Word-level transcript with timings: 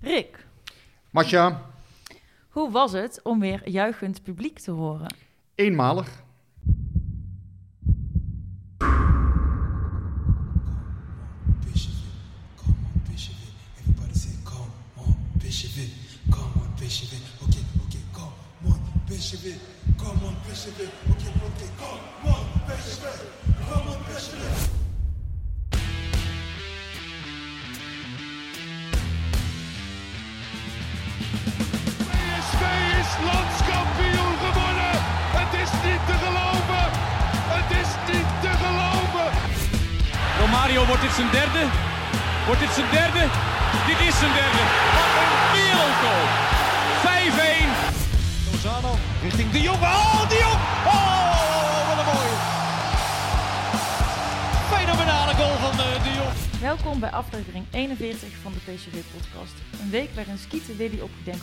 Rick, 0.00 0.46
Masja, 1.10 1.62
hoe 2.48 2.70
was 2.70 2.92
het 2.92 3.20
om 3.22 3.40
weer 3.40 3.68
juichend 3.68 4.22
publiek 4.22 4.58
te 4.58 4.70
horen? 4.70 5.14
eenmalig. 5.54 6.22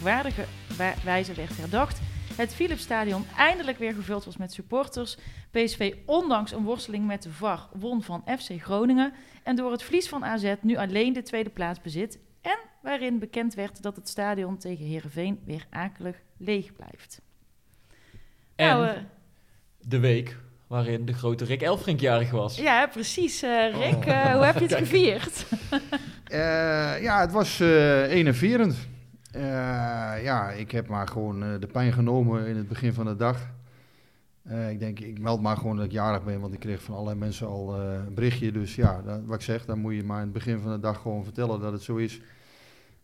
Willy 0.05 0.17
op 0.17 0.25
gedenkwaardige 0.25 0.45
wa- 0.77 1.03
wijze 1.03 1.33
werd 1.33 1.57
herdacht. 1.57 1.99
Het 2.35 2.53
Philipsstadion 2.53 3.25
eindelijk 3.37 3.77
weer 3.77 3.93
gevuld 3.93 4.25
was 4.25 4.37
met 4.37 4.53
supporters. 4.53 5.17
PSV, 5.51 5.93
ondanks 6.05 6.51
een 6.51 6.63
worsteling 6.63 7.05
met 7.07 7.23
de 7.23 7.31
VAR, 7.31 7.67
won 7.73 8.03
van 8.03 8.23
FC 8.39 8.61
Groningen. 8.61 9.13
En 9.43 9.55
door 9.55 9.71
het 9.71 9.83
verlies 9.83 10.09
van 10.09 10.25
AZ 10.25 10.53
nu 10.61 10.75
alleen 10.77 11.13
de 11.13 11.21
tweede 11.21 11.49
plaats 11.49 11.81
bezit. 11.81 12.19
En 12.41 12.57
waarin 12.81 13.19
bekend 13.19 13.53
werd 13.53 13.81
dat 13.81 13.95
het 13.95 14.09
stadion 14.09 14.57
tegen 14.57 14.85
Heerenveen 14.85 15.39
weer 15.45 15.65
akelig 15.69 16.15
leeg 16.37 16.73
blijft. 16.73 17.21
En 18.55 18.67
Nou, 18.67 18.87
eh, 18.87 18.91
de 19.79 19.99
week 19.99 20.37
waarin 20.67 21.05
de 21.05 21.13
grote 21.13 21.45
Rick 21.45 21.61
Elfrink 21.61 21.99
jarig 21.99 22.31
was. 22.31 22.57
ja, 22.57 22.87
precies. 22.87 23.41
eh, 23.41 23.67
Rick, 23.73 24.05
eh, 24.05 24.33
hoe 24.33 24.43
heb 24.45 24.55
je 24.55 24.65
het 24.65 24.75
gevierd? 24.87 25.45
Eh, 26.25 27.01
ja, 27.01 27.19
het 27.21 27.31
was 27.31 27.59
eh 27.59 28.11
enerverend. 28.11 28.75
Eh, 29.35 30.23
ja, 30.23 30.51
ik 30.51 30.71
heb 30.71 30.87
maar 30.87 31.07
gewoon 31.07 31.43
eh, 31.43 31.49
de 31.59 31.67
pijn 31.67 31.93
genomen 31.93 32.47
in 32.47 32.55
het 32.55 32.67
begin 32.67 32.93
van 32.93 33.05
de 33.05 33.15
dag. 33.15 33.47
Eh, 34.43 34.69
ik 34.69 34.79
denk, 34.79 34.99
ik 34.99 35.19
meld 35.19 35.41
maar 35.41 35.57
gewoon 35.57 35.75
dat 35.75 35.85
ik 35.85 35.91
jarig 35.91 36.23
ben, 36.23 36.39
want 36.39 36.53
ik 36.53 36.59
kreeg 36.59 36.81
van 36.81 36.93
allerlei 36.93 37.19
mensen 37.19 37.47
al 37.47 37.79
een 37.79 38.13
berichtje. 38.13 38.51
Dus 38.51 38.75
ja, 38.75 39.01
dat, 39.01 39.19
wat 39.25 39.35
ik 39.35 39.41
zeg, 39.41 39.65
dan 39.65 39.79
moet 39.79 39.95
je 39.95 40.03
maar 40.03 40.17
in 40.17 40.23
het 40.23 40.33
begin 40.33 40.59
van 40.59 40.71
de 40.71 40.79
dag 40.79 41.01
gewoon 41.01 41.23
vertellen 41.23 41.59
dat 41.59 41.71
het 41.71 41.81
zo 41.81 41.95
is. 41.95 42.21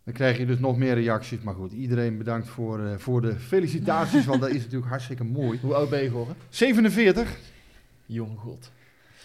Dan 0.03 0.13
krijg 0.13 0.37
je 0.37 0.45
dus 0.45 0.59
nog 0.59 0.77
meer 0.77 0.93
reacties. 0.93 1.41
Maar 1.41 1.53
goed, 1.53 1.71
iedereen 1.71 2.17
bedankt 2.17 2.47
voor, 2.47 2.99
voor 2.99 3.21
de 3.21 3.35
felicitaties, 3.35 4.25
want 4.31 4.41
dat 4.41 4.49
is 4.49 4.63
natuurlijk 4.63 4.89
hartstikke 4.89 5.23
mooi. 5.23 5.59
Hoe 5.61 5.73
oud 5.73 5.89
ben 5.89 6.03
je 6.03 6.09
geworden? 6.09 6.35
47. 6.49 7.37
Jonge 8.05 8.37
god. 8.37 8.71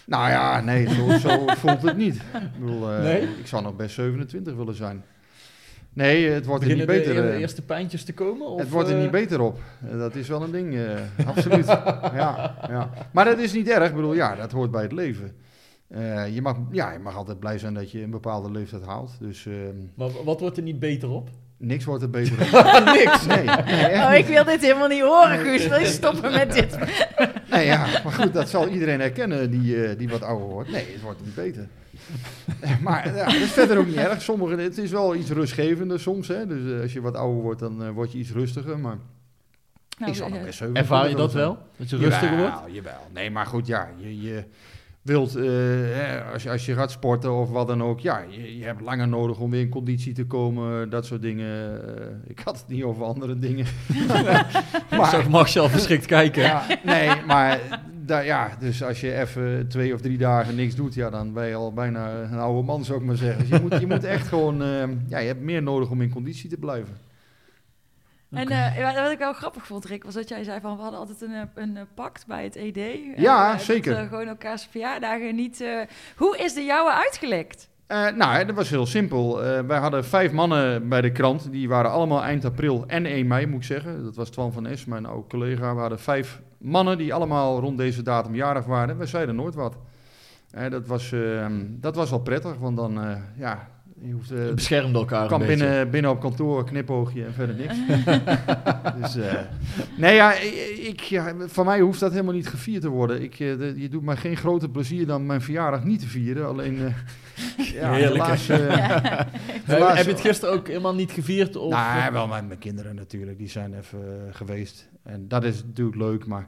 Nou 0.05 0.29
ja, 0.29 0.61
nee, 0.61 0.89
zo, 0.89 1.17
zo 1.17 1.47
voelt 1.61 1.81
het 1.81 1.97
niet. 1.97 2.15
Ik, 2.15 2.59
bedoel, 2.59 2.87
Nee? 2.87 3.21
ik 3.21 3.47
zou 3.47 3.63
nog 3.63 3.75
best 3.75 3.95
27 3.95 4.55
willen 4.55 4.75
zijn. 4.75 5.03
Nee, 5.97 6.29
het 6.29 6.45
wordt 6.45 6.63
er 6.63 6.75
niet 6.75 6.85
Beginnen 6.85 7.07
de, 7.07 7.13
beter. 7.13 7.29
de 7.29 7.35
eh, 7.35 7.41
eerste 7.41 7.61
pijntjes 7.61 8.03
te 8.03 8.13
komen? 8.13 8.47
Of, 8.47 8.59
het 8.59 8.69
wordt 8.69 8.89
er 8.89 8.95
eh, 8.95 9.01
niet 9.01 9.11
beter 9.11 9.41
op. 9.41 9.59
Dat 9.91 10.15
is 10.15 10.27
wel 10.27 10.41
een 10.41 10.51
ding, 10.51 10.75
eh, 10.75 11.27
absoluut. 11.27 11.65
ja, 12.21 12.55
ja. 12.69 12.89
Maar 13.11 13.25
dat 13.25 13.39
is 13.39 13.53
niet 13.53 13.69
erg. 13.69 13.87
Ik 13.89 13.95
bedoel, 13.95 14.13
ja, 14.13 14.35
dat 14.35 14.51
hoort 14.51 14.71
bij 14.71 14.81
het 14.81 14.91
leven. 14.91 15.35
Eh, 15.87 16.35
je, 16.35 16.41
mag, 16.41 16.55
ja, 16.71 16.91
je 16.91 16.99
mag 16.99 17.15
altijd 17.15 17.39
blij 17.39 17.57
zijn 17.59 17.73
dat 17.73 17.91
je 17.91 18.01
een 18.03 18.09
bepaalde 18.09 18.51
leeftijd 18.51 18.85
haalt. 18.85 19.11
Dus 19.19 19.45
eh, 19.45 19.53
Maar 19.95 20.09
wat 20.23 20.39
wordt 20.39 20.57
er 20.57 20.63
niet 20.63 20.79
beter 20.79 21.09
op? 21.09 21.29
niks 21.59 21.85
wordt 21.85 22.03
er 22.03 22.09
beter 22.09 22.33
op. 22.41 22.83
Niks. 22.97 23.25
Nee, 23.25 23.47
Oh, 24.03 24.13
ik 24.13 24.25
wil 24.25 24.43
dit 24.43 24.61
helemaal 24.61 24.87
niet 24.87 25.01
horen, 25.01 25.37
Guus. 25.39 25.67
Wil 25.67 25.79
je 25.79 25.85
stoppen 25.85 26.31
met 26.31 26.53
dit? 26.53 26.77
Nee, 27.49 27.65
ja, 27.65 27.85
maar 28.03 28.13
goed, 28.13 28.33
dat 28.33 28.49
zal 28.49 28.67
iedereen 28.67 28.99
herkennen 28.99 29.51
die, 29.51 29.85
eh, 29.85 29.97
die 29.97 30.09
wat 30.09 30.21
ouder 30.21 30.47
wordt. 30.47 30.71
Nee, 30.71 30.85
het 30.91 31.01
wordt 31.01 31.19
niet 31.25 31.35
beter. 31.35 31.67
Maar 32.83 33.15
ja, 33.15 33.25
dat 33.25 33.33
is 33.33 33.51
verder 33.51 33.77
ook 33.77 33.85
niet 33.85 33.95
erg. 33.95 34.21
Sommige, 34.21 34.55
het 34.55 34.77
is 34.77 34.91
wel 34.91 35.15
iets 35.15 35.29
rustgevender 35.29 35.99
soms. 35.99 36.27
Hè? 36.27 36.47
Dus 36.47 36.73
eh, 36.73 36.81
als 36.81 36.93
je 36.93 37.01
wat 37.01 37.15
ouder 37.15 37.41
wordt, 37.41 37.59
dan 37.59 37.83
eh, 37.83 37.89
word 37.89 38.11
je 38.11 38.17
iets 38.17 38.31
rustiger. 38.31 38.79
Maar 38.79 38.97
Nou, 39.97 40.11
ik 40.11 40.17
zal 40.17 40.29
nog 40.29 40.37
eh, 40.37 40.43
best 40.43 40.57
27 40.57 40.81
Ervaar 40.81 41.09
je 41.09 41.15
dat 41.15 41.33
wel? 41.33 41.57
Dat 41.77 41.89
je 41.89 41.97
rustiger 41.97 42.37
Jawel, 42.37 42.59
wordt? 42.59 42.73
Jawel, 42.73 43.07
Nee, 43.13 43.31
maar 43.31 43.45
goed, 43.45 43.67
ja, 43.67 43.89
je, 43.97 44.21
je 44.21 44.43
wilt, 45.07 45.35
eh, 45.35 45.43
hè, 45.43 46.23
als, 46.23 46.43
je, 46.43 46.49
als 46.49 46.65
je 46.65 46.73
gaat 46.73 46.91
sporten 46.91 47.33
of 47.33 47.49
wat 47.49 47.67
dan 47.67 47.83
ook, 47.83 47.99
ja, 47.99 48.23
je, 48.29 48.57
je 48.57 48.63
hebt 48.63 48.81
langer 48.81 49.07
nodig 49.07 49.39
om 49.39 49.51
weer 49.51 49.61
in 49.61 49.69
conditie 49.69 50.13
te 50.13 50.25
komen, 50.25 50.89
dat 50.89 51.05
soort 51.05 51.21
dingen. 51.21 51.81
Eh, 51.97 52.05
ik 52.27 52.39
had 52.43 52.57
het 52.57 52.67
niet 52.67 52.83
over 52.83 53.03
andere 53.03 53.39
dingen. 53.39 53.65
Ik 54.91 55.05
zag 55.05 55.29
Marcel 55.29 55.69
verschrikt 55.69 56.05
kijken. 56.05 56.43
Ja, 56.43 56.65
nee, 56.83 57.09
maar 57.27 57.59
da, 58.05 58.19
ja, 58.19 58.57
dus 58.59 58.83
als 58.83 59.01
je 59.01 59.19
even 59.19 59.67
twee 59.67 59.93
of 59.93 60.01
drie 60.01 60.17
dagen 60.17 60.55
niks 60.55 60.75
doet, 60.75 60.93
ja, 60.93 61.09
dan 61.09 61.33
ben 61.33 61.47
je 61.47 61.55
al 61.55 61.73
bijna 61.73 62.21
een 62.21 62.39
oude 62.39 62.65
man, 62.65 62.85
zou 62.85 62.99
ik 62.99 63.05
maar 63.05 63.15
zeggen. 63.15 63.39
Dus 63.39 63.49
je 63.49 63.59
moet, 63.61 63.79
je 63.79 63.87
moet 63.87 64.03
echt 64.03 64.27
gewoon, 64.27 64.61
eh, 64.61 64.83
ja, 65.07 65.17
je 65.17 65.27
hebt 65.27 65.41
meer 65.41 65.63
nodig 65.63 65.89
om 65.89 66.01
in 66.01 66.09
conditie 66.09 66.49
te 66.49 66.57
blijven. 66.57 67.06
En 68.31 68.47
eh, 68.49 69.03
wat 69.03 69.11
ik 69.11 69.17
wel 69.17 69.33
grappig 69.33 69.65
vond, 69.67 69.85
Rick, 69.85 70.03
was 70.03 70.13
dat 70.13 70.29
jij 70.29 70.43
zei 70.43 70.59
van 70.59 70.75
we 70.75 70.81
hadden 70.81 70.99
altijd 70.99 71.21
een, 71.21 71.33
eh, 71.33 71.41
een 71.55 71.77
eh, 71.77 71.83
pact 71.93 72.27
bij 72.27 72.43
het 72.43 72.55
ED. 72.55 72.79
Ja, 73.15 73.51
dat, 73.51 73.61
zeker. 73.61 73.97
eh, 73.97 74.07
gewoon 74.07 74.27
elkaars 74.27 74.67
verjaardagen 74.71 75.35
niet. 75.35 75.63
Hoe 76.15 76.37
is 76.37 76.53
de 76.53 76.63
jouwe 76.63 76.93
uitgelekt? 76.93 77.69
Nou, 77.87 78.45
dat 78.45 78.55
was 78.55 78.69
heel 78.69 78.85
simpel. 78.85 79.41
Wij 79.67 79.77
hadden 79.77 80.05
vijf 80.05 80.31
mannen 80.31 80.89
bij 80.89 81.01
de 81.01 81.11
krant. 81.11 81.51
Die 81.51 81.69
waren 81.69 81.91
allemaal 81.91 82.23
eind 82.23 82.45
april 82.45 82.83
en 82.87 83.05
1 83.05 83.27
mei, 83.27 83.45
moet 83.45 83.59
ik 83.59 83.65
zeggen. 83.65 84.03
Dat 84.03 84.15
was 84.15 84.29
Twan 84.29 84.51
van 84.53 84.65
Es, 84.65 84.85
mijn 84.85 85.05
oude 85.05 85.27
collega. 85.27 85.73
We 85.73 85.79
hadden 85.79 85.99
vijf 85.99 86.41
mannen 86.57 86.97
die 86.97 87.13
allemaal 87.13 87.59
rond 87.59 87.77
deze 87.77 88.01
datum 88.01 88.35
jarig 88.35 88.65
waren. 88.65 88.97
Wij 88.97 89.07
zeiden 89.07 89.35
nooit 89.35 89.55
wat. 89.55 89.77
Dat, 90.69 90.87
was, 90.87 91.11
eh, 91.11 91.45
dat 91.61 91.95
was 91.95 92.09
wel 92.09 92.19
prettig, 92.19 92.57
want 92.57 92.77
dan, 92.77 92.99
ja, 93.37 93.67
je 94.01 94.11
hoeft... 94.11 94.31
eh, 94.31 94.53
Beschermde 94.53 94.99
elkaar 94.99 95.21
een 95.21 95.27
kan 95.27 95.39
beetje. 95.39 95.55
binnen, 95.55 95.89
binnen 95.89 96.11
op 96.11 96.19
kantoor, 96.21 96.65
knipoogje 96.65 97.23
en 97.25 97.33
verder 97.33 97.55
niks. 97.55 97.75
dus, 99.01 99.15
eh, 99.15 99.33
nee, 99.97 100.15
ja, 100.15 100.33
ik, 100.87 100.99
ja, 100.99 101.33
voor 101.47 101.65
mij 101.65 101.79
hoeft 101.79 101.99
dat 101.99 102.11
helemaal 102.11 102.33
niet 102.33 102.47
gevierd 102.47 102.81
te 102.81 102.89
worden. 102.89 103.21
Ik, 103.21 103.31
eh, 103.39 103.57
de- 103.57 103.73
je 103.77 103.89
doet 103.89 104.03
mij 104.03 104.15
geen 104.17 104.37
groter 104.37 104.69
plezier 104.69 105.05
dan 105.05 105.25
mijn 105.25 105.41
verjaardag 105.41 105.83
niet 105.83 105.99
te 105.99 106.07
vieren. 106.07 106.47
Alleen, 106.47 106.75
ja, 107.73 107.91
Heerlijk, 107.93 108.23
helaas... 108.23 108.47
Heb, 108.47 109.27
helaas- 109.63 109.97
heb 109.97 110.05
je 110.05 110.11
het 110.11 110.21
gisteren 110.21 110.53
ook 110.55 110.67
helemaal 110.67 110.95
niet 110.95 111.11
gevierd? 111.11 111.55
Of, 111.55 111.71
nou, 111.73 112.11
wel 112.13 112.27
met 112.27 112.47
mijn 112.47 112.59
kinderen 112.59 112.95
natuurlijk. 112.95 113.37
Die 113.37 113.49
zijn 113.49 113.73
even 113.73 113.99
geweest. 114.31 114.89
En 115.03 115.27
dat 115.27 115.43
is 115.43 115.63
natuurlijk 115.63 115.97
leuk, 115.97 116.25
maar... 116.25 116.47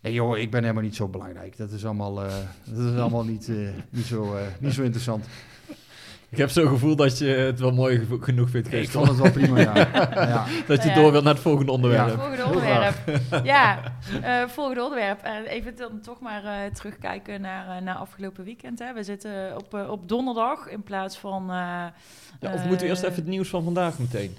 Joh, 0.00 0.38
ik 0.38 0.50
ben 0.50 0.60
helemaal 0.62 0.82
niet 0.82 0.96
zo 0.96 1.08
belangrijk. 1.08 1.56
Dat 1.56 1.70
is 1.70 1.84
allemaal, 1.84 2.14
dat 2.14 2.92
is 2.94 2.98
allemaal 3.00 3.24
niet, 3.24 3.50
niet, 3.90 4.04
zo, 4.04 4.36
niet 4.60 4.72
zo 4.72 4.82
interessant. 4.82 5.26
Ik 6.28 6.38
heb 6.38 6.50
zo'n 6.50 6.68
gevoel 6.68 6.96
dat 6.96 7.18
je 7.18 7.24
het 7.26 7.60
wel 7.60 7.70
mooi 7.72 8.06
genoeg 8.20 8.50
vindt, 8.50 8.72
Ik 8.72 8.88
vond 8.90 9.08
het 9.08 9.16
wel 9.16 9.30
prima, 9.30 9.60
ja. 9.60 9.74
ja. 10.34 10.44
Dat 10.66 10.82
je 10.82 10.88
Ja. 10.88 10.94
door 10.94 11.10
wilt 11.12 11.24
naar 11.24 11.32
het 11.32 11.42
volgende 11.42 11.72
onderwerp. 11.72 12.08
Ja. 12.08 12.14
Volgende 12.14 12.44
onderwerp. 12.44 12.96
Ja, 13.44 13.82
eh, 14.22 14.48
volgende 14.48 14.82
onderwerp. 14.82 15.22
Eh, 15.22 15.32
even 15.52 15.76
dan 15.76 16.00
toch 16.00 16.20
maar 16.20 16.44
eh, 16.44 16.70
terugkijken 16.72 17.40
naar, 17.40 17.76
eh, 17.76 17.82
naar 17.82 17.94
afgelopen 17.94 18.44
weekend. 18.44 18.78
Hè. 18.78 18.92
We 18.92 19.02
zitten 19.02 19.56
op, 19.56 19.74
op 19.88 20.08
donderdag 20.08 20.68
in 20.68 20.82
plaats 20.82 21.16
van... 21.18 21.42
eh, 21.42 21.56
Ja, 22.40 22.52
of 22.54 22.64
moeten 22.64 22.78
we 22.86 22.92
eerst 22.92 23.02
even 23.02 23.14
het 23.14 23.26
nieuws 23.26 23.48
van 23.48 23.64
vandaag 23.64 23.98
meteen? 23.98 24.36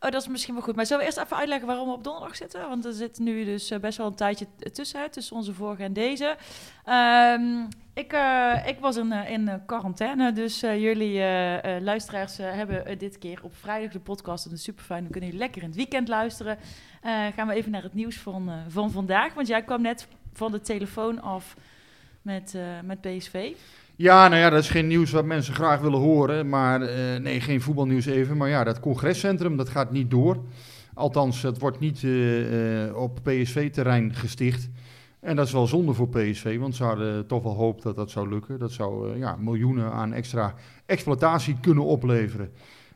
Oh, 0.00 0.10
dat 0.10 0.20
is 0.22 0.28
misschien 0.28 0.54
wel 0.54 0.62
goed. 0.62 0.76
Maar 0.76 0.86
zullen 0.86 1.00
we 1.00 1.06
eerst 1.08 1.18
even 1.24 1.36
uitleggen 1.36 1.66
waarom 1.66 1.88
we 1.88 1.94
op 1.94 2.04
donderdag 2.04 2.36
zitten? 2.36 2.68
Want 2.68 2.84
er 2.84 2.92
zit 2.92 3.18
nu 3.18 3.44
dus 3.44 3.72
best 3.80 3.98
wel 3.98 4.06
een 4.06 4.14
tijdje 4.14 4.46
t- 4.58 4.74
tussenuit, 4.74 5.12
tussen 5.12 5.36
onze 5.36 5.54
vorige 5.54 5.82
en 5.82 5.92
deze. 5.92 6.36
Ehm, 6.84 7.42
ik, 7.96 8.12
eh, 8.12 8.66
ik 8.66 8.78
was 8.80 8.96
in, 8.96 9.12
eh, 9.12 9.34
eh, 9.34 9.60
quarantaine, 9.66 10.32
dus 10.32 10.60
jullie 10.60 11.20
luisteraars 11.80 12.36
hebben 12.36 12.98
dit 12.98 13.18
keer 13.18 13.38
op 13.42 13.56
vrijdag 13.56 13.92
de 13.92 13.98
podcast. 13.98 14.44
En 14.44 14.50
dat 14.50 14.58
is 14.58 14.64
super 14.64 14.84
fijn, 14.84 15.02
dan 15.02 15.10
kunnen 15.10 15.30
jullie 15.30 15.44
lekker 15.44 15.62
in 15.62 15.68
het 15.68 15.76
weekend 15.76 16.08
luisteren. 16.08 16.58
Gaan 17.34 17.46
we 17.46 17.54
even 17.54 17.70
naar 17.70 17.82
het 17.82 17.94
nieuws 17.94 18.16
van, 18.16 18.50
van 18.68 18.90
vandaag, 18.90 19.34
want 19.34 19.46
jij 19.46 19.62
kwam 19.62 19.82
net 19.82 20.08
van 20.32 20.52
de 20.52 20.60
telefoon 20.60 21.22
af 21.22 21.56
met, 22.22 22.58
met 22.84 23.00
PSV. 23.00 23.52
Ja, 23.96 24.28
nou 24.28 24.40
ja, 24.40 24.50
dat 24.50 24.62
is 24.62 24.70
geen 24.70 24.86
nieuws 24.86 25.10
wat 25.10 25.24
mensen 25.24 25.54
graag 25.54 25.80
willen 25.80 26.00
horen. 26.00 26.48
Maar 26.48 26.80
nee, 27.20 27.40
geen 27.40 27.60
voetbalnieuws 27.60 28.06
even. 28.06 28.36
Maar 28.36 28.48
ja, 28.48 28.64
dat 28.64 28.80
congrescentrum, 28.80 29.56
dat 29.56 29.68
gaat 29.68 29.90
niet 29.90 30.10
door. 30.10 30.44
Althans, 30.94 31.42
het 31.42 31.58
wordt 31.58 31.80
niet 31.80 32.06
op 32.94 33.18
PSV-terrein 33.22 34.14
gesticht. 34.14 34.68
En 35.26 35.36
dat 35.36 35.46
is 35.46 35.52
wel 35.52 35.66
zonde 35.66 35.92
voor 35.92 36.08
PSV, 36.08 36.58
want 36.58 36.76
ze 36.76 36.84
hadden 36.84 37.26
toch 37.26 37.42
wel 37.42 37.54
hoop 37.54 37.82
dat 37.82 37.96
dat 37.96 38.10
zou 38.10 38.28
lukken. 38.28 38.58
Dat 38.58 38.72
zou 38.72 39.12
eh, 39.12 39.18
ja, 39.18 39.36
miljoenen 39.36 39.92
aan 39.92 40.12
extra 40.12 40.54
exploitatie 40.86 41.56
kunnen 41.60 41.84
opleveren. 41.84 42.50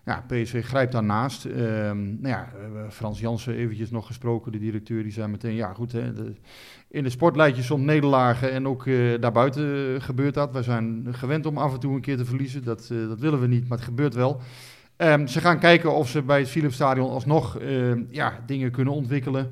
Ja, 0.04 0.24
PSV 0.26 0.64
grijpt 0.64 0.92
daarnaast. 0.92 1.44
Ehm 1.44 2.20
nou 2.20 2.28
ja, 2.28 2.48
Frans 2.90 3.20
Jansen 3.20 3.54
eventjes 3.54 3.90
nog 3.90 4.06
gesproken, 4.06 4.52
de 4.52 4.58
directeur. 4.58 5.02
Die 5.02 5.12
zei 5.12 5.28
meteen, 5.28 5.54
ja 5.54 5.72
goed, 5.72 5.92
hè, 5.92 6.12
in 6.88 7.02
de 7.02 7.10
sport 7.10 7.36
leid 7.36 7.56
soms 7.56 7.84
nederlagen 7.84 8.52
en 8.52 8.66
ook 8.66 8.86
eh, 8.86 9.20
daarbuiten 9.20 10.02
gebeurt 10.02 10.34
dat. 10.34 10.52
We 10.52 10.62
zijn 10.62 11.06
gewend 11.10 11.46
om 11.46 11.58
af 11.58 11.72
en 11.72 11.80
toe 11.80 11.94
een 11.94 12.00
keer 12.00 12.16
te 12.16 12.24
verliezen. 12.24 12.64
Dat, 12.64 12.88
eh, 12.92 13.08
dat 13.08 13.20
willen 13.20 13.40
we 13.40 13.46
niet, 13.46 13.68
maar 13.68 13.78
het 13.78 13.86
gebeurt 13.86 14.14
wel. 14.14 14.40
Ehm, 14.96 15.26
ze 15.26 15.40
gaan 15.40 15.58
kijken 15.58 15.94
of 15.94 16.08
ze 16.08 16.22
bij 16.22 16.38
het 16.38 16.48
Philipsstadion 16.48 17.10
alsnog 17.10 17.58
eh, 17.58 18.10
ja, 18.10 18.40
dingen 18.46 18.70
kunnen 18.70 18.94
ontwikkelen. 18.94 19.50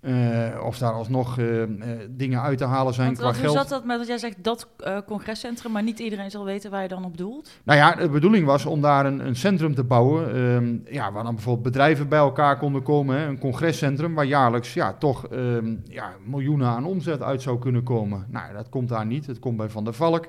Eh, 0.00 0.64
of 0.64 0.78
daar 0.78 0.92
alsnog 0.92 1.38
eh, 1.38 1.62
eh, 1.62 1.68
dingen 2.10 2.42
uit 2.42 2.58
te 2.58 2.64
halen 2.64 2.94
zijn 2.94 3.06
Want, 3.06 3.18
qua 3.18 3.26
hoe 3.26 3.36
geld. 3.36 3.54
zat 3.54 3.68
dat 3.68 3.84
met 3.84 3.98
dat 3.98 4.06
jij 4.06 4.18
zegt 4.18 4.44
dat 4.44 4.68
congrescentrum, 5.06 5.72
maar 5.72 5.82
niet 5.82 5.98
iedereen 5.98 6.30
zal 6.30 6.44
weten 6.44 6.70
waar 6.70 6.82
je 6.82 6.88
dan 6.88 7.04
op 7.04 7.16
doelt? 7.16 7.50
Nou 7.62 7.78
ja, 7.78 7.94
de 7.94 8.08
bedoeling 8.08 8.46
was 8.46 8.66
om 8.66 8.80
daar 8.80 9.06
een, 9.06 9.26
een 9.26 9.36
centrum 9.36 9.74
te 9.74 9.84
bouwen. 9.84 10.34
ehm, 10.34 10.94
ja, 10.94 11.12
waar 11.12 11.24
dan 11.24 11.34
bijvoorbeeld 11.34 11.64
bedrijven 11.64 12.08
bij 12.08 12.18
elkaar 12.18 12.58
konden 12.58 12.82
komen. 12.82 13.18
Hè, 13.18 13.26
een 13.26 13.38
congrescentrum 13.38 14.14
waar 14.14 14.24
jaarlijks 14.24 14.74
ja, 14.74 14.92
toch 14.92 15.26
ehm, 15.26 15.74
ja, 15.84 16.12
miljoenen 16.24 16.68
aan 16.68 16.84
omzet 16.84 17.22
uit 17.22 17.42
zou 17.42 17.58
kunnen 17.58 17.82
komen. 17.82 18.26
Nou, 18.28 18.52
dat 18.52 18.68
komt 18.68 18.88
daar 18.88 19.06
niet. 19.06 19.26
Het 19.26 19.38
komt 19.38 19.56
bij 19.56 19.68
Van 19.68 19.84
der 19.84 19.94
Valk. 19.94 20.28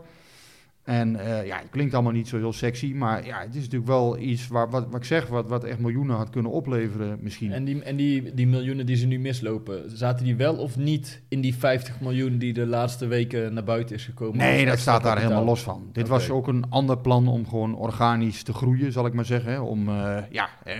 En 0.83 1.15
eh, 1.15 1.45
ja, 1.45 1.57
het 1.57 1.69
klinkt 1.69 1.93
allemaal 1.93 2.11
niet 2.11 2.27
zo 2.27 2.37
heel 2.37 2.53
sexy. 2.53 2.93
Maar 2.93 3.25
ja, 3.25 3.39
het 3.39 3.55
is 3.55 3.61
natuurlijk 3.61 3.89
wel 3.89 4.17
iets 4.17 4.47
waar, 4.47 4.69
wat, 4.69 4.85
wat 4.89 4.99
ik 4.99 5.03
zeg, 5.03 5.27
wat, 5.27 5.47
wat 5.47 5.63
echt 5.63 5.79
miljoenen 5.79 6.15
had 6.15 6.29
kunnen 6.29 6.51
opleveren 6.51 7.17
misschien. 7.21 7.51
En, 7.51 7.63
die, 7.63 7.83
en 7.83 7.95
die, 7.95 8.33
die 8.33 8.47
miljoenen 8.47 8.85
die 8.85 8.95
ze 8.95 9.07
nu 9.07 9.19
mislopen, 9.19 9.97
zaten 9.97 10.25
die 10.25 10.35
wel 10.35 10.55
of 10.55 10.77
niet 10.77 11.21
in 11.27 11.41
die 11.41 11.55
50 11.55 11.99
miljoen 11.99 12.37
die 12.37 12.53
de 12.53 12.65
laatste 12.65 13.07
weken 13.07 13.53
naar 13.53 13.63
buiten 13.63 13.95
is 13.95 14.05
gekomen? 14.05 14.37
Nee, 14.37 14.65
dat 14.65 14.79
staat 14.79 15.03
daar 15.03 15.19
helemaal 15.19 15.45
los 15.45 15.61
van. 15.61 15.89
Dit 15.91 16.07
was 16.07 16.29
ook 16.29 16.47
een 16.47 16.69
ander 16.69 16.97
plan 16.97 17.27
om 17.27 17.47
gewoon 17.47 17.75
organisch 17.75 18.43
te 18.43 18.53
groeien, 18.53 18.91
zal 18.91 19.05
ik 19.05 19.13
maar 19.13 19.25
zeggen. 19.25 19.51
hè. 19.51 19.59
Om 19.59 19.89
eh, 19.89 20.17
ja, 20.29 20.49
eh, 20.63 20.73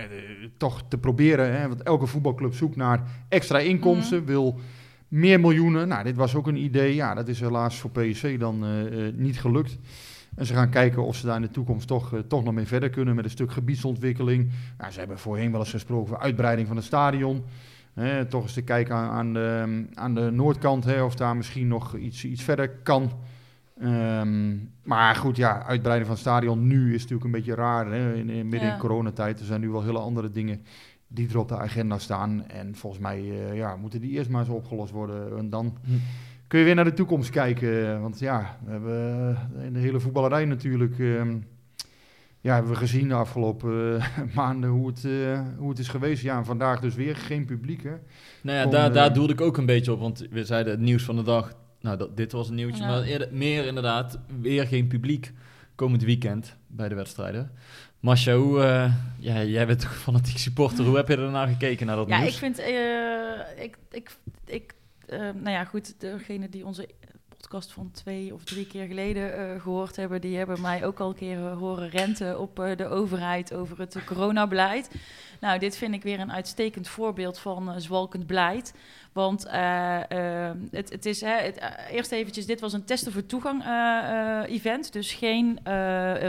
toch 0.56 0.82
te 0.88 0.98
proberen, 0.98 1.60
hè, 1.60 1.68
want 1.68 1.82
elke 1.82 2.06
voetbalclub 2.06 2.54
zoekt 2.54 2.76
naar 2.76 3.02
extra 3.28 3.58
inkomsten, 3.58 4.24
wil 4.24 4.58
meer 5.10 5.40
miljoenen. 5.40 5.88
Nou, 5.88 6.04
dit 6.04 6.16
was 6.16 6.34
ook 6.34 6.46
een 6.46 6.56
idee. 6.56 6.94
Ja, 6.94 7.14
dat 7.14 7.28
is 7.28 7.40
helaas 7.40 7.78
voor 7.78 7.90
PSV 7.90 8.38
dan 8.38 8.64
eh, 8.64 9.06
eh, 9.06 9.14
niet 9.14 9.40
gelukt. 9.40 9.78
En 10.34 10.46
ze 10.46 10.54
gaan 10.54 10.70
kijken 10.70 11.04
of 11.04 11.16
ze 11.16 11.26
daar 11.26 11.36
in 11.36 11.42
de 11.42 11.50
toekomst 11.50 11.86
toch, 11.86 12.14
eh, 12.14 12.20
toch 12.20 12.44
nog 12.44 12.54
mee 12.54 12.66
verder 12.66 12.90
kunnen 12.90 13.14
met 13.14 13.24
een 13.24 13.30
stuk 13.30 13.52
gebiedsontwikkeling. 13.52 14.50
Nou, 14.78 14.92
ze 14.92 14.98
hebben 14.98 15.18
voorheen 15.18 15.50
wel 15.50 15.60
eens 15.60 15.70
gesproken 15.70 16.06
over 16.06 16.18
uitbreiding 16.18 16.66
van 16.66 16.76
het 16.76 16.84
stadion. 16.84 17.44
Hè, 17.94 18.24
toch 18.24 18.42
eens 18.42 18.52
te 18.52 18.62
kijken 18.62 18.94
aan, 18.94 19.10
aan, 19.10 19.32
de, 19.32 19.84
aan 19.94 20.14
de 20.14 20.30
noordkant 20.30 20.84
hè, 20.84 21.02
of 21.02 21.14
daar 21.14 21.36
misschien 21.36 21.68
nog 21.68 21.96
iets, 21.96 22.24
iets 22.24 22.42
verder 22.42 22.68
kan. 22.68 23.12
Ehm, 23.80 24.56
maar 24.82 25.16
goed, 25.16 25.36
ja, 25.36 25.62
uitbreiding 25.62 26.06
van 26.06 26.16
het 26.16 26.26
stadion 26.26 26.66
nu 26.66 26.94
is 26.94 27.00
natuurlijk 27.00 27.24
een 27.24 27.30
beetje 27.30 27.54
raar. 27.54 27.92
Hè, 27.92 28.14
in, 28.14 28.30
in, 28.30 28.48
midden 28.48 28.68
Ja. 28.68 28.74
in 28.74 28.80
coronatijd. 28.80 29.40
Er 29.40 29.46
zijn 29.46 29.60
nu 29.60 29.68
wel 29.68 29.82
hele 29.82 29.98
andere 29.98 30.30
dingen 30.30 30.62
die 31.12 31.28
er 31.28 31.38
op 31.38 31.48
de 31.48 31.56
agenda 31.58 31.98
staan. 31.98 32.46
En 32.48 32.74
volgens 32.74 33.02
mij 33.02 33.18
eh, 33.18 33.56
ja, 33.56 33.76
moeten 33.76 34.00
die 34.00 34.10
eerst 34.10 34.30
maar 34.30 34.40
eens 34.40 34.50
opgelost 34.50 34.92
worden. 34.92 35.38
En 35.38 35.50
dan 35.50 35.76
Hm. 35.84 35.90
kun 36.46 36.58
je 36.58 36.64
weer 36.64 36.74
naar 36.74 36.84
de 36.84 36.92
toekomst 36.92 37.30
kijken. 37.30 38.00
Want 38.00 38.18
ja, 38.18 38.56
we 38.64 38.70
hebben 38.70 39.36
eh, 39.56 39.64
in 39.64 39.72
de 39.72 39.78
hele 39.78 40.00
voetballerij 40.00 40.44
natuurlijk... 40.44 40.98
ehm, 40.98 41.36
ja, 42.42 42.54
hebben 42.54 42.72
we 42.72 42.78
gezien 42.78 43.08
de 43.08 43.14
afgelopen 43.14 43.96
eh, 44.00 44.04
maanden 44.34 44.70
hoe 44.70 44.86
het, 44.86 45.06
hoe 45.58 45.68
het 45.68 45.78
is 45.78 45.88
geweest. 45.88 46.22
Ja, 46.22 46.36
en 46.38 46.44
vandaag 46.44 46.80
dus 46.80 46.94
weer 46.94 47.16
geen 47.16 47.44
publiek, 47.44 47.82
hè? 47.82 47.94
Nou 48.42 48.58
ja, 48.58 48.64
Om, 48.64 48.70
daar, 48.70 48.92
daar 48.92 49.12
doelde 49.14 49.32
ik 49.32 49.40
ook 49.40 49.56
een 49.56 49.66
beetje 49.66 49.92
op, 49.92 50.00
want 50.00 50.26
we 50.30 50.44
zeiden 50.44 50.72
het 50.72 50.80
nieuws 50.82 51.02
van 51.04 51.16
de 51.16 51.22
dag. 51.22 51.52
Nou, 51.80 51.96
dat, 51.96 52.16
dit 52.16 52.32
was 52.32 52.48
een 52.48 52.54
nieuwtje, 52.54 52.82
Ja. 52.82 52.88
maar 52.88 53.02
eerder, 53.02 53.28
meer 53.32 53.66
inderdaad, 53.66 54.18
weer 54.40 54.66
geen 54.66 54.86
publiek 54.86 55.32
komend 55.74 56.02
weekend 56.02 56.56
bij 56.66 56.88
de 56.88 56.94
wedstrijden. 56.94 57.50
Masha, 58.00 58.34
hoe, 58.34 58.62
eh, 58.62 58.92
ja, 59.18 59.42
jij 59.42 59.66
bent 59.66 59.80
toch 59.80 59.96
fanatiek 59.96 60.38
supporter, 60.38 60.84
hoe 60.84 60.96
heb 60.96 61.08
je 61.08 61.16
ernaar 61.16 61.48
gekeken 61.48 61.86
naar 61.86 61.96
dat 61.96 62.08
Ja, 62.08 62.18
nieuws? 62.18 62.32
ik 62.32 62.38
vind, 62.38 62.58
eh, 62.58 63.62
ik, 63.64 63.76
ik, 63.90 64.10
ik 64.46 64.74
eh, 65.06 65.18
nou 65.18 65.50
ja, 65.50 65.64
goed, 65.64 66.00
degene 66.00 66.48
die 66.48 66.66
onze 66.66 66.88
podcast 67.36 67.72
van 67.72 67.90
twee 67.90 68.34
of 68.34 68.44
drie 68.44 68.66
keer 68.66 68.86
geleden 68.86 69.36
eh, 69.38 69.60
gehoord 69.60 69.96
hebben, 69.96 70.20
die 70.20 70.36
hebben 70.36 70.60
mij 70.60 70.84
ook 70.86 71.00
al 71.00 71.08
een 71.08 71.14
keer 71.14 71.38
horen 71.38 71.88
renten 71.88 72.40
op 72.40 72.56
de 72.76 72.88
overheid 72.88 73.54
over 73.54 73.78
het 73.78 74.04
coronabeleid. 74.04 74.90
Nou, 75.40 75.58
dit 75.58 75.76
vind 75.76 75.94
ik 75.94 76.02
weer 76.02 76.20
een 76.20 76.32
uitstekend 76.32 76.88
voorbeeld 76.88 77.38
van 77.38 77.70
eh, 77.70 77.76
zwalkend 77.78 78.26
beleid. 78.26 78.74
Want 79.12 79.46
eh, 79.46 80.00
het, 80.70 80.90
het 80.90 81.06
is, 81.06 81.20
hè, 81.20 81.36
het, 81.36 81.60
eerst 81.90 82.12
eventjes, 82.12 82.46
dit 82.46 82.60
was 82.60 82.72
een 82.72 82.84
testen 82.84 83.12
voor 83.12 83.26
toegang 83.26 83.64
event, 84.46 84.92
dus 84.92 85.12
geen 85.12 85.58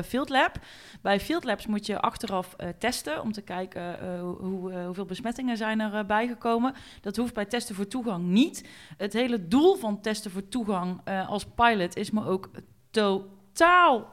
field 0.06 0.30
lab. 0.30 0.60
Bij 1.02 1.20
field 1.20 1.44
labs 1.44 1.68
moet 1.68 1.86
je 1.86 2.00
achteraf 2.00 2.56
testen 2.78 3.22
om 3.22 3.32
te 3.32 3.42
kijken 3.42 4.20
hoe, 4.20 4.36
hoe, 4.36 4.74
hoeveel 4.74 5.06
besmettingen 5.06 5.58
zijn 5.58 5.80
er 5.80 6.06
bijgekomen. 6.06 6.74
Dat 7.02 7.16
hoeft 7.16 7.34
bij 7.34 7.46
testen 7.46 7.76
voor 7.76 7.88
toegang 7.88 8.24
niet. 8.24 8.68
Het 8.98 9.14
hele 9.14 9.48
doel 9.48 9.76
van 9.76 10.02
testen 10.02 10.32
voor 10.32 10.48
toegang 10.48 11.02
als 11.28 11.46
pilot 11.46 11.96
is 11.96 12.12
me 12.12 12.26
ook 12.26 12.50
totaal 12.92 13.41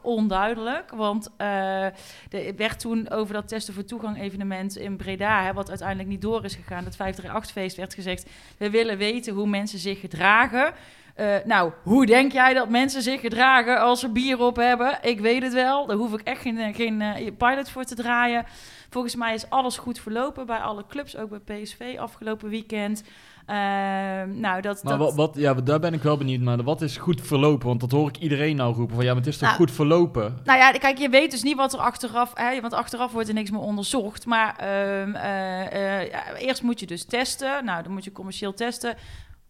onduidelijk. 0.03 0.91
Want 0.91 1.31
eh, 1.37 1.85
er 1.85 2.57
werd 2.57 2.81
toen 2.81 3.11
over 3.11 3.35
dat 3.35 3.49
testen 3.49 3.75
voor 3.75 3.85
toegang 3.85 4.21
evenement 4.21 4.77
in 4.77 4.97
Breda, 4.97 5.43
hè, 5.43 5.53
wat 5.53 5.69
uiteindelijk 5.69 6.09
niet 6.09 6.23
door 6.23 6.45
is 6.45 6.55
gegaan, 6.55 6.85
dat 6.85 6.97
538-feest, 6.97 7.77
werd 7.77 7.95
gezegd: 7.95 8.31
we 8.59 8.71
willen 8.71 8.99
weten 8.99 9.35
hoe 9.35 9.49
mensen 9.49 9.79
zich 9.79 10.01
gedragen. 10.01 10.75
Eh, 11.15 11.37
nou, 11.45 11.73
hoe 11.83 12.07
denk 12.07 12.33
jij 12.33 12.55
dat 12.55 12.69
mensen 12.69 13.03
zich 13.03 13.21
gedragen 13.21 13.81
als 13.81 14.01
ze 14.01 14.09
bier 14.09 14.41
op 14.41 14.57
hebben? 14.57 14.99
Ik 15.03 15.21
weet 15.21 15.43
het 15.43 15.53
wel. 15.53 15.87
Daar 15.87 15.97
hoef 15.97 16.13
ik 16.13 16.21
echt 16.21 16.41
geen, 16.41 16.59
eh, 16.59 16.75
geen 16.75 17.37
pilot 17.37 17.71
voor 17.71 17.85
te 17.85 17.95
draaien. 17.95 18.45
Volgens 18.91 19.15
mij 19.15 19.35
is 19.35 19.51
alles 19.51 19.79
goed 19.79 20.01
verlopen 20.01 20.47
bij 20.47 20.59
alle 20.59 20.87
clubs, 20.89 21.17
ook 21.17 21.45
bij 21.45 21.63
PSV 21.63 21.97
afgelopen 21.99 22.49
weekend. 22.49 23.03
Ehm, 23.49 24.41
nou, 24.41 24.61
dat, 24.61 24.83
Maar 24.83 24.99
dat, 24.99 25.15
wat, 25.15 25.15
wat, 25.15 25.43
ja, 25.43 25.55
daar 25.55 25.81
ben 25.81 25.95
ik 25.95 26.03
wel 26.03 26.17
benieuwd 26.17 26.41
naar. 26.41 26.63
Wat 26.63 26.83
is 26.83 26.97
goed 26.97 27.21
verlopen? 27.21 27.67
Want 27.67 27.81
dat 27.81 27.91
hoor 27.91 28.09
ik 28.09 28.17
iedereen 28.17 28.57
nou 28.57 28.75
roepen. 28.75 28.95
Van 28.95 29.05
ja, 29.05 29.11
maar 29.11 29.23
het 29.23 29.31
is 29.31 29.39
toch 29.39 29.49
Nou, 29.49 29.61
goed 29.61 29.71
verlopen? 29.71 30.39
Nou 30.45 30.59
ja, 30.59 30.71
kijk, 30.71 30.99
je 30.99 31.09
weet 31.09 31.31
dus 31.31 31.43
niet 31.43 31.57
wat 31.57 31.73
er 31.73 31.79
achteraf... 31.79 32.31
Hè, 32.35 32.61
want 32.61 32.73
achteraf 32.73 33.13
wordt 33.13 33.29
er 33.29 33.35
niks 33.35 33.51
meer 33.51 33.61
onderzocht. 33.61 34.27
Maar 34.27 34.57
ehm, 34.57 35.15
eh, 35.15 36.01
eh, 36.01 36.11
ja, 36.11 36.35
eerst 36.35 36.63
moet 36.63 36.81
je 36.81 36.87
dus 36.87 37.05
testen. 37.05 37.65
Nou, 37.65 37.83
dan 37.83 37.93
moet 37.93 38.05
je 38.05 38.13
commercieel 38.13 38.55
testen. 38.55 38.97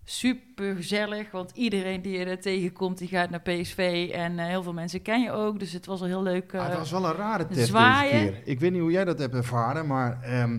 Super 0.05 0.75
gezellig, 0.77 1.31
want 1.31 1.51
iedereen 1.55 2.03
die 2.03 2.19
je 2.19 2.25
er 2.25 2.41
tegenkomt, 2.41 2.99
die 2.99 3.09
gaat 3.09 3.31
naar 3.31 3.41
PSV. 3.41 4.11
En 4.15 4.39
eh, 4.39 4.47
heel 4.47 4.63
veel 4.63 4.73
mensen 4.73 5.03
ken 5.03 5.21
je 5.21 5.31
ook, 5.31 5.59
dus 5.59 5.73
het 5.73 5.87
was 5.87 6.01
al 6.01 6.07
heel 6.07 6.23
leuk. 6.23 6.55
Ah, 6.55 6.69
het 6.69 6.79
was 6.79 6.91
wel 6.91 7.05
een 7.05 7.15
rare 7.15 7.47
test 7.47 7.67
zwaaien. 7.67 8.13
deze 8.21 8.33
keer. 8.33 8.43
Ik 8.45 8.61
weet 8.61 8.73
niet 8.73 8.81
hoe 8.81 8.91
jij 8.91 9.05
dat 9.05 9.19
hebt 9.19 9.35
ervaren, 9.35 9.87
maar 9.87 10.19
ehm, 10.23 10.59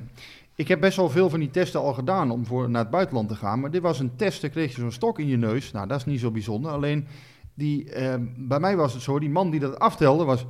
ik 0.59 0.67
heb 0.67 0.79
best 0.79 0.97
wel 0.97 1.09
veel 1.09 1.29
van 1.29 1.39
die 1.39 1.49
testen 1.49 1.79
al 1.79 1.93
gedaan 1.93 2.31
om 2.31 2.45
voor, 2.45 2.69
naar 2.69 2.81
het 2.81 2.91
buitenland 2.91 3.27
te 3.27 3.35
gaan. 3.35 3.59
Maar 3.59 3.71
dit 3.71 3.81
was 3.81 3.99
een 3.99 4.15
test, 4.15 4.41
dan 4.41 4.49
kreeg 4.49 4.75
je 4.75 4.81
zo'n 4.81 4.91
stok 4.91 5.19
in 5.19 5.27
je 5.27 5.37
neus. 5.37 5.71
Nou, 5.71 5.87
dat 5.87 5.97
is 5.97 6.05
niet 6.05 6.19
zo 6.19 6.31
bijzonder. 6.31 6.71
Alleen, 6.71 7.07
die, 7.53 7.91
ehm, 7.91 8.25
bij 8.37 8.59
mij 8.59 8.75
was 8.75 8.93
het 8.93 9.01
zo, 9.01 9.19
die 9.19 9.29
man 9.29 9.49
die 9.49 9.59
dat 9.59 9.79
aftelde, 9.79 10.23
was, 10.23 10.45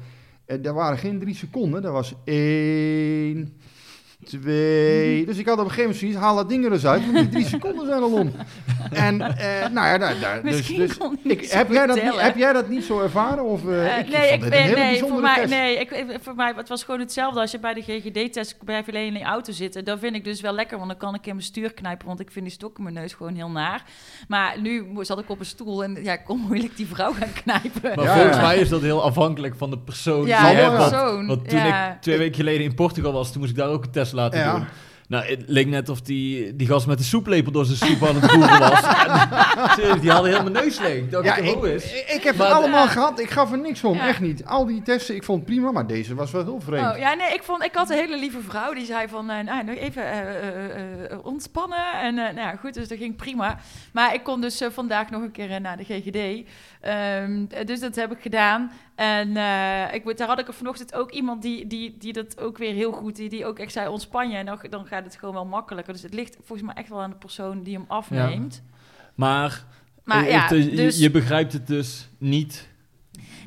eh, 0.45 0.65
er 0.65 0.73
waren 0.73 0.97
geen 0.97 1.19
drie 1.19 1.35
seconden. 1.35 1.81
Dat 1.81 1.91
was 1.91 2.13
één, 2.23 3.57
twee... 4.25 5.25
Dus 5.25 5.37
ik 5.37 5.45
had 5.45 5.53
op 5.59 5.63
een 5.65 5.69
gegeven 5.71 5.81
moment 5.81 5.99
zoiets, 5.99 6.17
haal 6.17 6.35
dat 6.35 6.49
ding 6.49 6.65
er 6.65 6.71
eens 6.71 6.85
uit, 6.85 7.01
want 7.05 7.17
die 7.17 7.29
drie 7.29 7.45
seconden 7.45 7.85
zijn 7.87 8.01
al 8.01 8.11
om. 8.11 8.31
En, 8.91 9.21
eh, 9.21 9.69
nou 9.69 9.87
ja, 9.87 9.97
daar, 9.97 10.19
daar, 10.19 10.41
dus, 10.43 10.55
Misschien 10.55 10.77
dus 10.79 10.97
kon 10.97 11.13
ik, 11.13 11.23
niet 11.23 11.49
zo 11.49 11.57
heb, 11.57 11.71
jij 11.71 11.87
dat 11.87 12.03
niet, 12.03 12.19
heb 12.21 12.37
jij 12.37 12.53
dat 12.53 12.69
niet 12.69 12.83
zo 12.83 13.01
ervaren? 13.01 13.43
Of, 13.43 13.67
eh, 13.67 13.93
Eh, 13.93 13.99
ik 13.99 14.09
nee, 14.09 14.29
vond 14.29 14.33
ik, 14.33 14.41
dit 14.41 14.43
een 14.43 14.49
nee, 14.49 14.61
hele 14.61 14.75
nee, 14.79 14.99
voor 15.09 15.21
mij, 15.21 15.35
test. 15.35 15.49
nee 15.49 15.79
ik, 15.79 15.91
ik- 15.91 16.17
voor 16.21 16.35
mij, 16.35 16.53
het 16.55 16.69
was 16.69 16.83
gewoon 16.83 16.99
hetzelfde 16.99 17.39
als 17.39 17.51
je 17.51 17.59
bij 17.59 17.73
de 17.73 17.81
GGD-test 17.81 18.55
je 18.65 18.83
alleen 18.87 19.07
in 19.07 19.13
die 19.13 19.23
auto 19.23 19.51
zitten. 19.51 19.85
Dat 19.85 19.99
vind 19.99 20.15
ik 20.15 20.23
dus 20.23 20.41
wel 20.41 20.53
lekker, 20.53 20.77
want 20.77 20.89
dan 20.89 20.99
kan 20.99 21.13
ik 21.15 21.25
in 21.25 21.33
mijn 21.33 21.45
stuur 21.45 21.73
knijpen, 21.73 22.07
want 22.07 22.19
ik 22.19 22.31
vind 22.31 22.45
die 22.45 22.53
stok 22.53 22.77
in 22.77 22.83
mijn 22.83 22.95
neus 22.95 23.13
gewoon 23.13 23.35
heel 23.35 23.49
naar. 23.49 23.83
Maar 24.27 24.61
nu 24.61 24.85
mo- 24.85 25.03
zat 25.03 25.19
ik 25.19 25.29
op 25.29 25.39
een 25.39 25.45
stoel 25.45 25.83
en 25.83 25.97
ja, 26.03 26.13
ik 26.13 26.23
kon 26.25 26.39
moeilijk 26.47 26.77
die 26.77 26.87
vrouw 26.87 27.13
gaan 27.13 27.33
knijpen. 27.43 27.95
Maar 27.95 28.05
Ja, 28.05 28.13
volgens 28.13 28.35
ja. 28.37 28.41
mij 28.41 28.57
is 28.57 28.69
dat 28.69 28.81
heel 28.81 29.03
afhankelijk 29.03 29.55
van 29.57 29.69
de 29.69 29.77
persoon 29.77 30.25
ja, 30.25 30.47
die 30.47 30.55
je 30.55 30.61
Zal 30.61 30.71
hebt. 30.71 30.71
wel, 30.71 30.77
Want, 30.79 30.89
persoon. 30.91 31.27
want 31.27 31.49
toen 31.49 31.59
ja. 31.59 31.91
ik 31.93 32.01
twee 32.01 32.17
weken 32.17 32.35
geleden 32.35 32.63
in 32.65 32.75
Portugal 32.75 33.11
was, 33.13 33.31
toen 33.31 33.39
moest 33.41 33.51
ik 33.51 33.57
daar 33.57 33.69
ook 33.69 33.83
een 33.83 33.91
test 33.91 34.08
laten 34.15 34.39
Ja. 34.39 34.51
doen. 34.55 34.65
Nou, 35.07 35.25
het 35.25 35.43
leek 35.45 35.67
net 35.67 35.89
of 35.89 36.01
die, 36.01 36.55
die 36.55 36.67
gast 36.67 36.87
met 36.87 36.97
de 36.97 37.03
soeplepel 37.03 37.51
door 37.51 37.65
zijn 37.65 37.77
soep 37.77 38.07
aan 38.09 38.15
het 38.15 38.31
voeren 38.31 38.59
was. 38.59 38.81
En, 39.89 39.99
die 39.99 40.11
heel 40.11 40.21
mijn 40.23 40.51
neus 40.51 40.79
leeg. 40.79 40.97
Ik 40.97 41.11
dacht, 41.11 41.25
Ja, 41.25 41.37
ja, 41.37 41.43
ik, 41.51 41.63
is? 41.63 41.83
ik, 41.93 42.07
ik 42.09 42.23
heb 42.23 42.35
Maar- 42.35 42.47
het 42.47 42.55
allemaal 42.55 42.83
Ja. 42.85 42.89
gehad. 42.91 43.19
Ik 43.19 43.29
gaf 43.29 43.51
er 43.51 43.59
niks 43.59 43.83
om. 43.83 43.95
Ja. 43.97 44.07
Echt 44.07 44.19
niet. 44.19 44.45
Al 44.45 44.65
die 44.65 44.81
testen, 44.81 45.15
ik 45.15 45.23
vond 45.23 45.39
het 45.39 45.49
prima. 45.49 45.71
Maar 45.71 45.87
deze 45.87 46.15
was 46.15 46.31
wel 46.31 46.43
heel 46.43 46.59
vreemd. 46.61 46.91
Oh, 46.93 46.97
ja, 46.97 47.13
nee, 47.13 47.33
ik, 47.33 47.43
vond, 47.43 47.63
ik 47.63 47.75
had 47.75 47.89
een 47.89 47.97
hele 47.97 48.19
lieve 48.19 48.41
vrouw 48.47 48.73
die 48.73 48.85
zei 48.85 49.07
van, 49.07 49.29
eh, 49.29 49.43
nou, 49.43 49.63
nog 49.63 49.75
even 49.75 50.03
eh, 50.03 50.19
eh, 50.19 51.11
eh, 51.11 51.17
ontspannen. 51.25 51.91
En 52.01 52.17
eh, 52.17 52.23
nou 52.35 52.47
ja, 52.47 52.55
goed, 52.55 52.73
dus 52.73 52.87
dat 52.87 52.97
ging 52.97 53.15
prima. 53.15 53.57
Maar 53.91 54.13
ik 54.13 54.23
kon 54.23 54.41
dus 54.41 54.61
eh, 54.61 54.67
vandaag 54.71 55.09
nog 55.09 55.21
een 55.21 55.31
keer 55.31 55.51
eh, 55.51 55.59
naar 55.59 55.77
de 55.77 55.83
GGD. 55.83 56.47
Ehm, 56.79 57.45
eh, 57.49 57.65
dus 57.65 57.79
dat 57.79 57.95
heb 57.95 58.11
ik 58.11 58.21
gedaan. 58.21 58.71
En 58.95 59.37
eh, 59.37 59.93
ik, 59.93 60.17
daar 60.17 60.27
had 60.27 60.39
ik 60.39 60.47
er 60.47 60.53
vanochtend 60.53 60.93
ook 60.93 61.11
iemand 61.11 61.41
die, 61.41 61.67
die, 61.67 61.97
die 61.97 62.13
dat 62.13 62.39
ook 62.39 62.57
weer 62.57 62.73
heel 62.73 62.91
goed, 62.91 63.15
die, 63.15 63.29
die 63.29 63.45
ook 63.45 63.59
echt 63.59 63.71
zei, 63.71 63.87
ontspan 63.87 64.29
je. 64.29 64.37
En 64.37 64.45
dan, 64.45 64.59
dan 64.69 64.85
gaat 64.85 65.03
het 65.03 65.15
gewoon 65.15 65.33
wel 65.33 65.45
makkelijker. 65.45 65.93
Dus 65.93 66.01
het 66.01 66.13
ligt 66.13 66.35
volgens 66.35 66.61
mij 66.67 66.75
echt 66.75 66.89
wel 66.89 67.01
aan 67.01 67.09
de 67.09 67.15
persoon 67.15 67.63
die 67.63 67.73
hem 67.75 67.85
afneemt. 67.87 68.63
Maar, 69.15 69.63
Maar 70.03 70.25
eh, 70.25 70.31
ja, 70.31 70.53
je- 70.55 70.75
dus... 70.75 70.99
je, 70.99 71.11
begrijpt 71.11 71.53
het 71.53 71.67
dus 71.67 72.09
niet 72.17 72.67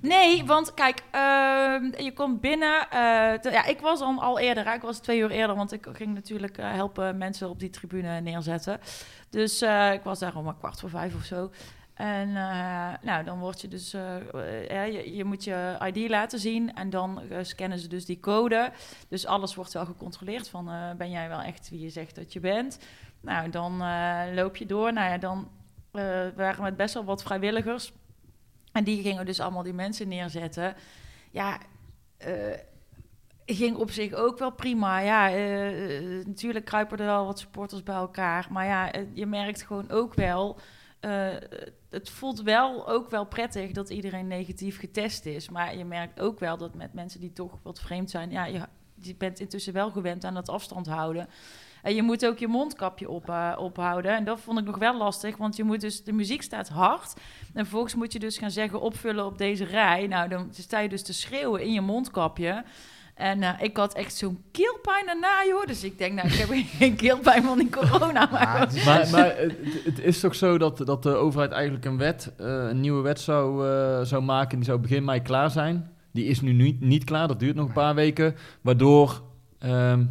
Nee, 0.02 0.44
want 0.44 0.74
kijk, 0.74 1.02
ehm, 1.10 2.02
je 2.04 2.12
komt 2.14 2.40
binnen. 2.40 2.80
eh, 2.90 3.32
te- 3.32 3.50
ja, 3.50 3.64
ik 3.66 3.80
was 3.80 3.98
dan 3.98 4.18
al 4.18 4.38
eerder. 4.38 4.74
Ik 4.74 4.82
was 4.82 4.98
twee 4.98 5.18
uur 5.20 5.30
eerder, 5.30 5.56
want 5.56 5.72
ik 5.72 5.86
ging 5.92 6.14
natuurlijk 6.14 6.56
helpen 6.60 7.18
mensen 7.18 7.48
op 7.50 7.58
die 7.60 7.70
tribune 7.70 8.20
neerzetten. 8.20 8.80
Dus 9.30 9.62
ik 9.92 10.00
was 10.02 10.18
daar 10.18 10.36
om 10.36 10.46
een 10.46 10.58
kwart 10.58 10.80
voor 10.80 10.90
vijf 10.90 11.14
of 11.14 11.24
zo. 11.24 11.50
En 11.94 12.28
eh, 12.28 12.92
nou, 13.02 13.24
dan 13.24 13.38
word 13.38 13.60
je 13.60 13.68
dus, 13.68 13.92
eh, 13.94 14.84
eh, 14.86 15.16
je, 15.16 15.24
moet 15.24 15.44
je 15.44 15.78
ID 15.92 16.08
laten 16.08 16.38
zien 16.38 16.74
en 16.74 16.90
dan 16.90 17.22
scannen 17.42 17.78
ze 17.78 17.88
dus 17.88 18.04
die 18.04 18.20
code. 18.20 18.72
Dus 19.08 19.26
alles 19.26 19.54
wordt 19.54 19.72
wel 19.72 19.86
gecontroleerd 19.86 20.48
van, 20.48 20.70
ben 20.96 21.10
jij 21.10 21.28
wel 21.28 21.40
echt 21.40 21.70
wie 21.70 21.80
je 21.80 21.90
zegt 21.90 22.14
dat 22.14 22.32
je 22.32 22.40
bent? 22.40 22.78
Nou, 23.20 23.50
dan 23.50 23.82
loop 24.34 24.56
je 24.56 24.66
door. 24.66 24.92
Nou 24.92 25.10
ja, 25.10 25.18
dan 25.18 25.50
waren 26.36 26.62
met 26.62 26.76
best 26.76 26.94
wel 26.94 27.04
wat 27.04 27.22
vrijwilligers. 27.22 27.92
En 28.72 28.84
die 28.84 29.02
gingen 29.02 29.26
dus 29.26 29.40
allemaal 29.40 29.62
die 29.62 29.72
mensen 29.72 30.08
neerzetten. 30.08 30.74
Ja, 31.30 31.58
ging 33.46 33.76
op 33.76 33.90
zich 33.90 34.12
ook 34.12 34.38
wel 34.38 34.52
prima. 34.52 34.98
Ja, 34.98 35.28
natuurlijk 36.26 36.64
kruipen 36.64 36.98
er 36.98 37.04
wel 37.04 37.26
wat 37.26 37.38
supporters 37.38 37.82
bij 37.82 37.94
elkaar. 37.94 38.46
Maar 38.50 38.66
ja, 38.66 38.90
je 39.12 39.26
merkt 39.26 39.62
gewoon 39.62 39.90
ook 39.90 40.14
wel... 40.14 40.58
eh, 41.02 41.28
het 41.90 42.10
voelt 42.10 42.42
wel 42.42 42.88
ook 42.88 43.10
wel 43.10 43.24
prettig 43.24 43.72
dat 43.72 43.90
iedereen 43.90 44.26
negatief 44.26 44.78
getest 44.78 45.26
is. 45.26 45.48
Maar 45.48 45.76
je 45.76 45.84
merkt 45.84 46.20
ook 46.20 46.40
wel 46.40 46.56
dat 46.56 46.74
met 46.74 46.92
mensen 46.92 47.20
die 47.20 47.32
toch 47.32 47.58
wat 47.62 47.80
vreemd 47.80 48.10
zijn... 48.10 48.30
Ja, 48.30 48.44
je, 48.44 49.16
bent 49.18 49.40
intussen 49.40 49.72
wel 49.72 49.90
gewend 49.90 50.24
aan 50.24 50.36
het 50.36 50.48
afstand 50.48 50.86
houden. 50.86 51.28
En 51.82 51.94
je 51.94 52.02
moet 52.02 52.26
ook 52.26 52.38
je 52.38 52.48
mondkapje 52.48 53.08
op, 53.08 53.28
eh, 53.28 53.52
ophouden. 53.58 54.16
En 54.16 54.24
dat 54.24 54.40
vond 54.40 54.58
ik 54.58 54.64
nog 54.64 54.78
wel 54.78 54.96
lastig, 54.96 55.36
want 55.36 55.56
je 55.56 55.64
moet 55.64 55.80
dus, 55.80 56.04
de 56.04 56.12
muziek 56.12 56.42
staat 56.42 56.68
hard. 56.68 57.14
En 57.54 57.62
vervolgens 57.62 57.94
moet 57.94 58.12
je 58.12 58.18
dus 58.18 58.38
gaan 58.38 58.50
zeggen 58.50 58.80
opvullen 58.80 59.26
op 59.26 59.38
deze 59.38 59.64
rij. 59.64 60.06
Nou, 60.06 60.28
dan 60.28 60.48
sta 60.50 60.78
je 60.78 60.88
dus 60.88 61.02
te 61.02 61.14
schreeuwen 61.14 61.62
in 61.62 61.72
je 61.72 61.80
mondkapje. 61.80 62.64
En 63.22 63.42
eh, 63.42 63.50
ik 63.62 63.76
had 63.76 63.94
echt 63.94 64.14
zo'n 64.14 64.38
keelpijn 64.50 65.06
daarna, 65.06 65.44
joh. 65.48 65.66
Dus 65.66 65.84
ik 65.84 65.98
denk, 65.98 66.12
nou, 66.14 66.28
ik 66.28 66.34
heb 66.34 66.48
geen 66.78 66.96
keelpijn 66.96 67.42
van 67.42 67.58
die 67.58 67.70
corona. 67.70 68.28
Maar 68.30 68.42
Ja, 68.42 68.58
het 68.58 68.74
is- 68.74 68.84
Maar, 68.84 69.10
maar 69.20 69.36
het, 69.36 69.54
het 69.84 69.98
is 69.98 70.20
toch 70.20 70.34
zo 70.34 70.58
dat, 70.58 70.78
dat 70.78 71.02
de 71.02 71.14
overheid 71.14 71.50
eigenlijk 71.52 71.84
een 71.84 71.96
wet, 71.98 72.32
eh, 72.38 72.46
een 72.46 72.80
nieuwe 72.80 73.02
wet 73.02 73.20
zou, 73.20 73.68
eh, 73.68 74.00
zou 74.02 74.22
maken. 74.22 74.56
Die 74.56 74.66
zou 74.66 74.78
begin 74.78 75.04
mei 75.04 75.22
klaar 75.22 75.50
zijn. 75.50 75.90
Die 76.12 76.24
is 76.24 76.40
nu 76.40 76.52
niet, 76.52 76.80
niet 76.80 77.04
klaar, 77.04 77.28
dat 77.28 77.40
duurt 77.40 77.54
nog 77.56 77.66
een 77.66 77.72
paar 77.72 77.94
weken. 77.94 78.34
Waardoor 78.60 79.22
ehm, 79.58 80.04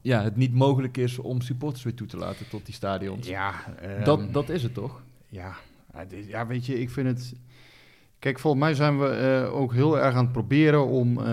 ja, 0.00 0.22
het 0.22 0.36
niet 0.36 0.54
mogelijk 0.54 0.96
is 0.96 1.18
om 1.18 1.40
supporters 1.40 1.82
weer 1.84 1.94
toe 1.94 2.06
te 2.06 2.16
laten 2.16 2.48
tot 2.48 2.64
die 2.66 2.74
stadions. 2.74 3.26
ja, 3.28 3.52
ehm, 3.80 4.04
dat, 4.04 4.32
dat 4.32 4.48
is 4.48 4.62
het 4.62 4.74
toch? 4.74 5.00
Ja, 5.28 5.52
ja, 6.26 6.46
weet 6.46 6.66
je, 6.66 6.80
ik 6.80 6.90
vind 6.90 7.06
het. 7.08 7.32
Kijk, 8.18 8.38
volgens 8.38 8.62
mij 8.62 8.74
zijn 8.74 8.98
we 8.98 9.06
eh, 9.08 9.54
ook 9.54 9.72
heel 9.72 9.98
erg 9.98 10.14
aan 10.14 10.22
het 10.24 10.32
proberen 10.32 10.86
om. 10.86 11.18
eh, 11.18 11.24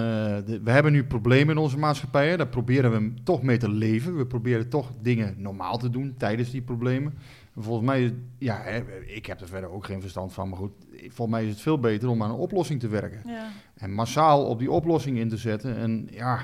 de- 0.46 0.60
we 0.63 0.72
hebben 0.72 0.92
nu 0.92 1.04
problemen 1.04 1.56
in 1.56 1.62
onze 1.62 1.77
maatschappij. 1.77 2.30
hè, 2.30 2.38
Daar 2.38 2.48
proberen 2.48 2.92
we 2.92 3.13
toch 3.24 3.42
mee 3.44 3.58
te 3.58 3.70
leven. 3.70 4.18
We 4.18 4.25
proberen 4.25 4.70
toch 4.70 4.92
dingen 5.01 5.36
normaal 5.38 5.77
te 5.77 5.89
doen 5.89 6.13
tijdens 6.18 6.51
die 6.51 6.62
problemen. 6.62 7.13
En 7.56 7.63
Volgens 7.63 7.86
mij, 7.86 8.13
ja, 8.38 8.63
ik 9.06 9.25
heb 9.25 9.42
er 9.42 9.48
verder 9.48 9.70
ook 9.70 9.86
geen 9.86 10.01
verstand 10.01 10.34
van. 10.34 10.50
Maar 10.50 10.58
goed, 10.58 10.72
volgens 11.02 11.38
mij 11.38 11.44
is 11.46 11.50
het 11.52 11.62
veel 11.62 11.80
beter 11.80 12.10
om 12.10 12.24
aan 12.24 12.30
een 12.30 12.36
oplossing 12.36 12.80
te 12.80 12.88
werken. 12.88 13.22
ja, 13.25 13.48
En 13.75 13.92
massaal 13.94 14.46
op 14.46 14.60
die 14.60 14.72
oplossing 14.72 15.18
in 15.18 15.30
te 15.30 15.38
zetten. 15.38 15.78
En 15.78 16.08
ja, 16.12 16.40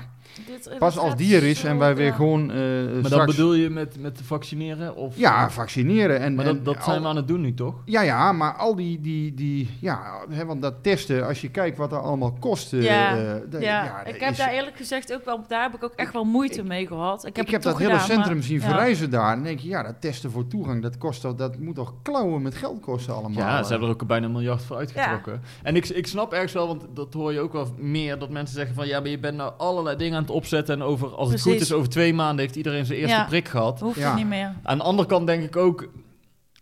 dit, 0.46 0.78
pas 0.78 0.98
als 0.98 1.16
die 1.16 1.36
er 1.36 1.42
is 1.42 1.60
zo- 1.60 1.66
en 1.66 1.78
wij 1.78 1.96
weer 1.96 2.06
ja. 2.06 2.12
gewoon. 2.12 2.50
eh, 2.50 2.56
Maar 3.00 3.10
dat 3.10 3.26
bedoel 3.26 3.54
je 3.54 3.70
met, 3.70 4.00
met 4.00 4.20
vaccineren? 4.22 4.96
Of, 4.96 5.16
Ja, 5.16 5.50
vaccineren. 5.50 6.20
En, 6.20 6.34
maar 6.34 6.46
en 6.46 6.54
dat, 6.54 6.64
dat 6.64 6.76
al- 6.76 6.82
zijn 6.82 7.02
we 7.02 7.08
aan 7.08 7.16
het 7.16 7.28
doen 7.28 7.40
nu 7.40 7.54
toch? 7.54 7.74
Ja, 7.84 8.00
ja, 8.00 8.32
maar 8.32 8.52
al 8.54 8.74
die, 8.74 9.00
die, 9.00 9.34
die 9.34 9.68
ja, 9.80 10.20
hè, 10.30 10.44
want 10.46 10.62
dat 10.62 10.74
testen, 10.82 11.26
als 11.26 11.40
je 11.40 11.50
kijkt 11.50 11.76
wat 11.76 11.90
dat 11.90 12.02
allemaal 12.02 12.32
kost. 12.32 12.72
eh, 12.72 12.82
Ja, 12.82 13.16
eh, 13.16 13.32
dat- 13.50 13.62
Ja, 13.62 14.02
dat 14.04 14.14
ik 14.14 14.20
heb 14.20 14.30
is- 14.30 14.36
daar 14.36 14.52
eerlijk 14.52 14.76
gezegd 14.76 15.14
ook 15.14 15.24
wel, 15.24 15.40
daar 15.48 15.62
heb 15.62 15.74
ik 15.74 15.84
ook 15.84 15.92
echt 15.96 16.12
wel 16.12 16.24
moeite 16.24 16.62
mee 16.62 16.86
gehad. 16.86 17.26
Ik 17.26 17.36
heb, 17.36 17.44
ik 17.46 17.50
heb 17.52 17.62
dat 17.62 17.78
hele 17.78 17.90
gedaan, 17.90 18.06
centrum 18.06 18.34
maar- 18.34 18.42
zien 18.44 18.60
ja. 18.60 18.66
verrijzen 18.68 19.10
daar. 19.10 19.32
En 19.36 19.42
denk 19.42 19.58
je, 19.58 19.68
ja, 19.68 19.82
dat 19.82 20.00
testen 20.00 20.30
voor 20.30 20.46
toegang, 20.46 20.82
dat, 20.82 20.98
kost, 20.98 21.20
toch- 21.20 21.34
dat 21.34 21.58
moet 21.58 21.74
toch 21.74 21.94
klauwen 22.02 22.42
met 22.42 22.54
geld 22.54 22.80
kosten 22.80 23.14
allemaal. 23.14 23.38
Ja, 23.46 23.62
ze 23.62 23.70
hebben 23.70 23.88
er 23.88 23.94
ook 23.94 24.06
bijna 24.06 24.26
een 24.26 24.32
miljard 24.42 24.62
voor 24.64 24.76
uitgetrokken. 24.76 25.42
En 25.62 25.76
ik, 25.76 25.88
ik 25.88 26.06
snap 26.06 26.32
ergens 26.32 26.52
wel, 26.52 26.66
want 26.66 26.86
dat 26.94 27.14
hoor 27.14 27.32
je 27.32 27.40
ook 27.40 27.52
wel 27.52 27.68
meer, 27.76 28.18
dat 28.18 28.30
mensen 28.30 28.56
zeggen 28.56 28.74
van 28.74 28.86
ja, 28.86 29.00
maar 29.00 29.08
je 29.10 29.18
bent 29.18 29.36
nou 29.36 29.52
allerlei 29.58 29.96
dingen 29.96 30.16
aan 30.16 30.22
het 30.22 30.30
opzetten 30.30 30.74
en 30.74 30.82
over, 30.82 31.14
als 31.14 31.30
het 31.30 31.40
goed 31.40 31.60
is, 31.60 31.72
over 31.72 31.88
twee 31.88 32.14
maanden 32.14 32.38
heeft 32.44 32.56
iedereen 32.56 32.86
zijn 32.86 32.98
eerste 32.98 33.16
Ja. 33.16 33.24
prik 33.24 33.48
gehad. 33.48 33.80
Hoeft 33.80 33.98
Ja. 33.98 34.06
het 34.08 34.16
niet 34.16 34.26
meer. 34.26 34.52
Aan 34.62 34.78
de 34.78 34.84
andere 34.84 35.08
kant 35.08 35.26
denk 35.26 35.42
ik 35.44 35.56
ook, 35.56 35.88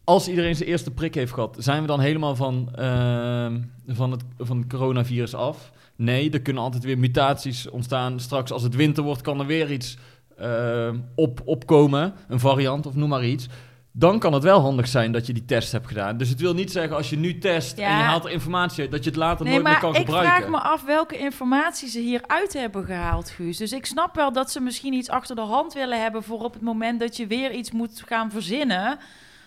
als 0.04 0.28
iedereen 0.28 0.54
zijn 0.56 0.68
eerste 0.68 0.90
prik 0.90 1.14
heeft 1.14 1.32
gehad, 1.32 1.56
zijn 1.58 1.80
we 1.80 1.86
dan 1.86 2.00
helemaal 2.00 2.36
van, 2.36 2.68
ehm, 2.74 3.60
van, 3.86 4.10
het, 4.10 4.22
van 4.38 4.58
het 4.58 4.68
coronavirus 4.68 5.34
af? 5.34 5.70
Nee, 5.96 6.30
er 6.30 6.40
kunnen 6.42 6.62
altijd 6.62 6.84
weer 6.84 6.98
mutaties 6.98 7.68
ontstaan. 7.70 8.20
Straks 8.20 8.52
als 8.52 8.62
het 8.62 8.74
winter 8.74 9.02
wordt, 9.04 9.20
kan 9.22 9.40
er 9.40 9.46
weer 9.46 9.72
iets 9.72 9.96
ehm, 10.38 10.98
op, 11.14 11.40
opkomen, 11.44 12.14
een 12.28 12.40
variant 12.40 12.86
of 12.86 12.94
noem 12.94 13.08
maar 13.08 13.24
iets. 13.24 13.48
Dan 13.92 14.18
kan 14.18 14.32
het 14.32 14.42
wel 14.42 14.60
handig 14.60 14.88
zijn 14.88 15.12
dat 15.12 15.26
je 15.26 15.32
die 15.32 15.44
test 15.44 15.72
hebt 15.72 15.86
gedaan. 15.86 16.16
Dus 16.16 16.28
het 16.28 16.40
wil 16.40 16.54
niet 16.54 16.72
zeggen 16.72 16.96
als 16.96 17.10
je 17.10 17.16
nu 17.16 17.38
test 17.38 17.78
en 17.78 17.96
je 17.96 18.02
haalt 18.02 18.26
informatie 18.26 18.82
uit, 18.82 18.90
dat 18.90 19.04
je 19.04 19.10
het 19.10 19.18
later 19.18 19.44
Nee, 19.44 19.52
nooit 19.52 19.64
meer 19.64 19.72
maar 19.72 19.82
kan 19.82 19.94
ik 19.94 20.06
gebruiken. 20.06 20.36
vraag 20.36 20.48
me 20.48 20.58
af 20.58 20.84
welke 20.84 21.18
informatie 21.18 21.88
ze 21.88 21.98
hieruit 21.98 22.52
hebben 22.52 22.84
gehaald, 22.84 23.30
Guus. 23.30 23.56
Dus 23.56 23.72
ik 23.72 23.86
snap 23.86 24.14
wel 24.14 24.32
dat 24.32 24.50
ze 24.50 24.60
misschien 24.60 24.92
iets 24.92 25.08
achter 25.08 25.36
de 25.36 25.40
hand 25.40 25.72
willen 25.72 26.02
hebben 26.02 26.22
voor 26.22 26.40
op 26.40 26.52
het 26.52 26.62
moment 26.62 27.00
dat 27.00 27.16
je 27.16 27.26
weer 27.26 27.52
iets 27.52 27.70
moet 27.70 28.02
gaan 28.06 28.30
verzinnen. 28.30 28.98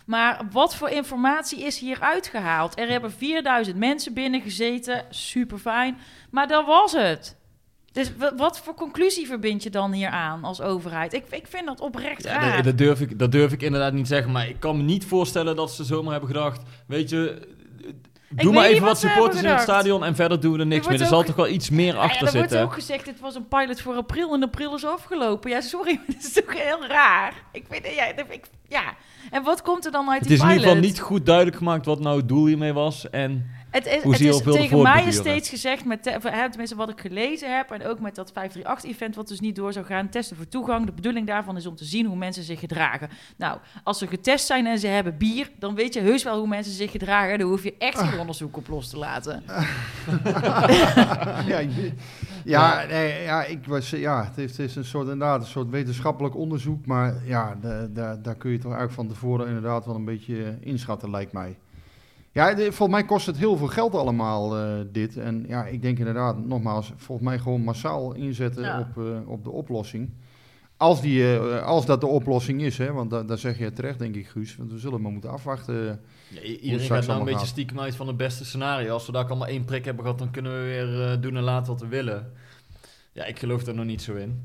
Maar 0.06 0.42
wat 0.52 0.76
voor 0.76 0.90
informatie 0.90 1.64
is 1.64 1.80
hieruit 1.80 2.28
gehaald? 2.28 2.80
Er 2.80 2.88
hebben 2.90 3.12
4000 3.12 3.78
mensen 3.78 4.14
binnen 4.14 4.42
gezeten, 4.42 5.06
super 5.10 5.58
fijn. 5.58 5.98
Maar 6.32 6.48
dat 6.48 6.66
was 6.66 6.92
het. 6.92 7.36
Dus 7.94 8.12
wa- 8.18 8.36
wat 8.36 8.60
voor 8.60 8.74
conclusie 8.74 9.28
verbind 9.28 9.64
je 9.64 9.70
dan 9.70 9.92
hier 9.92 10.10
aan 10.10 10.44
als 10.44 10.62
overheid? 10.62 11.14
Ik, 11.14 11.24
ik 11.30 11.48
vind 11.48 11.66
dat 11.66 11.80
oprecht 11.80 12.24
Ja, 12.24 12.40
raar. 12.40 12.64
dat, 12.64 12.78
durf 12.78 13.02
ik, 13.02 13.20
dat 13.20 13.32
durf 13.32 13.52
ik 13.52 13.62
inderdaad 13.62 13.94
niet 13.94 14.08
zeggen. 14.08 14.32
Maar 14.32 14.48
ik 14.50 14.60
kan 14.60 14.78
me 14.78 14.84
niet 14.84 15.06
voorstellen 15.06 15.56
dat 15.56 15.72
ze 15.72 15.84
zomaar 15.84 16.12
hebben 16.12 16.30
gedacht... 16.30 16.62
Weet 16.88 17.10
je, 17.10 17.48
doe 18.30 18.54
maar 18.54 18.66
even 18.66 18.86
wat 18.86 19.00
supporters 19.00 19.42
in 19.44 19.50
het 19.50 19.62
stadion... 19.62 20.04
en 20.04 20.16
verder 20.16 20.40
doen 20.40 20.54
we 20.54 20.60
er 20.60 20.66
niks 20.66 20.86
Er 20.86 20.92
meer. 20.92 21.02
Er 21.02 21.08
zal 21.08 21.20
ook- 21.20 21.26
toch 21.26 21.36
wel 21.36 21.48
iets 21.48 21.70
meer 21.70 21.94
Ja, 21.94 22.00
achter 22.00 22.16
er 22.28 22.34
wordt 22.34 22.38
zitten. 22.50 22.62
ook 22.62 22.74
gezegd, 22.74 23.06
het 23.06 23.20
was 23.20 23.36
een 23.36 23.48
pilot 23.48 23.82
voor 23.82 23.96
april 23.96 24.34
en 24.34 24.44
april 24.44 24.76
is 24.76 24.86
afgelopen. 24.86 25.50
Ja, 25.50 25.62
sorry, 25.62 25.94
maar 26.08 26.16
dat 26.16 26.24
is 26.26 26.34
toch 26.34 26.54
heel 26.64 26.86
raar. 26.88 27.34
Ik 27.52 27.66
vind, 27.70 27.86
ja, 27.96 28.06
ik, 28.30 28.50
ja. 28.68 28.84
En 29.32 29.44
wat 29.44 29.62
komt 29.62 29.86
er 29.86 29.92
dan 29.92 30.10
uit 30.10 30.20
Het 30.20 30.28
die 30.28 30.38
is 30.38 30.44
in 30.44 30.48
pilot? 30.48 30.62
ieder 30.64 30.76
geval 30.78 30.90
niet 30.90 31.00
goed 31.00 31.26
duidelijk 31.26 31.58
gemaakt 31.58 31.86
wat 31.86 32.00
nou 32.00 32.18
het 32.18 32.28
doel 32.28 32.46
hiermee 32.46 32.74
was. 32.74 33.10
En 33.10 33.50
Het 33.74 33.86
is, 33.86 34.02
hoe 34.04 34.12
het 34.12 34.22
is 34.22 34.42
tegen 34.42 34.82
mij 34.82 35.04
is 35.06 35.16
steeds 35.16 35.50
gezegd, 35.50 35.86
met 35.86 36.04
te- 36.04 36.18
tenminste 36.50 36.76
wat 36.76 36.90
ik 36.90 37.00
gelezen 37.00 37.56
heb... 37.58 37.72
en 37.72 37.86
ook 37.86 38.00
met 38.00 38.16
dat 38.16 38.32
538-event 38.32 39.16
wat 39.16 39.28
dus 39.28 39.40
niet 39.40 39.56
door 39.56 39.74
zou 39.74 39.86
gaan... 39.86 40.10
testen 40.10 40.36
voor 40.38 40.48
toegang. 40.48 40.86
De 40.86 40.92
bedoeling 40.92 41.28
daarvan 41.28 41.58
is 41.58 41.66
om 41.66 41.76
te 41.76 41.86
zien 41.86 42.06
hoe 42.06 42.16
mensen 42.16 42.44
zich 42.44 42.60
gedragen. 42.60 43.10
Nou, 43.38 43.58
als 43.84 43.98
ze 43.98 44.08
getest 44.08 44.46
zijn 44.46 44.66
en 44.66 44.80
ze 44.80 44.88
hebben 44.88 45.18
bier... 45.18 45.52
dan 45.60 45.76
weet 45.76 45.94
je 45.94 46.00
heus 46.00 46.24
wel 46.24 46.38
hoe 46.40 46.48
mensen 46.48 46.74
zich 46.74 46.92
gedragen. 46.92 47.38
Daar 47.38 47.48
hoef 47.48 47.64
je 47.64 47.76
echt 47.78 48.00
geen 48.00 48.20
onderzoek 48.20 48.58
op 48.58 48.68
los 48.68 48.90
te 48.90 48.98
laten. 48.98 49.44
ja, 51.48 51.60
ja, 52.46 52.86
nee, 52.90 53.24
ja, 53.24 53.44
ik 53.44 53.66
was, 53.66 53.90
ja, 53.90 54.24
het 54.26 54.38
is, 54.38 54.58
het 54.58 54.70
is 54.70 54.76
een 54.76 54.86
soort, 54.86 55.08
inderdaad, 55.08 55.42
een 55.42 55.48
soort 55.48 55.70
wetenschappelijk 55.70 56.36
onderzoek. 56.36 56.86
Maar 56.86 57.16
ja, 57.26 57.58
da- 57.62 57.88
da- 57.88 58.16
daar 58.16 58.36
kun 58.36 58.52
je 58.52 58.58
toch 58.58 58.72
eigenlijk 58.72 58.94
van 58.94 59.08
tevoren 59.08 59.48
inderdaad 59.48 59.86
wel 59.86 59.96
een 59.96 60.06
beetje 60.06 60.44
eh, 60.44 60.50
inschatten, 60.60 61.10
lijkt 61.10 61.32
mij. 61.32 61.58
Ja, 62.34 62.56
volgens 62.56 62.90
mij 62.90 63.04
kost 63.06 63.26
het 63.26 63.38
heel 63.38 63.58
veel 63.58 63.68
geld 63.68 63.96
allemaal, 63.96 64.58
eh, 64.58 64.80
dit. 64.92 65.18
En 65.18 65.46
ja, 65.48 65.66
ik 65.66 65.82
denk 65.82 65.98
inderdaad, 66.00 66.46
nogmaals, 66.46 66.92
volgens 66.96 67.28
mij 67.28 67.40
gewoon 67.40 67.62
massaal 67.62 68.14
inzetten 68.14 68.64
Ja. 68.64 68.80
op, 68.80 69.04
eh, 69.06 69.30
op 69.30 69.44
de 69.44 69.50
oplossing. 69.52 70.14
Als, 70.78 71.02
die, 71.02 71.38
eh, 71.38 71.64
als 71.66 71.86
dat 71.86 72.02
de 72.02 72.08
oplossing 72.08 72.62
is, 72.62 72.78
hè, 72.78 72.92
want 72.92 73.10
da- 73.10 73.24
daar 73.24 73.38
zeg 73.38 73.58
je 73.58 73.74
terecht, 73.74 74.00
denk 74.00 74.16
ik, 74.16 74.28
Guus. 74.28 74.56
Want 74.56 74.72
we 74.72 74.78
zullen 74.80 75.02
maar 75.02 75.12
moeten 75.12 75.30
afwachten. 75.30 75.76
ja, 75.76 76.40
het 76.40 76.44
iedereen 76.44 76.88
gaat 76.88 77.06
nou 77.08 77.20
een 77.20 77.26
beetje 77.26 77.40
gaat. 77.40 77.48
stiekem 77.48 77.80
uit 77.80 77.96
van 77.96 78.08
het 78.08 78.18
beste 78.18 78.46
scenario. 78.46 78.94
Als 78.94 79.06
we 79.06 79.12
daar 79.12 79.26
allemaal 79.26 79.48
één 79.48 79.66
prik 79.66 79.86
hebben 79.86 80.04
gehad... 80.04 80.20
dan 80.20 80.32
kunnen 80.32 80.52
we 80.52 80.60
weer 80.66 81.02
eh, 81.12 81.22
doen 81.22 81.36
en 81.38 81.44
laten 81.44 81.72
wat 81.72 81.82
we 81.82 81.88
willen. 81.88 82.32
Ja, 83.12 83.26
ik 83.26 83.40
geloof 83.40 83.64
daar 83.64 83.76
nog 83.76 83.86
niet 83.86 84.02
zo 84.02 84.16
in. 84.16 84.42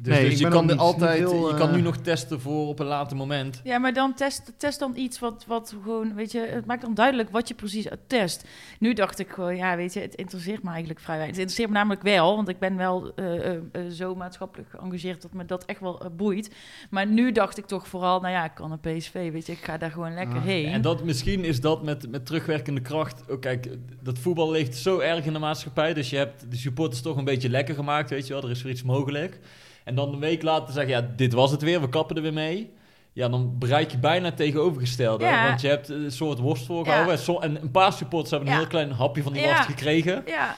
Dus, 0.00 0.14
Nee, 0.14 0.24
dus 0.24 0.32
ik 0.32 0.38
je 0.38 0.48
kan 0.48 0.70
er 0.70 0.76
altijd... 0.76 1.18
heel, 1.18 1.48
je 1.48 1.54
kan 1.54 1.68
eh, 1.68 1.74
nu 1.74 1.80
nog 1.80 1.96
testen 1.96 2.40
voor 2.40 2.66
op 2.66 2.78
een 2.78 2.86
later 2.86 3.16
moment. 3.16 3.60
Ja, 3.64 3.78
maar 3.78 3.92
dan 3.92 4.14
test, 4.14 4.52
test 4.56 4.78
dan 4.78 4.92
iets 4.96 5.18
wat, 5.18 5.44
wat 5.46 5.74
gewoon, 5.82 6.14
weet 6.14 6.32
je, 6.32 6.40
het 6.50 6.66
maakt 6.66 6.82
dan 6.82 6.94
duidelijk 6.94 7.30
wat 7.30 7.48
je 7.48 7.54
precies 7.54 7.86
test. 8.06 8.44
Nu 8.78 8.92
dacht 8.92 9.18
ik 9.18 9.28
gewoon, 9.28 9.56
ja, 9.56 9.76
weet 9.76 9.92
je, 9.92 10.00
het 10.00 10.14
interesseert 10.14 10.62
me 10.62 10.70
eigenlijk 10.70 11.00
vrij 11.00 11.16
weinig. 11.16 11.36
Het 11.36 11.44
interesseert 11.44 11.68
me 11.68 11.74
namelijk 11.78 12.02
wel, 12.02 12.36
want 12.36 12.48
ik 12.48 12.58
ben 12.58 12.76
wel 12.76 13.12
eh, 13.14 13.46
eh, 13.46 13.56
eh, 13.72 13.82
zo 13.90 14.14
maatschappelijk 14.14 14.70
geëngageerd 14.70 15.22
dat 15.22 15.32
me 15.32 15.44
dat 15.44 15.64
echt 15.64 15.80
wel 15.80 16.00
eh, 16.00 16.06
boeit. 16.16 16.50
Maar 16.90 17.06
nu 17.06 17.32
dacht 17.32 17.58
ik 17.58 17.66
toch 17.66 17.88
vooral, 17.88 18.20
nou 18.20 18.32
ja, 18.32 18.44
ik 18.44 18.54
kan 18.54 18.72
een 18.72 18.96
PSV, 18.96 19.32
weet 19.32 19.46
je, 19.46 19.52
ik 19.52 19.64
ga 19.64 19.78
daar 19.78 19.90
gewoon 19.90 20.14
lekker 20.14 20.36
Ah. 20.36 20.44
heen. 20.44 20.66
En 20.66 20.82
dat, 20.82 21.04
misschien 21.04 21.44
is 21.44 21.60
dat 21.60 21.82
met, 21.82 22.10
met 22.10 22.26
terugwerkende 22.26 22.80
kracht. 22.80 23.22
Oh, 23.30 23.40
kijk, 23.40 23.68
dat 24.02 24.18
voetbal 24.18 24.50
leeft 24.50 24.76
zo 24.76 24.98
erg 24.98 25.24
in 25.24 25.32
de 25.32 25.38
maatschappij. 25.38 25.94
Dus 25.94 26.10
je 26.10 26.16
hebt 26.16 26.50
de 26.50 26.56
supporters 26.56 27.02
toch 27.02 27.16
een 27.16 27.24
beetje 27.24 27.48
lekker 27.48 27.74
gemaakt. 27.74 28.10
Weet 28.10 28.26
je 28.26 28.32
wel, 28.32 28.42
er 28.42 28.50
is 28.50 28.62
weer 28.62 28.72
iets 28.72 28.82
mogelijk. 28.82 29.38
En 29.84 29.94
dan 29.94 30.12
een 30.12 30.20
week 30.20 30.42
later 30.42 30.72
zeggen, 30.72 30.92
ja, 30.92 31.08
dit 31.16 31.32
was 31.32 31.50
het 31.50 31.62
weer, 31.62 31.80
we 31.80 31.88
kappen 31.88 32.16
er 32.16 32.22
weer 32.22 32.32
mee. 32.32 32.72
Ja, 33.12 33.28
dan 33.28 33.58
bereik 33.58 33.90
je 33.90 33.98
bijna 33.98 34.24
het 34.24 34.36
tegenovergestelde. 34.36 35.24
Ja. 35.24 35.48
Want 35.48 35.60
je 35.60 35.68
hebt 35.68 35.88
een 35.88 36.12
soort 36.12 36.38
worst 36.38 36.66
voorgehouden. 36.66 37.18
Ja. 37.26 37.40
En, 37.40 37.62
een 37.62 37.70
paar 37.70 37.92
supporters 37.92 38.30
hebben 38.30 38.48
een 38.48 38.56
heel 38.56 38.66
klein 38.66 38.90
hapje 38.90 39.22
van 39.22 39.32
die 39.32 39.42
worst 39.42 39.64
gekregen. 39.64 40.22
Ja. 40.26 40.56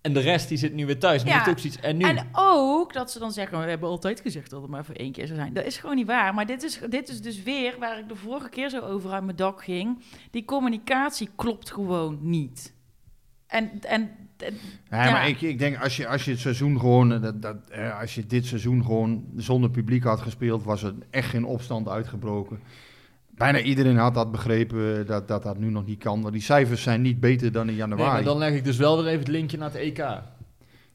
En 0.00 0.12
de 0.12 0.20
rest 0.20 0.48
die 0.48 0.58
zit 0.58 0.72
nu 0.72 0.86
weer 0.86 0.98
thuis. 0.98 1.22
Ja. 1.22 1.46
ook 1.48 1.58
zoiets. 1.58 1.80
En 1.80 1.96
nu? 1.96 2.04
En 2.04 2.28
ook 2.32 2.92
dat 2.92 3.10
ze 3.10 3.18
dan 3.18 3.32
zeggen, 3.32 3.60
we 3.60 3.68
hebben 3.68 3.88
altijd 3.88 4.20
gezegd 4.20 4.50
dat 4.50 4.62
het 4.62 4.70
maar 4.70 4.84
voor 4.84 4.94
één 4.94 5.12
keer 5.12 5.26
zou 5.26 5.38
zijn. 5.38 5.52
Dat 5.52 5.64
is 5.64 5.76
gewoon 5.76 5.96
niet 5.96 6.06
waar. 6.06 6.34
Maar 6.34 6.46
dit 6.46 6.62
is, 6.62 6.80
dit 6.88 7.08
is 7.08 7.20
dus 7.20 7.42
weer 7.42 7.76
waar 7.78 7.98
ik 7.98 8.08
de 8.08 8.16
vorige 8.16 8.48
keer 8.48 8.70
zo 8.70 8.80
over 8.80 9.12
uit 9.12 9.24
mijn 9.24 9.36
dak 9.36 9.64
ging. 9.64 10.02
Die 10.30 10.44
communicatie 10.44 11.28
klopt 11.36 11.70
gewoon 11.70 12.18
niet. 12.20 12.74
En, 13.46 13.80
en, 13.80 14.29
en- 14.42 14.54
Ja, 14.90 15.10
maar 15.10 15.28
ik, 15.28 15.40
ik 15.40 15.58
denk 15.58 15.82
als 15.82 15.96
je, 15.96 16.08
als 16.08 16.24
je 16.24 16.30
het 16.30 16.40
seizoen 16.40 16.78
gewoon, 16.80 17.12
eh, 17.12 17.22
dat, 17.22 17.42
dat, 17.42 17.56
eh, 17.70 18.00
als 18.00 18.14
je 18.14 18.26
dit 18.26 18.46
seizoen 18.46 18.84
gewoon 18.84 19.24
zonder 19.36 19.70
publiek 19.70 20.02
had 20.04 20.20
gespeeld, 20.20 20.64
was 20.64 20.82
er 20.82 20.94
echt 21.10 21.28
geen 21.28 21.44
opstand 21.44 21.88
uitgebroken. 21.88 22.58
Bijna 23.30 23.60
iedereen 23.60 23.96
had 23.96 24.14
dat 24.14 24.30
begrepen 24.30 24.98
eh, 25.00 25.06
dat, 25.06 25.28
dat 25.28 25.42
dat 25.42 25.58
nu 25.58 25.70
nog 25.70 25.86
niet 25.86 25.98
kan. 25.98 26.20
Want 26.22 26.32
die 26.32 26.42
cijfers 26.42 26.82
zijn 26.82 27.02
niet 27.02 27.20
beter 27.20 27.52
dan 27.52 27.62
in 27.62 27.66
Nee, 27.68 27.76
januari. 27.76 28.12
maar 28.12 28.22
dan 28.24 28.38
leg 28.38 28.52
ik 28.54 28.64
dus 28.64 28.76
wel 28.76 28.96
weer 28.96 29.06
even 29.06 29.18
het 29.18 29.28
linkje 29.28 29.58
naar 29.58 29.70
het 29.72 29.78
EK. 29.80 29.98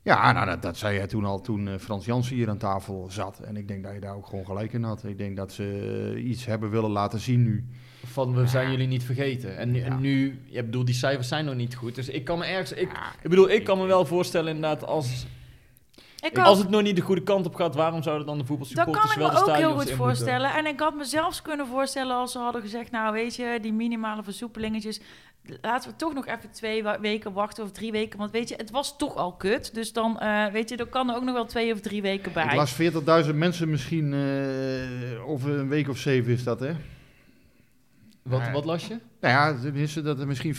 Ja, 0.02 0.32
nou, 0.32 0.46
dat, 0.46 0.62
dat 0.62 0.78
zei 0.78 0.96
jij 0.98 1.08
toen 1.08 1.26
al 1.26 1.42
toen 1.42 1.80
Frans 1.80 2.06
Jansen 2.06 2.36
hier 2.36 2.50
aan 2.50 2.58
tafel 2.58 3.08
zat. 3.10 3.40
En 3.40 3.58
ik 3.58 3.68
denk 3.68 3.84
dat 3.84 3.94
je 3.94 4.00
daar 4.00 4.16
ook 4.16 4.26
gewoon 4.28 4.46
gelijk 4.46 4.74
in 4.74 4.84
had. 4.84 5.04
Ik 5.04 5.18
denk 5.18 5.36
dat 5.38 5.52
ze 5.52 6.22
iets 6.26 6.46
hebben 6.46 6.70
willen 6.70 6.90
laten 6.92 7.20
zien 7.20 7.44
nu. 7.44 7.66
Van 8.06 8.36
we 8.36 8.48
zijn 8.48 8.72
jullie 8.72 8.88
niet 8.88 9.04
vergeten. 9.04 9.58
En, 9.58 9.72
nu- 9.72 9.80
Ja. 9.80 9.86
en 9.86 10.02
nu, 10.02 10.40
ja, 10.46 10.60
ik 10.60 10.66
bedoel, 10.66 10.86
die 10.86 10.96
cijfers 10.96 11.28
zijn 11.28 11.46
nog 11.46 11.56
niet 11.56 11.76
goed. 11.76 11.96
Dus 11.96 12.10
ik 12.10 12.24
kan 12.26 12.38
me 12.40 12.46
ergens. 12.46 12.72
Ik, 12.72 12.90
ik 13.22 13.30
bedoel, 13.30 13.50
ik 13.50 13.64
kan 13.64 13.78
me 13.78 13.86
wel 13.86 14.06
voorstellen 14.06 14.56
inderdaad 14.56 14.86
als. 14.86 15.26
ik 16.22 16.38
Als 16.38 16.58
het 16.58 16.70
nog 16.70 16.82
niet 16.82 16.96
de 16.96 17.02
goede 17.02 17.24
kant 17.24 17.46
op 17.46 17.56
gaat, 17.56 17.76
waarom 17.76 18.04
zouden 18.04 18.26
dan 18.26 18.36
de 18.38 18.40
dat 18.44 18.48
voetbalsupporters 18.48 19.04
kan 19.06 19.12
ik 19.14 19.18
wel 19.18 19.28
me 19.28 19.34
de 19.34 19.40
ook 19.40 19.46
heel 19.46 19.56
stadions 19.56 19.84
goed 19.90 19.98
voorstellen. 19.98 20.54
En 20.54 20.66
ik 20.66 20.80
had 20.80 20.96
me 20.96 21.04
zelfs 21.06 21.42
kunnen 21.42 21.68
voorstellen 21.68 22.16
als 22.16 22.32
ze 22.32 22.38
hadden 22.40 22.62
gezegd... 22.62 22.92
nou 22.92 23.14
weet 23.14 23.36
je, 23.36 23.60
die 23.62 23.74
minimale 23.74 24.24
versoepelingetjes... 24.24 25.00
laten 25.62 25.90
we 25.90 25.96
toch 25.96 26.14
nog 26.14 26.28
even 26.28 26.52
twee 26.52 26.84
weken 27.02 27.34
wachten 27.34 27.64
of 27.64 27.72
drie 27.72 27.92
weken. 27.92 28.20
Want 28.20 28.32
weet 28.32 28.50
je, 28.50 28.56
het 28.56 28.72
was 28.72 28.98
toch 28.98 29.16
al 29.16 29.34
kut. 29.34 29.74
Dus 29.74 29.94
dan, 29.94 30.20
eh, 30.20 30.46
weet 30.46 30.70
je, 30.70 30.76
er 30.76 30.86
kan 30.86 31.10
er 31.10 31.16
ook 31.16 31.24
nog 31.24 31.34
wel 31.34 31.46
twee 31.46 31.74
of 31.74 31.80
drie 31.80 32.02
weken 32.02 32.34
bij. 32.34 32.46
Ik 32.46 32.54
las 32.54 33.26
40.000 33.28 33.36
mensen 33.36 33.70
misschien 33.70 34.14
eh, 34.14 35.30
over 35.30 35.52
een 35.60 35.70
week 35.70 35.90
of 35.90 35.98
zeven 35.98 36.32
is 36.34 36.44
dat, 36.44 36.60
hè? 36.60 36.72
Wat, 38.30 38.42
Nee. 38.42 38.52
wat 38.52 38.66
las 38.66 38.88
je? 38.88 38.98
Nou 39.20 39.34
ja, 39.34 39.60
tenminste 39.62 40.02
dat 40.02 40.20
er 40.20 40.28
misschien 40.28 40.56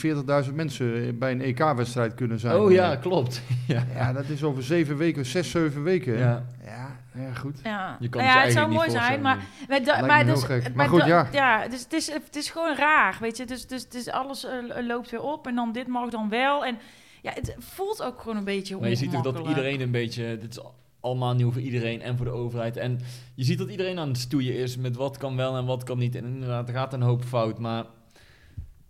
40.000 0.46 0.54
mensen 0.54 1.18
bij 1.18 1.30
een 1.30 1.40
EK-wedstrijd 1.40 2.14
kunnen 2.14 2.38
zijn. 2.38 2.56
oh 2.56 2.72
ja, 2.72 2.92
Eh, 2.92 3.00
klopt. 3.00 3.42
ja. 3.66 3.86
Ja, 3.94 4.12
dat 4.12 4.28
is 4.28 4.42
over 4.42 4.62
zeven 4.62 4.96
weken, 4.96 5.26
zes, 5.26 5.50
zeven 5.50 5.82
weken. 5.82 6.18
Ja. 6.18 6.44
Ja, 6.64 6.96
ja, 7.14 7.34
goed. 7.34 7.60
Ja, 7.62 7.96
Je 8.00 8.08
kan 8.08 8.20
Nou 8.22 8.32
het 8.32 8.40
ja 8.40 8.44
het 8.44 8.52
zou 8.52 8.68
mooi 8.72 8.88
eigenlijk 8.88 9.04
zijn, 9.04 9.12
niet 9.14 9.22
maar, 9.22 9.36
maar, 9.84 10.06
maar, 10.06 10.24
me 10.24 10.32
dus, 10.32 10.46
heel 10.46 10.56
gek. 10.56 10.62
maar 10.62 10.72
Maar 10.76 10.88
goed, 10.88 11.04
ja. 11.04 11.28
ja, 11.32 11.68
dus 11.68 11.82
het 11.82 11.92
is, 11.92 12.12
het 12.12 12.36
is 12.36 12.50
gewoon 12.50 12.76
raar, 12.76 13.16
weet 13.20 13.36
je. 13.36 13.44
Dus, 13.44 13.66
dus, 13.66 13.88
dus 13.88 14.10
alles 14.10 14.44
eh, 14.44 14.52
loopt 14.86 15.10
weer 15.10 15.22
op 15.22 15.46
en 15.46 15.54
dan 15.54 15.72
dit 15.72 15.86
mag 15.86 16.10
dan 16.10 16.28
wel. 16.28 16.64
En 16.64 16.78
ja, 17.22 17.32
het 17.34 17.56
voelt 17.58 18.02
ook 18.02 18.20
gewoon 18.20 18.36
een 18.36 18.44
beetje 18.44 18.76
Maar 18.80 18.88
je 18.88 18.94
ziet 18.96 19.14
ook 19.14 19.24
dat 19.24 19.48
iedereen 19.48 19.80
een 19.80 19.90
beetje... 19.90 20.38
Dit 20.38 20.50
is 20.50 20.58
allemaal 21.06 21.34
nieuw 21.34 21.52
voor 21.52 21.62
iedereen 21.62 22.02
en 22.02 22.16
voor 22.16 22.26
de 22.26 22.32
overheid. 22.32 22.76
En 22.76 23.00
je 23.34 23.44
ziet 23.44 23.58
dat 23.58 23.70
iedereen 23.70 23.98
aan 23.98 24.08
het 24.08 24.18
stoeien 24.18 24.56
is 24.56 24.76
met 24.76 24.96
wat 24.96 25.16
kan 25.16 25.36
wel 25.36 25.56
en 25.56 25.64
wat 25.64 25.84
kan 25.84 25.98
niet. 25.98 26.14
En 26.14 26.24
inderdaad, 26.24 26.68
er 26.68 26.74
gaat 26.74 26.92
een 26.92 27.02
hoop 27.02 27.24
fout. 27.24 27.58
Maar 27.58 27.84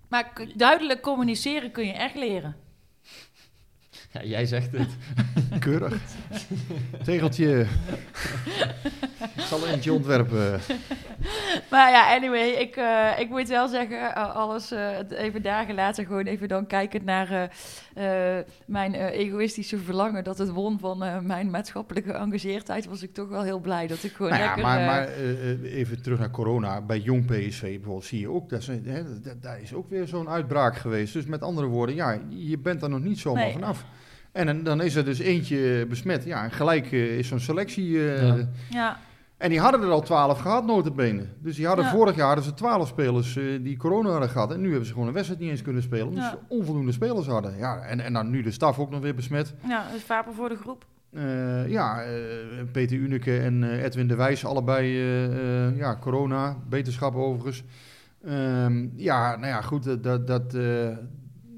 Maar 0.09 0.33
duidelijk 0.57 1.03
communiceren 1.03 1.71
kun 1.71 1.87
je 1.87 1.93
echt 1.93 2.15
leren. 2.15 2.57
Ja, 4.23 4.29
jij 4.29 4.47
zegt 4.47 4.73
het. 4.73 4.89
Keurig. 5.59 5.97
Tegeltje. 7.05 7.67
Ik 9.37 9.43
zal 9.43 9.63
er 9.67 9.73
eentje 9.73 9.93
ontwerpen. 9.93 10.61
Maar 11.71 11.91
ja, 11.91 12.15
anyway, 12.17 12.49
ik, 12.49 12.77
eh, 12.77 13.11
ik 13.19 13.29
moet 13.29 13.49
wel 13.49 13.69
zeggen, 13.69 14.15
eh, 14.15 14.35
alles 14.37 14.71
eh, 14.71 14.91
het 14.97 15.11
even 15.13 15.43
dagen 15.43 15.75
later, 15.75 16.07
gewoon 16.07 16.25
even 16.27 16.49
dan 16.49 16.67
kijkend 16.67 17.05
naar 17.05 17.31
eh, 17.95 18.39
eh, 18.39 18.45
mijn 18.67 18.95
eh, 18.95 19.19
egoïstische 19.19 19.79
verlangen 19.79 20.25
dat 20.25 20.39
het 20.39 20.49
won 20.51 20.79
van 20.79 21.05
eh, 21.05 21.19
mijn 21.21 21.51
maatschappelijke 21.51 22.13
engageerdheid, 22.13 22.87
was 22.87 23.03
ik 23.03 23.15
toch 23.15 23.29
wel 23.29 23.43
heel 23.43 23.59
blij 23.61 23.87
dat 23.87 24.03
ik 24.05 24.13
gewoon 24.13 24.31
Nou 24.31 24.43
ja, 24.43 24.47
lekker... 24.49 24.65
maar, 24.65 24.85
maar 24.87 25.09
even 25.65 26.03
terug 26.03 26.19
naar 26.19 26.31
corona. 26.31 26.81
Bij 26.81 26.99
jong 26.99 27.25
PSV 27.27 27.61
bijvoorbeeld 27.61 28.05
zie 28.05 28.21
je 28.21 28.31
ook, 28.31 28.49
dat 28.49 28.61
is, 28.61 28.67
hè, 28.67 29.21
dat- 29.23 29.43
daar 29.43 29.61
is 29.61 29.75
ook 29.75 29.91
weer 29.91 30.07
zo'n 30.09 30.29
uitbraak 30.29 30.77
geweest. 30.77 31.13
Dus 31.13 31.25
met 31.27 31.43
andere 31.43 31.67
woorden, 31.67 31.95
ja, 31.95 32.19
je 32.29 32.59
bent 32.59 32.83
er 32.83 32.89
nog 32.91 33.01
niet 33.01 33.19
zomaar 33.19 33.43
Nee. 33.45 33.53
vanaf. 33.53 33.85
En 34.37 34.47
dan- 34.47 34.63
dan 34.63 34.81
is 34.83 34.95
er 34.95 35.05
dus 35.05 35.19
eentje 35.19 35.87
besmet. 35.89 36.25
Ja, 36.25 36.45
en 36.45 36.51
gelijk 36.51 36.93
eh, 36.93 37.19
is 37.19 37.29
zo'n 37.29 37.39
selectie... 37.41 38.11
eh, 38.15 38.27
Ja. 38.29 38.49
ja, 38.71 38.97
En 39.39 39.49
die 39.51 39.61
hadden 39.61 39.83
er 39.83 39.89
al 39.91 40.03
twaalf 40.03 40.39
gehad, 40.39 40.67
notabene. 40.67 41.27
Dus 41.39 41.57
die 41.57 41.67
hadden 41.67 41.85
Ja. 41.85 41.91
vorig 41.91 42.17
jaar 42.17 42.27
hadden 42.27 42.45
ze 42.45 42.55
twaalf 42.55 42.89
spelers 42.89 43.37
eh, 43.37 43.45
die 43.63 43.77
corona 43.77 44.11
hadden 44.11 44.29
gehad. 44.29 44.53
En 44.53 44.61
nu 44.61 44.69
hebben 44.69 44.87
ze 44.87 44.93
gewoon 44.93 45.09
een 45.09 45.15
wedstrijd 45.15 45.41
niet 45.41 45.51
eens 45.51 45.63
kunnen 45.63 45.83
spelen. 45.83 46.07
Omdat 46.07 46.23
Ja. 46.25 46.31
ze 46.31 46.37
onvoldoende 46.49 46.93
spelers 46.93 47.27
hadden. 47.27 47.57
Ja, 47.57 47.79
en, 47.81 48.01
en 48.01 48.13
dan 48.13 48.31
nu 48.31 48.43
de 48.43 48.51
staf 48.51 48.79
ook 48.79 48.91
nog 48.91 49.01
weer 49.01 49.15
besmet. 49.15 49.55
ja, 49.69 49.85
dus 49.93 50.03
vaper 50.03 50.35
voor 50.35 50.49
de 50.49 50.57
groep. 50.57 50.85
Eh, 51.13 51.69
ja, 51.69 52.03
eh, 52.03 52.13
Peter 52.73 52.97
Uneke 52.97 53.39
en 53.39 53.65
eh, 53.71 53.83
Edwin 53.85 54.09
de 54.09 54.15
Wijs, 54.17 54.45
allebei 54.45 54.97
eh, 55.01 55.67
eh, 55.67 55.77
ja, 55.77 55.97
corona, 56.01 56.57
beterschap 56.69 57.15
overigens. 57.15 57.63
Ehm, 58.25 58.87
ja, 58.97 59.37
nou 59.37 59.47
ja, 59.47 59.61
goed, 59.61 59.85
dat, 59.85 60.03
dat, 60.03 60.27
dat, 60.27 60.55
eh, 60.55 60.89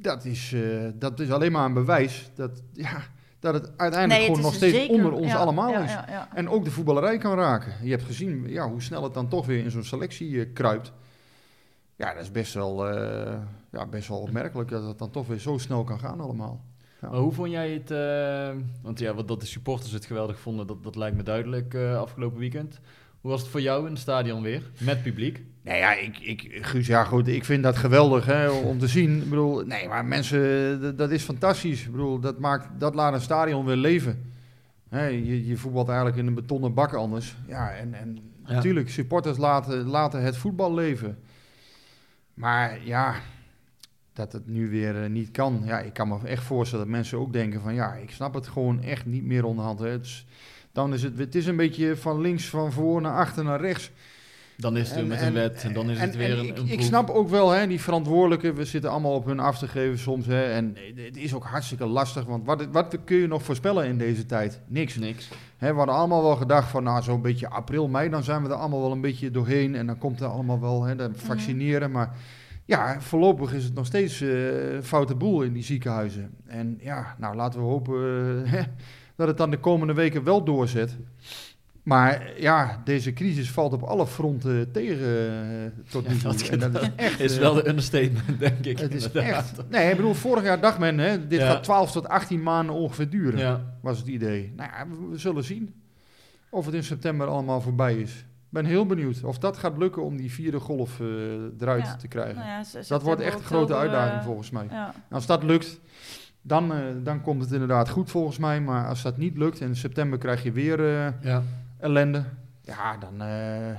dat, 0.02 0.24
is, 0.24 0.52
eh, 0.52 0.60
dat 0.94 1.20
is 1.20 1.30
alleen 1.30 1.52
maar 1.52 1.64
een 1.64 1.72
bewijs 1.74 2.30
dat, 2.34 2.62
ja, 2.72 3.02
dat 3.38 3.54
het 3.54 3.72
uiteindelijk 3.76 4.20
het 4.20 4.28
gewoon 4.28 4.44
nog 4.46 4.54
steeds 4.54 4.76
zeker- 4.76 4.94
onder 4.94 5.12
ons 5.12 5.26
ja, 5.32 5.36
allemaal 5.36 5.70
ja, 5.70 5.82
is. 5.84 5.90
Ja, 5.90 6.04
ja. 6.08 6.28
En 6.34 6.48
ook 6.48 6.64
de 6.64 6.70
voetballerij 6.70 7.18
kan 7.18 7.34
raken. 7.38 7.72
Je 7.82 7.90
hebt 7.90 8.02
gezien 8.02 8.48
ja, 8.48 8.68
hoe 8.70 8.82
snel 8.82 9.02
het 9.02 9.14
dan 9.14 9.28
toch 9.28 9.46
weer 9.46 9.64
in 9.64 9.70
zo'n 9.70 9.84
selectie 9.84 10.40
eh, 10.40 10.52
kruipt. 10.52 10.92
Ja, 11.96 12.12
dat 12.14 12.22
is 12.22 12.30
best 12.30 12.54
wel, 12.54 12.88
eh, 12.88 13.38
ja, 13.72 13.86
best 13.86 14.08
wel 14.08 14.18
opmerkelijk 14.18 14.70
dat 14.70 14.84
het 14.86 14.98
dan 14.98 15.10
toch 15.10 15.26
weer 15.26 15.38
zo 15.38 15.58
snel 15.58 15.84
kan 15.84 15.98
gaan 15.98 16.20
allemaal. 16.20 16.64
Ja. 17.00 17.08
Maar 17.10 17.18
hoe 17.20 17.32
vond 17.32 17.50
jij 17.50 17.70
het... 17.70 17.90
eh, 17.90 18.62
want 18.82 18.98
ja, 18.98 19.14
wat 19.14 19.28
dat 19.28 19.40
de 19.40 19.46
supporters 19.46 19.92
het 19.92 20.04
geweldig 20.06 20.38
vonden, 20.38 20.66
dat, 20.66 20.82
dat 20.82 20.96
lijkt 20.96 21.16
me 21.16 21.22
duidelijk 21.22 21.74
eh, 21.74 21.98
afgelopen 21.98 22.38
weekend. 22.38 22.80
Hoe 23.20 23.30
was 23.30 23.40
het 23.40 23.50
voor 23.50 23.60
jou 23.60 23.84
in 23.86 23.90
het 23.92 24.00
stadion 24.00 24.42
weer? 24.42 24.62
Met 24.80 25.02
publiek? 25.02 25.42
Nou 25.62 25.78
ja, 25.78 25.94
ik, 25.94 26.18
ik, 26.18 26.58
Guus, 26.60 26.86
ja 26.86 27.04
goed, 27.04 27.28
ik 27.28 27.44
vind 27.44 27.62
dat 27.62 27.76
geweldig 27.76 28.26
hè, 28.26 28.48
om 28.48 28.78
te 28.78 28.86
zien. 28.86 29.22
Ik 29.22 29.28
bedoel, 29.28 29.64
nee, 29.66 29.88
maar 29.88 30.04
mensen, 30.04 30.80
dat, 30.80 30.98
dat 30.98 31.10
is 31.10 31.22
fantastisch. 31.22 31.84
Ik 31.84 31.90
bedoel, 31.90 32.18
dat, 32.20 32.38
maakt, 32.38 32.68
dat 32.80 32.94
laat 32.94 33.12
een 33.12 33.20
stadion 33.20 33.64
weer 33.64 33.76
leven. 33.76 34.32
Hè, 34.88 35.06
je, 35.06 35.46
je 35.46 35.56
voetbalt 35.56 35.88
eigenlijk 35.88 36.18
in 36.18 36.26
een 36.26 36.34
betonnen 36.34 36.74
bak 36.74 36.92
anders. 36.94 37.36
Ja, 37.46 37.70
en, 37.70 37.94
en 37.94 38.18
Ja. 38.46 38.54
natuurlijk, 38.54 38.90
supporters 38.90 39.38
laten, 39.38 39.86
laten 39.86 40.22
het 40.22 40.36
voetbal 40.36 40.74
leven. 40.74 41.18
Maar 42.34 42.78
ja, 42.84 43.14
dat 44.12 44.32
het 44.32 44.46
nu 44.46 44.70
weer 44.70 45.02
eh, 45.02 45.10
niet 45.10 45.30
kan. 45.30 45.62
Ja, 45.64 45.78
ik 45.80 45.92
kan 45.92 46.08
me 46.08 46.18
echt 46.24 46.42
voorstellen 46.42 46.84
dat 46.84 46.94
mensen 46.94 47.18
ook 47.18 47.32
denken 47.32 47.60
van... 47.60 47.74
ja, 47.74 47.94
ik 47.94 48.10
snap 48.10 48.34
het 48.34 48.48
gewoon 48.48 48.82
echt 48.82 49.06
niet 49.06 49.24
meer 49.24 49.44
onderhand. 49.44 49.78
Hè. 49.78 49.88
Het 49.88 50.04
is, 50.04 50.26
dan 50.78 50.94
is 50.94 51.02
het, 51.02 51.18
het 51.18 51.34
is 51.34 51.46
een 51.46 51.56
beetje 51.56 51.96
van 51.96 52.20
links, 52.20 52.48
van 52.48 52.72
voor 52.72 53.00
naar 53.00 53.16
achter 53.16 53.44
naar 53.44 53.60
rechts. 53.60 53.90
Dan 54.56 54.76
is 54.76 54.88
het 54.88 54.96
weer 54.96 55.06
met 55.06 55.22
een 55.22 55.32
wet 55.32 55.64
en 55.64 55.72
dan 55.72 55.90
is 55.90 56.00
het 56.00 56.16
weer 56.16 56.30
en 56.30 56.38
een, 56.38 56.46
ik, 56.46 56.58
een 56.58 56.68
ik 56.68 56.80
snap 56.80 57.10
ook 57.10 57.28
wel, 57.28 57.50
hè, 57.50 57.66
die 57.66 57.80
verantwoordelijken, 57.80 58.54
we 58.54 58.64
zitten 58.64 58.90
allemaal 58.90 59.14
op 59.14 59.24
hun 59.24 59.40
af 59.40 59.58
te 59.58 59.68
geven 59.68 59.98
soms. 59.98 60.26
Hè, 60.26 60.42
en 60.42 60.76
het 60.94 61.16
is 61.16 61.34
ook 61.34 61.44
hartstikke 61.44 61.86
lastig, 61.86 62.24
want 62.24 62.46
wat, 62.46 62.66
wat 62.72 62.98
kun 63.04 63.16
je 63.16 63.26
nog 63.26 63.42
voorspellen 63.42 63.86
in 63.86 63.98
deze 63.98 64.26
tijd? 64.26 64.60
Niks. 64.66 64.96
Niks. 64.96 65.28
Hè, 65.56 65.70
we 65.70 65.76
hadden 65.76 65.94
allemaal 65.94 66.22
wel 66.22 66.36
gedacht 66.36 66.70
van, 66.70 66.82
nou, 66.82 67.02
zo'n 67.02 67.22
beetje 67.22 67.48
april, 67.48 67.88
mei, 67.88 68.08
dan 68.08 68.22
zijn 68.22 68.42
we 68.42 68.48
er 68.48 68.54
allemaal 68.54 68.80
wel 68.80 68.92
een 68.92 69.00
beetje 69.00 69.30
doorheen. 69.30 69.74
En 69.74 69.86
dan 69.86 69.98
komt 69.98 70.20
er 70.20 70.26
allemaal 70.26 70.60
wel, 70.60 70.82
hè, 70.82 70.96
dat 70.96 71.10
vaccineren. 71.14 71.90
Maar 71.90 72.16
ja, 72.64 73.00
voorlopig 73.00 73.52
is 73.52 73.64
het 73.64 73.74
nog 73.74 73.86
steeds 73.86 74.20
eh 74.20 74.30
foute 74.82 75.14
boel 75.14 75.42
in 75.42 75.52
die 75.52 75.64
ziekenhuizen. 75.64 76.30
En 76.46 76.78
ja, 76.80 77.14
nou, 77.18 77.36
laten 77.36 77.60
we 77.60 77.66
hopen 77.66 77.94
eh, 78.44 78.52
hè, 78.52 78.62
dat 79.18 79.28
het 79.28 79.36
dan 79.36 79.50
de 79.50 79.58
komende 79.58 79.92
weken 79.94 80.24
wel 80.24 80.44
doorzet. 80.44 80.96
Maar 81.82 82.40
ja, 82.40 82.80
deze 82.84 83.12
crisis 83.12 83.50
valt 83.50 83.72
op 83.72 83.82
alle 83.82 84.06
fronten 84.06 84.72
tegen 84.72 84.98
eh, 84.98 85.90
tot 85.90 86.08
nu 86.08 86.14
Ja, 86.14 86.20
toe. 86.20 86.32
dat- 86.32 86.48
En 86.48 86.72
dat 86.72 86.82
is 86.82 86.88
echt... 86.96 87.20
Is 87.20 87.34
eh, 87.34 87.40
wel 87.40 87.54
de 87.54 87.68
understatement, 87.68 88.38
denk 88.38 88.64
ik. 88.64 88.78
het 88.78 88.94
is 88.94 89.10
echt... 89.12 89.68
Nee, 89.70 89.90
ik 89.90 89.96
bedoel, 89.96 90.14
vorig 90.14 90.44
jaar 90.44 90.60
dacht 90.60 90.78
men, 90.78 90.98
hè, 90.98 91.26
dit 91.26 91.40
Ja. 91.40 91.46
gaat 91.50 91.62
12 91.62 91.92
tot 91.92 92.08
18 92.08 92.42
maanden 92.42 92.74
ongeveer 92.74 93.10
duren 93.10 93.38
Ja. 93.38 93.64
was 93.82 93.98
het 93.98 94.06
idee. 94.06 94.52
Nou 94.56 94.70
ja, 94.76 94.86
we, 94.88 95.08
we 95.10 95.18
zullen 95.18 95.44
zien 95.44 95.74
of 96.50 96.64
het 96.66 96.74
in 96.74 96.84
september 96.84 97.26
allemaal 97.26 97.60
voorbij 97.60 97.96
is. 97.96 98.10
Ik 98.18 98.54
ben 98.54 98.64
heel 98.64 98.86
benieuwd 98.86 99.24
of 99.24 99.38
dat 99.38 99.56
gaat 99.56 99.78
lukken 99.78 100.02
om 100.02 100.16
die 100.16 100.32
vierde 100.32 100.60
golf 100.60 101.00
eh, 101.00 101.06
eruit 101.60 101.84
Ja. 101.84 101.96
te 101.96 102.08
krijgen. 102.08 102.36
Nou 102.36 102.64
dat 102.88 103.02
wordt 103.02 103.20
echt 103.20 103.38
een 103.38 103.44
grote 103.44 103.74
uitdaging 103.76 104.22
volgens 104.22 104.50
mij. 104.50 104.66
Ja. 104.70 104.86
En 105.08 105.14
Als 105.14 105.26
dat 105.26 105.42
lukt, 105.42 105.80
dan, 106.42 106.72
eh, 106.72 106.78
dan 107.02 107.22
komt 107.22 107.42
het 107.42 107.52
inderdaad 107.52 107.88
goed 107.88 108.10
volgens 108.10 108.38
mij. 108.38 108.60
Maar 108.60 108.88
als 108.88 109.02
dat 109.02 109.16
niet 109.16 109.36
lukt 109.36 109.60
en 109.60 109.66
in 109.68 109.76
september 109.76 110.18
krijg 110.18 110.42
je 110.42 110.52
weer 110.52 110.80
eh, 110.80 111.22
Ja. 111.22 111.42
ellende. 111.80 112.24
Ja, 112.62 112.96
dan, 112.96 113.12
eh, 113.12 113.76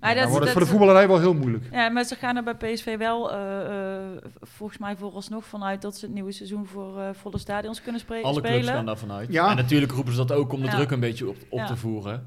Maar 0.00 0.08
ja, 0.08 0.14
dan 0.14 0.22
dat- 0.22 0.32
wordt 0.32 0.32
het 0.32 0.40
dat- 0.44 0.50
voor 0.52 0.60
de 0.60 0.66
voetballerij 0.78 1.08
wel 1.08 1.18
heel 1.18 1.34
moeilijk. 1.34 1.64
Ja, 1.72 1.88
maar 1.88 2.04
ze 2.04 2.14
gaan 2.14 2.36
er 2.36 2.42
bij 2.42 2.54
PSV 2.54 2.98
wel 2.98 3.32
eh, 3.32 3.96
eh, 3.96 4.02
volgens 4.40 4.78
mij 4.78 4.96
vooralsnog 4.96 5.44
vanuit 5.44 5.82
dat 5.82 5.96
ze 5.96 6.04
het 6.04 6.14
nieuwe 6.14 6.32
seizoen 6.32 6.66
voor 6.66 7.00
eh, 7.00 7.08
volle 7.12 7.38
stadions 7.38 7.82
kunnen 7.82 8.00
spre- 8.00 8.22
Alle 8.22 8.34
spelen. 8.38 8.52
clubs 8.58 8.68
gaan 8.76 8.86
daarvan 8.86 9.12
uit. 9.12 9.32
Ja. 9.32 9.50
En 9.50 9.56
natuurlijk 9.56 9.92
roepen 9.92 10.12
ze 10.12 10.18
dat 10.18 10.32
ook 10.32 10.52
om 10.52 10.60
de 10.60 10.66
Ja. 10.66 10.72
druk 10.74 10.90
een 10.90 11.00
beetje 11.00 11.28
op, 11.28 11.36
op 11.48 11.58
Ja. 11.58 11.66
te 11.66 11.76
voeren. 11.76 12.24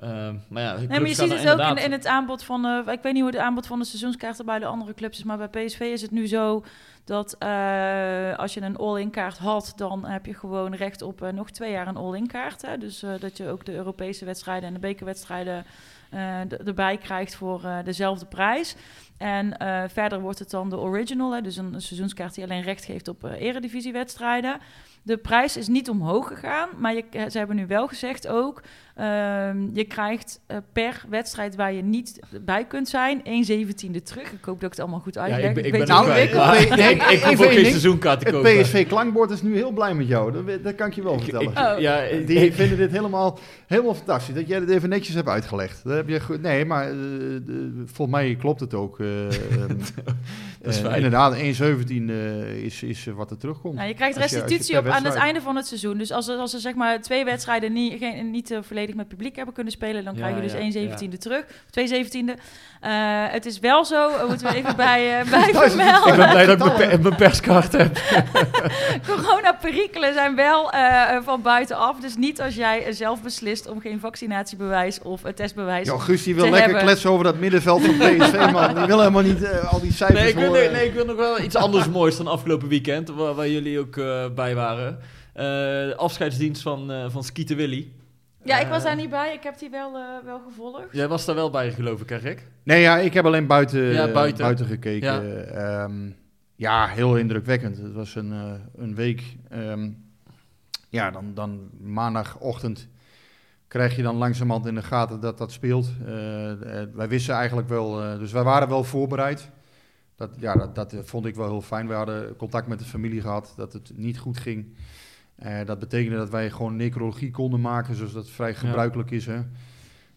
Ehm, 0.00 0.34
maar 0.48 0.62
ja, 0.62 0.76
Nee, 0.76 0.88
maar 0.88 1.00
je 1.08 1.14
ziet 1.14 1.32
het 1.38 1.50
ook 1.50 1.60
in, 1.78 1.84
in 1.84 1.92
het 1.92 2.06
aanbod 2.06 2.42
van... 2.44 2.64
eh, 2.64 2.92
ik 2.92 3.02
weet 3.02 3.12
niet 3.12 3.22
hoe 3.22 3.30
het 3.30 3.40
aanbod 3.40 3.66
van 3.66 3.78
de 3.78 3.84
seizoenskaarten 3.84 4.46
bij 4.46 4.58
de 4.58 4.66
andere 4.66 4.94
clubs 4.94 5.18
is... 5.18 5.24
maar 5.24 5.36
bij 5.38 5.48
PSV 5.64 5.80
is 5.80 6.02
het 6.02 6.10
nu 6.10 6.26
zo 6.26 6.64
dat 7.04 7.36
eh, 7.38 8.38
als 8.38 8.54
je 8.54 8.60
een 8.60 8.76
all-in 8.76 9.10
kaart 9.10 9.38
had... 9.38 9.72
dan 9.76 10.04
heb 10.04 10.26
je 10.26 10.34
gewoon 10.34 10.74
recht 10.74 11.02
op 11.02 11.22
eh, 11.22 11.32
nog 11.32 11.50
twee 11.50 11.70
jaar 11.70 11.86
een 11.86 11.96
all-in 11.96 12.26
kaart. 12.26 12.62
Hè? 12.62 12.78
Dus 12.78 13.02
eh, 13.02 13.10
dat 13.18 13.36
je 13.36 13.48
ook 13.48 13.64
de 13.64 13.74
Europese 13.74 14.24
wedstrijden 14.24 14.68
en 14.68 14.74
de 14.74 14.80
bekerwedstrijden... 14.80 15.64
erbij 16.64 16.98
krijgt 16.98 17.34
voor 17.34 17.62
dezelfde 17.84 18.26
prijs. 18.26 18.76
En 19.16 19.56
verder 19.90 20.20
wordt 20.20 20.38
het 20.38 20.50
dan 20.50 20.70
de 20.70 20.78
original, 20.78 21.34
hè? 21.34 21.40
dus 21.40 21.56
een, 21.56 21.80
seizoenskaart 21.80 22.34
die 22.34 22.44
alleen 22.44 22.62
recht 22.62 22.84
geeft 22.84 23.08
op 23.08 23.22
eredivisiewedstrijden. 23.22 24.60
De 25.02 25.16
prijs 25.16 25.56
is 25.56 25.68
niet 25.68 25.88
omhoog 25.88 26.28
gegaan, 26.28 26.68
maar 26.78 26.94
je, 26.94 27.04
ze 27.30 27.38
hebben 27.38 27.56
nu 27.56 27.66
wel 27.66 27.88
gezegd 27.88 28.28
ook... 28.28 28.62
ehm, 28.94 29.68
je 29.72 29.84
krijgt 29.88 30.40
eh, 30.46 30.56
per 30.72 31.04
wedstrijd 31.08 31.54
waar 31.56 31.72
je 31.72 31.82
niet 31.82 32.20
bij 32.40 32.64
kunt 32.66 32.88
zijn, 32.88 33.20
1 33.24 33.44
zeventiende 33.44 34.02
terug. 34.02 34.32
Ik 34.32 34.44
hoop 34.44 34.54
dat 34.60 34.62
ik 34.64 34.70
het 34.70 34.80
allemaal 34.80 35.00
goed 35.00 35.14
Ja, 35.14 35.20
uitleg. 35.20 35.48
ik 35.48 35.54
ben, 35.54 35.64
ik 35.64 35.70
weet 35.70 35.80
ben 35.80 35.88
Nou, 35.88 36.10
ik- 36.10 36.76
nee, 36.76 36.94
ik, 36.94 37.22
hoef 37.22 37.40
ook 37.44 37.52
geen 37.52 37.64
seizoenkaart 37.64 38.20
te 38.20 38.26
Het 38.26 38.34
kopen. 38.34 38.62
PSV 38.62 38.86
Klankbord 38.86 39.30
is 39.30 39.42
nu 39.42 39.54
heel 39.56 39.70
blij 39.72 39.94
met 39.94 40.06
jou. 40.08 40.32
Dat, 40.32 40.62
dat 40.64 40.74
kan 40.74 40.86
ik 40.86 40.94
je 40.94 41.02
wel 41.02 41.14
Ik- 41.14 41.20
vertellen. 41.22 41.50
ik- 41.50 41.58
Oh. 41.58 41.80
ja, 41.80 41.96
ik- 42.02 42.26
Die 42.26 42.52
vinden 42.52 42.78
dit 42.78 42.90
helemaal, 42.90 43.38
helemaal 43.66 43.94
fantastisch. 43.94 44.34
Dat 44.34 44.48
jij 44.48 44.58
het 44.58 44.70
even 44.70 44.88
netjes 44.88 45.14
hebt 45.14 45.28
uitgelegd. 45.28 45.80
Dat 45.84 45.96
heb 45.96 46.08
je 46.08 46.20
goed. 46.20 46.42
Nee, 46.42 46.64
maar 46.64 46.88
eh, 46.90 46.96
volgens 47.84 48.16
mij 48.16 48.36
klopt 48.36 48.60
het 48.60 48.74
ook. 48.74 49.00
eh, 49.00 49.26
ehm, 49.62 50.86
eh, 50.86 50.96
inderdaad, 50.96 51.34
1,17 51.36 52.10
eh, 52.10 52.64
is, 52.64 52.82
is 52.82 53.06
wat 53.14 53.30
er 53.30 53.38
terugkomt. 53.38 53.74
Nou, 53.74 53.88
je 53.88 53.94
krijgt 53.94 54.14
je- 54.14 54.20
je 54.20 54.26
restitutie 54.26 54.78
op 54.78 54.86
aan 54.86 55.04
het 55.04 55.14
einde 55.14 55.40
van 55.40 55.56
het 55.56 55.66
seizoen. 55.66 55.98
Dus 55.98 56.10
als, 56.12 56.28
er- 56.28 56.36
als 56.36 56.50
ze 56.50 56.58
zeg 56.58 56.74
maar 56.74 57.00
twee 57.02 57.24
wedstrijden 57.24 57.72
niet, 57.72 57.98
geen, 57.98 58.30
niet 58.30 58.50
eh, 58.50 58.58
volledig 58.84 58.94
met 58.94 59.08
publiek 59.08 59.36
hebben 59.36 59.54
kunnen 59.54 59.72
spelen, 59.72 60.04
dan 60.04 60.14
Ja, 60.14 60.20
krijg 60.20 60.36
je 60.36 60.42
dus 60.42 60.52
ja, 60.52 60.58
1 60.58 60.72
zeventiende 60.72 61.18
terug. 61.18 61.44
2 61.70 61.86
zeventiende. 61.86 62.34
Eh, 62.80 62.90
het 63.28 63.46
is 63.46 63.58
wel 63.58 63.84
zo, 63.84 64.10
moeten 64.28 64.46
we 64.46 64.54
even 64.54 64.76
bij, 64.76 65.20
eh, 65.20 65.30
bij 65.40 65.52
vermelden. 65.68 66.08
ik 66.12 66.16
ben 66.16 66.30
blij 66.30 66.46
dat 66.46 66.66
ik 66.66 66.76
mijn, 66.78 67.02
mijn 67.02 67.16
perskaart 67.16 67.72
heb. 67.72 67.98
Corona-perikelen 69.08 70.14
zijn 70.14 70.34
wel 70.34 70.70
eh, 70.70 71.16
van 71.24 71.42
buitenaf. 71.42 72.00
Dus 72.00 72.16
niet 72.16 72.40
als 72.40 72.54
jij 72.54 72.92
zelf 72.92 73.22
beslist 73.22 73.68
om 73.68 73.80
geen 73.80 74.00
vaccinatiebewijs 74.00 75.00
of 75.02 75.24
een 75.24 75.34
testbewijs. 75.34 75.86
Ja, 75.86 75.98
Guus 75.98 76.22
die 76.22 76.34
wil 76.34 76.44
te 76.44 76.50
lekker 76.50 76.68
hebben. 76.68 76.86
kletsen 76.86 77.10
over 77.10 77.24
dat 77.24 77.38
middenveld 77.38 77.82
van 77.84 77.96
PSV, 77.98 78.50
man. 78.52 78.74
Die 78.74 78.86
wil 78.86 78.98
helemaal 78.98 79.22
niet 79.22 79.46
al 79.70 79.80
die 79.80 79.92
cijfers 79.92 80.20
Nee 80.20 80.28
ik, 80.28 80.34
wil, 80.34 80.46
horen. 80.46 80.60
nee, 80.62 80.70
nee, 80.70 80.86
ik 80.86 80.94
wil 80.94 81.04
nog 81.04 81.16
wel 81.16 81.40
iets 81.40 81.56
anders 81.56 81.88
moois 81.88 82.16
dan 82.16 82.26
afgelopen 82.26 82.68
weekend, 82.68 83.08
waar, 83.08 83.34
waar 83.34 83.48
jullie 83.48 83.78
ook 83.78 83.94
bij 84.34 84.54
waren. 84.54 84.98
Eh, 85.34 85.44
de 85.44 85.94
afscheidsdienst 85.96 86.62
van, 86.62 86.92
eh 86.92 87.04
van 87.08 87.24
Skeeter 87.24 87.56
Willy. 87.56 87.88
Ja, 88.44 88.58
ik 88.58 88.66
was 88.68 88.78
Eh, 88.78 88.84
daar 88.84 88.96
niet 88.96 89.10
bij. 89.10 89.34
Ik 89.34 89.42
heb 89.42 89.58
die 89.58 89.70
wel, 89.70 89.94
eh, 89.96 90.24
wel 90.24 90.40
gevolgd. 90.48 90.84
Jij 90.92 91.08
was 91.08 91.24
daar 91.24 91.34
wel 91.34 91.50
bij, 91.50 91.72
geloof 91.72 92.00
ik, 92.00 92.08
hè, 92.08 92.16
Rick? 92.16 92.46
Nee, 92.62 92.80
ja, 92.80 92.98
ik 92.98 93.14
heb 93.14 93.24
alleen 93.24 93.46
buiten, 93.46 93.80
Ja, 93.82 94.12
buiten. 94.12 94.44
buiten. 94.44 94.66
gekeken. 94.66 95.24
Ja. 95.24 95.52
Ja. 95.60 95.88
ja, 96.56 96.86
heel 96.86 97.16
indrukwekkend. 97.16 97.76
Het 97.78 97.92
was 97.92 98.14
een, 98.14 98.32
eh, 98.32 98.52
een 98.76 98.94
week. 98.94 99.36
ehm, 99.48 99.90
ja, 100.88 101.10
dan, 101.10 101.34
dan 101.34 101.70
maandagochtend 101.80 102.88
krijg 103.68 103.96
je 103.96 104.02
dan 104.02 104.16
langzamerhand 104.16 104.66
in 104.66 104.74
de 104.74 104.82
gaten 104.82 105.20
dat 105.20 105.38
dat 105.38 105.52
speelt. 105.52 105.88
Wij 106.94 107.08
wisten 107.08 107.34
eigenlijk 107.34 107.68
wel, 107.68 108.02
eh, 108.02 108.18
dus 108.18 108.32
wij 108.32 108.42
waren 108.42 108.68
wel 108.68 108.84
voorbereid. 108.84 109.50
Dat, 110.16 110.30
ja, 110.38 110.54
dat, 110.56 110.74
dat 110.74 110.94
vond 111.04 111.26
ik 111.26 111.34
wel 111.34 111.48
heel 111.48 111.60
fijn. 111.62 111.88
We 111.88 111.94
hadden 111.94 112.36
contact 112.36 112.66
met 112.66 112.78
de 112.78 112.84
familie 112.84 113.20
gehad, 113.20 113.52
dat 113.56 113.72
het 113.72 113.92
niet 113.94 114.18
goed 114.18 114.38
ging. 114.38 114.74
Eh, 115.34 115.64
dat 115.64 115.78
betekende 115.78 116.16
dat 116.16 116.30
wij 116.30 116.50
gewoon 116.50 116.76
necrologie 116.76 117.30
konden 117.30 117.60
maken, 117.60 117.94
zoals 117.94 118.12
dat 118.12 118.30
vrij 118.30 118.54
gebruikelijk 118.54 119.10
is. 119.10 119.26
Hè. 119.26 119.42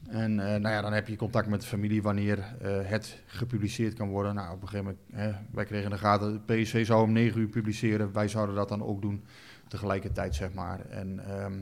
En 0.08 0.40
eh, 0.40 0.60
nou 0.60 0.76
ja, 0.76 0.82
dan 0.82 0.94
heb 0.94 1.08
je 1.08 1.16
contact 1.16 1.48
met 1.48 1.62
de 1.62 1.68
familie 1.68 2.02
wanneer 2.02 2.38
eh, 2.38 2.72
het 2.84 3.22
gepubliceerd 3.26 3.94
kan 3.94 4.10
worden. 4.10 4.36
Nou, 4.36 4.56
op 4.56 4.62
een 4.62 4.68
gegeven 4.68 4.98
moment, 5.12 5.22
hè, 5.24 5.40
wij 5.52 5.66
kregen 5.66 5.86
in 5.86 5.92
de 5.92 5.98
gaten, 5.98 6.42
de 6.46 6.54
PSV 6.54 6.86
zou 6.86 7.04
om 7.04 7.12
9 7.12 7.42
uur 7.42 7.48
publiceren. 7.48 8.14
Wij 8.14 8.28
zouden 8.28 8.56
dat 8.56 8.70
dan 8.70 8.84
ook 8.84 9.02
doen 9.02 9.24
tegelijkertijd, 9.68 10.36
zeg 10.36 10.54
maar. 10.54 10.80
En 10.90 11.20
ehm, 11.30 11.54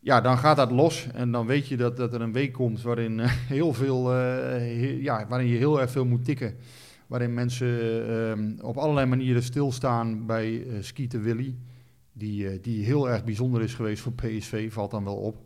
ja, 0.00 0.20
dan 0.20 0.38
gaat 0.38 0.56
dat 0.56 0.70
los. 0.70 1.06
En 1.14 1.32
dan 1.32 1.46
weet 1.46 1.68
je 1.68 1.76
dat, 1.76 1.96
dat 1.96 2.14
er 2.14 2.20
een 2.20 2.32
week 2.32 2.52
komt 2.52 2.82
waarin 2.82 3.20
heel 3.56 3.72
veel, 3.72 4.16
ja, 5.00 5.26
waarin 5.28 5.48
je 5.48 5.56
heel 5.56 5.80
erg 5.80 5.90
veel 5.90 6.04
moet 6.06 6.24
tikken. 6.24 6.56
Waarin 7.06 7.34
mensen 7.34 7.78
ehm, 8.08 8.52
op 8.60 8.76
allerlei 8.76 9.06
manieren 9.06 9.42
stilstaan 9.42 10.26
bij 10.26 10.66
Skeeter 10.80 11.22
Willy. 11.22 11.54
Die, 12.20 12.48
eh, 12.48 12.58
die 12.62 12.84
heel 12.84 13.10
erg 13.10 13.24
bijzonder 13.24 13.62
is 13.62 13.74
geweest 13.74 14.02
voor 14.02 14.12
PSV, 14.12 14.72
valt 14.72 14.90
dan 14.90 15.04
wel 15.04 15.16
op. 15.16 15.36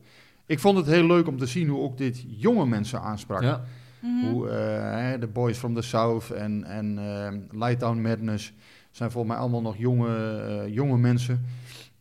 Ik 0.46 0.58
vond 0.58 0.76
het 0.76 0.86
heel 0.86 1.06
leuk 1.06 1.26
om 1.26 1.38
te 1.38 1.46
zien 1.46 1.68
hoe 1.68 1.82
ook 1.82 1.98
dit 1.98 2.24
jonge 2.28 2.66
mensen 2.66 3.00
aansprak. 3.00 3.42
Ja. 3.42 3.64
Mhm. 4.00 4.30
Hoe 4.30 4.48
eh, 4.48 4.90
hè, 4.90 5.18
de 5.18 5.26
Boys 5.26 5.58
from 5.58 5.74
the 5.74 5.82
South 5.82 6.30
en, 6.30 6.64
en 6.64 6.98
eh, 6.98 7.58
Lightdown 7.58 8.00
Madness 8.00 8.52
zijn 8.90 9.10
volgens 9.10 9.32
mij 9.32 9.42
allemaal 9.42 9.62
nog 9.62 9.76
jonge, 9.76 10.16
eh, 10.16 10.74
jonge 10.74 10.98
mensen. 10.98 11.44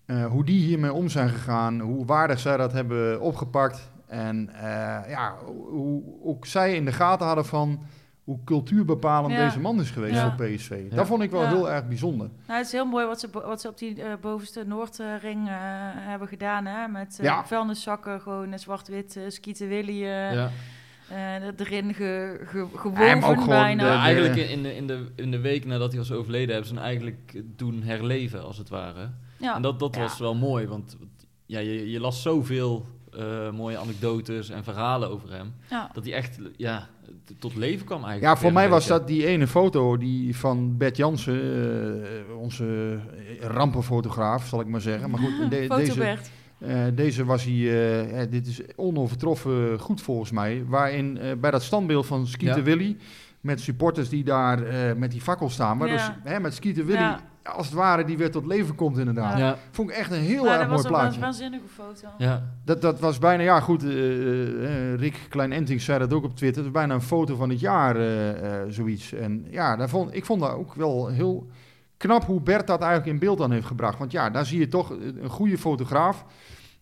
Eh, 0.05 0.25
hoe 0.25 0.45
die 0.45 0.65
hiermee 0.65 0.93
om 0.93 1.09
zijn 1.09 1.29
gegaan, 1.29 1.79
hoe 1.79 2.05
waardig 2.05 2.39
zij 2.39 2.57
dat 2.57 2.73
hebben 2.73 3.21
opgepakt. 3.21 3.91
En 4.07 4.49
eh, 4.49 5.09
ja, 5.09 5.35
hoe 5.69 6.03
ook 6.23 6.45
zij 6.45 6.75
in 6.75 6.85
de 6.85 6.91
gaten 6.91 7.25
hadden 7.25 7.45
van 7.45 7.79
hoe 8.23 8.39
cultuurbepalend 8.45 9.33
Ja. 9.33 9.43
deze 9.45 9.59
man 9.59 9.79
is 9.79 9.89
geweest 9.91 10.13
Ja. 10.15 10.35
voor 10.37 10.45
PSV. 10.47 10.81
Ja. 10.89 10.95
Dat 10.95 11.07
vond 11.07 11.21
ik 11.21 11.31
wel 11.31 11.41
Ja. 11.41 11.47
heel 11.47 11.71
erg 11.71 11.87
bijzonder. 11.87 12.29
Nou, 12.47 12.57
het 12.57 12.65
is 12.67 12.71
heel 12.71 12.85
mooi 12.85 13.05
wat 13.05 13.19
ze, 13.19 13.27
wat 13.31 13.61
ze 13.61 13.67
op 13.67 13.77
die 13.77 14.03
eh, 14.03 14.13
bovenste 14.21 14.63
Noordring 14.67 15.47
eh, 15.47 15.53
hebben 15.93 16.27
gedaan. 16.27 16.65
Hè? 16.65 16.87
Met 16.87 17.17
eh 17.19 17.25
Ja. 17.25 17.45
vuilniszakken, 17.45 18.21
gewoon 18.21 18.59
zwart-wit, 18.59 19.15
eh 19.15 19.23
skieten 19.27 19.67
Willy 19.67 20.03
eh, 20.03 20.33
Ja. 20.33 20.49
eh, 21.09 21.35
erin 21.57 21.93
ge, 21.93 22.39
ge, 22.45 22.67
gewoven 22.75 23.45
bijna. 23.47 23.83
de- 23.83 23.89
Ja, 23.89 24.01
eigenlijk 24.01 24.35
in, 24.35 24.49
in, 24.49 24.63
de, 24.63 24.75
in, 24.75 24.87
de, 24.87 25.11
in 25.15 25.31
de 25.31 25.39
week 25.39 25.65
nadat 25.65 25.89
hij 25.89 25.97
was 25.99 26.11
overleden, 26.11 26.49
hebben 26.49 26.67
ze 26.67 26.73
hem 26.75 26.83
eigenlijk 26.83 27.41
doen 27.55 27.81
herleven, 27.83 28.43
als 28.43 28.57
het 28.57 28.69
ware. 28.69 29.09
ja. 29.37 29.55
En 29.55 29.61
dat, 29.61 29.79
dat 29.79 29.95
Ja. 29.95 30.01
was 30.01 30.17
wel 30.19 30.35
mooi, 30.35 30.67
want 30.67 30.97
ja, 31.45 31.59
je, 31.59 31.89
je 31.91 31.99
las 31.99 32.21
zoveel 32.21 32.85
eh, 33.17 33.51
mooie 33.51 33.77
anekdotes 33.77 34.49
en 34.49 34.63
verhalen 34.63 35.09
over 35.09 35.31
hem, 35.31 35.53
Ja. 35.69 35.89
dat 35.93 36.03
hij 36.03 36.13
echt 36.13 36.39
ja, 36.57 36.87
tot 37.39 37.55
leven 37.55 37.85
kwam 37.85 38.03
eigenlijk. 38.03 38.33
Ja, 38.35 38.41
voor 38.41 38.53
mij 38.53 38.69
was 38.69 38.87
dat 38.87 39.07
die 39.07 39.25
ene 39.25 39.47
foto 39.47 39.97
die 39.97 40.35
van 40.37 40.77
Bert 40.77 40.97
Jansen, 40.97 41.41
eh, 42.03 42.37
onze 42.37 42.99
rampenfotograaf, 43.39 44.47
zal 44.47 44.59
ik 44.61 44.67
maar 44.67 44.81
zeggen. 44.81 45.09
Maar 45.09 45.19
goed, 45.19 45.31
de- 45.51 45.67
deze, 45.75 46.17
eh, 46.59 46.77
deze 46.93 47.25
was 47.25 47.43
hij, 47.43 47.53
eh, 47.53 48.21
eh, 48.21 48.31
dit 48.31 48.47
is 48.47 48.61
onovertroffen 48.75 49.79
goed 49.79 50.01
volgens 50.01 50.31
mij. 50.31 50.63
Waarin 50.67 51.17
eh, 51.17 51.31
bij 51.37 51.51
dat 51.51 51.63
standbeeld 51.63 52.05
van 52.05 52.27
Skeeter 52.27 52.57
Ja. 52.57 52.63
Willy, 52.63 52.97
met 53.41 53.61
supporters 53.61 54.09
die 54.09 54.23
daar 54.23 54.63
eh, 54.63 54.95
met 54.95 55.11
die 55.11 55.21
fakkel 55.21 55.49
staan. 55.49 55.77
Waardoor 55.77 55.97
Ja. 55.97 56.19
hè, 56.23 56.39
met 56.39 56.53
Skeeter 56.53 56.85
Willy, 56.85 56.99
Ja. 56.99 57.19
Als 57.43 57.65
het 57.65 57.75
ware, 57.75 58.03
die 58.05 58.17
weer 58.17 58.31
tot 58.31 58.45
leven 58.45 58.75
komt 58.75 58.97
inderdaad. 58.97 59.37
Ja, 59.37 59.57
Vond 59.71 59.89
ik 59.89 59.95
echt 59.95 60.11
een 60.11 60.19
heel 60.19 60.43
Maar 60.43 60.59
erg 60.59 60.59
dat 60.59 60.67
mooi 60.69 60.81
was 60.81 60.85
ook 60.85 60.91
wel 60.91 60.99
plaatje. 60.99 61.15
een 61.17 61.23
waanzinnige 61.25 61.67
foto. 61.67 62.07
ja. 62.17 62.43
Dat, 62.65 62.81
dat 62.81 62.99
was 62.99 63.19
bijna, 63.19 63.43
ja 63.43 63.59
goed, 63.59 63.83
eh, 63.83 63.89
eh, 64.91 64.99
Rick 64.99 65.25
Klein-Enting 65.29 65.81
zei 65.81 65.99
dat 65.99 66.13
ook 66.13 66.23
op 66.23 66.35
Twitter. 66.35 66.63
Het 66.63 66.71
was 66.71 66.81
bijna 66.81 66.93
een 66.93 67.01
foto 67.07 67.35
van 67.35 67.49
het 67.49 67.59
jaar, 67.59 67.95
eh, 67.95 68.61
eh, 68.61 68.69
zoiets. 68.69 69.13
En 69.13 69.45
ja, 69.49 69.75
daar 69.75 69.89
vond, 69.89 70.15
ik 70.15 70.25
vond 70.25 70.41
dat 70.41 70.51
ook 70.51 70.73
wel 70.73 71.07
heel 71.07 71.47
knap 71.97 72.23
hoe 72.25 72.41
Bert 72.41 72.67
dat 72.67 72.81
eigenlijk 72.81 73.11
in 73.13 73.19
beeld 73.19 73.37
dan 73.37 73.51
heeft 73.51 73.65
gebracht. 73.67 73.99
Want 73.99 74.11
ja, 74.11 74.29
daar 74.29 74.45
zie 74.45 74.59
je 74.59 74.67
toch 74.67 74.89
een 74.89 75.29
goede 75.29 75.57
fotograaf. 75.57 76.25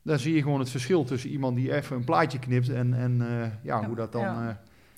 Daar 0.04 0.20
zie 0.20 0.36
je 0.36 0.42
gewoon 0.42 0.60
het 0.60 0.70
verschil 0.70 1.04
tussen 1.04 1.30
iemand 1.30 1.56
die 1.56 1.74
even 1.76 1.96
een 1.96 2.04
plaatje 2.04 2.40
knipt 2.40 2.70
en, 2.70 2.94
en 2.94 3.22
eh, 3.22 3.48
ja, 3.64 3.86
hoe 3.86 3.96
dat 3.96 4.12
dan... 4.12 4.22
Ja. 4.22 4.48
eh, 4.50 4.56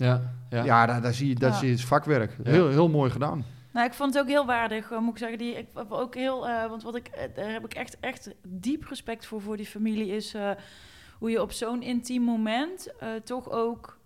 Ja, 0.08 0.22
ja. 0.50 0.64
ja, 0.64 0.86
daar, 0.86 1.02
daar 1.02 1.14
zie 1.14 1.28
je, 1.28 1.36
dat 1.36 1.52
Ja. 1.52 1.58
zie 1.58 1.68
je 1.68 1.74
het 1.74 1.84
vakwerk. 1.84 2.36
Ja. 2.44 2.52
Heel, 2.52 2.70
heel 2.70 2.90
mooi 2.90 3.12
gedaan. 3.12 3.46
Nou, 3.74 3.86
ik 3.88 3.94
vond 3.94 4.14
het 4.14 4.24
ook 4.24 4.30
heel 4.30 4.46
waardig, 4.46 4.92
eh, 4.92 5.00
moet 5.00 5.12
ik 5.12 5.18
zeggen. 5.18 5.38
Die, 5.38 5.54
ik 5.58 5.68
heb 5.76 5.92
ook 5.92 6.16
heel, 6.16 6.48
eh, 6.48 6.66
want 6.70 6.84
wat 6.84 6.96
ik, 6.96 7.08
eh, 7.08 7.24
daar 7.36 7.52
heb 7.52 7.66
ik 7.66 7.74
echt, 7.74 8.00
echt 8.00 8.30
diep 8.48 8.84
respect 8.84 9.26
voor, 9.26 9.42
voor 9.42 9.58
die 9.58 9.66
familie, 9.66 10.08
is 10.16 10.36
hoe 11.20 11.30
je 11.32 11.42
op 11.42 11.52
zo'n 11.52 11.82
intiem 11.82 12.22
moment 12.22 12.94
toch 13.24 13.50
ook 13.52 13.98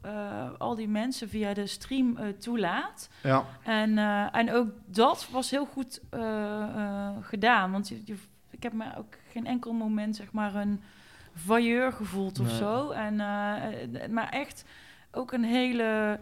al 0.57 0.75
die 0.75 0.87
mensen 0.87 1.29
via 1.29 1.53
de 1.53 1.67
stream 1.67 2.17
toelaat. 2.39 3.09
Ja, 3.23 3.45
En, 3.63 3.97
en 4.31 4.51
ook 4.53 4.67
dat 4.85 5.27
was 5.31 5.51
heel 5.51 5.65
goed 5.65 6.01
gedaan. 7.21 7.71
Want 7.71 7.87
je, 7.87 8.01
je- 8.05 8.15
ik 8.49 8.63
heb 8.63 8.73
me 8.73 8.85
ook 8.97 9.13
geen 9.31 9.45
enkel 9.45 9.73
moment, 9.73 10.15
zeg 10.15 10.31
maar, 10.31 10.55
een 10.55 10.81
voyeur 11.35 11.91
gevoeld 11.91 12.39
of 12.39 12.47
Nee. 12.47 12.55
zo. 12.55 12.89
En, 12.89 13.15
maar 14.13 14.29
echt 14.29 14.63
ook 15.11 15.31
een 15.31 15.43
hele 15.43 16.19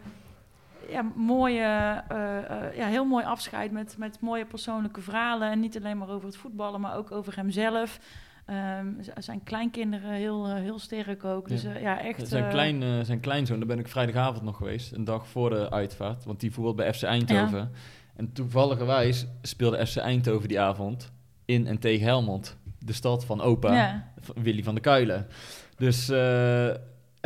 ja, 0.88 1.12
mooie, 1.14 1.62
eh, 2.08 2.38
eh, 2.38 2.76
ja, 2.76 2.86
heel 2.86 3.04
mooi 3.04 3.24
afscheid 3.24 3.72
met, 3.72 3.94
met 3.98 4.20
mooie 4.20 4.44
persoonlijke 4.44 5.00
verhalen. 5.00 5.50
En 5.50 5.60
niet 5.60 5.76
alleen 5.76 5.98
maar 5.98 6.08
over 6.08 6.26
het 6.26 6.36
voetballen, 6.36 6.80
maar 6.80 6.96
ook 6.96 7.10
over 7.12 7.36
hemzelf. 7.36 8.00
Ehm, 8.46 8.86
zijn 9.18 9.42
kleinkinderen 9.44 10.10
heel, 10.10 10.46
eh, 10.46 10.54
heel 10.54 10.78
sterk 10.78 11.24
ook. 11.24 11.48
Dus 11.48 11.62
Ja. 11.62 11.76
ja, 11.78 12.00
echt. 12.00 12.28
Zijn, 12.28 12.48
klein, 12.48 13.04
zijn 13.04 13.20
kleinzoon, 13.20 13.58
daar 13.58 13.66
ben 13.66 13.78
ik 13.78 13.88
vrijdagavond 13.88 14.42
nog 14.42 14.56
geweest, 14.56 14.92
een 14.92 15.04
dag 15.04 15.26
voor 15.26 15.50
de 15.50 15.70
uitvaart, 15.70 16.24
want 16.24 16.40
die 16.40 16.52
voetbalt 16.52 16.76
bij 16.76 16.92
FC 16.94 17.02
Eindhoven. 17.02 17.70
En 18.16 18.32
toevalligerwijs 18.32 19.26
speelde 19.42 19.86
FC 19.86 19.96
Eindhoven 19.96 20.48
die 20.48 20.60
avond 20.60 21.12
in 21.44 21.66
en 21.66 21.78
tegen 21.78 22.06
Helmond, 22.06 22.56
de 22.78 22.92
stad 22.92 23.24
van 23.24 23.40
opa, 23.40 23.74
Ja. 23.74 24.12
Willy 24.34 24.62
van 24.62 24.74
der 24.74 24.82
Kuilen. 24.82 25.26
Dus, 25.76 26.08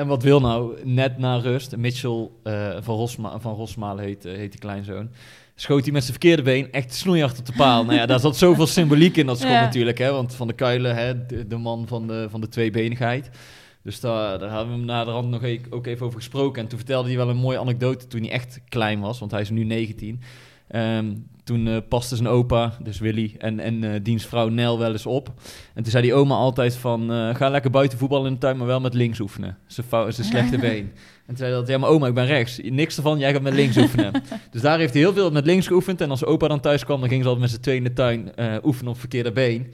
en 0.00 0.06
wat 0.06 0.22
wil 0.22 0.40
nou? 0.40 0.76
Net 0.84 1.18
na 1.18 1.36
rust, 1.36 1.76
Mitchell 1.76 2.28
eh, 2.42 2.76
van, 2.80 2.96
Rosma 2.96 3.38
van 3.40 3.54
Rosmalen 3.54 4.04
heet, 4.04 4.24
eh, 4.24 4.36
heet 4.36 4.50
die 4.50 4.60
kleinzoon. 4.60 5.08
Schoot 5.54 5.82
hij 5.82 5.92
met 5.92 6.02
zijn 6.04 6.18
verkeerde 6.18 6.42
been 6.42 6.72
echt 6.72 6.94
snoeihard 6.94 7.38
op 7.38 7.46
de 7.46 7.52
paal. 7.56 7.84
nou 7.84 7.96
ja, 7.96 8.06
daar 8.06 8.20
zat 8.20 8.36
zoveel 8.36 8.66
symboliek 8.78 9.16
in 9.16 9.26
dat 9.26 9.38
schot 9.38 9.50
Ja. 9.50 9.60
natuurlijk. 9.60 9.98
Hè? 9.98 10.10
Want 10.12 10.34
Van 10.34 10.46
de 10.46 10.52
Kuilen, 10.52 10.96
hè, 10.96 11.26
de, 11.26 11.46
de 11.46 11.56
man 11.56 11.86
van 11.86 12.06
de, 12.06 12.26
van 12.30 12.40
de 12.40 12.48
tweebenigheid. 12.48 13.30
Dus 13.82 14.00
daar, 14.00 14.38
daar 14.38 14.48
hadden 14.50 14.68
we 14.72 14.76
hem 14.76 14.84
na 14.84 15.04
de 15.04 15.10
rand 15.10 15.28
nog 15.28 15.42
e- 15.44 15.60
ook 15.70 15.86
even 15.86 16.06
over 16.06 16.18
gesproken. 16.18 16.62
En 16.62 16.68
toen 16.68 16.78
vertelde 16.78 17.08
hij 17.08 17.16
wel 17.16 17.28
een 17.28 17.36
mooie 17.36 17.58
anekdote 17.58 18.06
toen 18.06 18.20
hij 18.20 18.30
echt 18.30 18.60
klein 18.68 19.00
was. 19.00 19.18
Want 19.18 19.30
hij 19.30 19.40
is 19.40 19.50
nu 19.50 19.64
19. 19.64 20.20
Ehm, 20.70 21.12
toen 21.44 21.66
eh, 21.66 21.76
paste 21.88 22.16
zijn 22.16 22.28
opa, 22.28 22.72
dus 22.82 22.98
Willy, 22.98 23.34
en, 23.38 23.60
en 23.60 23.84
eh, 23.84 24.00
dienstvrouw 24.02 24.48
Nel 24.48 24.78
wel 24.78 24.92
eens 24.92 25.06
op. 25.06 25.32
En 25.74 25.82
toen 25.82 25.90
zei 25.92 26.02
die 26.02 26.14
oma 26.14 26.34
altijd 26.34 26.76
van, 26.76 27.12
eh, 27.12 27.34
ga 27.34 27.48
lekker 27.48 27.70
buiten 27.70 27.98
voetballen 27.98 28.26
in 28.26 28.32
de 28.32 28.38
tuin, 28.38 28.56
maar 28.56 28.66
wel 28.66 28.80
met 28.80 28.94
links 28.94 29.20
oefenen. 29.20 29.58
Zijn, 29.66 29.86
fou- 29.86 30.12
zijn 30.12 30.26
slechte 30.26 30.58
been. 30.58 30.92
En 31.26 31.26
toen 31.26 31.36
zei 31.36 31.52
dat, 31.52 31.68
ja 31.68 31.78
maar 31.78 31.88
oma, 31.88 32.06
ik 32.06 32.14
ben 32.14 32.26
rechts. 32.26 32.60
Niks 32.62 32.96
ervan, 32.96 33.18
jij 33.18 33.32
gaat 33.32 33.42
met 33.42 33.54
links 33.54 33.76
oefenen. 33.76 34.22
dus 34.52 34.62
daar 34.62 34.78
heeft 34.78 34.92
hij 34.92 35.02
heel 35.02 35.12
veel 35.12 35.30
met 35.30 35.46
links 35.46 35.66
geoefend. 35.66 36.00
En 36.00 36.10
als 36.10 36.24
opa 36.24 36.48
dan 36.48 36.60
thuis 36.60 36.84
kwam, 36.84 37.00
dan 37.00 37.08
ging 37.08 37.22
ze 37.22 37.28
altijd 37.28 37.46
met 37.46 37.54
z'n 37.54 37.62
tweeën 37.62 37.78
in 37.78 37.84
de 37.84 37.92
tuin 37.92 38.32
oefenen 38.64 38.92
op 38.92 38.98
verkeerde 38.98 39.32
been. 39.32 39.72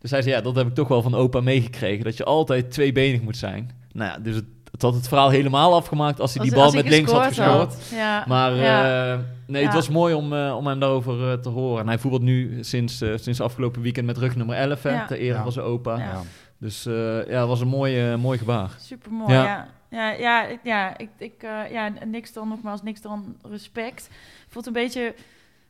Dus 0.00 0.10
hij 0.10 0.22
zei, 0.22 0.34
ja, 0.34 0.40
dat 0.40 0.56
heb 0.56 0.66
ik 0.66 0.74
toch 0.74 0.88
wel 0.88 1.02
van 1.02 1.14
opa 1.14 1.40
meegekregen. 1.40 2.04
Dat 2.04 2.16
je 2.16 2.24
altijd 2.24 2.70
tweebenig 2.70 3.20
moet 3.20 3.36
zijn. 3.36 3.70
Nou 3.92 4.10
ja, 4.10 4.18
dus 4.18 4.34
het, 4.34 4.44
het 4.76 4.84
had 4.84 4.94
het 4.94 5.08
verhaal 5.08 5.30
helemaal 5.30 5.74
afgemaakt 5.74 6.20
als 6.20 6.34
hij 6.34 6.42
die 6.42 6.52
Als- 6.52 6.60
bal 6.60 6.72
als 6.72 6.82
met 6.82 6.92
links 6.92 7.12
had 7.12 7.26
gescoord. 7.26 7.74
Ja. 7.90 8.24
Maar 8.28 8.54
ja. 8.54 9.12
eh, 9.12 9.18
nee, 9.46 9.60
Ja. 9.60 9.66
het 9.66 9.76
was 9.76 9.88
mooi 9.88 10.14
om, 10.14 10.32
eh, 10.32 10.56
om 10.56 10.66
hem 10.66 10.80
daarover 10.80 11.30
eh, 11.32 11.38
te 11.38 11.48
horen. 11.48 11.80
En 11.80 11.86
hij 11.88 11.98
voetbalt 11.98 12.22
nu 12.22 12.58
sinds, 12.64 12.96
sinds 13.14 13.40
afgelopen 13.40 13.82
weekend 13.82 14.06
met 14.06 14.18
rug 14.18 14.36
nummer 14.36 14.56
11, 14.56 14.82
hè, 14.82 14.90
Ja. 14.92 15.06
ter 15.06 15.18
ere 15.18 15.34
Ja. 15.36 15.42
van 15.42 15.52
zijn 15.52 15.64
opa. 15.66 16.22
Dus 16.58 16.86
eh, 16.86 16.94
ja, 17.28 17.38
het 17.38 17.48
was 17.48 17.60
een 17.60 17.68
mooi, 17.68 18.16
mooi 18.16 18.38
gebaar. 18.38 18.70
Super 18.80 19.12
mooi, 19.12 19.32
Ja. 19.32 19.44
ja. 19.44 19.68
Ja, 19.90 20.10
ja, 20.10 20.44
ik- 20.46 20.60
ja, 20.62 20.98
ik, 20.98 21.08
ik, 21.18 21.42
eh, 21.42 21.70
ja, 21.72 21.92
niks 22.04 22.32
dan 22.32 22.48
nogmaals, 22.48 22.82
niks 22.82 23.00
dan 23.00 23.36
respect. 23.50 24.06
Ik 24.46 24.52
vond 24.52 24.64
het 24.64 24.76
een 24.76 24.82
beetje 24.82 25.14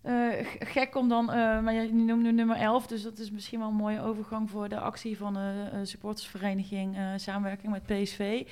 eh, 0.02 0.12
gek 0.58 0.96
om 0.96 1.08
dan, 1.08 1.30
eh, 1.32 1.60
maar 1.60 1.72
je 1.74 1.92
noemt 1.92 2.22
nu 2.22 2.32
nummer 2.32 2.56
11, 2.56 2.86
dus 2.86 3.02
dat 3.02 3.18
is 3.18 3.30
misschien 3.30 3.58
wel 3.58 3.68
een 3.68 3.74
mooie 3.74 4.02
overgang 4.02 4.50
voor 4.50 4.68
de 4.68 4.78
actie 4.80 5.16
van 5.16 5.34
de 5.34 5.80
supportersvereniging 5.82 6.96
eh, 6.96 7.02
samenwerking 7.16 7.72
met 7.72 7.82
PSV. 7.86 8.42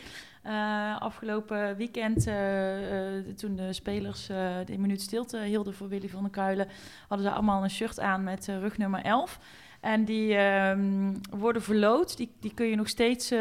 Eh, 0.44 1.00
afgelopen 1.00 1.76
weekend, 1.76 2.26
eh, 2.26 3.16
eh, 3.16 3.24
toen 3.36 3.56
de 3.56 3.72
spelers 3.72 4.26
de 4.66 4.78
minuut 4.78 5.00
stilte 5.00 5.38
hielden 5.38 5.74
voor 5.74 5.88
Willy 5.88 6.08
van 6.08 6.22
der 6.22 6.30
Kuilen, 6.30 6.68
hadden 7.08 7.26
ze 7.26 7.32
allemaal 7.32 7.62
een 7.62 7.70
shirt 7.70 8.00
aan 8.00 8.24
met 8.24 8.46
rug 8.46 8.78
nummer 8.78 9.02
11. 9.02 9.38
En 9.80 10.04
die 10.04 10.34
ehm, 10.34 11.14
worden 11.30 11.62
verloot. 11.62 12.16
Die, 12.16 12.32
die 12.40 12.54
kun 12.54 12.66
je 12.66 12.76
nog 12.76 12.88
steeds 12.88 13.34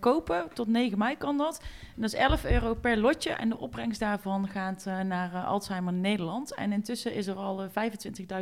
kopen. 0.00 0.48
Tot 0.54 0.66
9 0.66 0.98
mei 0.98 1.16
kan 1.16 1.36
dat. 1.36 1.62
Dat 1.96 2.12
is 2.12 2.18
11 2.18 2.44
euro 2.44 2.74
per 2.74 2.96
lotje. 2.96 3.30
En 3.30 3.48
de 3.48 3.58
opbrengst 3.58 4.00
daarvan 4.00 4.48
gaat 4.48 4.84
naar 5.04 5.44
Alzheimer 5.44 5.92
Nederland. 5.92 6.54
En 6.54 6.72
intussen 6.72 7.14
is 7.14 7.26
er 7.26 7.36
al 7.36 7.62
eh, 7.62 7.90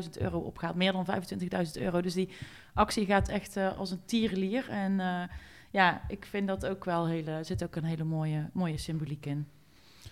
25.000 0.04 0.10
euro 0.18 0.38
opgehaald. 0.38 0.76
Meer 0.76 0.92
dan 0.92 1.06
25.000 1.06 1.82
euro. 1.82 2.00
Dus 2.00 2.14
die 2.14 2.28
actie 2.74 3.06
gaat 3.06 3.28
echt 3.28 3.56
als 3.56 3.90
een 3.90 4.04
tierenlier. 4.04 4.68
En 4.68 5.00
ja, 5.70 6.00
ik 6.08 6.26
vind 6.30 6.46
dat 6.46 6.66
ook 6.66 6.84
wel 6.84 7.06
hele, 7.06 7.30
er 7.30 7.44
zit 7.44 7.64
ook 7.64 7.76
een 7.76 7.84
hele 7.84 8.04
mooie, 8.04 8.50
mooie 8.52 8.78
symboliek 8.78 9.26
in. 9.26 9.46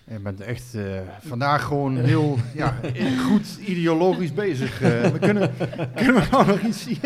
Je 0.07 0.19
bent 0.19 0.41
echt 0.41 0.75
eh, 0.75 1.01
vandaag 1.21 1.63
gewoon 1.65 1.97
heel 2.13 2.37
ja, 2.55 2.75
goed 3.27 3.57
ideologisch 3.57 4.33
bezig. 4.33 4.83
eh. 4.83 5.11
we 5.11 5.19
kunnen, 5.19 5.53
kunnen 5.95 6.15
we 6.15 6.29
nou 6.31 6.47
nog 6.47 6.61
iets 6.61 6.83
zien? 6.83 6.99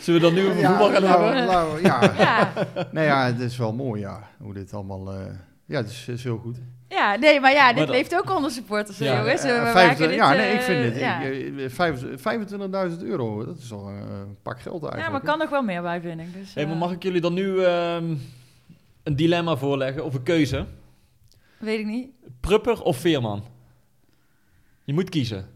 Zullen 0.00 0.20
we 0.20 0.26
dan 0.26 0.34
nu 0.34 0.46
over 0.48 0.64
voetbal 0.64 0.90
gaan 0.92 1.02
nou, 1.02 1.24
hebben? 1.24 1.46
nou, 1.46 1.82
ja. 1.82 2.12
Ja, 2.18 2.52
Nee, 2.92 3.04
ja, 3.04 3.26
het 3.26 3.40
is 3.40 3.56
wel 3.56 3.72
mooi, 3.72 4.00
ja. 4.00 4.28
Hoe 4.38 4.54
dit 4.54 4.74
allemaal... 4.74 5.12
eh, 5.12 5.26
ja, 5.66 5.76
het 5.76 5.90
is, 5.90 6.08
is 6.08 6.24
heel 6.24 6.38
goed. 6.38 6.58
Ja 6.92 7.16
nee, 7.16 7.40
maar 7.40 7.52
ja, 7.52 7.72
dit 7.72 7.76
Maar 7.86 7.94
leeft 7.94 8.14
ook 8.16 8.30
onder 8.36 8.50
supporters, 8.50 8.98
Ja, 8.98 9.16
jongens. 9.16 9.42
We 9.42 9.94
dit, 9.98 10.14
ja, 10.14 10.32
nee, 10.32 10.46
eh, 10.48 10.54
ik 10.54 10.60
vind 10.60 10.84
het. 10.84 10.98
ja. 11.00 11.20
ik, 11.20 11.58
eh, 11.58 11.68
vijf- 11.68 12.04
25.000 12.16 13.02
euro, 13.02 13.44
dat 13.44 13.58
is 13.58 13.72
al 13.72 13.88
een 13.88 14.00
eh, 14.00 14.06
pak 14.42 14.60
geld 14.60 14.82
eigenlijk. 14.82 15.04
Ja, 15.04 15.10
maar 15.10 15.20
kan 15.20 15.38
nog 15.38 15.50
wel 15.50 15.62
meer 15.62 15.82
bij, 15.82 16.00
vind 16.00 16.20
ik. 16.20 16.32
Dus, 16.32 16.54
Hey, 16.54 16.64
maar 16.64 16.74
eh, 16.74 16.80
mag 16.80 16.92
ik 16.92 17.02
jullie 17.02 17.20
dan 17.20 17.34
nu 17.34 17.64
ehm, 17.64 18.14
een 19.02 19.16
dilemma 19.16 19.56
voorleggen 19.56 20.04
of 20.04 20.14
een 20.14 20.22
keuze? 20.22 20.66
Weet 21.58 21.78
ik 21.78 21.86
niet. 21.86 22.10
Prupper 22.40 22.82
of 22.82 22.96
Veerman? 22.96 23.44
Je 24.84 24.92
moet 24.92 25.08
kiezen. 25.08 25.48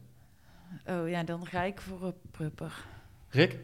Oh 0.86 1.08
ja, 1.08 1.22
dan 1.22 1.46
ga 1.46 1.62
ik 1.62 1.80
voor 1.80 2.02
een 2.06 2.14
prupper. 2.30 2.72
Rick? 3.28 3.58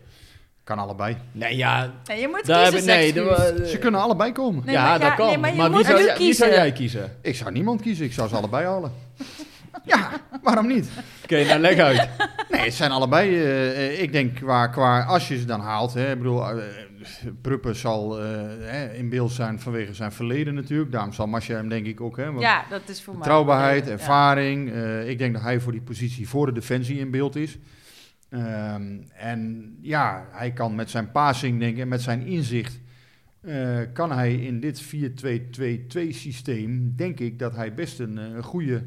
Kan 0.65 0.79
allebei. 0.79 1.17
Nee, 1.33 1.57
ja. 1.57 1.91
Nee, 2.05 2.21
je 2.21 2.29
moet 2.29 2.47
Daar 2.47 2.71
kiezen, 2.71 2.87
nee, 2.87 3.13
de- 3.13 3.65
Ze 3.71 3.79
kunnen 3.79 4.01
allebei 4.01 4.33
komen. 4.33 4.63
Nee, 4.65 4.75
ja, 4.75 4.83
maar 4.85 5.01
dat 5.01 5.15
kan. 5.15 5.27
nee, 5.27 5.39
maar 5.39 5.51
je 5.51 5.57
maar 5.57 5.71
wie 5.71 5.85
zou, 5.85 5.97
wie 5.97 6.05
zou 6.07 6.19
kiezen. 6.19 6.49
jij 6.51 6.73
kiezen? 6.73 7.17
Ik 7.23 7.37
zou 7.37 7.53
niemand 7.53 7.81
kiezen, 7.83 8.05
ik 8.05 8.13
zou 8.13 8.29
ze 8.29 8.37
allebei 8.37 8.67
halen. 8.67 8.93
ja, 9.85 10.11
waarom 10.43 10.67
niet? 10.67 10.89
Oké, 11.23 11.45
nou 11.45 11.61
leg 11.61 11.79
uit. 11.79 12.09
Nee, 12.51 12.61
het 12.61 12.75
zijn 12.75 12.91
allebei. 12.91 13.43
eh, 13.45 14.03
ik 14.03 14.13
denk 14.13 14.35
qua, 14.35 14.67
qua 14.67 15.03
als 15.05 15.29
je 15.29 15.39
ze 15.39 15.45
dan 15.45 15.61
haalt. 15.61 15.95
Hè, 15.95 16.11
ik 16.13 16.19
bedoel, 16.19 16.49
eh, 16.51 16.57
Pruppen 17.43 17.77
zal 17.77 18.21
eh, 18.21 18.25
hè, 18.61 18.93
in 18.93 19.09
beeld 19.09 19.33
zijn 19.33 19.61
vanwege 19.61 19.95
zijn 19.95 20.13
verleden 20.13 20.55
natuurlijk. 20.55 20.93
Daarom 20.93 21.13
zal 21.13 21.27
Masja 21.27 21.55
hem 21.57 21.69
denk 21.69 21.87
ik 21.87 22.01
ook. 22.01 22.17
Hè, 22.17 22.25
want 22.27 22.41
Ja, 22.41 22.65
dat 22.71 22.81
is 22.87 23.03
voor 23.03 23.13
mij. 23.13 23.23
betrouwbaarheid, 23.23 23.85
Ja. 23.87 23.91
ervaring. 23.93 24.73
eh, 24.73 25.09
ik 25.09 25.19
denk 25.19 25.33
dat 25.33 25.43
hij 25.43 25.61
voor 25.61 25.73
die 25.73 25.81
positie 25.81 26.29
voor 26.29 26.47
de 26.47 26.53
defensie 26.53 26.99
in 26.99 27.11
beeld 27.11 27.37
is. 27.37 27.59
Ehm, 28.33 28.99
en 29.15 29.75
ja, 29.81 30.27
hij 30.31 30.53
kan 30.53 30.75
met 30.75 30.91
zijn 30.91 31.11
passing, 31.11 31.59
denk 31.59 31.75
ik, 31.75 31.81
en 31.81 31.89
met 31.89 32.03
zijn 32.03 32.27
inzicht. 32.27 32.81
eh, 33.41 33.79
kan 33.93 34.13
hij 34.13 34.35
in 34.35 34.61
dit 34.61 34.81
4-2-2-2 34.81 36.13
systeem, 36.13 36.93
denk 36.97 37.21
ik 37.21 37.39
dat 37.39 37.57
hij 37.57 37.75
best 37.75 37.99
een, 38.01 38.19
eh, 38.19 38.25
een 38.25 38.43
goede 38.43 38.83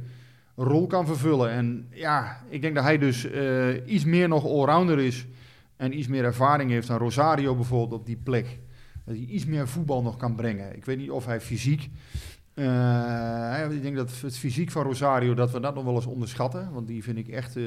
rol 0.55 0.88
kan 0.88 1.05
vervullen. 1.05 1.49
En 1.49 1.88
ja, 1.91 2.43
ik 2.49 2.62
denk 2.62 2.75
dat 2.75 2.84
hij 2.84 2.97
dus 2.97 3.25
eh, 3.29 3.88
iets 3.93 4.05
meer 4.05 4.27
nog 4.27 4.45
allrounder 4.45 4.99
is 4.99 5.25
en 5.77 5.97
iets 5.97 6.08
meer 6.08 6.23
ervaring 6.23 6.71
heeft 6.71 6.88
dan 6.88 6.97
Rosario 6.97 7.55
bijvoorbeeld 7.55 7.99
op 7.99 8.05
die 8.05 8.19
plek. 8.23 8.60
Dat 9.05 9.15
hij 9.15 9.25
iets 9.25 9.45
meer 9.45 9.67
voetbal 9.67 10.01
nog 10.01 10.17
kan 10.17 10.36
brengen. 10.36 10.75
Ik 10.75 10.86
weet 10.86 10.97
niet 10.97 11.12
of 11.12 11.25
hij 11.25 11.41
fysiek. 11.41 11.89
Eh, 12.56 13.65
ik 13.72 13.82
denk 13.82 13.96
dat 13.96 14.12
het 14.22 14.38
fysiek 14.38 14.72
van 14.72 14.84
Rosario, 14.84 15.34
dat 15.34 15.52
we 15.52 15.60
dat 15.60 15.76
nog 15.76 15.84
wel 15.84 15.96
eens 15.96 16.06
onderschatten. 16.06 16.70
Want 16.74 16.88
die 16.88 17.04
vind 17.04 17.18
ik 17.18 17.28
echt 17.28 17.56
eh, 17.56 17.63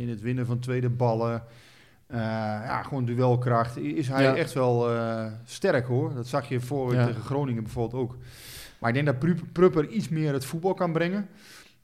in 0.00 0.08
het 0.08 0.20
winnen 0.20 0.46
van 0.46 0.58
tweede 0.58 0.88
ballen. 0.90 1.42
eh, 2.06 2.18
ja, 2.64 2.82
gewoon 2.82 3.04
duelkracht. 3.04 3.76
Is 3.76 4.08
hij 4.08 4.22
Ja. 4.22 4.34
echt 4.36 4.52
wel 4.52 4.88
sterk 5.44 5.86
hoor. 5.86 6.14
Dat 6.14 6.26
zag 6.26 6.48
je 6.48 6.60
voor 6.60 6.94
Ja. 6.94 7.06
tegen 7.06 7.22
Groningen 7.22 7.62
bijvoorbeeld 7.62 8.02
ook. 8.02 8.16
Maar 8.78 8.88
ik 8.88 8.94
denk 8.94 9.06
dat 9.06 9.18
Pru- 9.18 9.46
Prupper 9.52 9.88
iets 9.88 10.08
meer 10.08 10.32
het 10.32 10.44
voetbal 10.44 10.74
kan 10.74 10.92
brengen. 10.92 11.28